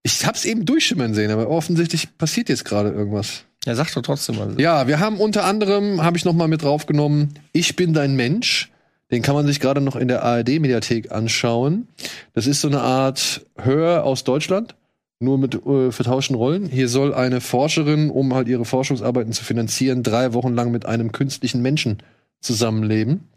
ich 0.03 0.25
hab's 0.25 0.45
eben 0.45 0.65
durchschimmern 0.65 1.13
sehen, 1.13 1.31
aber 1.31 1.49
offensichtlich 1.49 2.17
passiert 2.17 2.49
jetzt 2.49 2.65
gerade 2.65 2.89
irgendwas. 2.89 3.43
Ja, 3.65 3.75
sag 3.75 3.93
doch 3.93 4.01
trotzdem 4.01 4.37
mal. 4.37 4.59
Ja, 4.59 4.87
wir 4.87 4.99
haben 4.99 5.19
unter 5.19 5.43
anderem, 5.43 6.01
habe 6.01 6.17
ich 6.17 6.25
noch 6.25 6.33
mal 6.33 6.47
mit 6.47 6.63
draufgenommen, 6.63 7.33
Ich 7.51 7.75
bin 7.75 7.93
dein 7.93 8.15
Mensch. 8.15 8.71
Den 9.11 9.21
kann 9.21 9.35
man 9.35 9.47
sich 9.47 9.61
gerade 9.61 9.79
noch 9.79 9.95
in 9.95 10.09
der 10.09 10.23
ARD-Mediathek 10.23 11.11
anschauen. 11.13 11.87
Das 12.33 12.45
ist 12.45 12.59
so 12.59 12.67
eine 12.67 12.81
Art 12.81 13.45
Hör 13.55 14.03
aus 14.03 14.25
Deutschland, 14.25 14.75
nur 15.19 15.37
mit 15.37 15.55
äh, 15.65 15.91
vertauschten 15.91 16.35
Rollen. 16.35 16.67
Hier 16.67 16.89
soll 16.89 17.13
eine 17.13 17.41
Forscherin, 17.41 18.09
um 18.09 18.33
halt 18.33 18.47
ihre 18.47 18.65
Forschungsarbeiten 18.65 19.33
zu 19.33 19.43
finanzieren, 19.43 20.03
drei 20.03 20.33
Wochen 20.33 20.53
lang 20.53 20.71
mit 20.71 20.85
einem 20.85 21.11
künstlichen 21.11 21.61
Menschen 21.61 21.97
zusammenleben, 22.41 23.27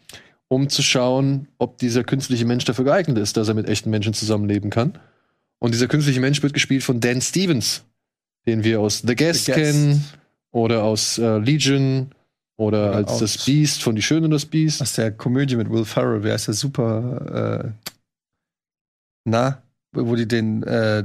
um 0.48 0.69
zu 0.69 0.82
schauen, 0.82 1.48
ob 1.59 1.78
dieser 1.78 2.05
künstliche 2.05 2.44
Mensch 2.44 2.65
dafür 2.65 2.85
geeignet 2.85 3.19
ist, 3.19 3.36
dass 3.36 3.48
er 3.48 3.55
mit 3.55 3.69
echten 3.69 3.90
Menschen 3.90 4.12
zusammenleben 4.12 4.70
kann. 4.70 4.98
Und 5.59 5.73
dieser 5.73 5.89
künstliche 5.89 6.20
Mensch 6.20 6.43
wird 6.43 6.55
gespielt 6.55 6.82
von 6.82 7.01
Dan 7.01 7.20
Stevens, 7.20 7.85
den 8.47 8.65
wir 8.65 8.81
aus 8.81 8.98
The 9.07 9.15
Guest, 9.15 9.47
The 9.47 9.52
Guest. 9.52 9.62
kennen 9.62 10.05
oder 10.51 10.85
aus 10.85 11.19
äh, 11.19 11.39
Legion 11.39 12.11
oder 12.57 12.90
Oder 12.90 12.97
als 12.97 13.19
das 13.19 13.44
Beast 13.47 13.82
von 13.82 13.97
Die 13.97 14.02
Schöne 14.02 14.27
und 14.27 14.32
das 14.32 14.44
Beast. 14.44 14.82
Aus 14.82 14.93
der 14.94 15.12
Komödie 15.12 15.57
mit 15.57 15.70
Will 15.70 15.85
Ferrell, 15.86 16.23
wer 16.23 16.35
ist 16.35 16.47
der 16.47 16.55
super, 16.55 17.65
äh, 17.65 17.90
na, 19.24 19.62
wo 19.93 20.15
die 20.15 20.28
den, 20.28 20.62
äh, 20.65 21.05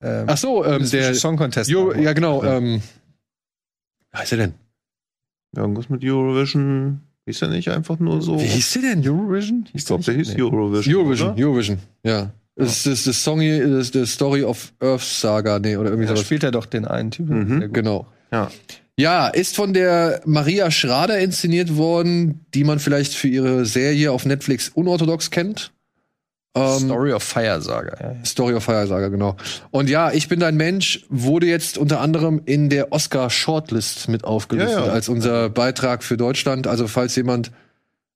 äh, 0.00 0.24
Ach 0.26 0.36
so, 0.36 0.64
ähm, 0.64 0.88
der 0.90 1.14
Song 1.14 1.36
Contest. 1.36 1.72
Euro, 1.74 1.94
ja 1.94 2.12
genau. 2.12 2.42
Ähm, 2.44 2.82
wie 4.12 4.18
heißt 4.18 4.32
er 4.32 4.38
denn? 4.38 4.54
Irgendwas 5.56 5.88
mit 5.88 6.04
Eurovision. 6.04 7.00
Ist 7.24 7.40
ja 7.40 7.48
nicht 7.48 7.68
einfach 7.70 7.98
nur 7.98 8.22
so. 8.22 8.38
Wie 8.38 8.44
hieß 8.44 8.72
der 8.74 8.82
denn? 8.94 9.08
Eurovision? 9.08 9.66
Ich 9.72 9.84
glaube, 9.84 10.04
der 10.04 10.14
hieß 10.14 10.34
Nee. 10.34 10.42
Eurovision. 10.42 10.94
Eurovision, 10.96 11.30
Oder? 11.32 11.42
Eurovision, 11.44 11.78
ja. 12.04 12.30
Das 12.58 12.86
ist 12.86 13.06
das 13.06 13.22
Song 13.22 13.40
das 13.40 13.88
ist 13.88 13.92
the 13.92 14.06
Story 14.06 14.42
of 14.42 14.72
Earth 14.80 15.02
Saga, 15.02 15.58
nee, 15.58 15.76
oder 15.76 15.90
irgendwie 15.90 16.06
Da 16.06 16.14
sowas. 16.14 16.24
spielt 16.24 16.42
er 16.42 16.52
doch 16.52 16.64
den 16.66 16.86
einen 16.86 17.10
Typen. 17.10 17.56
Mhm. 17.66 17.72
Genau. 17.72 18.06
Ja. 18.32 18.50
Ja, 18.98 19.28
ist 19.28 19.56
von 19.56 19.74
der 19.74 20.22
Maria 20.24 20.70
Schrader 20.70 21.18
inszeniert 21.18 21.76
worden, 21.76 22.46
die 22.54 22.64
man 22.64 22.78
vielleicht 22.78 23.12
für 23.12 23.28
ihre 23.28 23.66
Serie 23.66 24.10
auf 24.10 24.24
Netflix 24.24 24.70
unorthodox 24.70 25.30
kennt. 25.30 25.72
Ähm, 26.56 26.78
Story 26.78 27.12
of 27.12 27.22
Fire 27.22 27.60
Saga. 27.60 27.96
Ja, 28.00 28.12
ja. 28.12 28.24
Story 28.24 28.54
of 28.54 28.64
Fire 28.64 28.86
Saga, 28.86 29.08
genau. 29.08 29.36
Und 29.70 29.90
ja, 29.90 30.10
ich 30.10 30.28
bin 30.28 30.40
dein 30.40 30.56
Mensch 30.56 31.04
wurde 31.10 31.46
jetzt 31.46 31.76
unter 31.76 32.00
anderem 32.00 32.40
in 32.46 32.70
der 32.70 32.92
Oscar 32.92 33.28
Shortlist 33.30 34.08
mit 34.08 34.24
aufgelistet 34.24 34.80
Ja, 34.80 34.86
ja. 34.86 34.92
als 34.92 35.08
unser 35.08 35.50
Beitrag 35.50 36.02
für 36.02 36.16
Deutschland. 36.16 36.66
Also 36.66 36.88
falls 36.88 37.14
jemand 37.14 37.52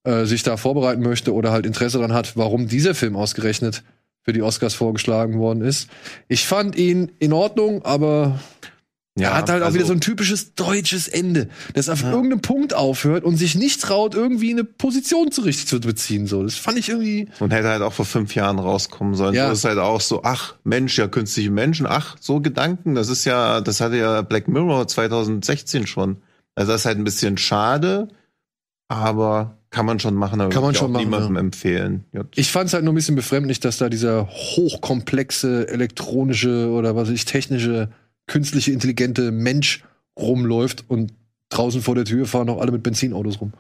äh, 0.05 0.25
sich 0.25 0.43
da 0.43 0.57
vorbereiten 0.57 1.03
möchte 1.03 1.35
oder 1.35 1.53
halt 1.53 1.67
Interesse 1.67 1.99
daran 1.99 2.15
hat, 2.15 2.37
warum 2.37 2.69
dieser 2.69 2.95
Film 2.95 3.17
ausgerechnet 3.17 3.83
für 4.23 4.33
die 4.33 4.43
Oscars 4.43 4.75
vorgeschlagen 4.75 5.39
worden 5.39 5.63
ist. 5.63 5.89
Ich 6.29 6.47
fand 6.47 6.77
ihn 6.77 7.13
in 7.19 7.33
Ordnung, 7.33 7.85
aber 7.85 8.39
er 9.19 9.37
hat 9.37 9.51
halt 9.51 9.63
auch 9.63 9.67
also- 9.67 9.79
wieder 9.79 9.87
so 9.87 9.93
ein 9.93 10.01
typisches 10.01 10.55
deutsches 10.55 11.09
Ende, 11.09 11.49
das 11.75 11.89
auf 11.89 12.03
irgendeinem 12.03 12.41
Punkt 12.41 12.75
aufhört 12.75 13.25
und 13.25 13.37
sich 13.37 13.55
nicht 13.55 13.83
traut, 13.83 14.15
irgendwie 14.15 14.51
eine 14.51 14.65
Position 14.65 15.33
zu 15.33 15.43
richtig 15.43 15.67
zu 15.67 15.81
beziehen. 15.81 16.27
So, 16.27 16.43
das 16.43 16.55
fand 16.55 16.79
ich 16.79 16.89
irgendwie. 16.89 17.29
Und 17.41 17.53
hätte 17.53 17.69
halt 17.69 17.83
auch 17.83 17.93
vor 17.93 18.05
fünf 18.05 18.35
Jahren 18.35 18.59
rauskommen 18.59 19.15
sollen. 19.15 19.35
Ja. 19.35 19.49
So 19.49 19.53
ist 19.53 19.65
halt 19.65 19.79
auch 19.79 20.01
so, 20.01 20.23
ach, 20.23 20.55
Mensch, 20.65 20.97
ja, 20.99 21.09
künstliche 21.09 21.51
Menschen, 21.51 21.87
ach, 21.87 22.17
so 22.21 22.41
Gedanken, 22.41 22.95
das 22.95 23.09
ist 23.09 23.25
ja, 23.25 23.61
das 23.61 23.81
hatte 23.81 23.97
ja 23.97 24.23
Black 24.23 24.49
Mirror 24.49 24.87
2016 24.87 25.87
schon. 25.87 26.19
Also 26.55 26.73
das 26.73 26.83
ist 26.83 26.87
halt 26.87 26.99
ein 26.99 27.05
bisschen 27.05 27.37
schade, 27.39 28.09
aber 28.89 29.57
kann 29.71 29.87
man 29.87 30.01
schon 30.01 30.15
machen, 30.15 30.41
aber 30.41 30.51
Kann 30.51 30.63
man 30.63 30.75
schon 30.75 30.89
auch 30.89 30.95
machen, 30.95 31.05
niemandem 31.05 31.35
ja. 31.35 31.41
empfehlen. 31.41 32.05
Ja. 32.13 32.23
Ich 32.35 32.51
fand 32.51 32.67
es 32.67 32.75
halt 32.75 32.85
nur 32.85 32.93
ein 32.93 32.97
bisschen 32.97 33.15
befremdlich, 33.15 33.61
dass 33.61 33.79
da 33.79 33.89
dieser 33.89 34.29
hochkomplexe 34.29 35.69
elektronische 35.69 36.69
oder 36.71 36.97
was 36.97 37.09
weiß 37.09 37.15
ich 37.15 37.25
technische 37.25 37.91
künstliche 38.31 38.73
intelligente 38.73 39.33
Mensch 39.33 39.83
rumläuft 40.19 40.85
und 40.89 41.13
draußen 41.51 41.83
vor 41.83 41.95
der 41.97 42.05
Tür 42.05 42.27
fahren 42.27 42.49
auch 42.49 42.61
alle 42.61 42.71
mit 42.73 42.83
Benzinautos 42.83 43.41
rum. 43.41 43.53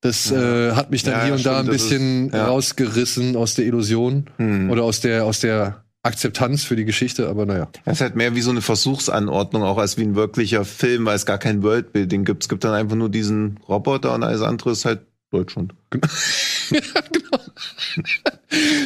Das 0.00 0.30
Ja. 0.30 0.68
äh, 0.68 0.72
hat 0.72 0.90
mich 0.90 1.02
dann 1.02 1.14
Ja, 1.14 1.24
hier 1.24 1.34
und 1.34 1.44
da 1.46 1.58
ein 1.58 1.64
stimmt, 1.64 1.72
bisschen 1.72 2.26
ist- 2.28 2.34
ja. 2.34 2.46
rausgerissen 2.46 3.34
aus 3.36 3.54
der 3.54 3.64
Illusion 3.64 4.26
Hm. 4.36 4.70
oder 4.70 4.84
aus 4.84 5.00
der 5.00 5.24
aus 5.24 5.40
der 5.40 5.82
Akzeptanz 6.04 6.62
für 6.64 6.76
die 6.76 6.84
Geschichte, 6.84 7.28
aber 7.28 7.44
naja. 7.46 7.68
Das 7.84 7.94
ist 7.96 8.00
halt 8.02 8.14
mehr 8.14 8.34
wie 8.36 8.40
so 8.40 8.50
eine 8.52 8.60
Versuchsanordnung, 8.62 9.62
auch 9.64 9.78
als 9.78 9.98
wie 9.98 10.02
ein 10.02 10.14
wirklicher 10.14 10.64
Film, 10.64 11.04
weil 11.06 11.16
es 11.16 11.26
gar 11.26 11.38
kein 11.38 11.62
Worldbuilding 11.64 12.24
gibt. 12.24 12.44
Es 12.44 12.48
gibt 12.48 12.62
dann 12.62 12.72
einfach 12.74 12.94
nur 12.96 13.08
diesen 13.08 13.58
Roboter 13.68 14.14
und 14.14 14.22
alles 14.22 14.42
andere 14.42 14.70
ist 14.70 14.84
halt 14.84 15.00
Deutschland. 15.30 15.74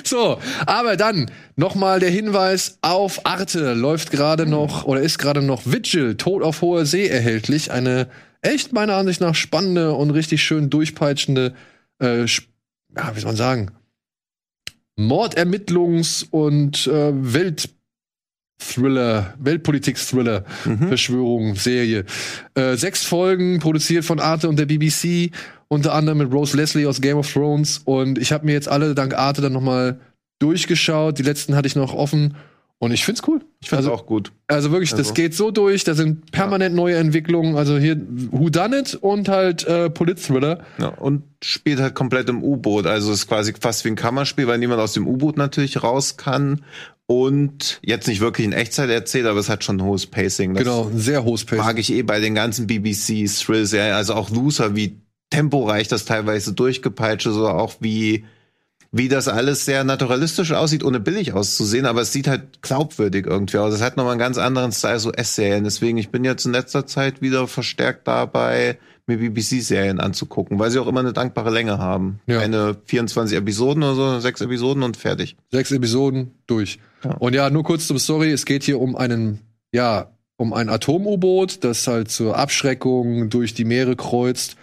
So, 0.04 0.38
aber 0.66 0.96
dann 0.96 1.30
nochmal 1.56 2.00
der 2.00 2.10
Hinweis 2.10 2.78
auf 2.82 3.24
Arte 3.26 3.74
läuft 3.74 4.10
gerade 4.10 4.46
noch 4.46 4.84
oder 4.84 5.00
ist 5.00 5.18
gerade 5.18 5.42
noch 5.42 5.62
Vigil, 5.64 6.16
Tod 6.16 6.42
auf 6.42 6.62
hoher 6.62 6.84
See 6.86 7.06
erhältlich. 7.06 7.70
Eine 7.70 8.08
echt 8.40 8.72
meiner 8.72 8.94
Ansicht 8.96 9.20
nach 9.20 9.34
spannende 9.34 9.92
und 9.92 10.10
richtig 10.10 10.42
schön 10.42 10.70
durchpeitschende, 10.70 11.54
äh, 12.00 12.20
ja, 12.20 12.26
wie 13.14 13.20
soll 13.20 13.28
man 13.28 13.36
sagen, 13.36 13.70
Mordermittlungs- 14.98 16.26
und 16.30 16.86
äh, 16.86 17.12
Welt-Thriller, 17.14 17.74
Weltpolitik-Thriller, 19.38 20.44
Verschwörung, 20.88 21.54
Serie. 21.56 22.04
Äh, 22.54 22.76
sechs 22.76 23.04
Folgen, 23.04 23.58
produziert 23.60 24.04
von 24.04 24.20
Arte 24.20 24.48
und 24.48 24.58
der 24.58 24.66
BBC, 24.66 25.30
unter 25.72 25.94
anderem 25.94 26.18
mit 26.18 26.32
Rose 26.32 26.54
Leslie 26.56 26.86
aus 26.86 27.00
Game 27.00 27.16
of 27.16 27.32
Thrones. 27.32 27.80
Und 27.84 28.18
ich 28.18 28.30
habe 28.30 28.44
mir 28.44 28.52
jetzt 28.52 28.68
alle 28.68 28.94
dank 28.94 29.14
Arte 29.14 29.40
dann 29.40 29.54
noch 29.54 29.62
mal 29.62 29.98
durchgeschaut. 30.38 31.18
Die 31.18 31.22
letzten 31.22 31.56
hatte 31.56 31.66
ich 31.66 31.76
noch 31.76 31.94
offen. 31.94 32.34
Und 32.78 32.90
ich 32.92 33.04
find's 33.04 33.22
cool. 33.28 33.40
Ich 33.60 33.68
finde 33.68 33.84
also, 33.84 33.92
auch 33.92 34.06
gut. 34.06 34.32
also 34.48 34.72
wirklich, 34.72 34.90
das 34.90 34.98
Also- 34.98 35.14
geht 35.14 35.34
so 35.34 35.50
durch. 35.52 35.84
Da 35.84 35.94
sind 35.94 36.30
permanent 36.32 36.74
neue 36.74 36.96
Entwicklungen. 36.96 37.56
Also 37.56 37.78
hier 37.78 37.96
Who 38.32 38.50
Done 38.50 38.76
It 38.80 38.96
und 38.96 39.28
halt 39.28 39.64
äh, 39.66 39.88
Polit-Thriller. 39.88 40.64
Ja, 40.78 40.88
und 40.88 41.22
spielt 41.44 41.78
halt 41.80 41.94
komplett 41.94 42.28
im 42.28 42.42
U-Boot. 42.42 42.86
Also 42.86 43.12
ist 43.12 43.28
quasi 43.28 43.54
fast 43.58 43.84
wie 43.84 43.90
ein 43.90 43.94
Kammerspiel, 43.96 44.48
weil 44.48 44.58
niemand 44.58 44.80
aus 44.80 44.92
dem 44.94 45.06
U-Boot 45.06 45.36
natürlich 45.38 45.82
raus 45.82 46.16
kann. 46.16 46.62
Und 47.06 47.78
jetzt 47.84 48.08
nicht 48.08 48.20
wirklich 48.20 48.46
in 48.46 48.52
Echtzeit 48.52 48.90
erzählt, 48.90 49.26
aber 49.26 49.38
es 49.38 49.48
hat 49.48 49.62
schon 49.64 49.76
ein 49.76 49.84
hohes 49.84 50.06
Pacing. 50.06 50.54
Das 50.54 50.64
Genau, 50.64 50.88
ein 50.88 50.98
sehr 50.98 51.24
hohes 51.24 51.44
Pace. 51.44 51.58
mag 51.58 51.78
ich 51.78 51.92
eh 51.92 52.02
bei 52.02 52.18
den 52.20 52.34
ganzen 52.34 52.66
BBC 52.66 53.26
Thrill-Serien. 53.26 53.94
Also 53.94 54.14
auch 54.14 54.30
Loser, 54.30 54.74
wie 54.74 55.01
temporeich 55.32 55.88
das 55.88 56.04
teilweise 56.04 56.52
durchgepeitscht 56.52 57.26
ist, 57.26 57.36
oder 57.36 57.54
auch 57.54 57.74
wie 57.80 58.24
wie 58.94 59.08
das 59.08 59.26
alles 59.26 59.64
sehr 59.64 59.84
naturalistisch 59.84 60.52
aussieht, 60.52 60.84
ohne 60.84 61.00
billig 61.00 61.32
auszusehen, 61.32 61.86
aber 61.86 62.02
es 62.02 62.12
sieht 62.12 62.28
halt 62.28 62.60
glaubwürdig 62.60 63.26
irgendwie 63.26 63.56
aus. 63.56 63.72
Es 63.72 63.80
hat 63.80 63.96
nochmal 63.96 64.12
einen 64.12 64.20
ganz 64.20 64.36
anderen 64.36 64.70
Style, 64.70 64.98
so 64.98 65.10
S-Serien. 65.10 65.64
Deswegen, 65.64 65.96
ich 65.96 66.10
bin 66.10 66.24
jetzt 66.24 66.44
in 66.44 66.52
letzter 66.52 66.86
Zeit 66.86 67.22
wieder 67.22 67.48
verstärkt 67.48 68.06
dabei, 68.06 68.78
mir 69.06 69.16
BBC-Serien 69.16 69.98
anzugucken, 69.98 70.58
weil 70.58 70.70
sie 70.70 70.78
auch 70.78 70.86
immer 70.86 71.00
eine 71.00 71.14
dankbare 71.14 71.50
Länge 71.50 71.78
haben. 71.78 72.20
Ja. 72.26 72.40
Eine 72.40 72.76
24 72.84 73.38
Episoden 73.38 73.82
oder 73.82 73.94
so, 73.94 74.20
sechs 74.20 74.42
Episoden 74.42 74.82
und 74.82 74.98
fertig. 74.98 75.36
Sechs 75.50 75.72
Episoden 75.72 76.32
durch. 76.46 76.78
Ja. 77.02 77.12
Und 77.12 77.34
ja, 77.34 77.48
nur 77.48 77.64
kurz 77.64 77.86
zum 77.86 77.98
Story. 77.98 78.30
Es 78.30 78.44
geht 78.44 78.62
hier 78.62 78.78
um 78.78 78.94
einen, 78.94 79.40
ja, 79.72 80.10
um 80.36 80.52
ein 80.52 80.68
Atom-U-Boot, 80.68 81.64
das 81.64 81.86
halt 81.86 82.10
zur 82.10 82.36
Abschreckung 82.36 83.30
durch 83.30 83.54
die 83.54 83.64
Meere 83.64 83.96
kreuzt 83.96 84.56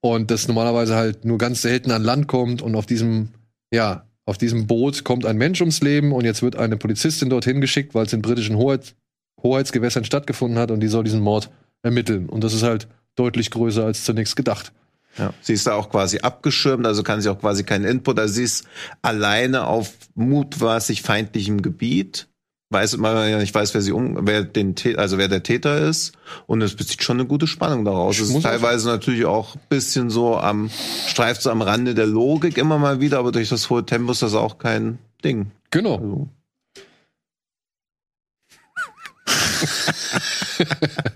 und 0.00 0.30
das 0.30 0.48
normalerweise 0.48 0.96
halt 0.96 1.24
nur 1.24 1.38
ganz 1.38 1.62
selten 1.62 1.90
an 1.90 2.02
Land 2.02 2.26
kommt 2.26 2.62
und 2.62 2.74
auf 2.74 2.86
diesem, 2.86 3.28
ja, 3.72 4.06
auf 4.26 4.38
diesem 4.38 4.66
Boot 4.66 5.04
kommt 5.04 5.26
ein 5.26 5.36
Mensch 5.36 5.60
ums 5.60 5.80
Leben 5.80 6.12
und 6.12 6.24
jetzt 6.24 6.42
wird 6.42 6.56
eine 6.56 6.76
Polizistin 6.76 7.30
dorthin 7.30 7.60
geschickt, 7.60 7.94
weil 7.94 8.06
es 8.06 8.12
in 8.12 8.22
britischen 8.22 8.56
Hoheit, 8.56 8.94
Hoheitsgewässern 9.42 10.04
stattgefunden 10.04 10.58
hat 10.58 10.70
und 10.70 10.80
die 10.80 10.88
soll 10.88 11.04
diesen 11.04 11.20
Mord 11.20 11.50
ermitteln. 11.82 12.28
Und 12.28 12.44
das 12.44 12.54
ist 12.54 12.62
halt 12.62 12.88
deutlich 13.16 13.50
größer 13.50 13.84
als 13.84 14.04
zunächst 14.04 14.36
gedacht. 14.36 14.72
Ja. 15.18 15.34
Sie 15.40 15.52
ist 15.52 15.66
da 15.66 15.74
auch 15.74 15.90
quasi 15.90 16.20
abgeschirmt, 16.20 16.86
also 16.86 17.02
kann 17.02 17.20
sie 17.20 17.28
auch 17.28 17.40
quasi 17.40 17.64
keinen 17.64 17.84
Input, 17.84 18.18
also 18.18 18.34
sie 18.34 18.44
ist 18.44 18.66
alleine 19.02 19.66
auf 19.66 19.92
mutmaßlich 20.14 21.02
feindlichem 21.02 21.62
Gebiet. 21.62 22.28
Weiß 22.72 22.94
immer 22.94 23.26
ja 23.26 23.38
nicht 23.38 23.54
weiß, 23.54 23.74
wer 23.74 23.82
sie 23.82 23.90
um, 23.90 24.26
wer 24.28 24.44
den 24.44 24.76
also 24.96 25.18
wer 25.18 25.26
der 25.26 25.42
Täter 25.42 25.78
ist 25.88 26.12
und 26.46 26.62
es 26.62 26.76
bezieht 26.76 27.02
schon 27.02 27.18
eine 27.18 27.26
gute 27.26 27.48
Spannung 27.48 27.84
daraus. 27.84 28.14
Ich 28.14 28.22
Es 28.22 28.28
ist 28.28 28.34
muss 28.34 28.44
auch 28.44 28.50
teilweise 28.50 28.88
natürlich 28.88 29.24
auch 29.24 29.56
ein 29.56 29.60
bisschen 29.68 30.08
so 30.08 30.36
am 30.36 30.70
streift 31.08 31.42
so 31.42 31.50
am 31.50 31.62
Rande 31.62 31.94
der 31.94 32.06
Logik 32.06 32.56
immer 32.58 32.78
mal 32.78 33.00
wieder, 33.00 33.18
aber 33.18 33.32
durch 33.32 33.48
das 33.48 33.70
hohe 33.70 33.84
Tempo 33.84 34.12
ist 34.12 34.22
das 34.22 34.34
auch 34.34 34.58
kein 34.58 34.98
Ding. 35.24 35.50
Genau. 35.70 35.96
Also, 35.96 36.28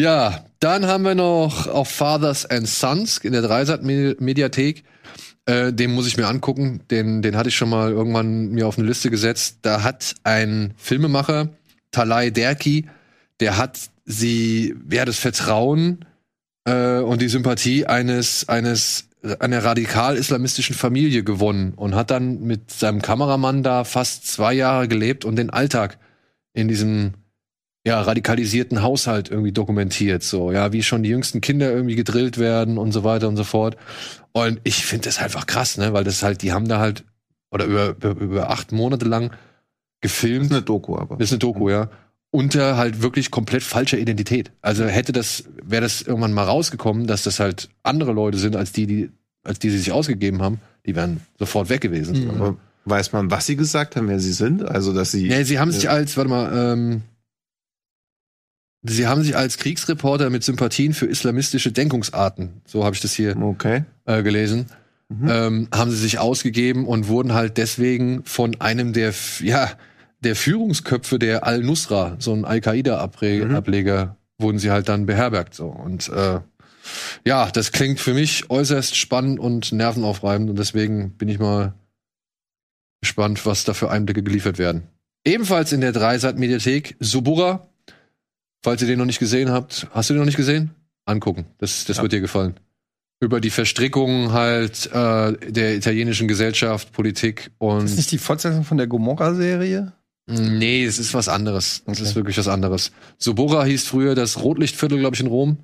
Ja, 0.00 0.46
dann 0.60 0.86
haben 0.86 1.04
wir 1.04 1.14
noch 1.14 1.66
auf 1.66 1.90
Fathers 1.90 2.46
and 2.46 2.66
Sons 2.66 3.18
in 3.18 3.32
der 3.32 3.42
Dreisat-Mediathek. 3.42 4.84
Äh, 5.50 5.72
den 5.72 5.92
muss 5.92 6.06
ich 6.06 6.16
mir 6.16 6.28
angucken. 6.28 6.82
Den, 6.92 7.22
den 7.22 7.36
hatte 7.36 7.48
ich 7.48 7.56
schon 7.56 7.70
mal 7.70 7.90
irgendwann 7.90 8.50
mir 8.50 8.68
auf 8.68 8.78
eine 8.78 8.86
Liste 8.86 9.10
gesetzt. 9.10 9.58
Da 9.62 9.82
hat 9.82 10.14
ein 10.22 10.74
Filmemacher, 10.76 11.48
Talai 11.90 12.30
Derki, 12.30 12.86
der 13.40 13.56
hat 13.56 13.90
sie, 14.04 14.76
wer 14.86 15.06
das 15.06 15.18
Vertrauen 15.18 16.04
äh, 16.66 16.98
und 16.98 17.20
die 17.20 17.28
Sympathie 17.28 17.84
eines, 17.84 18.48
eines 18.48 19.08
einer 19.40 19.64
radikal-islamistischen 19.64 20.76
Familie 20.76 21.24
gewonnen 21.24 21.74
und 21.74 21.96
hat 21.96 22.12
dann 22.12 22.42
mit 22.42 22.70
seinem 22.70 23.02
Kameramann 23.02 23.64
da 23.64 23.82
fast 23.82 24.28
zwei 24.28 24.54
Jahre 24.54 24.86
gelebt 24.86 25.24
und 25.24 25.34
den 25.34 25.50
Alltag 25.50 25.98
in 26.52 26.68
diesem 26.68 27.14
ja, 27.84 28.00
radikalisierten 28.00 28.82
Haushalt 28.82 29.30
irgendwie 29.30 29.52
dokumentiert, 29.52 30.22
so, 30.22 30.52
ja, 30.52 30.72
wie 30.72 30.82
schon 30.82 31.02
die 31.02 31.08
jüngsten 31.08 31.40
Kinder 31.40 31.72
irgendwie 31.72 31.96
gedrillt 31.96 32.38
werden 32.38 32.78
und 32.78 32.92
so 32.92 33.04
weiter 33.04 33.26
und 33.28 33.36
so 33.36 33.44
fort. 33.44 33.76
Und 34.32 34.60
ich 34.64 34.84
finde 34.84 35.06
das 35.06 35.18
einfach 35.18 35.46
krass, 35.46 35.76
ne, 35.78 35.92
weil 35.92 36.04
das 36.04 36.22
halt, 36.22 36.42
die 36.42 36.52
haben 36.52 36.68
da 36.68 36.78
halt, 36.78 37.04
oder 37.50 37.64
über, 37.64 37.96
über, 38.10 38.50
acht 38.50 38.72
Monate 38.72 39.04
lang 39.04 39.32
gefilmt. 40.00 40.46
ist 40.46 40.52
eine 40.52 40.62
Doku, 40.62 40.96
aber. 40.96 41.16
Das 41.16 41.28
ist 41.28 41.32
eine 41.32 41.38
Doku, 41.40 41.68
ja. 41.68 41.90
Unter 42.30 42.76
halt 42.76 43.02
wirklich 43.02 43.32
komplett 43.32 43.64
falscher 43.64 43.98
Identität. 43.98 44.52
Also 44.62 44.84
hätte 44.84 45.10
das, 45.10 45.44
wäre 45.64 45.82
das 45.82 46.02
irgendwann 46.02 46.32
mal 46.32 46.44
rausgekommen, 46.44 47.08
dass 47.08 47.24
das 47.24 47.40
halt 47.40 47.70
andere 47.82 48.12
Leute 48.12 48.38
sind, 48.38 48.54
als 48.54 48.70
die, 48.70 48.86
die, 48.86 49.10
als 49.42 49.58
die 49.58 49.70
sie 49.70 49.78
sich 49.78 49.90
ausgegeben 49.90 50.40
haben, 50.40 50.60
die 50.86 50.94
wären 50.94 51.20
sofort 51.38 51.68
weg 51.68 51.80
gewesen. 51.80 52.24
Mhm. 52.24 52.30
Aber 52.30 52.56
weiß 52.84 53.12
man, 53.12 53.32
was 53.32 53.46
sie 53.46 53.56
gesagt 53.56 53.96
haben, 53.96 54.08
wer 54.08 54.20
sie 54.20 54.32
sind? 54.32 54.64
Also, 54.64 54.92
dass 54.92 55.10
sie. 55.10 55.28
Nee, 55.28 55.42
sie 55.42 55.58
haben 55.58 55.72
sich 55.72 55.90
als, 55.90 56.16
warte 56.16 56.30
mal, 56.30 56.72
ähm, 56.72 57.02
sie 58.82 59.06
haben 59.06 59.22
sich 59.22 59.36
als 59.36 59.58
Kriegsreporter 59.58 60.30
mit 60.30 60.42
Sympathien 60.44 60.94
für 60.94 61.06
islamistische 61.06 61.72
Denkungsarten, 61.72 62.62
so 62.66 62.84
habe 62.84 62.94
ich 62.94 63.00
das 63.02 63.12
hier 63.12 63.36
Okay. 63.36 63.84
äh, 64.06 64.22
gelesen, 64.22 64.66
Mhm. 65.08 65.28
ähm, 65.28 65.68
haben 65.74 65.90
sie 65.90 65.96
sich 65.96 66.18
ausgegeben 66.18 66.86
und 66.86 67.08
wurden 67.08 67.34
halt 67.34 67.56
deswegen 67.56 68.22
von 68.24 68.60
einem 68.60 68.92
der, 68.92 69.12
ja, 69.40 69.70
der 70.20 70.36
Führungsköpfe 70.36 71.18
der 71.18 71.44
Al-Nusra, 71.46 72.16
so 72.20 72.32
ein 72.32 72.44
Al-Qaida-Ableger, 72.44 74.04
Mhm. 74.06 74.10
wurden 74.38 74.58
sie 74.58 74.70
halt 74.70 74.88
dann 74.88 75.06
beherbergt. 75.06 75.54
So. 75.54 75.66
Und 75.66 76.08
äh, 76.10 76.40
ja, 77.26 77.50
das 77.50 77.72
klingt 77.72 77.98
für 78.00 78.14
mich 78.14 78.50
äußerst 78.50 78.96
spannend 78.96 79.40
und 79.40 79.72
nervenaufreibend 79.72 80.48
und 80.50 80.58
deswegen 80.58 81.10
bin 81.18 81.28
ich 81.28 81.38
mal 81.38 81.74
gespannt, 83.00 83.44
was 83.46 83.64
da 83.64 83.74
für 83.74 83.90
Einblicke 83.90 84.22
geliefert 84.22 84.58
werden. 84.58 84.82
Ebenfalls 85.24 85.72
in 85.72 85.80
der 85.80 85.92
Dreisat-Mediathek 85.92 86.96
Subura. 87.00 87.66
Falls 88.62 88.82
ihr 88.82 88.88
den 88.88 88.98
noch 88.98 89.06
nicht 89.06 89.18
gesehen 89.18 89.50
habt, 89.50 89.86
hast 89.92 90.10
du 90.10 90.14
den 90.14 90.18
noch 90.20 90.26
nicht 90.26 90.36
gesehen? 90.36 90.70
Angucken. 91.06 91.46
Das, 91.58 91.84
das 91.84 91.96
Ja. 91.96 92.02
wird 92.02 92.12
dir 92.12 92.20
gefallen. 92.20 92.54
Über 93.20 93.40
die 93.40 93.50
Verstrickungen 93.50 94.32
halt 94.32 94.86
äh, 94.92 95.32
der 95.50 95.76
italienischen 95.76 96.28
Gesellschaft, 96.28 96.92
Politik 96.92 97.50
und 97.58 97.84
Ist 97.84 97.96
nicht 97.96 98.10
die 98.12 98.18
Fortsetzung 98.18 98.64
von 98.64 98.78
der 98.78 98.86
Gomorra-Serie? 98.86 99.92
Nee, 100.26 100.84
es 100.84 100.98
ist 100.98 101.12
was 101.12 101.28
anderes. 101.28 101.82
Es 101.86 101.98
Okay. 101.98 102.02
ist 102.02 102.14
wirklich 102.14 102.38
was 102.38 102.48
anderes. 102.48 102.92
Sobora 103.18 103.64
hieß 103.64 103.86
früher 103.88 104.14
das 104.14 104.42
Rotlichtviertel, 104.42 104.98
glaube 104.98 105.16
ich, 105.16 105.20
in 105.20 105.26
Rom. 105.26 105.58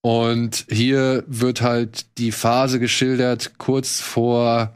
Und 0.00 0.64
hier 0.70 1.24
wird 1.26 1.60
halt 1.60 2.06
die 2.18 2.32
Phase 2.32 2.78
geschildert 2.80 3.58
kurz 3.58 4.00
vor 4.00 4.72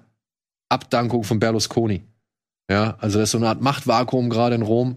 Abdankung 0.69 1.25
von 1.25 1.39
Berlusconi. 1.39 2.03
Ja, 2.71 2.97
also 3.01 3.19
das 3.19 3.29
ist 3.29 3.33
so 3.33 3.39
eine 3.39 3.49
Art 3.49 3.61
Machtvakuum 3.63 4.31
gerade 4.31 4.55
in 4.55 4.63
Rom. 4.63 4.97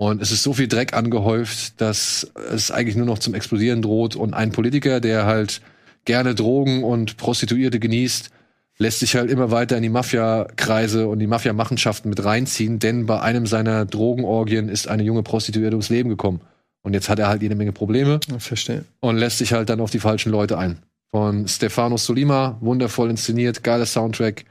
Und 0.00 0.22
es 0.22 0.32
ist 0.32 0.42
so 0.42 0.54
viel 0.54 0.66
Dreck 0.66 0.94
angehäuft, 0.94 1.78
dass 1.78 2.32
es 2.50 2.70
eigentlich 2.70 2.96
nur 2.96 3.04
noch 3.04 3.18
zum 3.18 3.34
Explodieren 3.34 3.82
droht. 3.82 4.16
Und 4.16 4.32
ein 4.32 4.50
Politiker, 4.50 4.98
der 4.98 5.26
halt 5.26 5.60
gerne 6.06 6.34
Drogen 6.34 6.84
und 6.84 7.18
Prostituierte 7.18 7.78
genießt, 7.78 8.30
lässt 8.78 9.00
sich 9.00 9.14
halt 9.14 9.30
immer 9.30 9.50
weiter 9.50 9.76
in 9.76 9.82
die 9.82 9.90
Mafia-Kreise 9.90 11.06
und 11.06 11.18
die 11.18 11.26
Mafia-Machenschaften 11.26 12.08
mit 12.08 12.24
reinziehen, 12.24 12.78
denn 12.78 13.04
bei 13.04 13.20
einem 13.20 13.44
seiner 13.44 13.84
Drogenorgien 13.84 14.70
ist 14.70 14.88
eine 14.88 15.02
junge 15.02 15.22
Prostituierte 15.22 15.76
ums 15.76 15.90
Leben 15.90 16.08
gekommen. 16.08 16.40
Und 16.80 16.94
jetzt 16.94 17.10
hat 17.10 17.18
er 17.18 17.28
halt 17.28 17.42
jede 17.42 17.54
Menge 17.54 17.72
Probleme 17.72 18.20
Verstehe. 18.38 18.86
und 19.00 19.18
lässt 19.18 19.36
sich 19.36 19.52
halt 19.52 19.68
dann 19.68 19.82
auf 19.82 19.90
die 19.90 20.00
falschen 20.00 20.32
Leute 20.32 20.56
ein. 20.56 20.78
Von 21.10 21.46
Stefano 21.46 21.98
Solima, 21.98 22.56
wundervoll 22.62 23.10
inszeniert, 23.10 23.62
geiler 23.62 23.84
Soundtrack. 23.84 24.46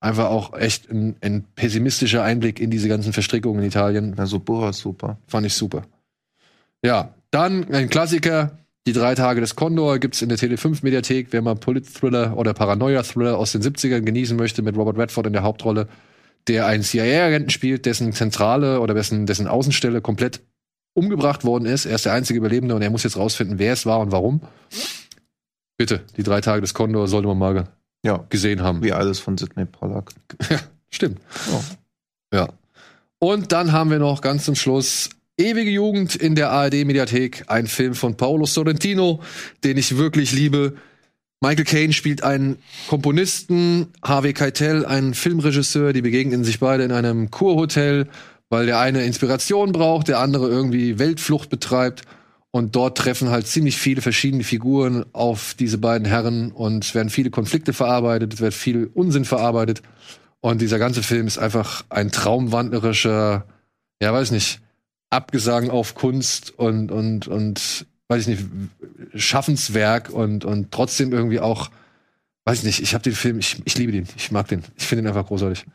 Einfach 0.00 0.30
auch 0.30 0.54
echt 0.58 0.90
ein, 0.90 1.16
ein 1.20 1.44
pessimistischer 1.54 2.24
Einblick 2.24 2.58
in 2.58 2.70
diese 2.70 2.88
ganzen 2.88 3.12
Verstrickungen 3.12 3.60
in 3.60 3.68
Italien. 3.68 4.18
Also, 4.18 4.38
boah, 4.38 4.72
super. 4.72 5.18
Fand 5.26 5.46
ich 5.46 5.54
super. 5.54 5.82
Ja, 6.82 7.14
dann 7.30 7.72
ein 7.72 7.90
Klassiker. 7.90 8.56
Die 8.86 8.94
drei 8.94 9.14
Tage 9.14 9.42
des 9.42 9.56
Condor 9.56 9.98
gibt's 9.98 10.22
in 10.22 10.30
der 10.30 10.38
Tele5-Mediathek. 10.38 11.28
Wer 11.32 11.42
mal 11.42 11.54
Polit-Thriller 11.54 12.34
oder 12.36 12.54
Paranoia-Thriller 12.54 13.36
aus 13.36 13.52
den 13.52 13.60
70ern 13.60 14.00
genießen 14.00 14.38
möchte, 14.38 14.62
mit 14.62 14.74
Robert 14.74 14.96
Redford 14.96 15.26
in 15.26 15.34
der 15.34 15.42
Hauptrolle, 15.42 15.86
der 16.48 16.66
einen 16.66 16.82
CIA-Agenten 16.82 17.50
spielt, 17.50 17.84
dessen 17.84 18.14
Zentrale 18.14 18.80
oder 18.80 18.94
dessen, 18.94 19.26
dessen 19.26 19.46
Außenstelle 19.46 20.00
komplett 20.00 20.40
umgebracht 20.94 21.44
worden 21.44 21.66
ist. 21.66 21.84
Er 21.84 21.96
ist 21.96 22.06
der 22.06 22.14
einzige 22.14 22.38
Überlebende 22.38 22.74
und 22.74 22.80
er 22.80 22.90
muss 22.90 23.04
jetzt 23.04 23.18
rausfinden, 23.18 23.58
wer 23.58 23.74
es 23.74 23.84
war 23.84 24.00
und 24.00 24.12
warum. 24.12 24.40
Bitte, 25.76 26.00
die 26.16 26.22
drei 26.22 26.40
Tage 26.40 26.62
des 26.62 26.72
Kondor 26.72 27.06
sollte 27.06 27.28
man 27.28 27.38
mal 27.38 27.68
Ja, 28.04 28.24
gesehen 28.28 28.62
haben. 28.62 28.82
wie 28.82 28.92
alles 28.92 29.18
von 29.18 29.36
Sidney 29.36 29.66
Pollack. 29.66 30.10
Stimmt. 30.90 31.20
Ja. 32.32 32.48
Und 33.18 33.52
dann 33.52 33.72
haben 33.72 33.90
wir 33.90 33.98
noch 33.98 34.22
ganz 34.22 34.44
zum 34.44 34.54
Schluss 34.54 35.10
Ewige 35.36 35.70
Jugend 35.70 36.16
in 36.16 36.34
der 36.34 36.50
ARD-Mediathek, 36.50 37.44
ein 37.46 37.66
Film 37.66 37.94
von 37.94 38.16
Paolo 38.16 38.44
Sorrentino, 38.44 39.20
den 39.64 39.78
ich 39.78 39.96
wirklich 39.96 40.32
liebe. 40.32 40.74
Michael 41.40 41.64
Caine 41.64 41.92
spielt 41.94 42.22
einen 42.22 42.58
Komponisten, 42.88 43.86
Harvey 44.02 44.34
Keitel 44.34 44.84
einen 44.84 45.14
Filmregisseur, 45.14 45.94
die 45.94 46.02
begegnen 46.02 46.44
sich 46.44 46.60
beide 46.60 46.84
in 46.84 46.92
einem 46.92 47.30
Kurhotel, 47.30 48.08
weil 48.50 48.66
der 48.66 48.80
eine 48.80 49.04
Inspiration 49.04 49.72
braucht, 49.72 50.08
der 50.08 50.18
andere 50.18 50.48
irgendwie 50.48 50.98
Weltflucht 50.98 51.48
betreibt. 51.48 52.02
Und 52.52 52.74
dort 52.74 52.98
treffen 52.98 53.30
halt 53.30 53.46
ziemlich 53.46 53.76
viele 53.76 54.02
verschiedene 54.02 54.42
Figuren 54.42 55.04
auf 55.12 55.54
diese 55.54 55.78
beiden 55.78 56.06
Herren 56.06 56.50
und 56.50 56.84
es 56.84 56.94
werden 56.94 57.08
viele 57.08 57.30
Konflikte 57.30 57.72
verarbeitet, 57.72 58.34
es 58.34 58.40
wird 58.40 58.54
viel 58.54 58.90
Unsinn 58.92 59.24
verarbeitet. 59.24 59.82
Und 60.40 60.60
dieser 60.60 60.78
ganze 60.78 61.02
Film 61.02 61.26
ist 61.26 61.38
einfach 61.38 61.84
ein 61.90 62.10
traumwandlerischer, 62.10 63.46
ja, 64.02 64.12
weiß 64.12 64.32
nicht, 64.32 64.60
Abgesang 65.10 65.70
auf 65.70 65.94
Kunst 65.94 66.56
und, 66.56 66.90
und, 66.92 67.26
und, 67.28 67.86
weiß 68.08 68.22
ich 68.22 68.28
nicht, 68.28 68.44
Schaffenswerk 69.14 70.10
und, 70.10 70.44
und 70.44 70.70
trotzdem 70.70 71.12
irgendwie 71.12 71.40
auch, 71.40 71.70
weiß 72.44 72.58
ich 72.58 72.64
nicht, 72.64 72.80
ich 72.80 72.94
habe 72.94 73.02
den 73.02 73.14
Film, 73.14 73.38
ich, 73.38 73.56
ich 73.64 73.76
liebe 73.76 73.92
den, 73.92 74.06
ich 74.16 74.30
mag 74.30 74.48
den, 74.48 74.62
ich 74.76 74.86
finde 74.86 75.04
ihn 75.04 75.08
einfach 75.08 75.26
großartig. 75.26 75.66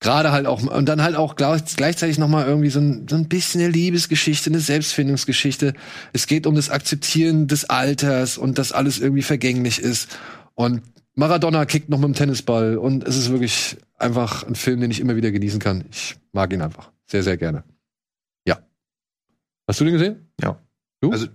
Gerade 0.00 0.30
halt 0.30 0.46
auch, 0.46 0.62
und 0.62 0.86
dann 0.86 1.02
halt 1.02 1.16
auch 1.16 1.36
gleich- 1.36 1.76
gleichzeitig 1.76 2.18
nochmal 2.18 2.46
irgendwie 2.46 2.68
so 2.68 2.80
ein, 2.80 3.06
so 3.08 3.16
ein 3.16 3.28
bisschen 3.28 3.62
eine 3.62 3.70
Liebesgeschichte, 3.70 4.50
eine 4.50 4.60
Selbstfindungsgeschichte. 4.60 5.72
Es 6.12 6.26
geht 6.26 6.46
um 6.46 6.54
das 6.54 6.68
Akzeptieren 6.68 7.46
des 7.48 7.64
Alters 7.64 8.36
und 8.36 8.58
dass 8.58 8.72
alles 8.72 8.98
irgendwie 8.98 9.22
vergänglich 9.22 9.78
ist. 9.78 10.18
Und 10.54 10.82
Maradona 11.14 11.64
kickt 11.64 11.88
noch 11.88 11.98
mit 11.98 12.08
dem 12.08 12.14
Tennisball 12.14 12.76
und 12.76 13.04
es 13.04 13.16
ist 13.16 13.30
wirklich 13.30 13.78
einfach 13.96 14.42
ein 14.46 14.54
Film, 14.54 14.80
den 14.82 14.90
ich 14.90 15.00
immer 15.00 15.16
wieder 15.16 15.30
genießen 15.30 15.60
kann. 15.60 15.84
Ich 15.90 16.16
mag 16.32 16.52
ihn 16.52 16.60
einfach. 16.60 16.92
Sehr, 17.06 17.22
sehr 17.22 17.38
gerne. 17.38 17.64
Ja. 18.46 18.58
Hast 19.66 19.80
du 19.80 19.84
den 19.84 19.94
gesehen? 19.94 20.30
Ja. 20.42 20.60
Du? 21.00 21.10
Also- 21.10 21.28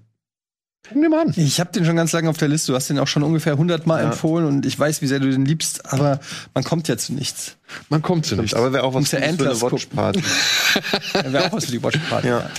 Guck 0.88 1.02
dir 1.02 1.10
mal 1.10 1.22
an. 1.28 1.34
Ich 1.38 1.60
habe 1.60 1.72
den 1.72 1.86
schon 1.86 1.95
ganz 1.95 2.12
lange 2.12 2.30
auf 2.30 2.38
der 2.38 2.48
Liste. 2.48 2.72
Du 2.72 2.76
hast 2.76 2.90
den 2.90 2.98
auch 2.99 3.08
schon 3.08 3.24
ungefähr 3.24 3.53
100 3.53 3.86
Mal 3.86 4.02
Ja. 4.03 4.10
empfohlen 4.10 4.45
und 4.48 4.66
ich 4.66 4.78
weiß, 4.78 5.02
wie 5.02 5.08
sehr 5.08 5.20
du 5.20 5.30
den 5.30 5.45
liebst, 5.45 5.91
aber 5.94 6.20
man 6.53 6.64
kommt 6.64 6.88
ja 6.88 6.98
zu 6.98 7.14
nichts. 7.14 7.56
Man 7.90 8.02
kommt 8.02 8.26
zu 8.26 8.36
nichts. 8.36 8.53
Aber 8.56 8.74
wäre 8.74 8.84
auch 8.84 8.94
was 8.94 9.10
für 9.10 9.18
eine. 9.18 9.38
Watchparty. 9.40 10.24
Wäre 11.32 11.45
auch 11.45 11.53
was 11.53 11.66
für 11.66 11.72
die 11.72 11.84
Watchparty. 11.84 12.28
Ja. 12.28 12.49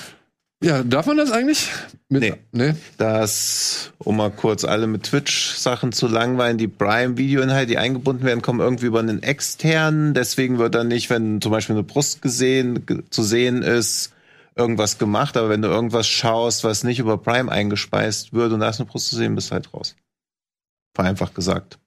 Ja, 0.64 0.84
darf 0.84 1.06
man 1.06 1.16
das 1.16 1.32
eigentlich? 1.32 1.70
Mit, 2.08 2.22
Nee. 2.22 2.34
nee. 2.52 2.74
dass, 2.96 3.90
um 3.98 4.16
mal 4.16 4.30
kurz 4.30 4.62
alle 4.64 4.86
mit 4.86 5.02
Twitch-Sachen 5.02 5.90
zu 5.90 6.06
langweilen, 6.06 6.56
die 6.56 6.68
Prime-Videoinhalte, 6.68 7.66
die 7.66 7.78
eingebunden 7.78 8.24
werden, 8.24 8.42
kommen 8.42 8.60
irgendwie 8.60 8.86
über 8.86 9.00
einen 9.00 9.24
externen. 9.24 10.14
Deswegen 10.14 10.58
wird 10.58 10.76
dann 10.76 10.86
nicht, 10.86 11.10
wenn 11.10 11.40
zum 11.40 11.50
Beispiel 11.50 11.74
eine 11.74 11.82
Brust 11.82 12.22
gesehen, 12.22 12.86
ge- 12.86 13.02
zu 13.10 13.24
sehen 13.24 13.62
ist, 13.62 14.11
irgendwas 14.54 14.98
gemacht. 14.98 15.36
Aber 15.36 15.48
wenn 15.48 15.62
du 15.62 15.68
irgendwas 15.68 16.06
schaust, 16.06 16.64
was 16.64 16.84
nicht 16.84 16.98
über 16.98 17.18
Prime 17.18 17.50
eingespeist 17.50 18.32
wird 18.32 18.52
und 18.52 18.60
da 18.60 18.68
ist 18.68 18.80
eine 18.80 18.88
Brust 18.88 19.08
zu 19.08 19.16
sehen, 19.16 19.34
bist 19.34 19.50
du 19.50 19.52
halt 19.54 19.72
raus. 19.74 19.96
Vereinfacht 20.94 21.34
gesagt. 21.34 21.78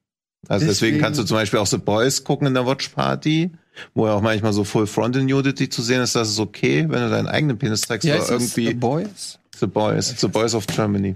Also 0.48 0.66
deswegen, 0.66 0.94
Deswegen- 0.94 1.02
kannst 1.04 1.20
du 1.20 1.24
zum 1.24 1.38
Beispiel 1.38 1.60
auch 1.60 1.68
The 1.68 1.78
Boys 1.78 2.24
gucken 2.24 2.48
in 2.48 2.54
der 2.54 2.66
Watch-Party, 2.68 3.52
wo 3.96 4.06
ja 4.08 4.14
auch 4.14 4.22
manchmal 4.22 4.54
so 4.54 4.64
Full 4.64 4.86
Frontal 4.88 5.24
Nudity 5.24 5.70
zu 5.70 5.82
sehen 5.82 6.02
ist. 6.02 6.16
Das 6.16 6.30
ist 6.30 6.40
okay, 6.40 6.86
wenn 6.90 7.02
du 7.02 7.10
deinen 7.10 7.28
eigenen 7.28 7.58
Penis 7.58 7.82
zeigst 7.82 8.08
Ja, 8.08 8.18
oder 8.18 8.30
irgendwie. 8.32 8.68
The 8.68 8.74
Boys? 8.76 9.40
The 9.60 9.68
Boys, 9.68 10.14
The 10.20 10.28
Boys 10.28 10.54
of 10.54 10.68
Germany. 10.68 11.16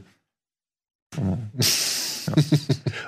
Oh. 1.17 1.37
Ja. 2.27 2.33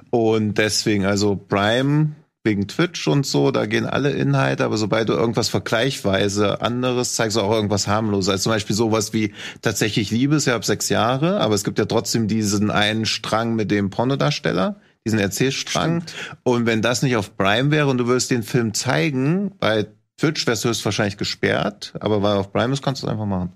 Und 0.10 0.56
deswegen, 0.58 1.06
also 1.06 1.36
Prime 1.36 2.16
wegen 2.44 2.68
Twitch 2.68 3.08
und 3.08 3.26
so, 3.26 3.52
da 3.52 3.66
gehen 3.66 3.86
alle 3.86 4.12
Inhalte, 4.12 4.66
aber 4.66 4.78
sobald 4.78 5.10
du 5.10 5.14
irgendwas 5.14 5.50
vergleichweise 5.50 6.62
anderes 6.62 7.14
zeigst, 7.14 7.38
auch 7.38 7.52
irgendwas 7.52 7.88
harmloses, 7.88 8.30
also 8.30 8.44
zum 8.44 8.52
Beispiel 8.54 8.76
sowas 8.76 9.14
wie 9.14 9.34
tatsächlich 9.62 10.10
Liebe 10.10 10.36
ist 10.36 10.48
ja 10.48 10.56
ab 10.56 10.66
sechs 10.66 10.90
Jahre, 10.90 11.40
aber 11.40 11.54
es 11.54 11.64
gibt 11.64 11.78
ja 11.78 11.86
trotzdem 11.86 12.28
diesen 12.28 12.72
einen 12.72 13.06
Strang 13.06 13.56
mit 13.56 13.70
dem 13.70 13.92
Pornodarsteller, 13.92 14.80
diesen 15.06 15.20
Erzählstrang. 15.20 16.04
Und 16.44 16.66
wenn 16.66 16.82
das 16.82 17.02
nicht 17.02 17.16
auf 17.16 17.38
Prime 17.38 17.72
wäre 17.72 17.88
und 17.88 17.98
du 17.98 18.08
würdest 18.08 18.32
den 18.32 18.44
Film 18.44 18.74
zeigen, 18.74 19.52
bei 19.60 19.88
Twitch 20.18 20.46
wärst 20.48 20.64
du 20.64 20.70
höchstwahrscheinlich 20.70 21.18
gesperrt, 21.18 21.94
aber 22.00 22.22
weil 22.22 22.36
er 22.36 22.40
auf 22.40 22.52
Prime 22.52 22.74
ist, 22.74 22.84
kannst 22.84 23.04
du 23.04 23.08
es 23.08 23.12
einfach 23.12 23.26
machen. 23.26 23.54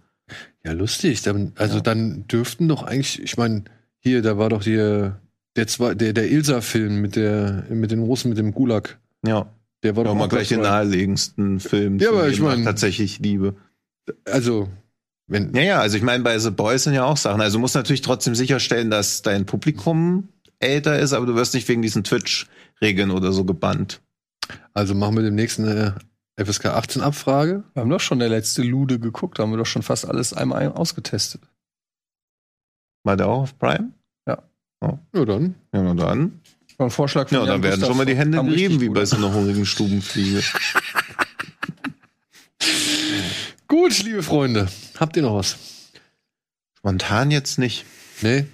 Ja, 0.64 0.72
lustig. 0.72 1.22
Dann, 1.22 1.53
also 1.56 1.80
dann 1.80 2.28
dürften 2.28 2.68
doch 2.68 2.84
eigentlich, 2.84 3.22
ich 3.22 3.38
meine, 3.38 3.66
hier, 3.99 4.22
da 4.22 4.38
war 4.38 4.49
doch 4.49 4.64
hier 4.64 5.20
der 5.56 5.68
zwei, 5.68 5.95
der, 5.95 6.14
der 6.14 6.30
Ilsa-Film 6.30 7.02
mit 7.02 7.15
der, 7.15 7.65
mit 7.69 7.91
den 7.91 7.99
Russen, 8.02 8.30
mit 8.30 8.38
dem 8.38 8.53
Gulag. 8.53 8.99
Ja. 9.26 9.49
Der 9.84 9.95
war 9.95 10.03
Ja, 10.03 10.10
doch 10.11 10.15
mal 10.18 10.27
gleich 10.27 10.49
den 10.49 10.61
naheliegendsten 10.61 11.60
Film. 11.60 11.99
Ja, 11.99 12.10
aber 12.10 12.27
ich 12.30 12.38
dem 12.38 12.45
nach 12.45 12.56
mein- 12.56 12.64
tatsächlich 12.65 13.19
Liebe. 13.19 13.56
Also, 14.26 14.69
wenn, 15.27 15.53
Ja, 15.53 15.61
ja, 15.61 15.80
also 15.80 15.98
ich 15.98 16.03
meine, 16.03 16.23
bei 16.23 16.38
The 16.40 16.52
Boys 16.52 16.84
sind 16.84 16.94
ja 16.94 17.06
auch 17.06 17.18
Sachen. 17.18 17.41
Also 17.41 17.57
du 17.57 17.61
musst 17.61 17.76
natürlich 17.76 18.02
trotzdem 18.02 18.36
sicherstellen, 18.36 18.90
dass 18.90 19.22
dein 19.22 19.45
Publikum 19.45 20.30
älter 20.60 20.98
ist, 20.99 21.14
aber 21.14 21.26
du 21.26 21.36
wirst 21.36 21.53
nicht 21.53 21.68
wegen 21.68 21.82
diesen 21.82 22.03
Twitch-Regeln 22.03 23.11
oder 23.11 23.32
so 23.32 23.44
gebannt. 23.45 24.02
also 24.73 24.94
machen 24.95 25.15
wir 25.15 25.23
demnächst 25.23 25.60
eine 25.60 25.95
FSK 26.38 26.65
18 26.68 27.02
Abfrage. 27.02 27.64
Wir 27.73 27.82
haben 27.82 27.90
doch 27.90 27.99
schon 27.99 28.19
der 28.19 28.30
letzte 28.30 28.61
Lude 28.64 28.99
geguckt, 28.99 29.38
da 29.40 29.44
haben 29.44 29.52
wir 29.52 29.57
doch 29.57 29.65
schon 29.65 29.82
fast 29.84 30.07
alles 30.07 30.34
einmal 30.34 30.69
ausgetestet. 30.72 31.41
War 33.03 33.18
der 33.18 33.27
auch 33.27 33.41
auf 33.44 33.57
Prime? 33.60 33.91
Ja, 34.81 35.26
dann. 35.26 35.56
Ja, 35.73 35.81
na 35.84 35.93
dann. 35.93 36.39
War 36.77 36.88
ein 36.88 36.91
Vorschlag 36.91 37.30
von 37.30 37.38
Ja, 37.38 37.43
Jan 37.45 37.53
dann 37.53 37.64
werden 37.64 37.72
Gustav 37.76 37.88
schon 37.89 37.97
mal 37.97 38.06
die 38.06 38.15
Hände 38.15 38.38
kam 38.38 38.47
richtig 38.47 38.64
gerieben, 38.65 38.81
wie 38.81 38.85
gut 38.88 38.95
bei 38.95 39.02
an. 39.02 39.06
so 39.07 39.15
einer 39.18 39.34
hungrigen 39.34 39.65
Stubenfliege. 39.65 40.41
Gut, 43.68 44.03
liebe 44.03 44.23
Freunde. 44.23 44.68
Habt 44.99 45.15
ihr 45.18 45.23
noch 45.23 45.35
was? 45.35 45.57
Spontan 46.77 47.31
jetzt 47.31 47.57
nicht. 47.57 47.85
Nee? 48.22 48.45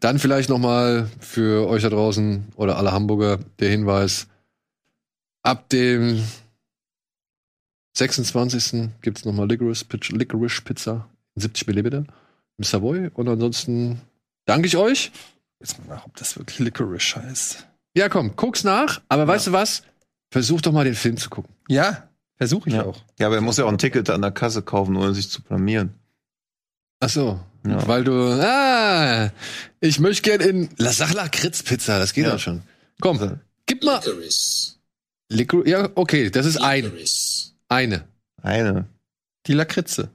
Dann 0.00 0.18
vielleicht 0.18 0.48
noch 0.48 0.58
mal 0.58 1.10
für 1.20 1.66
euch 1.68 1.82
da 1.82 1.90
draußen 1.90 2.44
oder 2.56 2.76
alle 2.76 2.92
Hamburger 2.92 3.38
der 3.58 3.70
Hinweis. 3.70 4.28
Ab 5.42 5.68
dem 5.70 6.22
26. 7.96 8.90
gibt's 9.02 9.24
noch 9.24 9.32
mal 9.32 9.48
Licorice, 9.48 9.84
Pitch- 9.84 10.14
Licorice 10.16 10.60
Pizza 10.62 11.08
in 11.34 11.42
70 11.42 11.66
Milliliter 11.66 12.04
im 12.58 12.64
Savoy. 12.64 13.08
Und 13.14 13.28
ansonsten 13.28 14.00
danke 14.44 14.66
ich 14.68 14.76
euch. 14.76 15.10
Jetzt 15.60 15.78
mal 15.78 15.94
nach, 15.96 16.06
ob 16.06 16.16
das 16.16 16.36
wirklich 16.38 16.58
Licorice 16.60 17.16
heißt. 17.16 17.66
Ja, 17.96 18.08
komm, 18.08 18.36
guck's 18.36 18.64
nach. 18.64 19.00
Aber 19.08 19.26
weißt 19.26 19.48
du 19.48 19.52
was? 19.52 19.82
Versuch 20.30 20.60
doch 20.60 20.72
mal 20.72 20.84
den 20.84 20.94
Film 20.94 21.16
zu 21.16 21.30
gucken. 21.30 21.52
Ja, 21.68 22.08
versuche 22.36 22.68
ich 22.68 22.74
Ja. 22.76 22.84
auch. 22.84 23.02
Ja, 23.18 23.26
aber 23.26 23.36
er 23.36 23.40
muss 23.40 23.56
ja 23.56 23.64
auch 23.64 23.68
ein 23.72 23.78
Ticket 23.78 24.08
an 24.10 24.22
der 24.22 24.30
Kasse 24.30 24.62
kaufen, 24.62 24.96
ohne 24.96 25.14
sich 25.14 25.30
zu 25.30 25.42
blamieren. 25.42 25.94
Ach 27.00 27.08
so. 27.08 27.40
Ja. 27.66 27.86
Weil 27.88 28.04
du, 28.04 28.12
ah, 28.40 29.30
ich 29.80 29.98
möchte 29.98 30.22
gern 30.22 30.40
in, 30.40 30.68
La 30.76 30.92
sag 30.92 31.12
Lakritz-Pizza, 31.12 31.98
das 31.98 32.12
geht 32.12 32.24
Ja. 32.26 32.38
schon. 32.38 32.62
Komm, 33.00 33.40
gib 33.66 33.82
mal, 33.82 33.96
Licorice. 34.04 34.74
Licor 35.30 35.66
ja, 35.66 35.88
okay, 35.94 36.30
das 36.30 36.46
ist 36.46 36.56
ein, 36.58 36.84
Licorice. 36.84 37.52
eine. 37.68 38.04
Eine. 38.42 38.86
Die 39.46 39.52
Lakritze. 39.54 40.10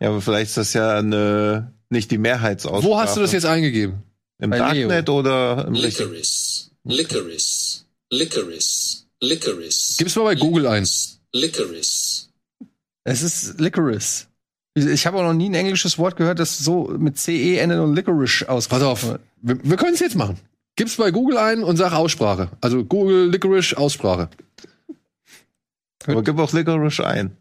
Ja, 0.00 0.08
aber 0.08 0.20
vielleicht 0.20 0.50
ist 0.50 0.56
das 0.56 0.72
ja 0.72 0.98
eine, 0.98 1.72
nicht 1.90 2.10
die 2.10 2.18
Mehrheitsaussprache. 2.18 2.84
Wo 2.84 2.98
hast 2.98 3.16
du 3.16 3.20
das 3.20 3.32
jetzt 3.32 3.46
eingegeben? 3.46 4.02
Im 4.38 4.50
Bei 4.50 4.58
Leo. 4.58 4.88
Darknet 4.88 5.08
oder 5.08 5.66
im? 5.66 5.74
Licorice. 5.74 6.70
Licorice. 6.84 7.84
Licorice. 8.10 9.06
Licorice. 9.20 9.96
Gib's 9.98 10.16
mal 10.16 10.24
bei 10.24 10.34
Google 10.34 10.66
ein. 10.66 10.86
Licorice. 11.32 12.28
Es 13.04 13.22
ist 13.22 13.60
Licorice. 13.60 14.26
Ich 14.74 15.06
habe 15.06 15.18
auch 15.18 15.22
noch 15.22 15.34
nie 15.34 15.48
ein 15.48 15.54
englisches 15.54 15.98
Wort 15.98 16.16
gehört, 16.16 16.40
das 16.40 16.58
so 16.58 16.88
mit 16.98 17.16
CE 17.16 17.58
endet 17.58 17.78
und 17.78 17.94
Licorice 17.94 18.44
Pass 18.44 18.48
ausgesprochen 18.48 18.84
auf, 18.84 19.02
wird. 19.04 19.20
wir, 19.40 19.62
wir 19.62 19.76
können 19.76 19.94
es 19.94 20.00
jetzt 20.00 20.16
machen. 20.16 20.38
Gib's 20.76 20.96
bei 20.96 21.12
Google 21.12 21.38
ein 21.38 21.62
und 21.62 21.76
sag 21.76 21.92
Aussprache. 21.92 22.50
Also 22.60 22.84
Google 22.84 23.30
Licorice 23.30 23.76
Aussprache. 23.76 24.28
Aber 26.06 26.22
gib 26.22 26.38
auch 26.38 26.52
Licorice 26.52 27.06
ein. 27.06 27.36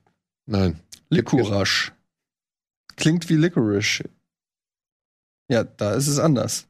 Nein. 0.45 0.79
Licorice. 1.09 1.91
Klingt 2.95 3.27
wie 3.29 3.35
Licorice. 3.35 4.03
Ja, 5.49 5.63
da 5.63 5.93
ist 5.93 6.07
es 6.07 6.19
anders. 6.19 6.67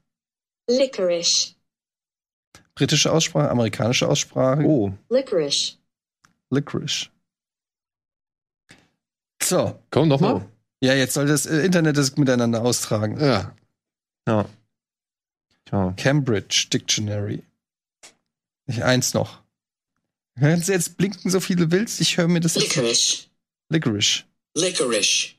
Licorice. 0.70 1.56
Britische 2.76 3.12
Aussprache, 3.12 3.50
amerikanische 3.50 4.08
Aussprache. 4.08 4.64
Oh, 4.64 4.94
Licorice. 5.10 5.78
Licorice. 6.50 7.10
So. 9.42 9.80
Komm, 9.92 10.08
noch 10.08 10.20
mal. 10.20 10.36
Oh. 10.36 10.50
Ja, 10.84 10.94
jetzt 10.94 11.14
soll 11.14 11.28
das 11.28 11.46
äh, 11.46 11.66
Internet 11.66 11.98
das 11.98 12.16
miteinander 12.18 12.62
austragen. 12.64 13.20
Ja. 13.20 13.56
ja. 14.28 14.46
Tja. 15.66 15.94
Cambridge 15.98 16.68
Dictionary. 16.72 17.44
Ich 18.66 18.84
eins 18.84 19.14
noch. 19.14 19.42
Kannst 20.40 20.68
du 20.68 20.72
jetzt 20.72 20.98
blinken, 20.98 21.30
so 21.30 21.40
viele 21.40 21.72
willst? 21.72 22.02
Ich 22.02 22.18
höre 22.18 22.28
mir 22.28 22.40
das 22.40 22.56
jetzt. 22.56 22.76
Licorice. 22.76 23.28
Licorice. 23.70 24.24
Licorice. 24.56 25.36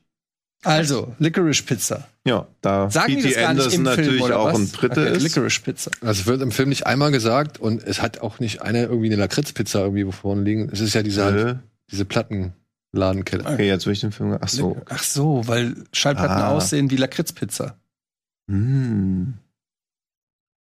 Also, 0.63 1.13
Licorice 1.19 1.61
Pizza. 1.63 2.07
Ja, 2.25 2.47
da 2.61 2.89
Sagen 2.89 3.15
die 3.17 3.21
P.T. 3.21 3.27
das 3.29 3.35
gar 3.35 3.53
nicht 3.53 3.61
Anderson 3.61 3.73
im 3.79 3.83
natürlich 3.83 4.09
Film, 4.11 4.23
oder 4.23 4.39
auch 4.39 4.45
was? 4.53 4.55
ein 4.59 4.71
Dritte 4.71 5.01
okay, 5.01 5.15
ist. 5.17 5.23
Licorice 5.23 5.61
Pizza. 5.61 5.91
Also 6.01 6.21
es 6.21 6.25
wird 6.25 6.41
im 6.41 6.51
Film 6.51 6.69
nicht 6.69 6.87
einmal 6.87 7.11
gesagt 7.11 7.59
und 7.59 7.83
es 7.83 8.01
hat 8.01 8.21
auch 8.21 8.39
nicht 8.39 8.61
einer 8.63 8.79
irgendwie 8.81 9.07
eine 9.07 9.17
Lakritzpizza 9.17 9.79
irgendwie 9.81 10.11
vorne 10.11 10.41
liegen. 10.41 10.69
Es 10.71 10.79
ist 10.79 10.95
ja 10.95 11.03
diese, 11.03 11.23
halt, 11.23 11.59
diese 11.91 12.05
Plattenladenkette. 12.05 13.45
okay, 13.45 13.67
jetzt 13.67 13.85
will 13.85 13.93
ich 13.93 13.99
den 14.01 14.11
Film. 14.11 14.37
Ach 14.41 14.47
so. 14.49 14.81
Ach 14.89 15.03
so, 15.03 15.47
weil 15.47 15.75
Schallplatten 15.93 16.41
Ah. 16.41 16.49
aussehen 16.51 16.89
wie 16.89 16.97
Lakritzpizza. 16.97 17.77
Hm. 18.49 19.35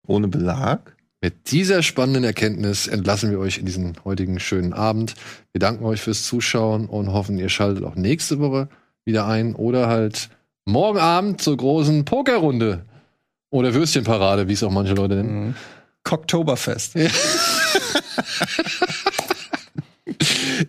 Ohne 0.07 0.27
Belag? 0.27 0.95
Mit 1.21 1.51
dieser 1.51 1.83
spannenden 1.83 2.23
Erkenntnis 2.23 2.87
entlassen 2.87 3.29
wir 3.31 3.39
euch 3.39 3.57
in 3.57 3.65
diesen 3.65 3.93
heutigen 4.05 4.39
schönen 4.39 4.71
Abend. 4.73 5.15
Wir 5.51 5.59
danken 5.59 5.83
euch 5.83 6.01
fürs 6.01 6.23
Zuschauen 6.23 6.85
und 6.85 7.11
hoffen, 7.11 7.37
ihr 7.37 7.49
schaltet 7.49 7.83
auch 7.83 7.95
nächste 7.95 8.39
Woche 8.39 8.69
wieder 9.09 9.27
ein 9.27 9.55
oder 9.55 9.87
halt 9.87 10.29
morgen 10.65 10.99
Abend 10.99 11.41
zur 11.41 11.57
großen 11.57 12.05
Pokerrunde 12.05 12.85
oder 13.49 13.73
Würstchenparade, 13.73 14.47
wie 14.47 14.53
es 14.53 14.63
auch 14.63 14.71
manche 14.71 14.93
Leute 14.93 15.15
nennen. 15.15 15.47
Mhm. 15.47 15.55
Cocktoberfest. 16.03 16.95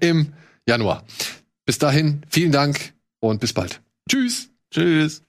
Im 0.01 0.33
Januar. 0.67 1.05
Bis 1.67 1.79
dahin, 1.79 2.23
vielen 2.29 2.51
Dank 2.51 2.95
und 3.21 3.41
bis 3.41 3.53
bald. 3.53 3.81
Tschüss. 4.09 4.49
Tschüss. 4.73 5.23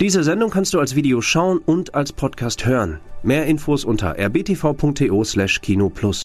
Diese 0.00 0.24
Sendung 0.24 0.50
kannst 0.50 0.74
du 0.74 0.80
als 0.80 0.94
Video 0.96 1.20
schauen 1.20 1.58
und 1.58 1.94
als 1.94 2.12
Podcast 2.12 2.66
hören. 2.66 3.00
Mehr 3.24 3.46
Infos 3.46 3.86
unter 3.86 4.18
rbtv.to/kinoplus. 4.18 6.22